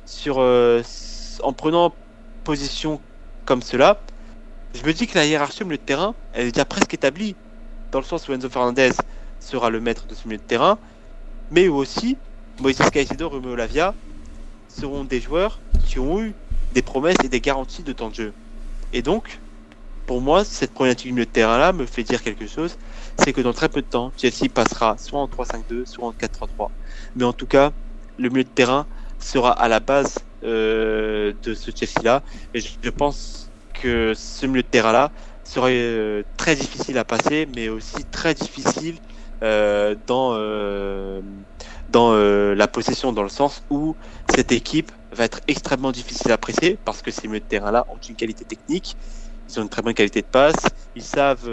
sur, 0.04 0.38
en 0.38 1.52
prenant 1.54 1.94
position 2.44 3.00
comme 3.46 3.62
cela, 3.62 4.02
je 4.76 4.84
me 4.86 4.92
dis 4.92 5.06
que 5.06 5.16
la 5.16 5.26
hiérarchie 5.26 5.62
au 5.62 5.66
milieu 5.66 5.78
de 5.78 5.82
terrain, 5.82 6.14
elle 6.32 6.46
est 6.46 6.52
déjà 6.52 6.64
presque 6.64 6.92
établie, 6.94 7.34
dans 7.92 7.98
le 7.98 8.04
sens 8.04 8.28
où 8.28 8.32
Enzo 8.32 8.48
Fernandez 8.48 8.92
sera 9.40 9.70
le 9.70 9.80
maître 9.80 10.06
de 10.06 10.14
ce 10.14 10.26
milieu 10.28 10.38
de 10.38 10.42
terrain, 10.42 10.78
mais 11.50 11.68
aussi 11.68 12.16
Moïse 12.60 12.78
Caicedo, 12.92 13.28
Romeo 13.28 13.54
Lavia 13.54 13.94
seront 14.68 15.04
des 15.04 15.20
joueurs 15.20 15.60
qui 15.84 15.98
ont 15.98 16.20
eu 16.20 16.34
des 16.74 16.82
promesses 16.82 17.16
et 17.24 17.28
des 17.28 17.40
garanties 17.40 17.82
de 17.82 17.92
temps 17.92 18.10
de 18.10 18.14
jeu. 18.14 18.32
Et 18.92 19.02
donc, 19.02 19.40
pour 20.06 20.20
moi, 20.20 20.44
cette 20.44 20.72
problématique 20.72 21.08
du 21.08 21.12
milieu 21.12 21.26
de 21.26 21.30
terrain-là 21.30 21.72
me 21.72 21.86
fait 21.86 22.02
dire 22.02 22.22
quelque 22.22 22.46
chose, 22.46 22.76
c'est 23.18 23.32
que 23.32 23.40
dans 23.40 23.52
très 23.52 23.68
peu 23.68 23.82
de 23.82 23.86
temps, 23.86 24.12
Chelsea 24.16 24.48
passera 24.52 24.96
soit 24.98 25.20
en 25.20 25.26
3-5-2, 25.26 25.86
soit 25.86 26.06
en 26.06 26.12
4-3-3. 26.12 26.70
Mais 27.16 27.24
en 27.24 27.32
tout 27.32 27.46
cas, 27.46 27.72
le 28.18 28.28
milieu 28.28 28.44
de 28.44 28.48
terrain 28.48 28.86
sera 29.18 29.50
à 29.50 29.68
la 29.68 29.80
base 29.80 30.18
euh, 30.44 31.32
de 31.42 31.54
ce 31.54 31.70
Chelsea-là, 31.74 32.22
et 32.54 32.60
je 32.60 32.90
pense 32.90 33.45
que 33.80 34.12
ce 34.14 34.46
milieu 34.46 34.62
de 34.62 34.68
terrain-là 34.68 35.10
serait 35.44 35.72
euh, 35.74 36.22
très 36.36 36.56
difficile 36.56 36.98
à 36.98 37.04
passer, 37.04 37.48
mais 37.54 37.68
aussi 37.68 38.04
très 38.10 38.34
difficile 38.34 38.96
euh, 39.42 39.94
dans, 40.06 40.32
euh, 40.34 41.20
dans 41.90 42.14
la 42.14 42.68
possession, 42.68 43.12
dans 43.12 43.22
le 43.22 43.28
sens 43.28 43.62
où 43.70 43.94
cette 44.34 44.52
équipe 44.52 44.90
va 45.12 45.24
être 45.24 45.40
extrêmement 45.48 45.92
difficile 45.92 46.32
à 46.32 46.38
presser, 46.38 46.78
parce 46.84 47.02
que 47.02 47.10
ces 47.10 47.28
milieux 47.28 47.40
de 47.40 47.44
terrain-là 47.44 47.86
ont 47.88 47.98
une 48.08 48.16
qualité 48.16 48.44
technique, 48.44 48.96
ils 49.48 49.60
ont 49.60 49.62
une 49.62 49.68
très 49.68 49.82
bonne 49.82 49.94
qualité 49.94 50.20
de 50.22 50.26
passe, 50.26 50.66
ils 50.96 51.02
savent 51.02 51.48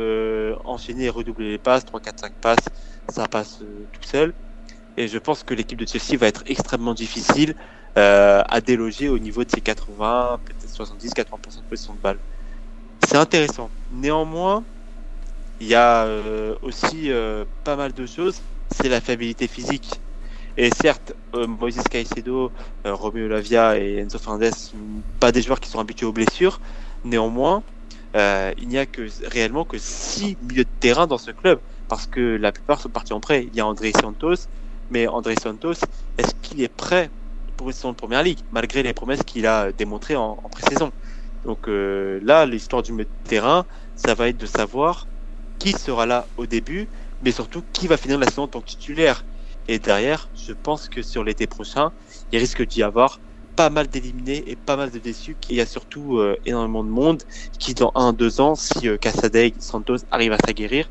enchaîner 0.66 1.06
et 1.06 1.10
redoubler 1.10 1.52
les 1.52 1.58
passes, 1.58 1.86
3, 1.86 2.00
4, 2.00 2.20
5 2.20 2.34
passes, 2.42 2.66
ça 3.10 3.28
passe 3.28 3.60
tout 3.92 4.04
seul. 4.04 4.34
Et 4.98 5.08
je 5.08 5.18
pense 5.18 5.44
que 5.44 5.54
l'équipe 5.54 5.80
de 5.80 5.88
Chelsea 5.88 6.18
va 6.20 6.28
être 6.28 6.44
extrêmement 6.48 6.94
difficile 6.94 7.56
à 7.96 8.62
déloger 8.66 9.10
au 9.10 9.20
niveau 9.20 9.44
de 9.44 9.52
ses 9.52 9.62
80, 9.62 10.40
peut-être 10.74 10.88
70, 10.88 11.12
80% 11.14 11.58
de 11.58 11.62
possession 11.70 11.94
de 11.94 12.00
balle. 12.00 12.18
C'est 13.08 13.18
intéressant. 13.18 13.70
Néanmoins, 13.92 14.64
il 15.60 15.68
y 15.68 15.76
a 15.76 16.06
euh, 16.06 16.56
aussi 16.62 17.12
euh, 17.12 17.46
pas 17.64 17.76
mal 17.76 17.94
de 17.94 18.06
choses. 18.06 18.42
C'est 18.72 18.90
la 18.90 19.02
fiabilité 19.02 19.48
physique. 19.48 20.00
Et 20.58 20.70
certes, 20.70 21.14
euh, 21.36 21.48
Moises 21.48 21.82
Caicedo, 21.90 22.52
euh, 22.86 22.94
Romeo 22.94 23.28
Lavia 23.28 23.78
et 23.78 23.98
Enzo 23.98 24.20
Fernandez 24.20 24.52
pas 25.20 25.32
des 25.32 25.42
joueurs 25.42 25.60
qui 25.60 25.70
sont 25.70 25.80
habitués 25.80 26.06
aux 26.06 26.12
blessures. 26.12 26.60
Néanmoins, 27.04 27.64
il 28.16 28.68
n'y 28.68 28.78
a 28.78 28.86
que 28.86 29.08
réellement 29.28 29.66
que 29.66 29.78
six 29.80 30.38
milieux 30.42 30.66
de 30.66 30.70
terrain 30.80 31.08
dans 31.08 31.18
ce 31.18 31.32
club 31.32 31.60
parce 31.88 32.06
que 32.06 32.38
la 32.38 32.52
plupart 32.52 32.80
sont 32.80 32.90
partis 32.90 33.14
en 33.14 33.20
prêt. 33.20 33.46
Il 33.52 33.56
y 33.56 33.60
a 33.60 33.66
André 33.66 33.92
Santos, 33.92 34.48
mais 34.92 35.08
André 35.08 35.36
Santos, 35.42 35.74
est-ce 36.18 36.34
qu'il 36.42 36.62
est 36.62 36.74
prêt 36.74 37.10
pour 37.64 37.70
une 37.72 37.76
saison 37.76 37.92
de 37.92 37.98
première 37.98 38.24
ligue 38.24 38.42
malgré 38.52 38.84
les 38.84 38.94
promesses 38.94 39.24
qu'il 39.24 39.48
a 39.48 39.72
démontrées 39.74 40.18
en, 40.18 40.38
en 40.44 40.50
pré-saison 40.50 40.92
Donc 41.46 41.70
euh, 41.70 42.20
là, 42.24 42.46
l'histoire 42.48 42.84
du 42.84 42.94
terrain, 43.24 43.68
ça 43.96 44.16
va 44.16 44.30
être 44.30 44.38
de 44.38 44.48
savoir 44.48 45.10
qui 45.60 45.74
sera 45.74 46.08
là 46.08 46.32
au 46.38 46.48
début, 46.48 46.92
mais 47.22 47.32
surtout 47.34 47.64
qui 47.74 47.88
va 47.88 47.98
finir 47.98 48.20
la 48.20 48.28
saison 48.28 48.44
en 48.44 48.50
tant 48.50 48.62
que 48.62 48.68
titulaire. 48.68 49.26
Et 49.68 49.80
derrière, 49.80 50.32
je 50.36 50.54
pense 50.54 50.90
que 50.90 51.04
sur 51.04 51.24
l'été 51.26 51.48
prochain, 51.48 51.94
il 52.32 52.40
risque 52.40 52.64
d'y 52.68 52.84
avoir 52.84 53.22
pas 53.56 53.70
mal 53.72 53.88
d'éliminés 53.90 54.50
et 54.52 54.58
pas 54.58 54.78
mal 54.78 54.92
de 54.92 55.00
déçus. 55.00 55.38
Il 55.50 55.58
y 55.58 55.62
a 55.62 55.68
surtout 55.68 56.20
euh, 56.20 56.38
énormément 56.46 56.86
de 56.86 56.90
monde 56.90 57.24
qui, 57.60 57.76
dans 57.76 57.92
un, 57.96 58.14
deux 58.14 58.42
ans, 58.42 58.56
si 58.56 58.90
euh, 58.90 58.98
Santos 59.60 59.98
arrivent 60.12 60.34
à 60.34 60.40
s'aguerrir, 60.46 60.90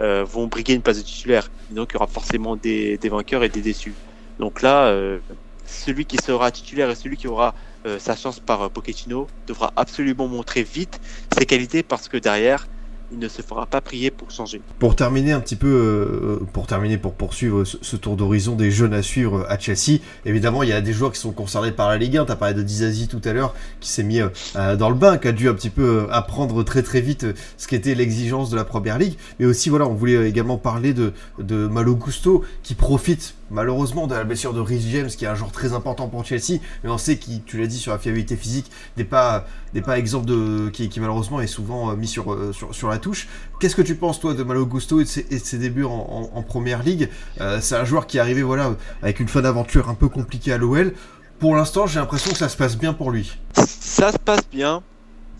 euh, 0.00 0.24
vont 0.24 0.48
briguer 0.48 0.74
une 0.74 0.82
place 0.82 0.98
de 0.98 1.02
titulaire. 1.04 1.50
Donc 1.70 1.90
il 1.92 1.96
y 1.96 1.98
aura 1.98 2.08
forcément 2.08 2.56
des, 2.56 2.98
des 2.98 3.10
vainqueurs 3.10 3.44
et 3.44 3.50
des 3.50 3.62
déçus. 3.62 3.98
Donc 4.38 4.62
là, 4.62 4.88
euh, 4.88 5.20
celui 5.68 6.06
qui 6.06 6.16
sera 6.16 6.50
titulaire 6.50 6.90
et 6.90 6.94
celui 6.94 7.16
qui 7.16 7.28
aura 7.28 7.54
euh, 7.86 7.98
sa 7.98 8.16
chance 8.16 8.40
par 8.40 8.62
euh, 8.62 8.68
Pochettino 8.68 9.28
devra 9.46 9.72
absolument 9.76 10.26
montrer 10.26 10.62
vite 10.62 11.00
ses 11.36 11.46
qualités 11.46 11.82
parce 11.82 12.08
que 12.08 12.16
derrière, 12.16 12.66
il 13.10 13.18
ne 13.18 13.28
se 13.28 13.42
fera 13.42 13.66
pas 13.66 13.80
prier 13.80 14.10
pour 14.10 14.30
changer. 14.30 14.60
Pour 14.78 14.94
terminer 14.96 15.32
un 15.32 15.40
petit 15.40 15.56
peu, 15.56 15.68
euh, 15.68 16.44
pour 16.52 16.66
terminer, 16.66 16.98
pour 16.98 17.14
poursuivre 17.14 17.64
ce, 17.64 17.96
tour 17.96 18.16
d'horizon 18.16 18.54
des 18.54 18.70
jeunes 18.70 18.94
à 18.94 19.02
suivre 19.02 19.46
à 19.48 19.58
Chelsea, 19.58 20.00
évidemment, 20.24 20.62
il 20.62 20.68
y 20.68 20.72
a 20.72 20.80
des 20.80 20.92
joueurs 20.92 21.12
qui 21.12 21.18
sont 21.18 21.32
concernés 21.32 21.72
par 21.72 21.88
la 21.88 21.96
Ligue 21.96 22.18
1. 22.18 22.26
Tu 22.26 22.32
as 22.32 22.36
parlé 22.36 22.54
de 22.54 22.62
Dizazi 22.62 23.08
tout 23.08 23.20
à 23.24 23.32
l'heure, 23.32 23.54
qui 23.80 23.90
s'est 23.90 24.02
mis 24.02 24.20
euh, 24.20 24.76
dans 24.76 24.90
le 24.90 24.94
bain, 24.94 25.18
qui 25.18 25.28
a 25.28 25.32
dû 25.32 25.48
un 25.48 25.54
petit 25.54 25.70
peu 25.70 25.82
euh, 25.82 26.12
apprendre 26.12 26.62
très 26.64 26.82
très 26.82 27.00
vite 27.00 27.24
euh, 27.24 27.32
ce 27.56 27.66
qu'était 27.66 27.94
l'exigence 27.94 28.50
de 28.50 28.56
la 28.56 28.64
Première 28.64 28.98
Ligue. 28.98 29.16
Mais 29.38 29.46
aussi, 29.46 29.70
voilà, 29.70 29.86
on 29.86 29.94
voulait 29.94 30.28
également 30.28 30.58
parler 30.58 30.92
de, 30.92 31.12
de 31.38 31.66
Malo 31.66 31.96
Gusto, 31.96 32.44
qui 32.62 32.74
profite 32.74 33.34
malheureusement 33.50 34.06
de 34.06 34.14
la 34.14 34.24
blessure 34.24 34.52
de 34.52 34.60
Rhys 34.60 34.88
James, 34.90 35.08
qui 35.08 35.24
est 35.24 35.28
un 35.28 35.34
joueur 35.34 35.52
très 35.52 35.72
important 35.72 36.08
pour 36.08 36.24
Chelsea. 36.24 36.60
Mais 36.82 36.90
on 36.90 36.98
sait 36.98 37.18
qu'il, 37.18 37.42
tu 37.44 37.58
l'as 37.58 37.66
dit, 37.66 37.78
sur 37.78 37.92
la 37.92 37.98
fiabilité 37.98 38.36
physique, 38.36 38.70
n'est 38.96 39.04
pas, 39.04 39.46
n'est 39.74 39.82
exemple 39.96 40.26
de, 40.26 40.68
qui, 40.70 40.90
malheureusement 41.00 41.40
est 41.40 41.46
souvent 41.46 41.90
euh, 41.90 41.96
mis 41.96 42.08
sur, 42.08 42.32
euh, 42.32 42.52
sur, 42.52 42.88
la 42.88 42.98
touche. 42.98 43.28
Qu'est-ce 43.60 43.76
que 43.76 43.82
tu 43.82 43.94
penses, 43.94 44.20
toi, 44.20 44.34
de 44.34 44.42
Malo 44.42 44.66
Gusto 44.66 45.00
et 45.00 45.04
de 45.04 45.08
ses, 45.08 45.26
et 45.30 45.38
de 45.38 45.44
ses 45.44 45.58
débuts 45.58 45.84
en, 45.84 45.90
en, 45.90 46.30
en 46.34 46.42
Première 46.42 46.82
Ligue? 46.82 47.08
Euh, 47.40 47.58
C'est 47.60 47.76
un 47.76 47.84
joueur 47.84 48.06
qui 48.06 48.18
est 48.18 48.20
arrivé 48.20 48.42
voilà, 48.42 48.74
avec 49.02 49.20
une 49.20 49.28
fin 49.28 49.42
d'aventure 49.42 49.88
un 49.88 49.94
peu 49.94 50.08
compliquée 50.08 50.52
à 50.52 50.58
l'OL. 50.58 50.94
Pour 51.38 51.54
l'instant, 51.54 51.86
j'ai 51.86 52.00
l'impression 52.00 52.32
que 52.32 52.38
ça 52.38 52.48
se 52.48 52.56
passe 52.56 52.76
bien 52.76 52.92
pour 52.92 53.10
lui. 53.10 53.38
Ça 53.54 54.12
se 54.12 54.18
passe 54.18 54.42
bien. 54.50 54.82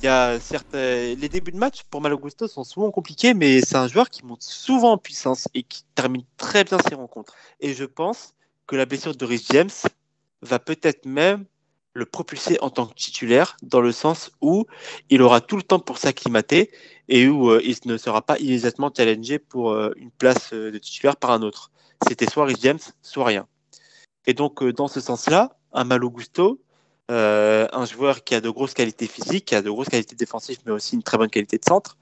Il 0.01 0.07
y 0.07 0.09
a 0.09 0.39
certes, 0.39 0.75
les 0.75 1.29
débuts 1.29 1.51
de 1.51 1.57
match 1.57 1.83
pour 1.91 2.01
Malo 2.01 2.19
Gusto 2.19 2.47
sont 2.47 2.63
souvent 2.63 2.91
compliqués, 2.91 3.35
mais 3.35 3.61
c'est 3.61 3.77
un 3.77 3.89
joueur 3.89 4.11
qui 4.11 4.25
monte 4.25 4.43
souvent 4.43 4.93
en 4.93 4.99
puissance 4.99 5.49
et 5.55 5.65
qui 5.65 5.85
termine 5.97 6.23
très 6.37 6.63
bien 6.63 6.79
ses 6.89 6.95
rencontres. 6.95 7.35
Et 7.61 7.75
je 7.75 7.85
pense 7.85 8.35
que 8.69 8.77
la 8.77 8.87
blessure 8.87 9.17
de 9.17 9.25
Rhys 9.25 9.45
James 9.51 9.71
va 10.43 10.61
peut-être 10.61 11.05
même 11.05 11.47
le 11.95 12.07
propulser 12.07 12.59
en 12.61 12.71
tant 12.71 12.87
que 12.87 12.95
titulaire, 12.95 13.57
dans 13.63 13.81
le 13.81 13.91
sens 13.91 14.31
où 14.41 14.67
il 15.11 15.21
aura 15.21 15.41
tout 15.41 15.57
le 15.57 15.63
temps 15.65 15.81
pour 15.81 15.99
s'acclimater 15.99 16.71
et 17.09 17.27
où 17.27 17.51
euh, 17.51 17.61
il 17.65 17.77
ne 17.87 17.97
sera 17.97 18.23
pas 18.23 18.39
immédiatement 18.39 18.93
challengé 18.97 19.41
pour 19.41 19.73
euh, 19.73 19.91
une 19.97 20.13
place 20.13 20.53
euh, 20.53 20.71
de 20.71 20.79
titulaire 20.79 21.17
par 21.17 21.33
un 21.33 21.43
autre. 21.43 21.73
C'était 22.07 22.31
soit 22.31 22.45
Rhys 22.45 22.61
James, 22.61 22.79
soit 23.03 23.25
rien. 23.25 23.49
Et 24.27 24.35
donc, 24.35 24.63
euh, 24.63 24.73
dans 24.73 24.89
ce 24.89 25.01
sens-là, 25.01 25.57
un 25.73 25.85
Malo 25.85 26.11
Gusto, 26.11 26.61
euh, 27.11 27.67
un 27.73 27.87
joueur 27.87 28.25
qui 28.25 28.35
a 28.35 28.41
de 28.41 28.51
grosses 28.51 28.75
qualités 28.75 29.07
physiques, 29.07 29.47
qui 29.47 29.55
a 29.55 29.63
de 29.63 29.71
grosses 29.71 29.89
qualités 29.89 30.17
défensives, 30.17 30.59
mais 30.67 30.73
aussi 30.73 30.95
une 30.95 31.03
très 31.03 31.17
bonne 31.19 31.31
qualité 31.31 31.59
de 31.59 31.65
centre, 31.65 31.97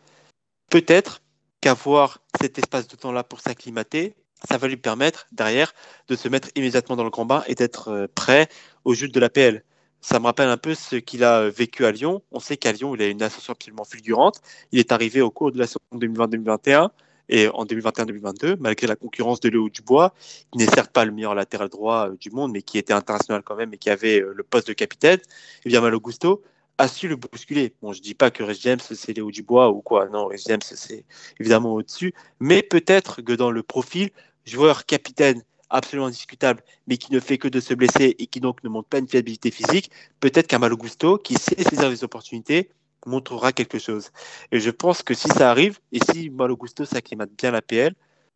peut-être 0.70 1.20
qu'avoir 1.60 2.18
cet 2.40 2.58
espace 2.58 2.88
de 2.88 2.96
temps-là 2.96 3.22
pour 3.24 3.40
s'acclimater, 3.40 4.14
ça 4.48 4.58
va 4.58 4.68
lui 4.68 4.76
permettre 4.76 5.26
derrière 5.32 5.72
de 6.08 6.16
se 6.16 6.28
mettre 6.28 6.48
immédiatement 6.56 6.96
dans 6.96 7.04
le 7.04 7.10
combat 7.10 7.44
et 7.46 7.54
d'être 7.54 7.88
euh, 7.88 8.06
prêt 8.14 8.48
au 8.84 8.94
jeu 8.94 9.08
de 9.08 9.20
l'APL. 9.20 9.62
Ça 10.00 10.20
me 10.20 10.26
rappelle 10.26 10.48
un 10.48 10.56
peu 10.56 10.74
ce 10.74 10.96
qu'il 10.96 11.24
a 11.24 11.48
vécu 11.48 11.84
à 11.84 11.90
Lyon. 11.90 12.22
On 12.30 12.38
sait 12.38 12.56
qu'à 12.56 12.72
Lyon, 12.72 12.94
il 12.94 13.02
a 13.02 13.06
une 13.06 13.22
ascension 13.22 13.52
absolument 13.52 13.84
fulgurante. 13.84 14.40
Il 14.70 14.78
est 14.78 14.92
arrivé 14.92 15.20
au 15.20 15.30
cours 15.30 15.52
de 15.52 15.58
la 15.58 15.66
saison 15.66 15.80
2020-2021 15.94 16.90
et 17.28 17.48
en 17.48 17.64
2021-2022, 17.64 18.56
malgré 18.60 18.86
la 18.86 18.96
concurrence 18.96 19.40
de 19.40 19.48
Léo 19.48 19.68
Dubois, 19.68 20.14
qui 20.52 20.58
n'est 20.58 20.66
certes 20.66 20.92
pas 20.92 21.04
le 21.04 21.12
meilleur 21.12 21.34
latéral 21.34 21.68
droit 21.68 22.08
euh, 22.08 22.16
du 22.20 22.30
monde, 22.30 22.52
mais 22.52 22.62
qui 22.62 22.78
était 22.78 22.92
international 22.92 23.42
quand 23.42 23.56
même 23.56 23.74
et 23.74 23.78
qui 23.78 23.90
avait 23.90 24.20
euh, 24.20 24.32
le 24.34 24.42
poste 24.42 24.68
de 24.68 24.72
capitaine, 24.72 25.20
et 25.64 25.68
bien 25.68 25.80
Malo 25.80 26.00
Gusto 26.00 26.42
a 26.78 26.88
su 26.88 27.08
le 27.08 27.16
bousculer. 27.16 27.74
Bon, 27.80 27.92
je 27.92 28.02
dis 28.02 28.14
pas 28.14 28.30
que 28.30 28.42
Rhys 28.42 28.60
James 28.60 28.80
c'est 28.80 29.16
Léo 29.16 29.30
Dubois 29.30 29.70
ou 29.70 29.80
quoi, 29.80 30.08
non, 30.08 30.26
Rhys 30.26 30.44
James 30.46 30.60
c'est 30.62 31.04
évidemment 31.40 31.74
au-dessus, 31.74 32.14
mais 32.40 32.62
peut-être 32.62 33.22
que 33.22 33.32
dans 33.32 33.50
le 33.50 33.62
profil, 33.62 34.10
joueur 34.44 34.86
capitaine 34.86 35.42
absolument 35.70 36.06
indiscutable, 36.06 36.62
mais 36.86 36.96
qui 36.96 37.12
ne 37.12 37.20
fait 37.20 37.38
que 37.38 37.48
de 37.48 37.60
se 37.60 37.74
blesser 37.74 38.14
et 38.18 38.26
qui 38.26 38.40
donc 38.40 38.62
ne 38.62 38.68
montre 38.68 38.88
pas 38.88 38.98
une 38.98 39.08
fiabilité 39.08 39.50
physique, 39.50 39.90
peut-être 40.20 40.46
qu'un 40.46 40.58
Malo 40.58 40.76
Gusto, 40.76 41.18
qui 41.18 41.34
sait 41.34 41.60
saisir 41.62 41.90
les 41.90 42.04
opportunités, 42.04 42.70
montrera 43.06 43.52
quelque 43.52 43.78
chose. 43.78 44.10
Et 44.52 44.60
je 44.60 44.70
pense 44.70 45.02
que 45.02 45.14
si 45.14 45.28
ça 45.28 45.50
arrive, 45.50 45.78
et 45.92 46.00
si 46.12 46.30
Malo 46.30 46.56
Gusto 46.56 46.84
s'acclimate 46.84 47.30
bien 47.38 47.50
la 47.50 47.62
PL, 47.62 47.94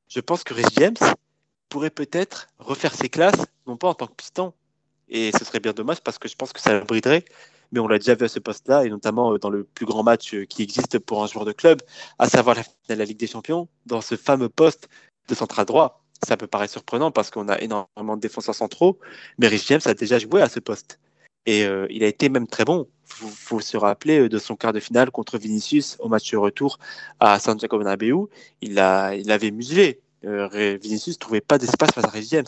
je 0.08 0.20
pense 0.20 0.44
que 0.44 0.54
Rhys 0.54 0.64
James 0.76 0.96
pourrait 1.68 1.90
peut-être 1.90 2.48
refaire 2.58 2.94
ses 2.94 3.08
classes, 3.08 3.44
non 3.66 3.76
pas 3.76 3.88
en 3.88 3.94
tant 3.94 4.06
que 4.06 4.14
piston, 4.14 4.52
et 5.08 5.30
ce 5.38 5.44
serait 5.44 5.60
bien 5.60 5.72
dommage 5.72 6.00
parce 6.00 6.18
que 6.18 6.28
je 6.28 6.36
pense 6.36 6.52
que 6.52 6.60
ça 6.60 6.72
le 6.72 6.84
briderait, 6.84 7.24
mais 7.72 7.80
on 7.80 7.86
l'a 7.86 7.98
déjà 7.98 8.14
vu 8.14 8.24
à 8.24 8.28
ce 8.28 8.38
poste-là, 8.38 8.84
et 8.84 8.90
notamment 8.90 9.38
dans 9.38 9.50
le 9.50 9.64
plus 9.64 9.86
grand 9.86 10.02
match 10.02 10.34
qui 10.48 10.62
existe 10.62 10.98
pour 10.98 11.22
un 11.22 11.26
joueur 11.26 11.44
de 11.44 11.52
club, 11.52 11.82
à 12.18 12.28
savoir 12.28 12.56
la 12.56 12.62
finale 12.62 12.78
de 12.88 12.94
la 12.94 13.04
Ligue 13.04 13.18
des 13.18 13.26
Champions, 13.26 13.68
dans 13.86 14.00
ce 14.00 14.16
fameux 14.16 14.48
poste 14.48 14.88
de 15.28 15.34
central 15.34 15.66
droit. 15.66 16.02
Ça 16.26 16.36
peut 16.36 16.46
paraître 16.46 16.72
surprenant 16.72 17.10
parce 17.10 17.30
qu'on 17.30 17.48
a 17.48 17.58
énormément 17.60 18.16
de 18.16 18.20
défenseurs 18.20 18.54
centraux, 18.54 18.98
mais 19.38 19.48
Rhys 19.48 19.64
James 19.68 19.80
a 19.84 19.94
déjà 19.94 20.18
joué 20.18 20.42
à 20.42 20.48
ce 20.48 20.60
poste. 20.60 20.98
Et 21.46 21.64
euh, 21.64 21.86
il 21.90 22.04
a 22.04 22.06
été 22.06 22.28
même 22.28 22.46
très 22.46 22.64
bon. 22.64 22.88
Il 23.22 23.28
faut, 23.28 23.60
se 23.60 23.76
rappeler 23.76 24.28
de 24.28 24.38
son 24.38 24.56
quart 24.56 24.72
de 24.72 24.80
finale 24.80 25.10
contre 25.10 25.36
Vinicius 25.36 25.96
au 25.98 26.08
match 26.08 26.32
retour 26.34 26.78
à 27.18 27.38
Santiago 27.40 27.78
Bernabéu. 27.78 28.28
Il, 28.62 28.72
il 28.72 29.30
avait 29.30 29.50
muselé. 29.50 30.00
Euh, 30.24 30.78
Vinicius 30.80 31.16
ne 31.16 31.20
trouvait 31.20 31.40
pas 31.40 31.58
d'espace 31.58 31.90
face 31.92 32.04
à 32.04 32.08
Rhys 32.08 32.28
James. 32.30 32.46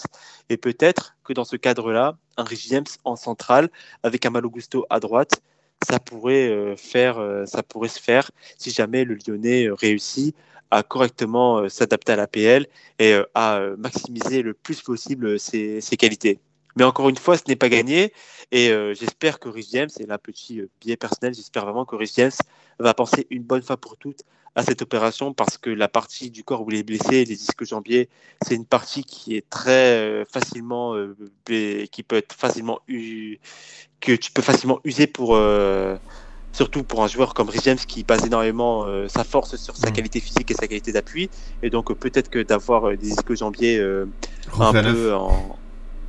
Et 0.49 0.57
peut-être 0.57 1.17
que 1.25 1.33
dans 1.33 1.45
ce 1.45 1.57
cadre-là, 1.57 2.17
un 2.37 2.45
Rhys 2.45 2.69
James 2.69 2.87
en 3.05 3.17
centrale 3.17 3.71
avec 4.03 4.27
un 4.27 4.31
Malo 4.31 4.51
Gusto 4.51 4.85
à 4.91 5.01
droite, 5.01 5.43
ça 5.89 5.99
pourrait, 5.99 6.49
euh, 6.49 6.77
faire, 6.77 7.19
euh, 7.19 7.47
ça 7.47 7.63
pourrait 7.63 7.89
se 7.89 8.01
faire 8.01 8.31
si 8.59 8.71
jamais 8.71 9.05
le 9.05 9.15
Lyonnais 9.15 9.69
réussit 9.71 10.37
à 10.71 10.83
correctement 10.83 11.69
s'adapter 11.69 12.13
à 12.13 12.17
l'APL 12.17 12.67
et 12.99 13.21
à 13.35 13.61
maximiser 13.77 14.41
le 14.41 14.55
plus 14.55 14.81
possible 14.81 15.39
ses 15.39 15.83
qualités. 15.99 16.41
Mais 16.77 16.85
encore 16.85 17.09
une 17.09 17.17
fois, 17.17 17.37
ce 17.37 17.45
n'est 17.49 17.57
pas 17.57 17.69
gagné. 17.69 18.13
Et 18.51 18.71
euh, 18.71 18.95
j'espère 18.95 19.39
que 19.39 19.49
Rhys 19.49 19.69
James, 19.73 19.91
et 19.99 20.07
là, 20.07 20.19
petit 20.19 20.61
euh, 20.61 20.69
biais 20.81 20.97
personnel, 20.97 21.35
j'espère 21.35 21.65
vraiment 21.65 21.85
que 21.85 21.97
Rhys 21.97 22.13
James 22.17 22.33
va 22.79 22.95
penser 22.95 23.27
une 23.31 23.43
bonne 23.43 23.63
fois 23.63 23.77
pour 23.77 23.97
toutes 23.97 24.25
à 24.55 24.63
cette 24.63 24.83
opération 24.83 25.33
parce 25.33 25.57
que 25.57 25.71
la 25.71 25.89
partie 25.89 26.31
du 26.31 26.45
corps 26.45 26.63
où 26.63 26.71
il 26.71 26.79
est 26.79 26.83
blessé, 26.83 27.25
les 27.25 27.37
disques 27.37 27.65
jambiers, 27.65 28.09
c'est 28.47 28.55
une 28.55 28.67
partie 28.67 29.05
qui 29.05 29.37
est 29.37 29.49
très 29.49 29.97
euh, 29.99 30.25
facilement, 30.31 30.95
euh, 30.95 31.17
qui 31.47 32.03
peut 32.03 32.17
être 32.17 32.35
facilement, 32.35 32.81
que 32.87 34.13
tu 34.13 34.33
peux 34.33 34.43
facilement 34.43 34.81
user 34.85 35.07
pour, 35.07 35.37
euh, 35.37 35.97
surtout 36.53 36.83
pour 36.83 37.03
un 37.03 37.09
joueur 37.09 37.33
comme 37.33 37.49
Rhys 37.49 37.63
James 37.65 37.79
qui 37.79 38.05
base 38.05 38.27
énormément 38.27 38.85
euh, 38.85 39.09
sa 39.09 39.25
force 39.25 39.57
sur 39.57 39.77
sa 39.77 39.91
qualité 39.91 40.21
physique 40.21 40.51
et 40.51 40.55
sa 40.55 40.69
qualité 40.69 40.93
d'appui. 40.93 41.31
Et 41.63 41.71
donc 41.71 41.93
peut-être 41.95 42.29
que 42.29 42.43
d'avoir 42.43 42.91
des 42.91 42.97
disques 42.99 43.35
jambiers 43.35 43.81
un 44.61 44.73
peu 44.73 45.15
en, 45.15 45.59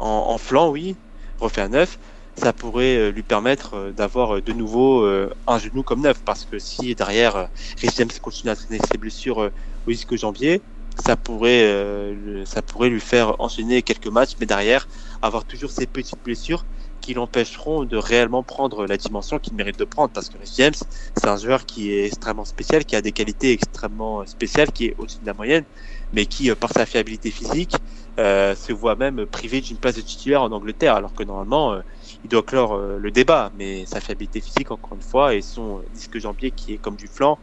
en, 0.03 0.31
en, 0.31 0.37
flanc, 0.37 0.69
oui, 0.69 0.95
refait 1.39 1.61
à 1.61 1.67
neuf, 1.67 1.97
ça 2.35 2.53
pourrait 2.53 3.11
lui 3.11 3.23
permettre 3.23 3.91
d'avoir 3.95 4.41
de 4.41 4.53
nouveau 4.53 5.05
un 5.05 5.59
genou 5.59 5.83
comme 5.83 6.01
neuf. 6.01 6.19
Parce 6.25 6.45
que 6.45 6.57
si 6.57 6.95
derrière 6.95 7.49
Rhys 7.79 7.91
James 7.95 8.09
continue 8.21 8.49
à 8.49 8.55
traîner 8.55 8.79
ses 8.91 8.97
blessures 8.97 9.37
au 9.37 9.91
disque 9.91 10.15
jambier, 10.15 10.61
ça 10.95 11.15
pourrait, 11.15 12.15
ça 12.45 12.63
pourrait 12.63 12.89
lui 12.89 12.99
faire 12.99 13.39
enchaîner 13.39 13.83
quelques 13.83 14.07
matchs, 14.07 14.31
mais 14.39 14.47
derrière 14.47 14.87
avoir 15.21 15.43
toujours 15.43 15.69
ces 15.69 15.85
petites 15.85 16.23
blessures 16.23 16.65
qui 17.03 17.13
l'empêcheront 17.13 17.83
de 17.83 17.97
réellement 17.97 18.43
prendre 18.43 18.85
la 18.87 18.95
dimension 18.95 19.37
qu'il 19.37 19.53
mérite 19.55 19.77
de 19.77 19.83
prendre. 19.83 20.11
Parce 20.13 20.29
que 20.29 20.37
Rhys 20.37 20.53
James, 20.57 20.73
c'est 21.17 21.27
un 21.27 21.35
joueur 21.37 21.65
qui 21.65 21.91
est 21.91 22.05
extrêmement 22.05 22.45
spécial, 22.45 22.85
qui 22.85 22.95
a 22.95 23.01
des 23.01 23.11
qualités 23.11 23.51
extrêmement 23.51 24.25
spéciales, 24.25 24.71
qui 24.71 24.85
est 24.85 24.95
au-dessus 24.97 25.19
de 25.19 25.25
la 25.25 25.33
moyenne, 25.33 25.65
mais 26.13 26.25
qui, 26.25 26.49
par 26.55 26.71
sa 26.71 26.85
fiabilité 26.85 27.29
physique, 27.29 27.75
euh, 27.75 27.77
se 28.17 28.73
voit 28.73 28.95
même 28.95 29.25
privé 29.25 29.61
d'une 29.61 29.77
place 29.77 29.95
de 29.95 30.01
titulaire 30.01 30.41
en 30.43 30.51
Angleterre, 30.51 30.95
alors 30.95 31.13
que 31.13 31.23
normalement, 31.23 31.73
euh, 31.73 31.81
il 32.23 32.29
doit 32.29 32.43
clore 32.43 32.73
euh, 32.75 32.97
le 32.97 33.11
débat. 33.11 33.51
Mais 33.55 33.85
sa 33.85 34.01
fiabilité 34.01 34.41
physique, 34.41 34.71
encore 34.71 34.95
une 34.95 35.01
fois, 35.01 35.35
et 35.35 35.41
son 35.41 35.83
disque 35.91 36.19
jambier 36.19 36.51
qui 36.51 36.73
est 36.73 36.79
comme 36.79 36.95
du 36.97 37.07
flanc, 37.07 37.39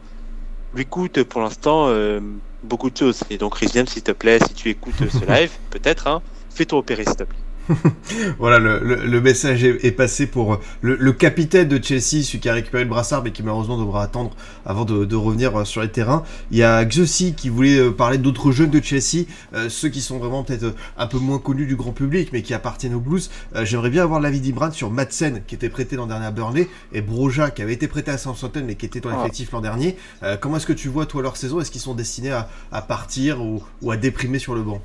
lui 0.73 0.87
coûte 0.87 1.25
pour 1.25 1.41
l'instant 1.43 1.89
euh, 1.89 2.21
beaucoup 2.63 2.91
de 2.91 2.97
choses. 2.97 3.21
Et 3.31 3.39
donc, 3.39 3.57
James, 3.75 3.87
s'il 3.87 4.03
te 4.03 4.13
plaît, 4.13 4.39
si 4.47 4.55
tu 4.55 4.71
écoutes 4.71 5.09
ce 5.09 5.25
live, 5.27 5.53
peut-être, 5.71 6.07
hein, 6.09 6.23
fais-toi 6.55 6.79
opérer, 6.81 7.05
s'il 7.05 7.17
te 7.17 7.25
plaît. 7.25 7.50
voilà, 8.39 8.59
le, 8.59 8.81
le, 8.81 9.07
le, 9.07 9.21
message 9.21 9.65
est, 9.65 9.85
est 9.85 9.93
passé 9.93 10.27
pour 10.27 10.61
le, 10.81 10.97
le, 10.97 11.13
capitaine 11.13 11.69
de 11.69 11.83
Chelsea, 11.83 12.23
celui 12.25 12.41
qui 12.41 12.49
a 12.49 12.55
récupéré 12.55 12.85
le 12.85 12.91
brassard, 12.91 13.23
mais 13.23 13.33
qui 13.33 13.43
malheureusement 13.43 13.79
devra 13.79 14.03
attendre 14.03 14.31
avant 14.65 14.85
de, 14.85 15.05
de 15.05 15.17
revenir 15.17 15.67
sur 15.67 15.83
les 15.83 15.91
terrains. 15.91 16.23
Il 16.51 16.59
y 16.59 16.63
a 16.63 16.85
Xossi 16.85 17.35
qui 17.35 17.49
voulait 17.49 17.91
parler 17.91 18.19
d'autres 18.19 18.53
jeunes 18.53 18.71
de 18.71 18.81
Chelsea, 18.83 19.27
euh, 19.55 19.69
ceux 19.69 19.89
qui 19.89 20.01
sont 20.01 20.19
vraiment 20.19 20.43
peut-être 20.43 20.75
un 20.97 21.07
peu 21.07 21.19
moins 21.19 21.39
connus 21.39 21.67
du 21.67 21.77
grand 21.77 21.93
public, 21.93 22.31
mais 22.33 22.43
qui 22.43 22.55
appartiennent 22.55 22.95
au 22.95 23.01
Blues. 23.01 23.31
Euh, 23.55 23.65
J'aimerais 23.65 23.91
bien 23.91 24.03
avoir 24.03 24.21
l'avis 24.21 24.41
d'Ibran 24.41 24.71
sur 24.73 24.91
Madsen, 24.91 25.43
qui 25.47 25.55
était 25.55 25.69
prêté 25.69 25.97
l'an 25.97 26.07
dernier 26.07 26.27
à 26.27 26.31
Burnley, 26.31 26.69
et 26.93 27.01
Broja, 27.01 27.51
qui 27.51 27.63
avait 27.63 27.75
été 27.75 27.89
prêté 27.89 28.11
à 28.11 28.19
Southampton, 28.19 28.65
mais 28.67 28.75
qui 28.75 28.87
était 28.87 29.01
dans 29.01 29.11
l'effectif 29.11 29.53
l'an 29.53 29.61
dernier. 29.61 29.97
Euh, 30.23 30.37
comment 30.37 30.57
est-ce 30.57 30.67
que 30.67 30.73
tu 30.73 30.89
vois, 30.89 31.07
toi, 31.07 31.23
leur 31.23 31.37
saison? 31.37 31.61
Est-ce 31.61 31.71
qu'ils 31.71 31.81
sont 31.81 31.95
destinés 31.95 32.33
à, 32.33 32.49
à 32.73 32.83
partir 32.83 33.41
ou, 33.43 33.63
ou 33.83 33.91
à 33.91 33.97
déprimer 33.97 34.39
sur 34.39 34.55
le 34.55 34.63
banc? 34.63 34.81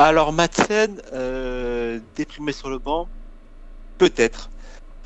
Alors 0.00 0.32
Madsen, 0.32 1.02
euh, 1.12 1.98
déprimé 2.14 2.52
sur 2.52 2.70
le 2.70 2.78
banc, 2.78 3.08
peut-être, 3.98 4.48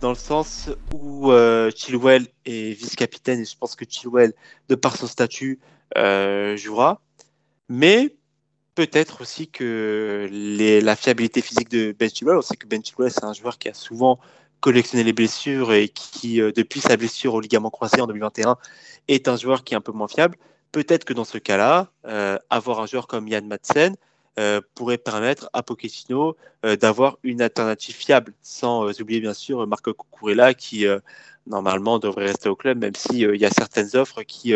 dans 0.03 0.11
le 0.11 0.15
sens 0.15 0.69
où 0.93 1.33
euh, 1.33 1.71
Chilwell 1.75 2.27
est 2.45 2.79
vice-capitaine 2.79 3.41
et 3.41 3.47
je 3.47 3.57
pense 3.57 3.75
que 3.75 3.87
Chilwell, 3.89 4.35
de 4.69 4.75
par 4.75 4.99
son 4.99 5.07
statut, 5.07 5.61
euh, 5.97 6.59
jouera. 6.59 7.01
Mais 7.71 8.15
peut-être 8.75 9.23
aussi 9.23 9.49
que 9.49 10.29
la 10.31 10.95
fiabilité 10.95 11.41
physique 11.41 11.71
de 11.71 11.97
Ben 11.99 12.11
Chilwell, 12.11 12.37
on 12.37 12.43
sait 12.43 12.57
que 12.57 12.67
Ben 12.67 12.85
Chilwell 12.85 13.11
c'est 13.11 13.25
un 13.25 13.33
joueur 13.33 13.57
qui 13.57 13.71
a 13.71 13.75
souvent 13.75 14.19
collectionné 14.61 15.05
les 15.05 15.15
blessures 15.15 15.73
et 15.73 15.89
qui, 15.89 16.37
depuis 16.37 16.81
sa 16.81 16.99
blessure 16.99 17.33
au 17.33 17.41
ligament 17.41 17.71
croisé 17.71 18.03
en 18.03 18.07
2021, 18.07 18.59
est 19.09 19.27
un 19.27 19.39
joueur 19.39 19.65
qui 19.65 19.73
est 19.73 19.77
un 19.79 19.81
peu 19.81 19.93
moins 19.93 20.09
fiable. 20.09 20.37
Peut-être 20.71 21.07
que 21.07 21.15
dans 21.15 21.25
ce 21.25 21.39
cas-là, 21.39 21.91
avoir 22.51 22.81
un 22.81 22.87
joueur 22.87 23.07
comme 23.07 23.27
Yann 23.27 23.47
Madsen, 23.47 23.97
pourrait 24.75 24.99
permettre 24.99 25.51
à 25.53 25.63
Pochettino 25.63 26.37
euh, 26.65 26.77
d'avoir 26.77 27.19
une 27.23 27.43
alternative 27.43 27.95
fiable, 27.95 28.33
sans 28.41 28.89
euh, 28.89 28.93
oublier 29.01 29.21
bien 29.21 29.35
sûr 29.35 29.67
Marco 29.67 29.93
Cucurella 29.93 30.55
qui 30.55 30.87
normalement 31.47 31.99
devrait 31.99 32.27
rester 32.27 32.49
au 32.49 32.57
club, 32.57 32.79
même 32.79 32.95
s'il 32.95 33.31
il 33.35 33.41
y 33.41 33.45
a 33.45 33.51
certaines 33.51 33.97
offres 33.97 34.23
qui, 34.23 34.55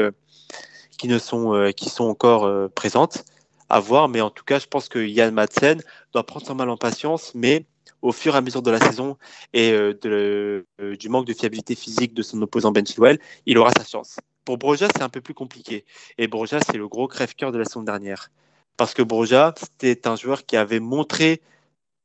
qui, 0.99 1.09
ne 1.09 1.19
sont, 1.19 1.73
qui 1.77 1.89
sont 1.91 2.05
encore 2.05 2.71
présentes 2.71 3.25
à 3.69 3.81
voir. 3.81 4.09
Mais 4.09 4.21
en 4.21 4.31
tout 4.31 4.45
cas, 4.45 4.59
je 4.61 4.67
pense 4.67 4.89
que 4.89 5.01
Yann 5.01 5.35
Madsen 5.35 5.83
doit 6.13 6.25
prendre 6.25 6.47
son 6.47 6.55
mal 6.55 6.71
en 6.71 6.77
patience, 6.77 7.33
mais 7.35 7.67
au 8.03 8.13
fur 8.13 8.35
et 8.35 8.39
à 8.39 8.41
mesure 8.41 8.63
de 8.63 8.71
la 8.71 8.79
saison 8.79 9.17
et 9.53 9.77
du 10.01 11.09
manque 11.09 11.27
de 11.27 11.35
fiabilité 11.35 11.75
physique 11.75 12.15
de 12.15 12.23
son 12.23 12.41
opposant 12.41 12.71
Ben 12.71 12.87
Chilwell, 12.87 13.19
il 13.47 13.59
aura 13.59 13.73
sa 13.77 13.85
chance. 13.85 14.17
Pour 14.45 14.59
Broja, 14.59 14.87
c'est 14.95 15.03
un 15.03 15.09
peu 15.09 15.21
plus 15.21 15.35
compliqué. 15.35 15.85
Et 16.19 16.29
Broja, 16.29 16.61
c'est 16.61 16.79
le 16.79 16.87
gros 16.87 17.09
crève-cœur 17.09 17.51
de 17.51 17.59
la 17.59 17.65
saison 17.65 17.83
dernière 17.83 18.31
parce 18.77 18.95
que 18.95 19.03
Broja, 19.03 19.55
c'était 19.59 20.07
un 20.09 20.17
joueur 20.17 20.45
qui 20.45 20.57
avait 20.57 20.81
montré 20.81 21.41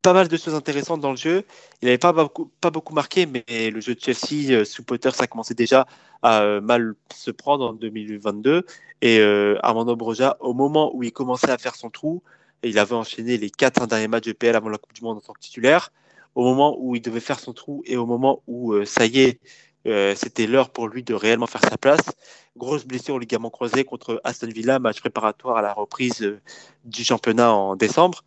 pas 0.02 0.14
mal 0.14 0.28
de 0.28 0.38
choses 0.38 0.56
intéressantes 0.56 1.02
dans 1.02 1.12
le 1.12 1.18
jeu. 1.18 1.44
Il 1.82 1.86
n'avait 1.86 1.98
pas 1.98 2.12
beaucoup, 2.12 2.52
pas 2.60 2.72
beaucoup 2.72 2.94
marqué, 2.94 3.26
mais 3.26 3.70
le 3.70 3.80
jeu 3.82 3.96
de 3.96 4.00
Chelsea 4.00 4.52
euh, 4.52 4.66
sous 4.66 4.84
Potter, 4.84 5.12
ça 5.12 5.28
commençait 5.28 5.54
déjà 5.54 5.86
à 6.24 6.42
euh, 6.42 6.62
mal 6.62 6.96
se 7.14 7.32
prendre 7.32 7.70
en 7.70 7.74
2022. 7.74 8.66
Et 9.02 9.20
euh, 9.20 9.58
Armando 9.62 9.96
Broja, 9.96 10.38
au 10.40 10.54
moment 10.54 10.96
où 10.96 11.04
il 11.04 11.12
commençait 11.12 11.52
à 11.52 11.58
faire 11.58 11.76
son 11.76 11.90
trou, 11.90 12.24
il 12.64 12.80
avait 12.80 12.96
enchaîné 12.96 13.38
les 13.38 13.50
quatre 13.50 13.88
derniers 13.88 14.08
matchs 14.08 14.26
de 14.26 14.34
PL 14.34 14.56
avant 14.56 14.70
la 14.70 14.78
Coupe 14.78 14.94
du 14.94 15.04
Monde 15.04 15.18
en 15.18 15.22
tant 15.22 15.34
que 15.34 15.40
titulaire. 15.40 15.92
Au 16.34 16.44
moment 16.44 16.78
où 16.80 16.96
il 16.96 17.02
devait 17.02 17.20
faire 17.20 17.40
son 17.40 17.54
trou 17.54 17.84
et 17.86 17.98
au 17.98 18.06
moment 18.06 18.42
où 18.48 18.86
ça 18.86 19.06
y 19.06 19.20
est, 19.20 19.40
euh, 19.88 20.14
c'était 20.16 20.48
l'heure 20.48 20.70
pour 20.70 20.88
lui 20.88 21.04
de 21.04 21.14
réellement 21.14 21.48
faire 21.48 21.62
sa 21.62 21.78
place. 21.78 22.12
Grosse 22.56 22.86
blessure 22.86 23.16
au 23.16 23.20
ligament 23.20 23.50
croisé 23.50 23.84
contre 23.84 24.22
Aston 24.24 24.48
Villa, 24.48 24.80
match 24.80 25.00
préparatoire 25.00 25.58
à 25.58 25.62
la 25.62 25.74
reprise 25.74 26.22
euh, 26.22 26.40
du 26.86 27.04
championnat 27.04 27.54
en 27.54 27.76
décembre. 27.76 28.24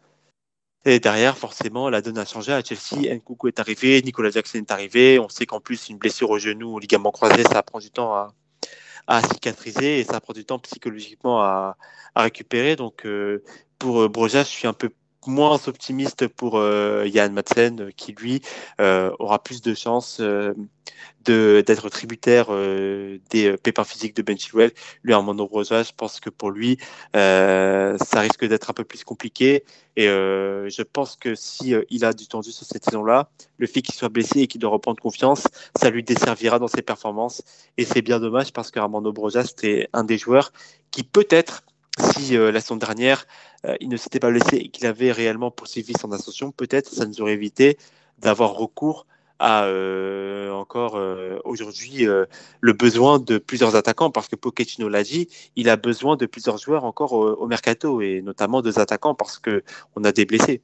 Et 0.86 1.00
derrière, 1.00 1.38
forcément, 1.38 1.88
la 1.88 2.02
donne 2.02 2.18
a 2.18 2.26
changé 2.26 2.52
à 2.52 2.62
Chelsea. 2.62 3.14
Nkoukou 3.14 3.48
est 3.48 3.58
arrivé, 3.60 4.02
Nicolas 4.02 4.30
Jackson 4.30 4.58
est 4.58 4.70
arrivé. 4.70 5.18
On 5.18 5.28
sait 5.28 5.46
qu'en 5.46 5.60
plus, 5.60 5.88
une 5.88 5.98
blessure 5.98 6.30
au 6.30 6.38
genou, 6.38 6.74
au 6.74 6.78
ligament 6.78 7.10
croisé, 7.10 7.42
ça 7.44 7.62
prend 7.62 7.78
du 7.78 7.90
temps 7.90 8.14
à, 9.06 9.22
cicatriser 9.22 10.00
et 10.00 10.04
ça 10.04 10.20
prend 10.20 10.34
du 10.34 10.44
temps 10.44 10.58
psychologiquement 10.58 11.40
à, 11.40 11.76
à 12.14 12.22
récupérer. 12.22 12.76
Donc, 12.76 13.06
euh, 13.06 13.42
pour 13.78 14.08
Broja, 14.10 14.42
je 14.42 14.48
suis 14.48 14.66
un 14.66 14.74
peu 14.74 14.90
moins 15.26 15.58
optimiste 15.66 16.28
pour 16.28 16.58
euh, 16.58 17.06
Yann 17.06 17.32
Madsen, 17.32 17.90
qui 17.96 18.12
lui 18.12 18.42
euh, 18.80 19.10
aura 19.18 19.42
plus 19.42 19.62
de 19.62 19.74
chances 19.74 20.18
euh, 20.20 20.54
d'être 21.24 21.88
tributaire 21.88 22.46
euh, 22.50 23.18
des 23.30 23.56
pépins 23.56 23.84
physiques 23.84 24.14
de 24.14 24.22
Ben 24.22 24.38
Chilwell. 24.38 24.72
Lui, 25.02 25.12
Armando 25.12 25.46
Broja, 25.46 25.82
je 25.82 25.92
pense 25.96 26.20
que 26.20 26.30
pour 26.30 26.50
lui, 26.50 26.78
ça 27.14 28.20
risque 28.20 28.44
d'être 28.44 28.70
un 28.70 28.74
peu 28.74 28.84
plus 28.84 29.04
compliqué. 29.04 29.64
Et 29.96 30.06
je 30.06 30.82
pense 30.82 31.16
que 31.16 31.34
si 31.34 31.74
il 31.88 32.04
a 32.04 32.12
du 32.12 32.26
tendu 32.26 32.52
sur 32.52 32.66
cette 32.66 32.84
saison-là, 32.84 33.30
le 33.58 33.66
fait 33.66 33.80
qu'il 33.80 33.94
soit 33.94 34.08
blessé 34.10 34.40
et 34.40 34.46
qu'il 34.46 34.60
doit 34.60 34.70
reprendre 34.70 35.00
confiance, 35.00 35.46
ça 35.80 35.88
lui 35.90 36.02
desservira 36.02 36.58
dans 36.58 36.68
ses 36.68 36.82
performances. 36.82 37.42
Et 37.78 37.84
c'est 37.84 38.02
bien 38.02 38.20
dommage 38.20 38.52
parce 38.52 38.70
qu'Armando 38.70 39.12
Broja, 39.12 39.44
c'était 39.44 39.88
un 39.92 40.04
des 40.04 40.18
joueurs 40.18 40.52
qui 40.90 41.04
peut-être 41.04 41.62
si 41.98 42.36
la 42.36 42.60
saison 42.60 42.76
dernière 42.76 43.26
euh, 43.66 43.76
il 43.80 43.88
ne 43.88 43.96
s'était 43.96 44.20
pas 44.20 44.30
blessé 44.30 44.56
et 44.56 44.68
qu'il 44.68 44.86
avait 44.86 45.12
réellement 45.12 45.50
poursuivi 45.50 45.94
son 45.98 46.12
ascension, 46.12 46.50
peut-être 46.52 46.88
ça 46.88 47.06
nous 47.06 47.20
aurait 47.20 47.32
évité 47.32 47.78
d'avoir 48.18 48.54
recours 48.54 49.06
à 49.38 49.64
euh, 49.64 50.50
encore 50.52 50.96
euh, 50.96 51.38
aujourd'hui 51.44 52.06
le 52.60 52.72
besoin 52.72 53.18
de 53.18 53.38
plusieurs 53.38 53.76
attaquants 53.76 54.10
parce 54.10 54.28
que 54.28 54.36
Pochettino 54.36 54.88
l'a 54.88 55.02
dit, 55.02 55.28
il 55.56 55.68
a 55.68 55.76
besoin 55.76 56.16
de 56.16 56.26
plusieurs 56.26 56.58
joueurs 56.58 56.84
encore 56.84 57.12
au, 57.12 57.46
mercato 57.46 58.00
et 58.00 58.22
notamment 58.22 58.62
deux 58.62 58.78
attaquants 58.78 59.14
parce 59.14 59.38
que 59.38 59.62
on 59.96 60.04
a 60.04 60.12
des 60.12 60.24
blessés. 60.24 60.62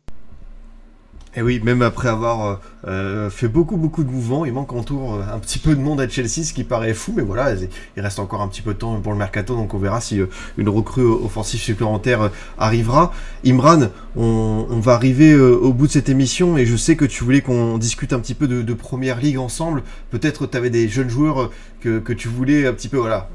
Et 1.36 1.42
oui, 1.42 1.60
même 1.62 1.80
après 1.80 2.08
avoir 2.08 2.44
euh, 2.44 2.56
euh, 2.88 3.30
fait 3.30 3.46
beaucoup 3.46 3.76
beaucoup 3.76 4.02
de 4.02 4.10
mouvements, 4.10 4.44
il 4.44 4.52
manque 4.52 4.72
en 4.72 4.82
tour 4.82 5.14
euh, 5.14 5.22
un 5.32 5.38
petit 5.38 5.60
peu 5.60 5.76
de 5.76 5.80
monde 5.80 6.00
à 6.00 6.08
Chelsea, 6.08 6.42
ce 6.42 6.52
qui 6.52 6.64
paraît 6.64 6.92
fou, 6.92 7.12
mais 7.14 7.22
voilà, 7.22 7.54
il 7.54 8.02
reste 8.02 8.18
encore 8.18 8.40
un 8.40 8.48
petit 8.48 8.62
peu 8.62 8.74
de 8.74 8.78
temps 8.78 9.00
pour 9.00 9.12
le 9.12 9.18
mercato, 9.18 9.54
donc 9.54 9.72
on 9.72 9.78
verra 9.78 10.00
si 10.00 10.20
une 10.58 10.68
recrue 10.68 11.04
offensive 11.04 11.60
supplémentaire 11.60 12.30
arrivera. 12.58 13.12
Imran, 13.46 13.90
on, 14.16 14.80
va 14.80 14.94
arriver 14.94 15.36
au 15.36 15.72
bout 15.72 15.86
de 15.86 15.92
cette 15.92 16.08
émission 16.08 16.58
et 16.58 16.66
je 16.66 16.74
sais 16.74 16.96
que 16.96 17.04
tu 17.04 17.22
voulais 17.22 17.42
qu'on 17.42 17.78
discute 17.78 18.12
un 18.12 18.18
petit 18.18 18.34
peu 18.34 18.48
de, 18.48 18.62
de 18.62 18.74
première 18.74 19.20
ligue 19.20 19.38
ensemble. 19.38 19.82
Peut-être 20.10 20.46
tu 20.46 20.56
avais 20.56 20.70
des 20.70 20.88
jeunes 20.88 21.10
joueurs 21.10 21.50
que, 21.80 22.12
tu 22.12 22.28
voulais 22.28 22.66
un 22.66 22.72
petit 22.72 22.88
peu, 22.88 22.98
voilà, 22.98 23.28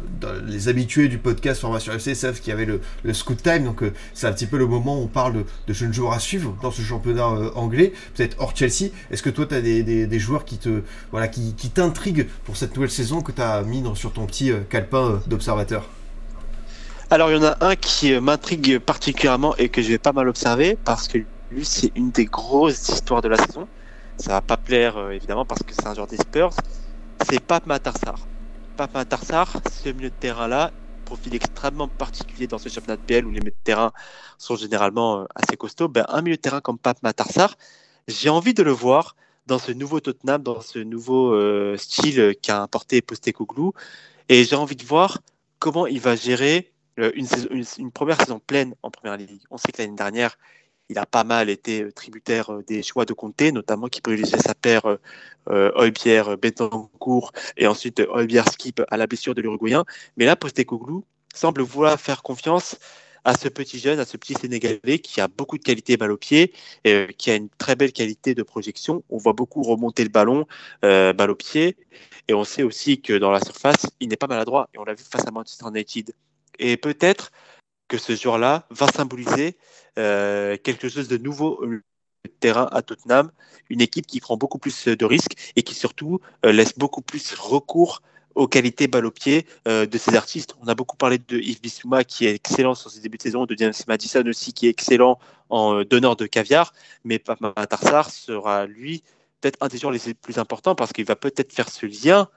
les 0.45 0.67
habitués 0.67 1.07
du 1.07 1.17
podcast 1.17 1.61
Formation 1.61 1.93
FC 1.93 2.15
savent 2.15 2.39
qu'il 2.39 2.49
y 2.49 2.53
avait 2.53 2.65
le, 2.65 2.81
le 3.03 3.13
Scoot 3.13 3.41
Time, 3.41 3.65
donc 3.65 3.83
c'est 4.13 4.27
un 4.27 4.33
petit 4.33 4.45
peu 4.45 4.57
le 4.57 4.67
moment 4.67 4.99
où 4.99 5.03
on 5.03 5.07
parle 5.07 5.43
de, 5.67 5.73
jeunes 5.73 5.93
joueurs 5.93 6.13
à 6.13 6.19
suivre 6.19 6.55
dans 6.61 6.71
ce 6.71 6.81
championnat 6.81 7.27
anglais 7.55 7.93
peut-être 8.13 8.35
hors 8.39 8.55
Chelsea. 8.55 8.91
Est-ce 9.11 9.23
que 9.23 9.29
toi, 9.29 9.45
tu 9.45 9.55
as 9.55 9.61
des, 9.61 10.19
joueurs 10.19 10.45
qui 10.45 10.57
te 10.57 10.81
voilà, 11.11 11.27
qui, 11.27 11.53
t'intriguent 11.73 12.27
pour 12.45 12.57
cette 12.57 12.75
nouvelle 12.75 12.91
saison 12.91 13.21
que 13.21 13.31
tu 13.31 13.41
as 13.41 13.61
mis 13.63 13.83
sur 13.95 14.13
ton 14.13 14.25
petit 14.25 14.51
euh, 14.51 14.61
calepin 14.69 15.11
euh, 15.11 15.17
d'observateur? 15.27 15.85
Alors, 17.09 17.31
il 17.31 17.37
y 17.37 17.39
en 17.39 17.43
a 17.43 17.57
un 17.61 17.75
qui 17.75 18.13
euh, 18.13 18.21
m'intrigue 18.21 18.79
particulièrement 18.79 19.55
et 19.57 19.69
que 19.69 19.81
je 19.81 19.89
vais 19.89 19.97
pas 19.97 20.13
mal 20.13 20.27
observer 20.27 20.77
parce 20.83 21.07
que 21.07 21.19
lui, 21.51 21.65
c'est 21.65 21.91
une 21.95 22.11
des 22.11 22.25
grosses 22.25 22.89
histoires 22.89 23.21
de 23.21 23.27
la 23.27 23.37
saison. 23.37 23.67
Ça 24.17 24.31
va 24.31 24.41
pas 24.41 24.57
plaire, 24.57 25.11
évidemment, 25.11 25.45
parce 25.45 25.61
que 25.63 25.73
c'est 25.73 25.85
un 25.85 25.93
joueur 25.93 26.07
des 26.07 26.17
Spurs. 26.17 26.51
C'est 27.29 27.39
Pape 27.39 27.65
Matarsar. 27.65 28.15
Pape 28.75 28.93
Matarsar, 28.93 29.53
ce 29.71 29.89
milieu 29.89 30.09
de 30.09 30.15
terrain-là, 30.15 30.71
profil 31.05 31.33
extrêmement 31.33 31.87
particulier 31.87 32.47
dans 32.47 32.57
ce 32.57 32.67
championnat 32.67 32.97
de 32.97 33.01
PL 33.01 33.25
où 33.25 33.31
les 33.31 33.39
milieux 33.39 33.51
de 33.51 33.63
terrain 33.63 33.93
sont 34.37 34.55
généralement 34.55 35.21
euh, 35.21 35.25
assez 35.35 35.55
costauds, 35.55 35.87
ben, 35.87 36.05
un 36.09 36.21
milieu 36.21 36.35
de 36.35 36.41
terrain 36.41 36.61
comme 36.61 36.77
Pape 36.77 37.01
Matarsar, 37.03 37.55
j'ai 38.07 38.29
envie 38.29 38.53
de 38.53 38.63
le 38.63 38.71
voir 38.71 39.15
dans 39.47 39.59
ce 39.59 39.71
nouveau 39.71 39.99
Tottenham, 39.99 40.43
dans 40.43 40.61
ce 40.61 40.79
nouveau 40.79 41.33
euh, 41.33 41.77
style 41.77 42.35
qu'a 42.41 42.61
importé 42.61 43.01
Postecoglou, 43.01 43.73
et 44.27 44.43
j'ai 44.43 44.55
envie 44.55 44.75
de 44.75 44.83
voir 44.83 45.19
comment 45.59 45.87
il 45.87 46.01
va 46.01 46.15
gérer 46.15 46.73
euh, 46.99 47.11
une, 47.15 47.91
première 47.91 48.19
saison 48.19 48.39
pleine 48.39 48.75
en 48.83 48.89
première 48.89 49.17
ligue. 49.17 49.41
On 49.51 49.57
sait 49.57 49.71
que 49.71 49.81
l'année 49.81 49.95
dernière, 49.95 50.37
il 50.89 50.97
a 50.97 51.05
pas 51.05 51.23
mal 51.23 51.49
été 51.49 51.91
tributaire 51.91 52.59
des 52.67 52.83
choix 52.83 53.05
de 53.05 53.13
Comté, 53.13 53.51
notamment 53.51 53.87
qui 53.87 54.01
privilégiait 54.01 54.39
sa 54.39 54.53
paire 54.53 54.97
euh, 55.49 55.71
Oibière 55.75 56.37
Betancourt 56.37 57.31
et 57.57 57.67
ensuite 57.67 58.01
Oibière 58.13 58.47
Skip 58.51 58.81
à 58.89 58.97
la 58.97 59.07
blessure 59.07 59.35
de 59.35 59.41
l'Uruguayen. 59.41 59.83
Mais 60.17 60.25
là, 60.25 60.35
Postecoglou 60.35 61.03
semble 61.33 61.61
vouloir 61.61 61.99
faire 61.99 62.23
confiance 62.23 62.77
à 63.25 63.35
ce 63.35 63.49
petit 63.49 63.79
jeune, 63.79 63.99
à 63.99 64.05
ce 64.05 64.17
petit 64.17 64.35
Sénégalais 64.35 64.99
qui 64.99 65.19
a 65.19 65.27
beaucoup 65.27 65.57
de 65.57 65.63
qualité 65.63 65.97
balle 65.97 66.11
au 66.11 66.17
pied, 66.17 66.53
et, 66.83 66.93
euh, 66.93 67.07
qui 67.07 67.31
a 67.31 67.35
une 67.35 67.49
très 67.49 67.75
belle 67.75 67.91
qualité 67.91 68.35
de 68.35 68.43
projection. 68.43 69.03
On 69.09 69.17
voit 69.17 69.33
beaucoup 69.33 69.63
remonter 69.63 70.03
le 70.03 70.09
ballon, 70.09 70.45
euh, 70.83 71.11
balle 71.11 71.31
au 71.31 71.35
pied, 71.35 71.75
et 72.27 72.33
on 72.35 72.43
sait 72.43 72.63
aussi 72.63 73.01
que 73.01 73.13
dans 73.13 73.31
la 73.31 73.41
surface, 73.41 73.87
il 73.99 74.09
n'est 74.09 74.15
pas 74.15 74.27
maladroit, 74.27 74.69
et 74.73 74.77
on 74.77 74.83
l'a 74.83 74.93
vu 74.93 75.03
face 75.03 75.27
à 75.27 75.31
Manchester 75.31 75.65
United. 75.67 76.13
Et 76.59 76.77
peut-être 76.77 77.31
que 77.87 77.97
ce 77.97 78.15
joueur-là 78.15 78.65
va 78.69 78.87
symboliser 78.87 79.57
euh, 79.97 80.57
quelque 80.57 80.89
chose 80.89 81.07
de 81.07 81.17
nouveau 81.17 81.63
au 81.63 81.67
terrain 82.39 82.67
à 82.71 82.81
Tottenham, 82.81 83.31
une 83.69 83.81
équipe 83.81 84.07
qui 84.07 84.19
prend 84.19 84.37
beaucoup 84.37 84.57
plus 84.57 84.87
de 84.87 85.05
risques 85.05 85.53
et 85.55 85.63
qui 85.63 85.75
surtout 85.75 86.19
euh, 86.45 86.51
laisse 86.51 86.77
beaucoup 86.77 87.01
plus 87.01 87.33
recours 87.35 88.01
aux 88.35 88.47
qualités 88.47 88.87
balle 88.87 89.05
au 89.05 89.11
pied 89.11 89.47
euh, 89.67 89.85
de 89.85 89.97
ces 89.97 90.15
artistes. 90.15 90.55
On 90.61 90.67
a 90.67 90.75
beaucoup 90.75 90.97
parlé 90.97 91.17
de 91.17 91.37
Yves 91.37 91.61
Bissouma 91.61 92.03
qui 92.03 92.25
est 92.25 92.35
excellent 92.35 92.75
sur 92.75 92.91
ses 92.91 92.99
débuts 92.99 93.17
de 93.17 93.23
saison, 93.23 93.45
de 93.45 93.55
James 93.57 93.73
Madison 93.87 94.23
aussi 94.27 94.53
qui 94.53 94.67
est 94.67 94.69
excellent 94.69 95.17
en 95.49 95.79
euh, 95.79 95.85
donneur 95.85 96.15
de 96.15 96.27
caviar, 96.27 96.73
mais 97.03 97.21
Matarsar 97.39 98.11
sera 98.11 98.65
lui 98.65 99.03
peut-être 99.41 99.57
un 99.61 99.67
des 99.67 99.77
joueurs 99.77 99.93
les 99.93 100.13
plus 100.13 100.37
importants 100.37 100.75
parce 100.75 100.91
qu'il 100.91 101.05
va 101.05 101.15
peut-être 101.15 101.53
faire 101.53 101.69
ce 101.69 101.85
lien 101.85 102.27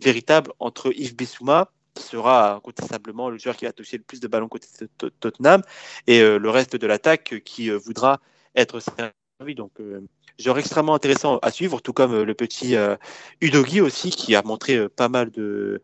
véritable 0.00 0.52
entre 0.60 0.92
Yves 0.94 1.16
Bissouma 1.16 1.72
sera 1.96 2.54
incontestablement 2.54 3.30
le 3.30 3.38
joueur 3.38 3.56
qui 3.56 3.64
va 3.64 3.72
toucher 3.72 3.96
le 3.96 4.02
plus 4.02 4.20
de 4.20 4.28
ballons 4.28 4.48
côté 4.48 4.68
Tottenham 5.20 5.62
et 6.06 6.20
euh, 6.20 6.38
le 6.38 6.50
reste 6.50 6.76
de 6.76 6.86
l'attaque 6.86 7.42
qui 7.44 7.70
voudra 7.70 8.20
être 8.54 8.80
servi. 8.80 9.54
Donc 9.54 9.80
genre 10.38 10.58
extrêmement 10.58 10.94
intéressant 10.94 11.38
à 11.38 11.50
suivre, 11.50 11.80
tout 11.80 11.92
comme 11.92 12.14
euh, 12.14 12.24
le 12.24 12.34
petit 12.34 12.76
euh, 12.76 12.96
Udogi 13.40 13.80
aussi, 13.80 14.10
qui 14.10 14.34
a 14.34 14.42
montré 14.42 14.76
euh, 14.76 14.88
pas 14.88 15.08
mal 15.08 15.30
de, 15.30 15.82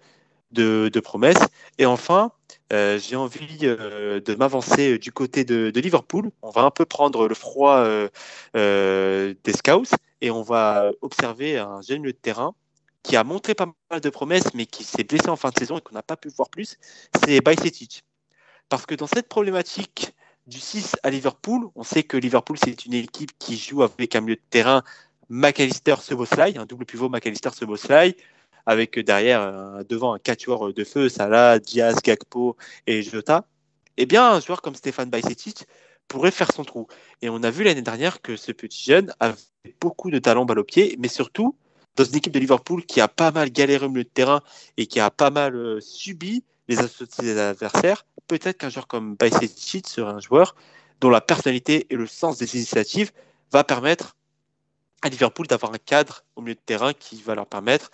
de, 0.53 1.01
promesses. 1.01 1.47
Et 1.79 1.87
enfin, 1.87 2.33
euh, 2.73 2.99
j'ai 2.99 3.17
envie 3.17 3.59
euh, 3.65 4.21
de 4.21 4.35
m'avancer 4.35 4.99
du 4.99 5.13
côté 5.13 5.45
de, 5.45 5.73
Liverpool. 5.79 6.31
On 6.43 6.51
va 6.51 6.63
un 6.63 6.71
peu 6.71 6.85
prendre 6.85 7.29
le 7.29 7.35
froid 7.35 7.85
euh, 8.57 9.35
des 9.45 9.53
scouts 9.53 9.97
et 10.21 10.31
on 10.31 10.43
va 10.43 10.91
observer 11.03 11.59
un 11.59 11.83
jeune 11.83 12.01
milieu 12.01 12.13
de 12.13 12.19
terrain 12.19 12.55
qui 13.05 13.17
a 13.17 13.23
montré 13.23 13.55
pas 13.55 13.73
mal 13.91 14.01
de 14.01 14.11
promesses, 14.11 14.53
mais 14.55 14.67
qui 14.67 14.83
s'est 14.83 15.05
blessé 15.05 15.29
en 15.29 15.37
fin 15.37 15.51
de 15.51 15.59
saison 15.59 15.79
et 15.79 15.81
qu'on 15.81 15.95
n'a 15.95 16.03
pas 16.03 16.17
pu 16.17 16.31
voir 16.31 16.49
plus. 16.49 16.79
C'est 17.25 17.41
Bajcetic. 17.41 18.03
Parce 18.69 18.87
que 18.87 18.97
dans 18.97 19.07
cette 19.07 19.29
problématique 19.29 20.13
du 20.47 20.59
6 20.59 20.97
à 21.03 21.11
Liverpool, 21.11 21.69
on 21.75 21.85
sait 21.85 22.03
que 22.03 22.17
Liverpool, 22.17 22.57
c'est 22.59 22.87
une 22.87 22.95
équipe 22.95 23.31
qui 23.39 23.57
joue 23.57 23.83
avec 23.83 24.17
un 24.17 24.23
milieu 24.23 24.37
de 24.37 24.43
terrain 24.51 24.83
McAllister 25.29 25.97
Soboslai, 26.01 26.57
un 26.57 26.65
double 26.65 26.87
pivot 26.87 27.09
McAllister 27.09 27.51
Soboslai, 27.55 28.17
avec 28.67 28.99
derrière 28.99 29.85
devant 29.87 30.15
un 30.15 30.19
quatuor 30.19 30.73
de 30.73 30.85
feu, 30.85 31.11
Salah, 31.11 31.59
Diaz, 31.59 31.97
Gakpo 32.03 32.57
et 32.87 33.03
Jota, 33.03 33.47
eh 33.99 34.07
bien 34.07 34.33
un 34.33 34.41
joueur 34.41 34.63
comme 34.63 34.75
Stéphane 34.75 35.11
Bajcetic 35.11 35.67
pourrait 36.09 36.31
faire 36.31 36.53
son 36.53 36.65
trou. 36.65 36.87
Et 37.21 37.29
on 37.29 37.43
a 37.43 37.51
vu 37.51 37.65
l'année 37.65 37.83
dernière 37.83 38.23
que 38.23 38.37
ce 38.37 38.53
petit 38.53 38.83
jeune 38.83 39.13
avait 39.21 39.37
beaucoup 39.81 40.11
de 40.11 40.19
talent 40.19 40.47
balle 40.47 40.59
au 40.59 40.65
pied, 40.65 40.97
mais 40.99 41.09
surtout 41.09 41.55
dans 41.97 42.05
une 42.05 42.17
équipe 42.17 42.33
de 42.33 42.39
Liverpool 42.39 42.85
qui 42.85 43.01
a 43.01 43.09
pas 43.09 43.31
mal 43.31 43.51
galéré 43.51 43.87
au 43.87 43.89
milieu 43.89 44.05
de 44.05 44.09
terrain 44.09 44.43
et 44.77 44.87
qui 44.87 45.01
a 45.01 45.11
pas 45.11 45.31
mal 45.31 45.55
euh, 45.55 45.81
subi 45.81 46.45
les 46.69 46.79
associés 46.79 47.25
des 47.25 47.39
adversaires, 47.39 48.07
peut-être 48.27 48.59
qu'un 48.59 48.71
joueur 48.71 48.87
comme 48.87 49.17
Bajcetic 49.17 49.87
serait 49.87 50.13
un 50.13 50.21
joueur 50.21 50.55
dont 51.01 51.11
la 51.11 51.21
personnalité 51.21 51.87
et 51.91 51.97
le 51.97 52.07
sens 52.07 52.39
des 52.39 52.57
initiatives 52.57 53.13
va 53.53 53.65
permettre 53.65 54.17
à 55.03 55.09
Liverpool 55.09 55.47
d'avoir 55.47 55.73
un 55.75 55.79
cadre 55.79 56.25
au 56.37 56.41
milieu 56.41 56.55
de 56.55 56.61
terrain 56.61 56.95
qui 56.95 57.21
va 57.23 57.35
leur 57.35 57.47
permettre 57.47 57.91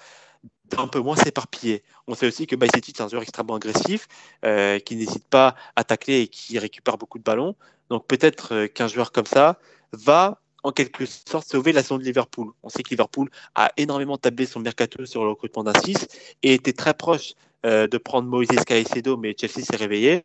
un 0.77 0.87
peu 0.87 1.01
moins 1.01 1.17
s'éparpiller. 1.17 1.83
On 2.07 2.15
sait 2.15 2.27
aussi 2.27 2.47
que 2.47 2.55
Bajcetic 2.55 3.01
est 3.01 3.03
un 3.03 3.09
joueur 3.09 3.23
extrêmement 3.23 3.57
agressif, 3.57 4.07
euh, 4.45 4.79
qui 4.79 4.95
n'hésite 4.95 5.27
pas 5.27 5.57
à 5.75 5.83
tacler 5.83 6.21
et 6.21 6.29
qui 6.29 6.59
récupère 6.59 6.97
beaucoup 6.97 7.19
de 7.19 7.25
ballons. 7.25 7.57
Donc 7.89 8.07
peut-être 8.07 8.55
euh, 8.55 8.67
qu'un 8.69 8.87
joueur 8.87 9.11
comme 9.11 9.27
ça 9.27 9.59
va 9.93 10.40
en 10.63 10.73
quelque 10.73 11.07
sorte 11.07 11.49
sauver 11.49 11.73
la 11.73 11.83
saison 11.83 11.99
de 11.99 12.05
Liverpool. 12.05 12.53
On 12.63 12.69
sait 12.69 12.83
que 12.83 12.91
Liverpool 12.91 13.31
a 13.55 13.73
énormément 13.77 14.19
tablé 14.19 14.47
son 14.47 14.61
mercato 14.61 15.05
sur 15.07 15.25
le 15.25 15.31
recrutement 15.31 15.65
d'un 15.65 15.79
6 15.85 16.09
et 16.43 16.55
était 16.55 16.73
très 16.73 16.95
proche 16.95 17.35
euh, 17.67 17.87
de 17.87 17.99
prendre 17.99 18.29
Moïse 18.29 18.49
Caicedo, 18.67 19.17
mais 19.17 19.35
Chelsea 19.39 19.65
s'est 19.65 19.77
réveillé. 19.77 20.25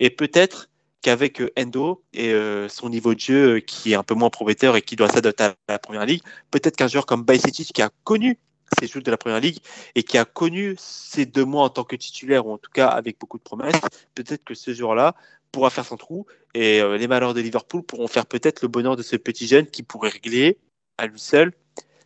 Et 0.00 0.10
peut-être 0.10 0.68
qu'avec 1.00 1.42
Endo 1.58 2.04
et 2.12 2.32
son 2.68 2.88
niveau 2.88 3.12
de 3.14 3.18
jeu 3.18 3.58
qui 3.58 3.92
est 3.92 3.96
un 3.96 4.04
peu 4.04 4.14
moins 4.14 4.30
prometteur 4.30 4.76
et 4.76 4.82
qui 4.82 4.94
doit 4.94 5.08
s'adapter 5.08 5.44
à 5.44 5.54
la 5.68 5.78
première 5.80 6.06
ligue, 6.06 6.22
peut-être 6.52 6.76
qu'un 6.76 6.86
joueur 6.86 7.06
comme 7.06 7.24
Bajcetic 7.24 7.72
qui 7.72 7.82
a 7.82 7.90
connu 8.04 8.38
ses 8.80 8.86
joueurs 8.86 9.02
de 9.02 9.10
la 9.10 9.16
première 9.16 9.40
ligue 9.40 9.58
et 9.94 10.02
qui 10.02 10.18
a 10.18 10.24
connu 10.24 10.74
ces 10.78 11.26
deux 11.26 11.44
mois 11.44 11.64
en 11.64 11.68
tant 11.68 11.84
que 11.84 11.96
titulaire 11.96 12.46
ou 12.46 12.52
en 12.52 12.58
tout 12.58 12.70
cas 12.70 12.88
avec 12.88 13.18
beaucoup 13.18 13.38
de 13.38 13.42
promesses, 13.42 13.80
peut-être 14.14 14.44
que 14.44 14.54
ce 14.54 14.72
joueur-là 14.72 15.14
pourra 15.52 15.70
faire 15.70 15.84
son 15.84 15.96
trou 15.96 16.26
et 16.54 16.80
euh, 16.80 16.96
les 16.96 17.06
malheurs 17.06 17.34
de 17.34 17.40
Liverpool 17.40 17.82
pourront 17.82 18.08
faire 18.08 18.26
peut-être 18.26 18.62
le 18.62 18.68
bonheur 18.68 18.96
de 18.96 19.02
ce 19.02 19.16
petit 19.16 19.46
jeune 19.46 19.66
qui 19.66 19.82
pourrait 19.82 20.08
régler 20.08 20.58
à 20.98 21.06
lui 21.06 21.20
seul 21.20 21.52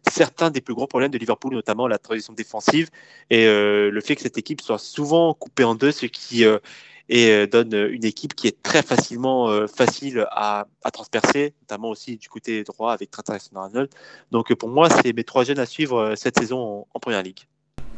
certains 0.09 0.51
des 0.51 0.61
plus 0.61 0.75
gros 0.75 0.87
problèmes 0.87 1.11
de 1.11 1.19
Liverpool, 1.19 1.55
notamment 1.55 1.89
la 1.89 1.99
transition 1.99 2.33
défensive 2.33 2.91
et 3.31 3.47
euh, 3.47 3.91
le 3.91 4.01
fait 4.01 4.15
que 4.17 4.23
cette 4.23 4.39
équipe 4.39 4.61
soit 4.61 4.79
souvent 4.79 5.35
coupée 5.35 5.65
en 5.65 5.75
deux, 5.75 5.91
ce 5.91 6.07
qui 6.07 6.45
euh, 6.45 7.47
donne 7.47 7.75
une 7.75 8.05
équipe 8.05 8.35
qui 8.35 8.47
est 8.47 8.63
très 8.63 8.83
facilement 8.83 9.67
facile 9.67 10.27
à, 10.31 10.67
transpercer, 10.93 11.55
notamment 11.63 11.91
aussi 11.91 12.17
du 12.17 12.29
côté 12.29 12.63
droit 12.63 12.93
avec 12.93 13.11
Trent 13.11 13.23
Arnold. 13.55 13.91
Donc 14.31 14.55
pour 14.55 14.69
moi, 14.69 14.89
c'est 14.91 15.13
mes 15.13 15.25
trois 15.25 15.45
jeunes 15.45 15.59
à 15.59 15.67
suivre 15.67 16.15
cette 16.17 16.39
saison 16.39 16.59
en, 16.59 16.89
en 16.95 17.01
première 17.01 17.23
ligue. 17.23 17.41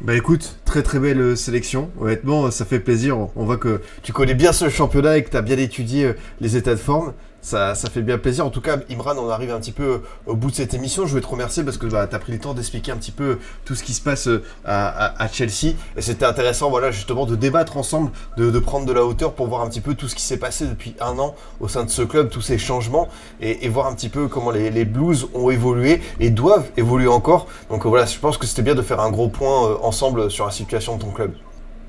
Bah 0.01 0.15
écoute, 0.15 0.55
très 0.63 0.81
très 0.81 0.97
belle 0.97 1.35
sélection. 1.35 1.89
Honnêtement, 1.99 2.51
ça 2.51 2.63
fait 2.63 2.79
plaisir. 2.79 3.17
On 3.35 3.43
voit 3.43 3.57
que 3.57 3.81
tu 4.01 4.13
connais 4.13 4.33
bien 4.33 4.53
ce 4.53 4.69
championnat 4.69 5.17
et 5.17 5.25
que 5.25 5.29
tu 5.29 5.41
bien 5.41 5.57
étudié 5.57 6.13
les 6.39 6.55
états 6.55 6.75
de 6.75 6.79
forme 6.79 7.13
ça, 7.41 7.75
ça, 7.75 7.89
fait 7.89 8.01
bien 8.01 8.17
plaisir. 8.17 8.45
En 8.45 8.49
tout 8.49 8.61
cas, 8.61 8.77
Imran, 8.89 9.15
on 9.17 9.29
arrive 9.29 9.51
un 9.51 9.59
petit 9.59 9.71
peu 9.71 10.01
au 10.25 10.35
bout 10.35 10.51
de 10.51 10.55
cette 10.55 10.73
émission. 10.73 11.05
Je 11.05 11.11
voulais 11.11 11.21
te 11.21 11.27
remercier 11.27 11.63
parce 11.63 11.77
que 11.77 11.85
bah, 11.87 12.07
tu 12.07 12.15
as 12.15 12.19
pris 12.19 12.33
le 12.33 12.39
temps 12.39 12.53
d'expliquer 12.53 12.91
un 12.91 12.97
petit 12.97 13.11
peu 13.11 13.39
tout 13.65 13.75
ce 13.75 13.83
qui 13.83 13.93
se 13.93 14.01
passe 14.01 14.27
euh, 14.27 14.43
à, 14.65 15.27
Chelsea. 15.31 15.75
Et 15.95 16.01
c'était 16.01 16.25
intéressant, 16.25 16.69
voilà, 16.69 16.91
justement, 16.91 17.25
de 17.25 17.35
débattre 17.35 17.77
ensemble, 17.77 18.11
de, 18.37 18.59
prendre 18.59 18.85
de 18.85 18.93
la 18.93 19.05
hauteur 19.05 19.33
pour 19.33 19.47
voir 19.47 19.61
un 19.61 19.69
petit 19.69 19.81
peu 19.81 19.95
tout 19.95 20.07
ce 20.07 20.15
qui 20.15 20.23
s'est 20.23 20.37
passé 20.37 20.65
depuis 20.65 20.95
un 20.99 21.17
an 21.19 21.35
au 21.59 21.67
sein 21.67 21.83
de 21.83 21.89
ce 21.89 22.01
club, 22.01 22.29
tous 22.29 22.41
ces 22.41 22.57
changements, 22.57 23.07
et, 23.41 23.67
voir 23.69 23.87
un 23.87 23.93
petit 23.93 24.09
peu 24.09 24.27
comment 24.27 24.51
les, 24.51 24.69
les, 24.71 24.85
Blues 24.85 25.27
ont 25.35 25.49
évolué 25.49 26.01
et 26.19 26.31
doivent 26.31 26.69
évoluer 26.75 27.07
encore. 27.07 27.47
Donc 27.69 27.85
voilà, 27.85 28.05
je 28.05 28.17
pense 28.17 28.37
que 28.37 28.47
c'était 28.47 28.63
bien 28.63 28.75
de 28.75 28.81
faire 28.81 28.99
un 28.99 29.11
gros 29.11 29.29
point 29.29 29.69
euh, 29.69 29.77
ensemble 29.81 30.31
sur 30.31 30.45
la 30.45 30.51
situation 30.51 30.97
de 30.97 31.03
ton 31.03 31.11
club. 31.11 31.33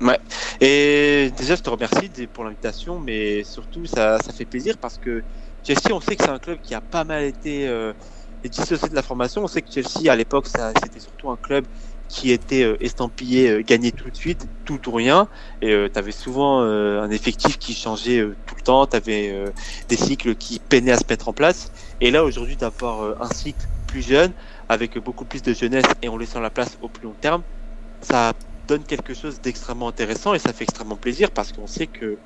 Ouais. 0.01 0.19
Et 0.59 1.31
déjà, 1.37 1.55
je 1.55 1.61
te 1.61 1.69
remercie 1.69 2.09
pour 2.33 2.43
l'invitation, 2.43 2.99
mais 2.99 3.43
surtout, 3.43 3.85
ça, 3.85 4.17
ça 4.19 4.33
fait 4.33 4.45
plaisir 4.45 4.77
parce 4.79 4.97
que 4.97 5.23
Chelsea, 5.63 5.93
on 5.93 6.01
sait 6.01 6.15
que 6.15 6.23
c'est 6.23 6.31
un 6.31 6.39
club 6.39 6.57
qui 6.61 6.73
a 6.73 6.81
pas 6.81 7.03
mal 7.03 7.23
été 7.23 7.67
euh, 7.67 7.93
dissocié 8.43 8.89
de 8.89 8.95
la 8.95 9.03
formation. 9.03 9.43
On 9.43 9.47
sait 9.47 9.61
que 9.61 9.71
Chelsea, 9.71 10.11
à 10.11 10.15
l'époque, 10.15 10.47
c'était 10.47 10.99
surtout 10.99 11.29
un 11.29 11.37
club 11.37 11.65
qui 12.07 12.31
était 12.31 12.63
euh, 12.63 12.83
estampillé 12.83 13.49
euh, 13.49 13.61
gagner 13.61 13.91
tout 13.91 14.09
de 14.09 14.15
suite, 14.15 14.47
tout 14.65 14.89
ou 14.89 14.91
rien. 14.91 15.27
Et 15.61 15.71
euh, 15.71 15.87
tu 15.87 15.99
avais 15.99 16.11
souvent 16.11 16.61
euh, 16.61 17.01
un 17.01 17.11
effectif 17.11 17.59
qui 17.59 17.73
changeait 17.75 18.27
tout 18.47 18.55
le 18.55 18.61
temps. 18.61 18.87
Tu 18.87 18.95
avais 18.95 19.53
des 19.87 19.97
cycles 19.97 20.35
qui 20.35 20.59
peinaient 20.59 20.93
à 20.93 20.97
se 20.97 21.05
mettre 21.07 21.29
en 21.29 21.33
place. 21.33 21.71
Et 22.01 22.09
là, 22.09 22.23
aujourd'hui, 22.23 22.55
d'avoir 22.55 23.21
un 23.21 23.29
cycle 23.29 23.67
plus 23.85 24.01
jeune, 24.01 24.31
avec 24.67 24.97
beaucoup 24.97 25.25
plus 25.25 25.43
de 25.43 25.53
jeunesse 25.53 25.85
et 26.01 26.09
en 26.09 26.17
laissant 26.17 26.39
la 26.39 26.49
place 26.49 26.77
au 26.81 26.89
plus 26.89 27.05
long 27.05 27.15
terme, 27.21 27.43
ça 28.01 28.33
donne 28.71 28.83
quelque 28.85 29.13
chose 29.13 29.41
d'extrêmement 29.41 29.89
intéressant 29.89 30.33
et 30.33 30.39
ça 30.39 30.53
fait 30.53 30.63
extrêmement 30.63 30.95
plaisir 30.95 31.29
parce 31.31 31.51
qu'on 31.51 31.67
sait 31.67 31.87
que 31.87 32.17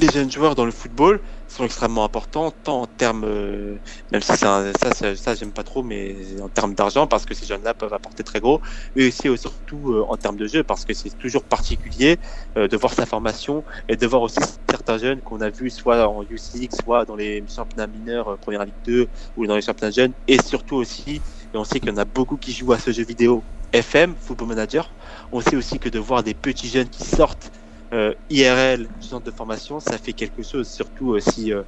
les 0.00 0.08
jeunes 0.08 0.30
joueurs 0.30 0.54
dans 0.54 0.64
le 0.64 0.70
football 0.70 1.20
sont 1.46 1.64
extrêmement 1.64 2.04
importants, 2.04 2.50
tant 2.50 2.82
en 2.82 2.86
termes, 2.86 3.24
euh, 3.24 3.76
même 4.12 4.22
si 4.22 4.34
ça, 4.34 4.72
ça, 4.80 5.14
ça 5.14 5.34
j'aime 5.34 5.52
pas 5.52 5.62
trop, 5.62 5.82
mais 5.82 6.40
en 6.40 6.48
termes 6.48 6.74
d'argent, 6.74 7.06
parce 7.06 7.26
que 7.26 7.34
ces 7.34 7.44
jeunes-là 7.44 7.74
peuvent 7.74 7.92
apporter 7.92 8.24
très 8.24 8.40
gros, 8.40 8.62
mais 8.94 9.08
aussi 9.08 9.28
euh, 9.28 9.36
surtout 9.36 9.92
euh, 9.92 10.06
en 10.08 10.16
termes 10.16 10.36
de 10.36 10.46
jeu, 10.46 10.62
parce 10.64 10.86
que 10.86 10.94
c'est 10.94 11.16
toujours 11.18 11.44
particulier 11.44 12.16
de 12.56 12.76
voir 12.76 12.94
sa 12.94 13.04
formation 13.04 13.62
et 13.88 13.96
de 13.96 14.06
voir 14.06 14.22
aussi 14.22 14.40
certains 14.70 14.96
jeunes 14.96 15.20
qu'on 15.20 15.42
a 15.42 15.50
vus 15.50 15.70
soit 15.70 16.08
en 16.08 16.22
U6, 16.24 16.68
soit 16.82 17.04
dans 17.04 17.16
les 17.16 17.44
championnats 17.46 17.86
mineurs, 17.86 18.38
Première 18.38 18.64
Ligue 18.64 18.82
2, 18.86 19.08
ou 19.36 19.46
dans 19.46 19.56
les 19.56 19.62
championnats 19.62 19.90
jeunes, 19.90 20.14
et 20.28 20.40
surtout 20.42 20.76
aussi, 20.76 21.20
et 21.52 21.56
on 21.58 21.64
sait 21.64 21.78
qu'il 21.78 21.90
y 21.90 21.92
en 21.92 21.98
a 21.98 22.06
beaucoup 22.06 22.38
qui 22.38 22.52
jouent 22.52 22.72
à 22.72 22.78
ce 22.78 22.90
jeu 22.90 23.04
vidéo 23.04 23.44
FM, 23.72 24.14
Football 24.18 24.48
Manager, 24.48 24.94
on 25.32 25.40
sait 25.40 25.56
aussi 25.56 25.78
que 25.78 25.88
de 25.88 25.98
voir 25.98 26.22
des 26.22 26.34
petits 26.34 26.68
jeunes 26.68 26.88
qui 26.88 27.04
sortent 27.04 27.52
euh, 27.92 28.14
IRL 28.30 28.88
du 29.00 29.06
centre 29.06 29.24
de 29.24 29.30
formation, 29.30 29.78
ça 29.78 29.96
fait 29.98 30.12
quelque 30.12 30.42
chose, 30.42 30.68
surtout 30.68 31.14
euh, 31.14 31.20
si 31.20 31.52
euh, 31.52 31.62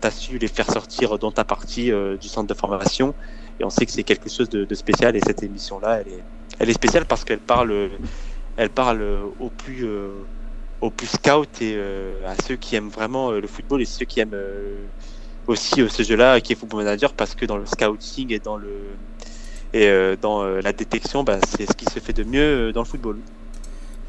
tu 0.00 0.06
as 0.06 0.10
su 0.12 0.38
les 0.38 0.48
faire 0.48 0.70
sortir 0.70 1.18
dans 1.18 1.32
ta 1.32 1.44
partie 1.44 1.90
du 2.20 2.28
centre 2.28 2.46
de 2.46 2.54
formation. 2.54 3.14
Et 3.58 3.64
on 3.64 3.70
sait 3.70 3.86
que 3.86 3.92
c'est 3.92 4.04
quelque 4.04 4.28
chose 4.28 4.48
de, 4.48 4.64
de, 4.64 4.74
spécial 4.74 5.16
et 5.16 5.20
cette 5.20 5.42
émission-là, 5.42 6.00
elle 6.00 6.12
est, 6.12 6.24
elle 6.58 6.70
est 6.70 6.74
spéciale 6.74 7.06
parce 7.06 7.24
qu'elle 7.24 7.40
parle, 7.40 7.90
elle 8.56 8.70
parle 8.70 9.02
au 9.38 9.50
plus, 9.50 9.88
au 10.80 10.90
plus 10.90 11.06
scout 11.06 11.62
et 11.62 11.80
à 12.26 12.34
ceux 12.46 12.56
qui 12.56 12.76
aiment 12.76 12.88
vraiment 12.88 13.30
le 13.30 13.46
football 13.46 13.80
et 13.80 13.84
ceux 13.84 14.04
qui 14.04 14.20
aiment 14.20 14.36
aussi 15.46 15.88
ce 15.88 16.02
jeu-là 16.02 16.40
qui 16.40 16.52
est 16.52 16.56
Football 16.56 16.84
Manager 16.84 17.14
parce 17.14 17.34
que 17.34 17.46
dans 17.46 17.56
le 17.56 17.66
scouting 17.66 18.32
et 18.32 18.40
dans 18.40 18.56
le 18.56 18.98
et 19.74 20.16
dans 20.20 20.44
la 20.44 20.72
détection, 20.72 21.24
bah, 21.24 21.40
c'est 21.42 21.66
ce 21.66 21.76
qui 21.76 21.86
se 21.86 22.00
fait 22.00 22.12
de 22.12 22.24
mieux 22.24 22.72
dans 22.72 22.80
le 22.82 22.86
football. 22.86 23.24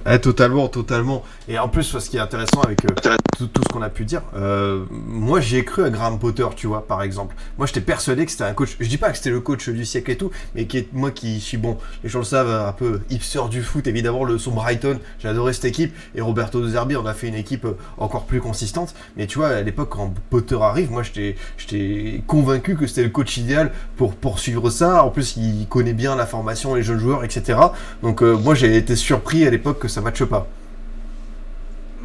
Eh, 0.07 0.19
totalement, 0.19 0.68
totalement. 0.68 1.23
Et 1.48 1.57
en 1.57 1.68
plus, 1.68 1.98
ce 1.98 2.10
qui 2.10 2.18
est 2.18 2.19
intéressant 2.19 2.61
avec 2.61 2.86
euh, 2.86 2.90
tout, 3.38 3.48
tout, 3.48 3.61
ce 3.68 3.73
qu'on 3.73 3.82
a 3.82 3.90
pu 3.90 4.06
dire, 4.06 4.22
euh, 4.36 4.86
moi 4.91 5.41
j'ai 5.41 5.65
cru 5.65 5.84
à 5.84 5.90
Graham 5.90 6.19
Potter, 6.19 6.45
tu 6.56 6.68
vois, 6.68 6.86
par 6.86 7.02
exemple. 7.02 7.36
Moi 7.57 7.65
j'étais 7.65 7.82
persuadé 7.82 8.23
que 8.26 8.32
c'était 8.32 8.44
un 8.44 8.53
coach, 8.53 8.77
je 8.80 8.88
dis 8.88 8.98
pas 8.98 9.10
que 9.10 9.18
c'était 9.18 9.32
le 9.32 9.40
coach 9.40 9.68
du 9.68 9.84
siècle 9.84 10.11
et 10.11 10.15
tout, 10.15 10.30
mais 10.53 10.68
qui 10.68 10.77
est, 10.77 10.94
moi 10.94 11.10
qui 11.10 11.40
suis 11.40 11.57
bon, 11.57 11.77
les 12.03 12.10
gens 12.10 12.19
le 12.19 12.26
savent, 12.26 12.52
un 12.52 12.72
peu 12.72 13.02
hipster 13.10 13.41
du 13.49 13.64
foot, 13.64 13.88
évidemment, 13.88 14.23
le 14.23 14.38
son 14.38 14.52
Brighton, 14.52 14.99
j'ai 15.18 15.27
adoré 15.27 15.53
cette 15.53 15.65
équipe, 15.65 15.91
et 16.14 16.22
Roberto 16.22 16.61
De 16.61 16.69
Zerbi, 16.69 16.95
on 16.98 17.06
a 17.07 17.15
fait 17.15 17.27
une 17.27 17.36
équipe 17.36 17.65
euh, 17.65 17.77
encore 17.98 18.26
plus 18.26 18.41
consistante. 18.41 18.94
Mais 19.18 19.26
tu 19.26 19.40
vois, 19.40 19.48
à 19.48 19.61
l'époque, 19.64 19.90
quand 19.90 20.14
Potter 20.30 20.57
arrive, 20.61 20.91
moi 20.91 21.02
j'étais 21.02 22.22
convaincu 22.27 22.76
que 22.76 22.86
c'était 22.86 23.03
le 23.03 23.10
coach 23.10 23.38
idéal 23.38 23.72
pour 23.98 24.14
poursuivre 24.14 24.69
ça. 24.69 25.03
En 25.03 25.10
plus, 25.10 25.36
il 25.38 25.65
connaît 25.68 25.94
bien 25.94 26.15
la 26.15 26.27
formation, 26.27 26.76
les 26.76 26.84
jeunes 26.84 26.99
joueurs, 26.99 27.23
etc. 27.23 27.57
Donc 28.03 28.22
euh, 28.22 28.38
moi 28.38 28.53
j'ai 28.53 28.76
été 28.76 28.95
surpris 28.95 29.48
à 29.48 29.49
l'époque 29.49 29.80
que 29.80 29.88
ça 29.95 30.01
matche 30.01 30.26
pas. 30.26 30.45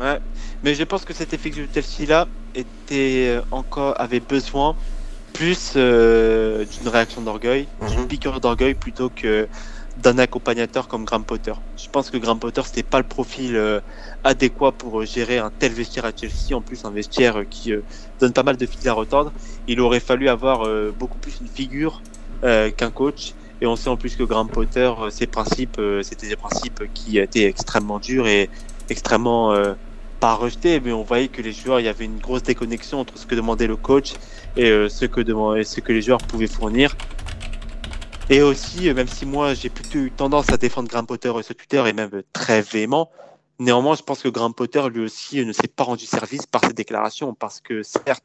Ouais, 0.00 0.18
mais 0.62 0.74
je 0.74 0.84
pense 0.84 1.04
que 1.04 1.12
cet 1.12 1.34
effectif 1.34 1.62
de 1.68 1.74
Chelsea-là 1.74 2.28
était 2.54 3.26
euh, 3.36 3.42
encore 3.50 4.00
avait 4.00 4.20
besoin 4.20 4.76
plus 5.32 5.72
euh, 5.76 6.64
d'une 6.72 6.88
réaction 6.88 7.20
d'orgueil, 7.26 7.62
mm 7.62 7.66
-hmm. 7.68 7.90
d'une 7.90 8.06
piqûre 8.06 8.40
d'orgueil 8.40 8.74
plutôt 8.74 9.10
que 9.20 9.48
d'un 10.02 10.18
accompagnateur 10.18 10.88
comme 10.88 11.04
Graham 11.04 11.24
Potter. 11.24 11.52
Je 11.76 11.88
pense 11.94 12.10
que 12.10 12.16
Graham 12.16 12.38
Potter 12.38 12.62
c'était 12.64 12.88
pas 12.94 12.98
le 12.98 13.08
profil 13.16 13.56
euh, 13.56 13.80
adéquat 14.24 14.72
pour 14.72 14.92
euh, 15.00 15.04
gérer 15.04 15.38
un 15.38 15.52
tel 15.60 15.72
vestiaire 15.72 16.06
à 16.10 16.12
Chelsea, 16.18 16.54
en 16.54 16.62
plus 16.62 16.84
un 16.84 16.90
vestiaire 16.90 17.36
euh, 17.38 17.44
qui 17.54 17.72
donne 18.20 18.32
pas 18.32 18.42
mal 18.42 18.56
de 18.56 18.66
fils 18.66 18.86
à 18.86 18.94
retordre. 19.02 19.32
Il 19.66 19.80
aurait 19.80 20.04
fallu 20.10 20.28
avoir 20.28 20.58
beaucoup 21.00 21.18
plus 21.18 21.34
une 21.40 21.48
figure 21.48 21.94
qu'un 22.78 22.90
coach. 22.90 23.22
Et 23.60 23.66
on 23.66 23.76
sait 23.76 23.88
en 23.88 23.96
plus 23.96 24.16
que 24.16 24.22
Graham 24.22 24.48
Potter, 24.48 24.92
ses 25.10 25.26
principes, 25.26 25.80
c'était 26.02 26.28
des 26.28 26.36
principes 26.36 26.82
qui 26.94 27.18
étaient 27.18 27.44
extrêmement 27.44 27.98
durs 27.98 28.26
et 28.26 28.48
extrêmement 28.88 29.54
pas 30.18 30.34
rejeté, 30.34 30.80
mais 30.80 30.92
on 30.92 31.02
voyait 31.02 31.28
que 31.28 31.42
les 31.42 31.52
joueurs, 31.52 31.80
il 31.80 31.84
y 31.84 31.88
avait 31.88 32.04
une 32.04 32.18
grosse 32.18 32.42
déconnexion 32.42 33.00
entre 33.00 33.18
ce 33.18 33.26
que 33.26 33.34
demandait 33.34 33.66
le 33.66 33.76
coach 33.76 34.14
et 34.56 34.70
ce 34.88 35.04
que 35.04 35.20
demandait, 35.20 35.64
ce 35.64 35.80
que 35.80 35.92
les 35.92 36.02
joueurs 36.02 36.18
pouvaient 36.18 36.46
fournir. 36.46 36.96
Et 38.30 38.42
aussi, 38.42 38.92
même 38.94 39.08
si 39.08 39.26
moi 39.26 39.54
j'ai 39.54 39.70
plutôt 39.70 39.98
eu 39.98 40.12
tendance 40.12 40.50
à 40.50 40.56
défendre 40.56 40.88
Graham 40.88 41.04
Potter 41.04 41.32
sur 41.42 41.54
Twitter 41.56 41.82
et 41.88 41.92
même 41.92 42.22
très 42.32 42.62
véhément, 42.62 43.10
néanmoins 43.58 43.96
je 43.96 44.02
pense 44.02 44.22
que 44.22 44.28
Graham 44.28 44.54
Potter 44.54 44.82
lui 44.88 45.00
aussi 45.00 45.44
ne 45.44 45.52
s'est 45.52 45.66
pas 45.66 45.82
rendu 45.82 46.06
service 46.06 46.46
par 46.46 46.64
ses 46.64 46.72
déclarations 46.72 47.34
parce 47.34 47.60
que 47.60 47.82
certes 47.82 48.24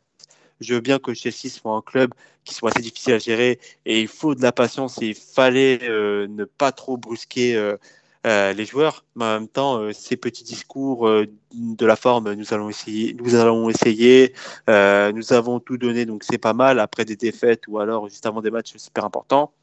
je 0.59 0.73
veux 0.73 0.81
bien 0.81 0.99
que 0.99 1.13
Chelsea 1.13 1.49
soit 1.49 1.73
un 1.73 1.81
club 1.81 2.13
qui 2.43 2.53
soit 2.53 2.71
assez 2.71 2.81
difficile 2.81 3.13
à 3.13 3.19
gérer 3.19 3.59
et 3.85 4.01
il 4.01 4.07
faut 4.07 4.35
de 4.35 4.41
la 4.41 4.51
patience 4.51 5.01
et 5.01 5.07
il 5.07 5.15
fallait 5.15 5.79
euh, 5.83 6.27
ne 6.27 6.45
pas 6.45 6.71
trop 6.71 6.97
brusquer 6.97 7.55
euh, 7.55 7.77
euh, 8.25 8.53
les 8.53 8.65
joueurs. 8.65 9.05
Mais 9.15 9.25
en 9.25 9.39
même 9.39 9.47
temps, 9.47 9.91
ces 9.93 10.17
petits 10.17 10.43
discours 10.43 11.09
de 11.09 11.85
la 11.85 11.95
forme, 11.95 12.33
nous 12.33 12.53
allons 12.53 12.69
essayer, 12.69 13.13
nous 13.13 13.35
allons 13.35 13.69
essayer, 13.69 14.33
nous 14.67 15.33
avons 15.33 15.59
tout 15.59 15.77
donné, 15.77 16.05
donc 16.05 16.23
c'est 16.23 16.37
pas 16.37 16.53
mal. 16.53 16.79
Après 16.79 17.05
des 17.05 17.15
défaites 17.15 17.67
ou 17.67 17.79
alors 17.79 18.07
juste 18.09 18.25
avant 18.25 18.41
des 18.41 18.51
matchs 18.51 18.77
super 18.77 19.05
importants 19.05 19.53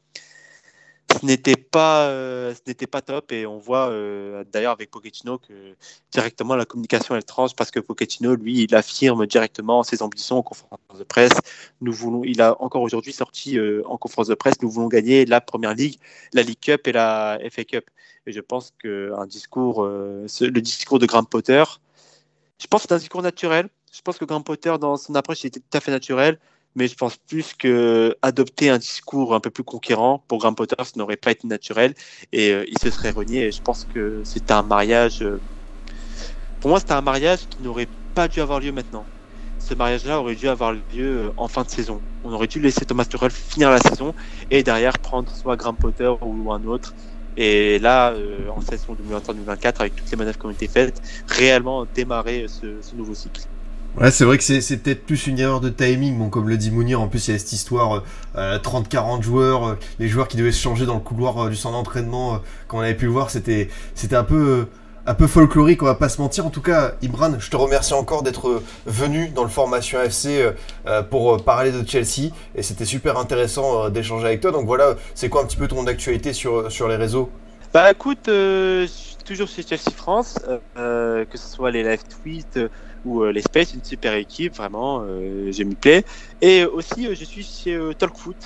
ce 1.11 1.25
n'était 1.25 1.55
pas, 1.55 2.07
euh, 2.07 2.53
ce 2.53 2.61
n'était 2.67 2.87
pas 2.87 3.01
top 3.01 3.31
et 3.31 3.45
on 3.45 3.57
voit 3.57 3.89
euh, 3.89 4.43
d'ailleurs 4.51 4.71
avec 4.71 4.89
Pochettino 4.91 5.37
que 5.37 5.75
directement 6.11 6.55
la 6.55 6.65
communication 6.65 7.15
elle 7.15 7.23
tranche 7.23 7.55
parce 7.55 7.71
que 7.71 7.79
Pochettino 7.79 8.35
lui 8.35 8.63
il 8.63 8.75
affirme 8.75 9.25
directement 9.25 9.83
ses 9.83 10.01
ambitions 10.01 10.37
en 10.37 10.43
conférence 10.43 10.79
de 10.97 11.03
presse. 11.03 11.33
Nous 11.81 11.93
voulons, 11.93 12.23
il 12.23 12.41
a 12.41 12.61
encore 12.61 12.81
aujourd'hui 12.81 13.13
sorti 13.13 13.57
euh, 13.57 13.83
en 13.85 13.97
conférence 13.97 14.27
de 14.27 14.35
presse, 14.35 14.55
nous 14.61 14.69
voulons 14.69 14.87
gagner 14.87 15.25
la 15.25 15.41
première 15.41 15.73
ligue, 15.73 15.99
la 16.33 16.43
League 16.43 16.59
Cup 16.59 16.87
et 16.87 16.91
la 16.91 17.39
FA 17.51 17.63
Cup. 17.63 17.89
Et 18.25 18.31
je 18.31 18.39
pense 18.39 18.73
que 18.79 19.13
un 19.17 19.25
discours, 19.25 19.85
le 19.85 20.59
discours 20.59 20.97
de 20.97 21.05
Graham 21.05 21.25
Potter, 21.25 21.63
je 22.57 22.67
pense 22.67 22.83
que 22.83 22.87
c'est 22.87 22.93
un 22.93 22.99
discours 22.99 23.21
naturel. 23.21 23.67
Je 23.91 24.01
pense 24.01 24.17
que 24.17 24.25
Graham 24.25 24.43
Potter 24.43 24.73
dans 24.79 24.95
son 24.95 25.13
approche 25.15 25.43
était 25.43 25.59
tout 25.59 25.77
à 25.77 25.81
fait 25.81 25.91
naturel 25.91 26.39
mais 26.75 26.87
je 26.87 26.95
pense 26.95 27.17
plus 27.17 27.53
que 27.53 28.15
adopter 28.21 28.69
un 28.69 28.77
discours 28.77 29.35
un 29.35 29.39
peu 29.39 29.49
plus 29.49 29.63
conquérant 29.63 30.23
pour 30.27 30.39
Graham 30.39 30.55
Potter, 30.55 30.75
ce 30.83 30.97
n'aurait 30.97 31.17
pas 31.17 31.31
été 31.31 31.47
naturel 31.47 31.93
et 32.31 32.51
euh, 32.51 32.65
il 32.67 32.77
se 32.79 32.89
serait 32.89 33.11
renié. 33.11 33.47
Et 33.47 33.51
je 33.51 33.61
pense 33.61 33.85
que 33.93 34.21
c'était 34.23 34.53
un 34.53 34.63
mariage. 34.63 35.21
Euh, 35.21 35.39
pour 36.59 36.69
moi, 36.69 36.79
c'était 36.79 36.93
un 36.93 37.01
mariage 37.01 37.47
qui 37.49 37.61
n'aurait 37.61 37.89
pas 38.15 38.27
dû 38.27 38.41
avoir 38.41 38.59
lieu 38.59 38.71
maintenant. 38.71 39.05
Ce 39.59 39.73
mariage-là 39.73 40.19
aurait 40.19 40.35
dû 40.35 40.47
avoir 40.47 40.73
lieu 40.73 40.81
euh, 41.27 41.29
en 41.37 41.47
fin 41.47 41.63
de 41.63 41.69
saison. 41.69 42.01
On 42.23 42.31
aurait 42.33 42.47
dû 42.47 42.59
laisser 42.59 42.85
Thomas 42.85 43.05
Tuchel 43.05 43.31
finir 43.31 43.69
la 43.69 43.79
saison 43.79 44.13
et 44.49 44.63
derrière 44.63 44.97
prendre 44.99 45.31
soit 45.31 45.55
Graham 45.55 45.77
Potter 45.77 46.11
ou 46.21 46.51
un 46.51 46.63
autre. 46.63 46.93
Et 47.35 47.79
là, 47.79 48.13
en 48.55 48.61
saison 48.61 48.93
2023-2024, 48.93 49.79
avec 49.79 49.95
toutes 49.95 50.11
les 50.11 50.17
manœuvres 50.17 50.37
qui 50.37 50.45
ont 50.45 50.51
été 50.51 50.67
faites, 50.67 51.01
réellement 51.27 51.87
démarrer 51.87 52.45
ce, 52.47 52.79
ce 52.81 52.95
nouveau 52.95 53.15
cycle. 53.15 53.41
Ouais, 53.95 54.09
c'est 54.09 54.25
vrai 54.25 54.39
que 54.39 54.43
c'est 54.43 54.77
peut-être 54.77 55.05
plus 55.05 55.27
une 55.27 55.37
erreur 55.37 55.61
de 55.61 55.69
timing. 55.69 56.17
Bon, 56.17 56.29
comme 56.29 56.49
le 56.49 56.57
dit 56.57 56.71
Mounir, 56.71 56.99
en 56.99 57.07
plus, 57.07 57.27
il 57.27 57.31
y 57.31 57.35
a 57.35 57.37
cette 57.37 57.53
histoire 57.53 58.03
euh, 58.35 58.57
30-40 58.57 59.21
joueurs, 59.21 59.67
euh, 59.67 59.75
les 59.99 60.07
joueurs 60.07 60.27
qui 60.27 60.35
devaient 60.35 60.51
se 60.51 60.61
changer 60.61 60.87
dans 60.87 60.95
le 60.95 60.99
couloir 60.99 61.37
euh, 61.37 61.49
du 61.49 61.55
centre 61.55 61.75
d'entraînement, 61.75 62.39
comme 62.67 62.79
on 62.79 62.81
avait 62.81 62.95
pu 62.95 63.05
le 63.05 63.11
voir, 63.11 63.29
c'était 63.29 63.69
un 64.13 64.23
peu 64.23 64.65
un 65.05 65.15
peu 65.15 65.27
folklorique, 65.27 65.83
on 65.83 65.85
va 65.85 65.95
pas 65.95 66.09
se 66.09 66.19
mentir. 66.21 66.45
En 66.45 66.49
tout 66.49 66.61
cas, 66.61 66.93
Imran, 67.03 67.37
je 67.37 67.51
te 67.51 67.57
remercie 67.57 67.93
encore 67.93 68.23
d'être 68.23 68.63
venu 68.85 69.27
dans 69.27 69.43
le 69.43 69.49
formation 69.49 70.01
FC 70.01 70.49
pour 71.09 71.43
parler 71.43 71.73
de 71.73 71.85
Chelsea 71.85 72.31
et 72.55 72.63
c'était 72.63 72.85
super 72.85 73.19
intéressant 73.19 73.89
d'échanger 73.89 74.27
avec 74.27 74.39
toi. 74.39 74.51
Donc 74.51 74.65
voilà, 74.65 74.95
c'est 75.13 75.27
quoi 75.27 75.41
un 75.41 75.45
petit 75.45 75.57
peu 75.57 75.67
ton 75.67 75.85
actualité 75.87 76.31
sur 76.31 76.71
sur 76.71 76.87
les 76.87 76.95
réseaux? 76.95 77.29
Bah 77.73 77.91
écoute, 77.91 78.29
toujours 79.25 79.49
chez 79.49 79.63
Chelsea 79.67 79.91
France, 79.93 80.39
que 80.77 81.37
ce 81.37 81.47
soit 81.49 81.71
les 81.71 81.83
live 81.83 82.03
tweets 82.23 82.59
ou 83.03 83.23
euh, 83.23 83.31
l'espèce, 83.31 83.73
une 83.73 83.83
super 83.83 84.13
équipe, 84.13 84.55
vraiment, 84.55 85.03
euh, 85.03 85.51
je 85.51 85.63
m'y 85.63 85.75
plais. 85.75 86.03
Et 86.41 86.65
aussi, 86.65 87.07
euh, 87.07 87.15
je 87.15 87.23
suis 87.23 87.43
chez 87.43 87.77
Talkfoot. 87.97 88.37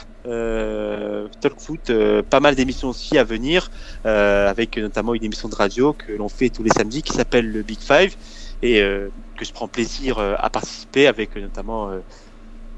Talkfoot, 1.39 1.91
pas 2.29 2.39
mal 2.39 2.55
d'émissions 2.55 2.89
aussi 2.89 3.17
à 3.17 3.23
venir, 3.23 3.69
avec 4.03 4.77
notamment 4.77 5.13
une 5.13 5.23
émission 5.23 5.47
de 5.47 5.55
radio 5.55 5.93
que 5.93 6.11
l'on 6.11 6.27
fait 6.27 6.49
tous 6.49 6.63
les 6.63 6.69
samedis 6.69 7.01
qui 7.01 7.13
s'appelle 7.13 7.49
le 7.49 7.63
Big 7.63 7.79
Five 7.79 8.15
et 8.61 8.79
que 8.79 9.45
je 9.45 9.51
prends 9.53 9.69
plaisir 9.69 10.19
à 10.19 10.49
participer 10.49 11.07
avec 11.07 11.38
notamment 11.38 11.91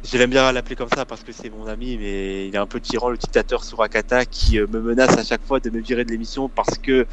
je 0.03 0.17
l'aime 0.17 0.29
bien 0.29 0.51
l'appeler 0.51 0.75
comme 0.75 0.89
ça 0.95 1.05
parce 1.05 1.23
que 1.23 1.31
c'est 1.31 1.49
mon 1.49 1.65
ami, 1.65 1.97
mais 1.97 2.47
il 2.47 2.55
est 2.55 2.59
un 2.59 2.67
peu 2.67 2.79
tyran, 2.79 3.09
le 3.09 3.17
dictateur 3.17 3.63
Surakata, 3.63 4.25
qui 4.25 4.59
me 4.59 4.79
menace 4.79 5.17
à 5.17 5.23
chaque 5.23 5.43
fois 5.43 5.59
de 5.59 5.71
me 5.71 5.79
virer 5.81 6.05
de 6.05 6.11
l'émission 6.11 6.49
parce 6.49 6.77
que 6.77 7.07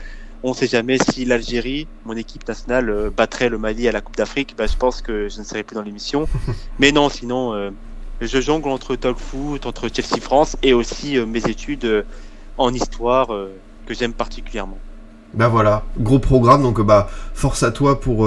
on 0.47 0.51
ne 0.51 0.55
sait 0.55 0.69
jamais 0.69 0.97
si 1.11 1.25
l'Algérie, 1.25 1.89
mon 2.05 2.17
équipe 2.17 2.47
nationale, 2.47 2.89
euh, 2.89 3.11
battrait 3.11 3.49
le 3.49 3.59
Mali 3.59 3.89
à 3.89 3.93
la 3.93 4.01
Coupe 4.01 4.17
d'Afrique. 4.17 4.55
Bah, 4.57 4.67
je 4.67 4.77
pense 4.77 5.03
que 5.03 5.29
je 5.29 5.41
ne 5.41 5.45
serai 5.45 5.65
plus 5.65 5.75
dans 5.75 5.83
l'émission. 5.83 6.29
Mais 6.79 6.93
non, 6.93 7.09
sinon, 7.09 7.53
euh, 7.53 7.71
je 8.21 8.41
jongle 8.41 8.69
entre 8.69 8.95
talk 8.95 9.19
foot, 9.19 9.67
entre 9.67 9.89
Chelsea 9.93 10.21
France 10.21 10.57
et 10.63 10.73
aussi 10.73 11.19
euh, 11.19 11.27
mes 11.27 11.45
études 11.47 12.05
en 12.59 12.73
histoire 12.73 13.27
que 13.87 13.93
j'aime 13.93 14.13
particulièrement. 14.13 14.79
Ben 15.35 15.49
voilà, 15.49 15.83
gros 15.99 16.21
programme. 16.21 16.63
Donc 16.63 16.81
bah 16.81 17.11
force 17.35 17.63
à 17.63 17.71
toi 17.71 18.01
pour 18.01 18.27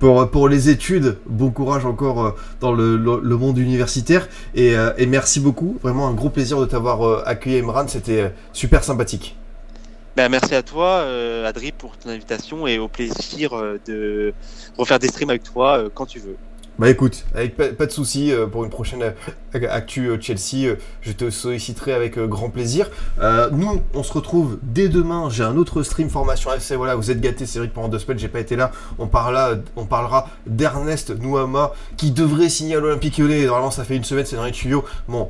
pour, 0.00 0.28
pour, 0.30 0.48
les 0.48 0.68
études. 0.68 1.18
Bon 1.26 1.50
courage 1.50 1.86
encore 1.86 2.34
dans 2.60 2.72
le, 2.72 2.96
monde 3.36 3.58
universitaire. 3.58 4.26
Et, 4.56 4.74
et, 4.98 5.06
merci 5.06 5.38
beaucoup. 5.38 5.78
Vraiment 5.80 6.08
un 6.08 6.12
gros 6.12 6.30
plaisir 6.30 6.58
de 6.58 6.64
t'avoir 6.64 7.22
accueilli, 7.28 7.58
Emran. 7.58 7.86
C'était 7.86 8.34
super 8.52 8.82
sympathique. 8.82 9.36
Ben, 10.14 10.28
merci 10.28 10.54
à 10.54 10.62
toi, 10.62 10.88
euh, 11.04 11.48
Adri, 11.48 11.72
pour 11.72 11.96
ton 11.96 12.10
invitation 12.10 12.66
et 12.66 12.78
au 12.78 12.86
plaisir 12.86 13.54
euh, 13.54 13.80
de 13.86 14.34
refaire 14.76 14.98
des 14.98 15.08
streams 15.08 15.30
avec 15.30 15.42
toi 15.42 15.78
euh, 15.78 15.88
quand 15.92 16.04
tu 16.04 16.18
veux. 16.18 16.36
Bah 16.78 16.90
écoute, 16.90 17.24
avec 17.34 17.56
pas, 17.56 17.86
de 17.86 17.90
souci 17.90 18.30
euh, 18.30 18.46
pour 18.46 18.64
une 18.64 18.70
prochaine 18.70 19.14
actu 19.54 20.08
euh, 20.08 20.18
Chelsea, 20.20 20.76
je 21.00 21.12
te 21.12 21.30
solliciterai 21.30 21.92
avec 21.92 22.18
grand 22.18 22.50
plaisir. 22.50 22.90
nous, 23.52 23.80
on 23.94 24.02
se 24.02 24.12
retrouve 24.12 24.58
dès 24.62 24.88
demain. 24.88 25.28
J'ai 25.30 25.44
un 25.44 25.56
autre 25.56 25.82
stream 25.82 26.08
formation 26.08 26.52
FC. 26.52 26.76
Voilà, 26.76 26.94
vous 26.94 27.10
êtes 27.10 27.20
gâtés. 27.20 27.46
C'est 27.46 27.58
vrai 27.58 27.68
que 27.68 27.74
pendant 27.74 27.88
deux 27.88 27.98
semaines, 27.98 28.18
j'ai 28.18 28.28
pas 28.28 28.40
été 28.40 28.56
là. 28.56 28.70
On 28.98 29.06
parlera, 29.06 29.54
on 29.76 29.84
parlera 29.84 30.28
d'Ernest 30.46 31.10
Nouama 31.18 31.72
qui 31.96 32.10
devrait 32.10 32.48
signer 32.48 32.76
à 32.76 32.80
l'Olympique 32.80 33.18
Lyonnais. 33.18 33.44
Normalement, 33.44 33.70
ça 33.70 33.84
fait 33.84 33.96
une 33.96 34.04
semaine, 34.04 34.26
c'est 34.26 34.36
dans 34.36 34.44
les 34.44 34.52
tuyaux. 34.52 34.84
Bon, 35.08 35.28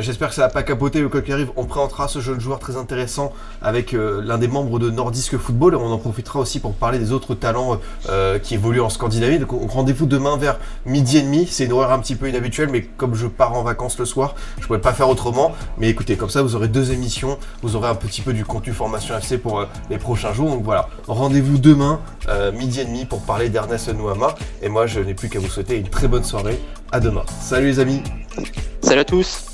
j'espère 0.00 0.28
que 0.28 0.34
ça 0.34 0.42
va 0.42 0.48
pas 0.48 0.62
capoter. 0.62 1.00
Le 1.00 1.08
quoi 1.08 1.22
qui 1.22 1.32
arrive, 1.32 1.50
on 1.56 1.64
présentera 1.64 2.08
ce 2.08 2.20
jeune 2.20 2.40
joueur 2.40 2.58
très 2.58 2.76
intéressant 2.76 3.32
avec 3.60 3.92
l'un 3.92 4.38
des 4.38 4.48
membres 4.48 4.78
de 4.78 4.90
Nordisk 4.90 5.36
Football. 5.36 5.74
On 5.76 5.90
en 5.92 5.98
profitera 5.98 6.40
aussi 6.40 6.60
pour 6.60 6.74
parler 6.74 6.98
des 6.98 7.12
autres 7.12 7.34
talents 7.34 7.80
qui 8.42 8.54
évoluent 8.54 8.80
en 8.80 8.90
Scandinavie. 8.90 9.38
Donc, 9.38 9.50
rendez-vous 9.70 10.06
demain 10.06 10.36
vers 10.36 10.58
midi 10.86 11.18
et 11.18 11.22
demi. 11.22 11.46
C'est 11.46 11.64
une 11.64 11.72
horaire 11.72 11.92
un 11.92 11.98
petit 11.98 12.16
peu 12.16 12.28
inhabituelle, 12.28 12.68
mais 12.70 12.82
comme 12.82 13.14
je 13.14 13.26
en 13.50 13.62
vacances 13.62 13.98
le 13.98 14.04
soir, 14.04 14.34
je 14.60 14.66
pourrais 14.66 14.80
pas 14.80 14.92
faire 14.92 15.08
autrement. 15.08 15.52
Mais 15.78 15.88
écoutez, 15.88 16.16
comme 16.16 16.30
ça, 16.30 16.42
vous 16.42 16.54
aurez 16.54 16.68
deux 16.68 16.92
émissions, 16.92 17.38
vous 17.62 17.76
aurez 17.76 17.88
un 17.88 17.94
petit 17.94 18.22
peu 18.22 18.32
du 18.32 18.44
contenu 18.44 18.72
formation 18.72 19.16
FC 19.16 19.38
pour 19.38 19.60
euh, 19.60 19.66
les 19.90 19.98
prochains 19.98 20.32
jours. 20.32 20.50
Donc 20.50 20.62
voilà, 20.62 20.88
rendez-vous 21.08 21.58
demain, 21.58 22.00
euh, 22.28 22.52
midi 22.52 22.80
et 22.80 22.84
demi, 22.84 23.04
pour 23.04 23.22
parler 23.22 23.48
d'Ernest 23.48 23.92
Nouama. 23.92 24.34
Et 24.62 24.68
moi, 24.68 24.86
je 24.86 25.00
n'ai 25.00 25.14
plus 25.14 25.28
qu'à 25.28 25.40
vous 25.40 25.48
souhaiter 25.48 25.76
une 25.76 25.88
très 25.88 26.08
bonne 26.08 26.24
soirée. 26.24 26.60
À 26.92 27.00
demain. 27.00 27.22
Salut 27.40 27.66
les 27.66 27.80
amis. 27.80 28.02
Salut 28.82 29.00
à 29.00 29.04
tous. 29.04 29.46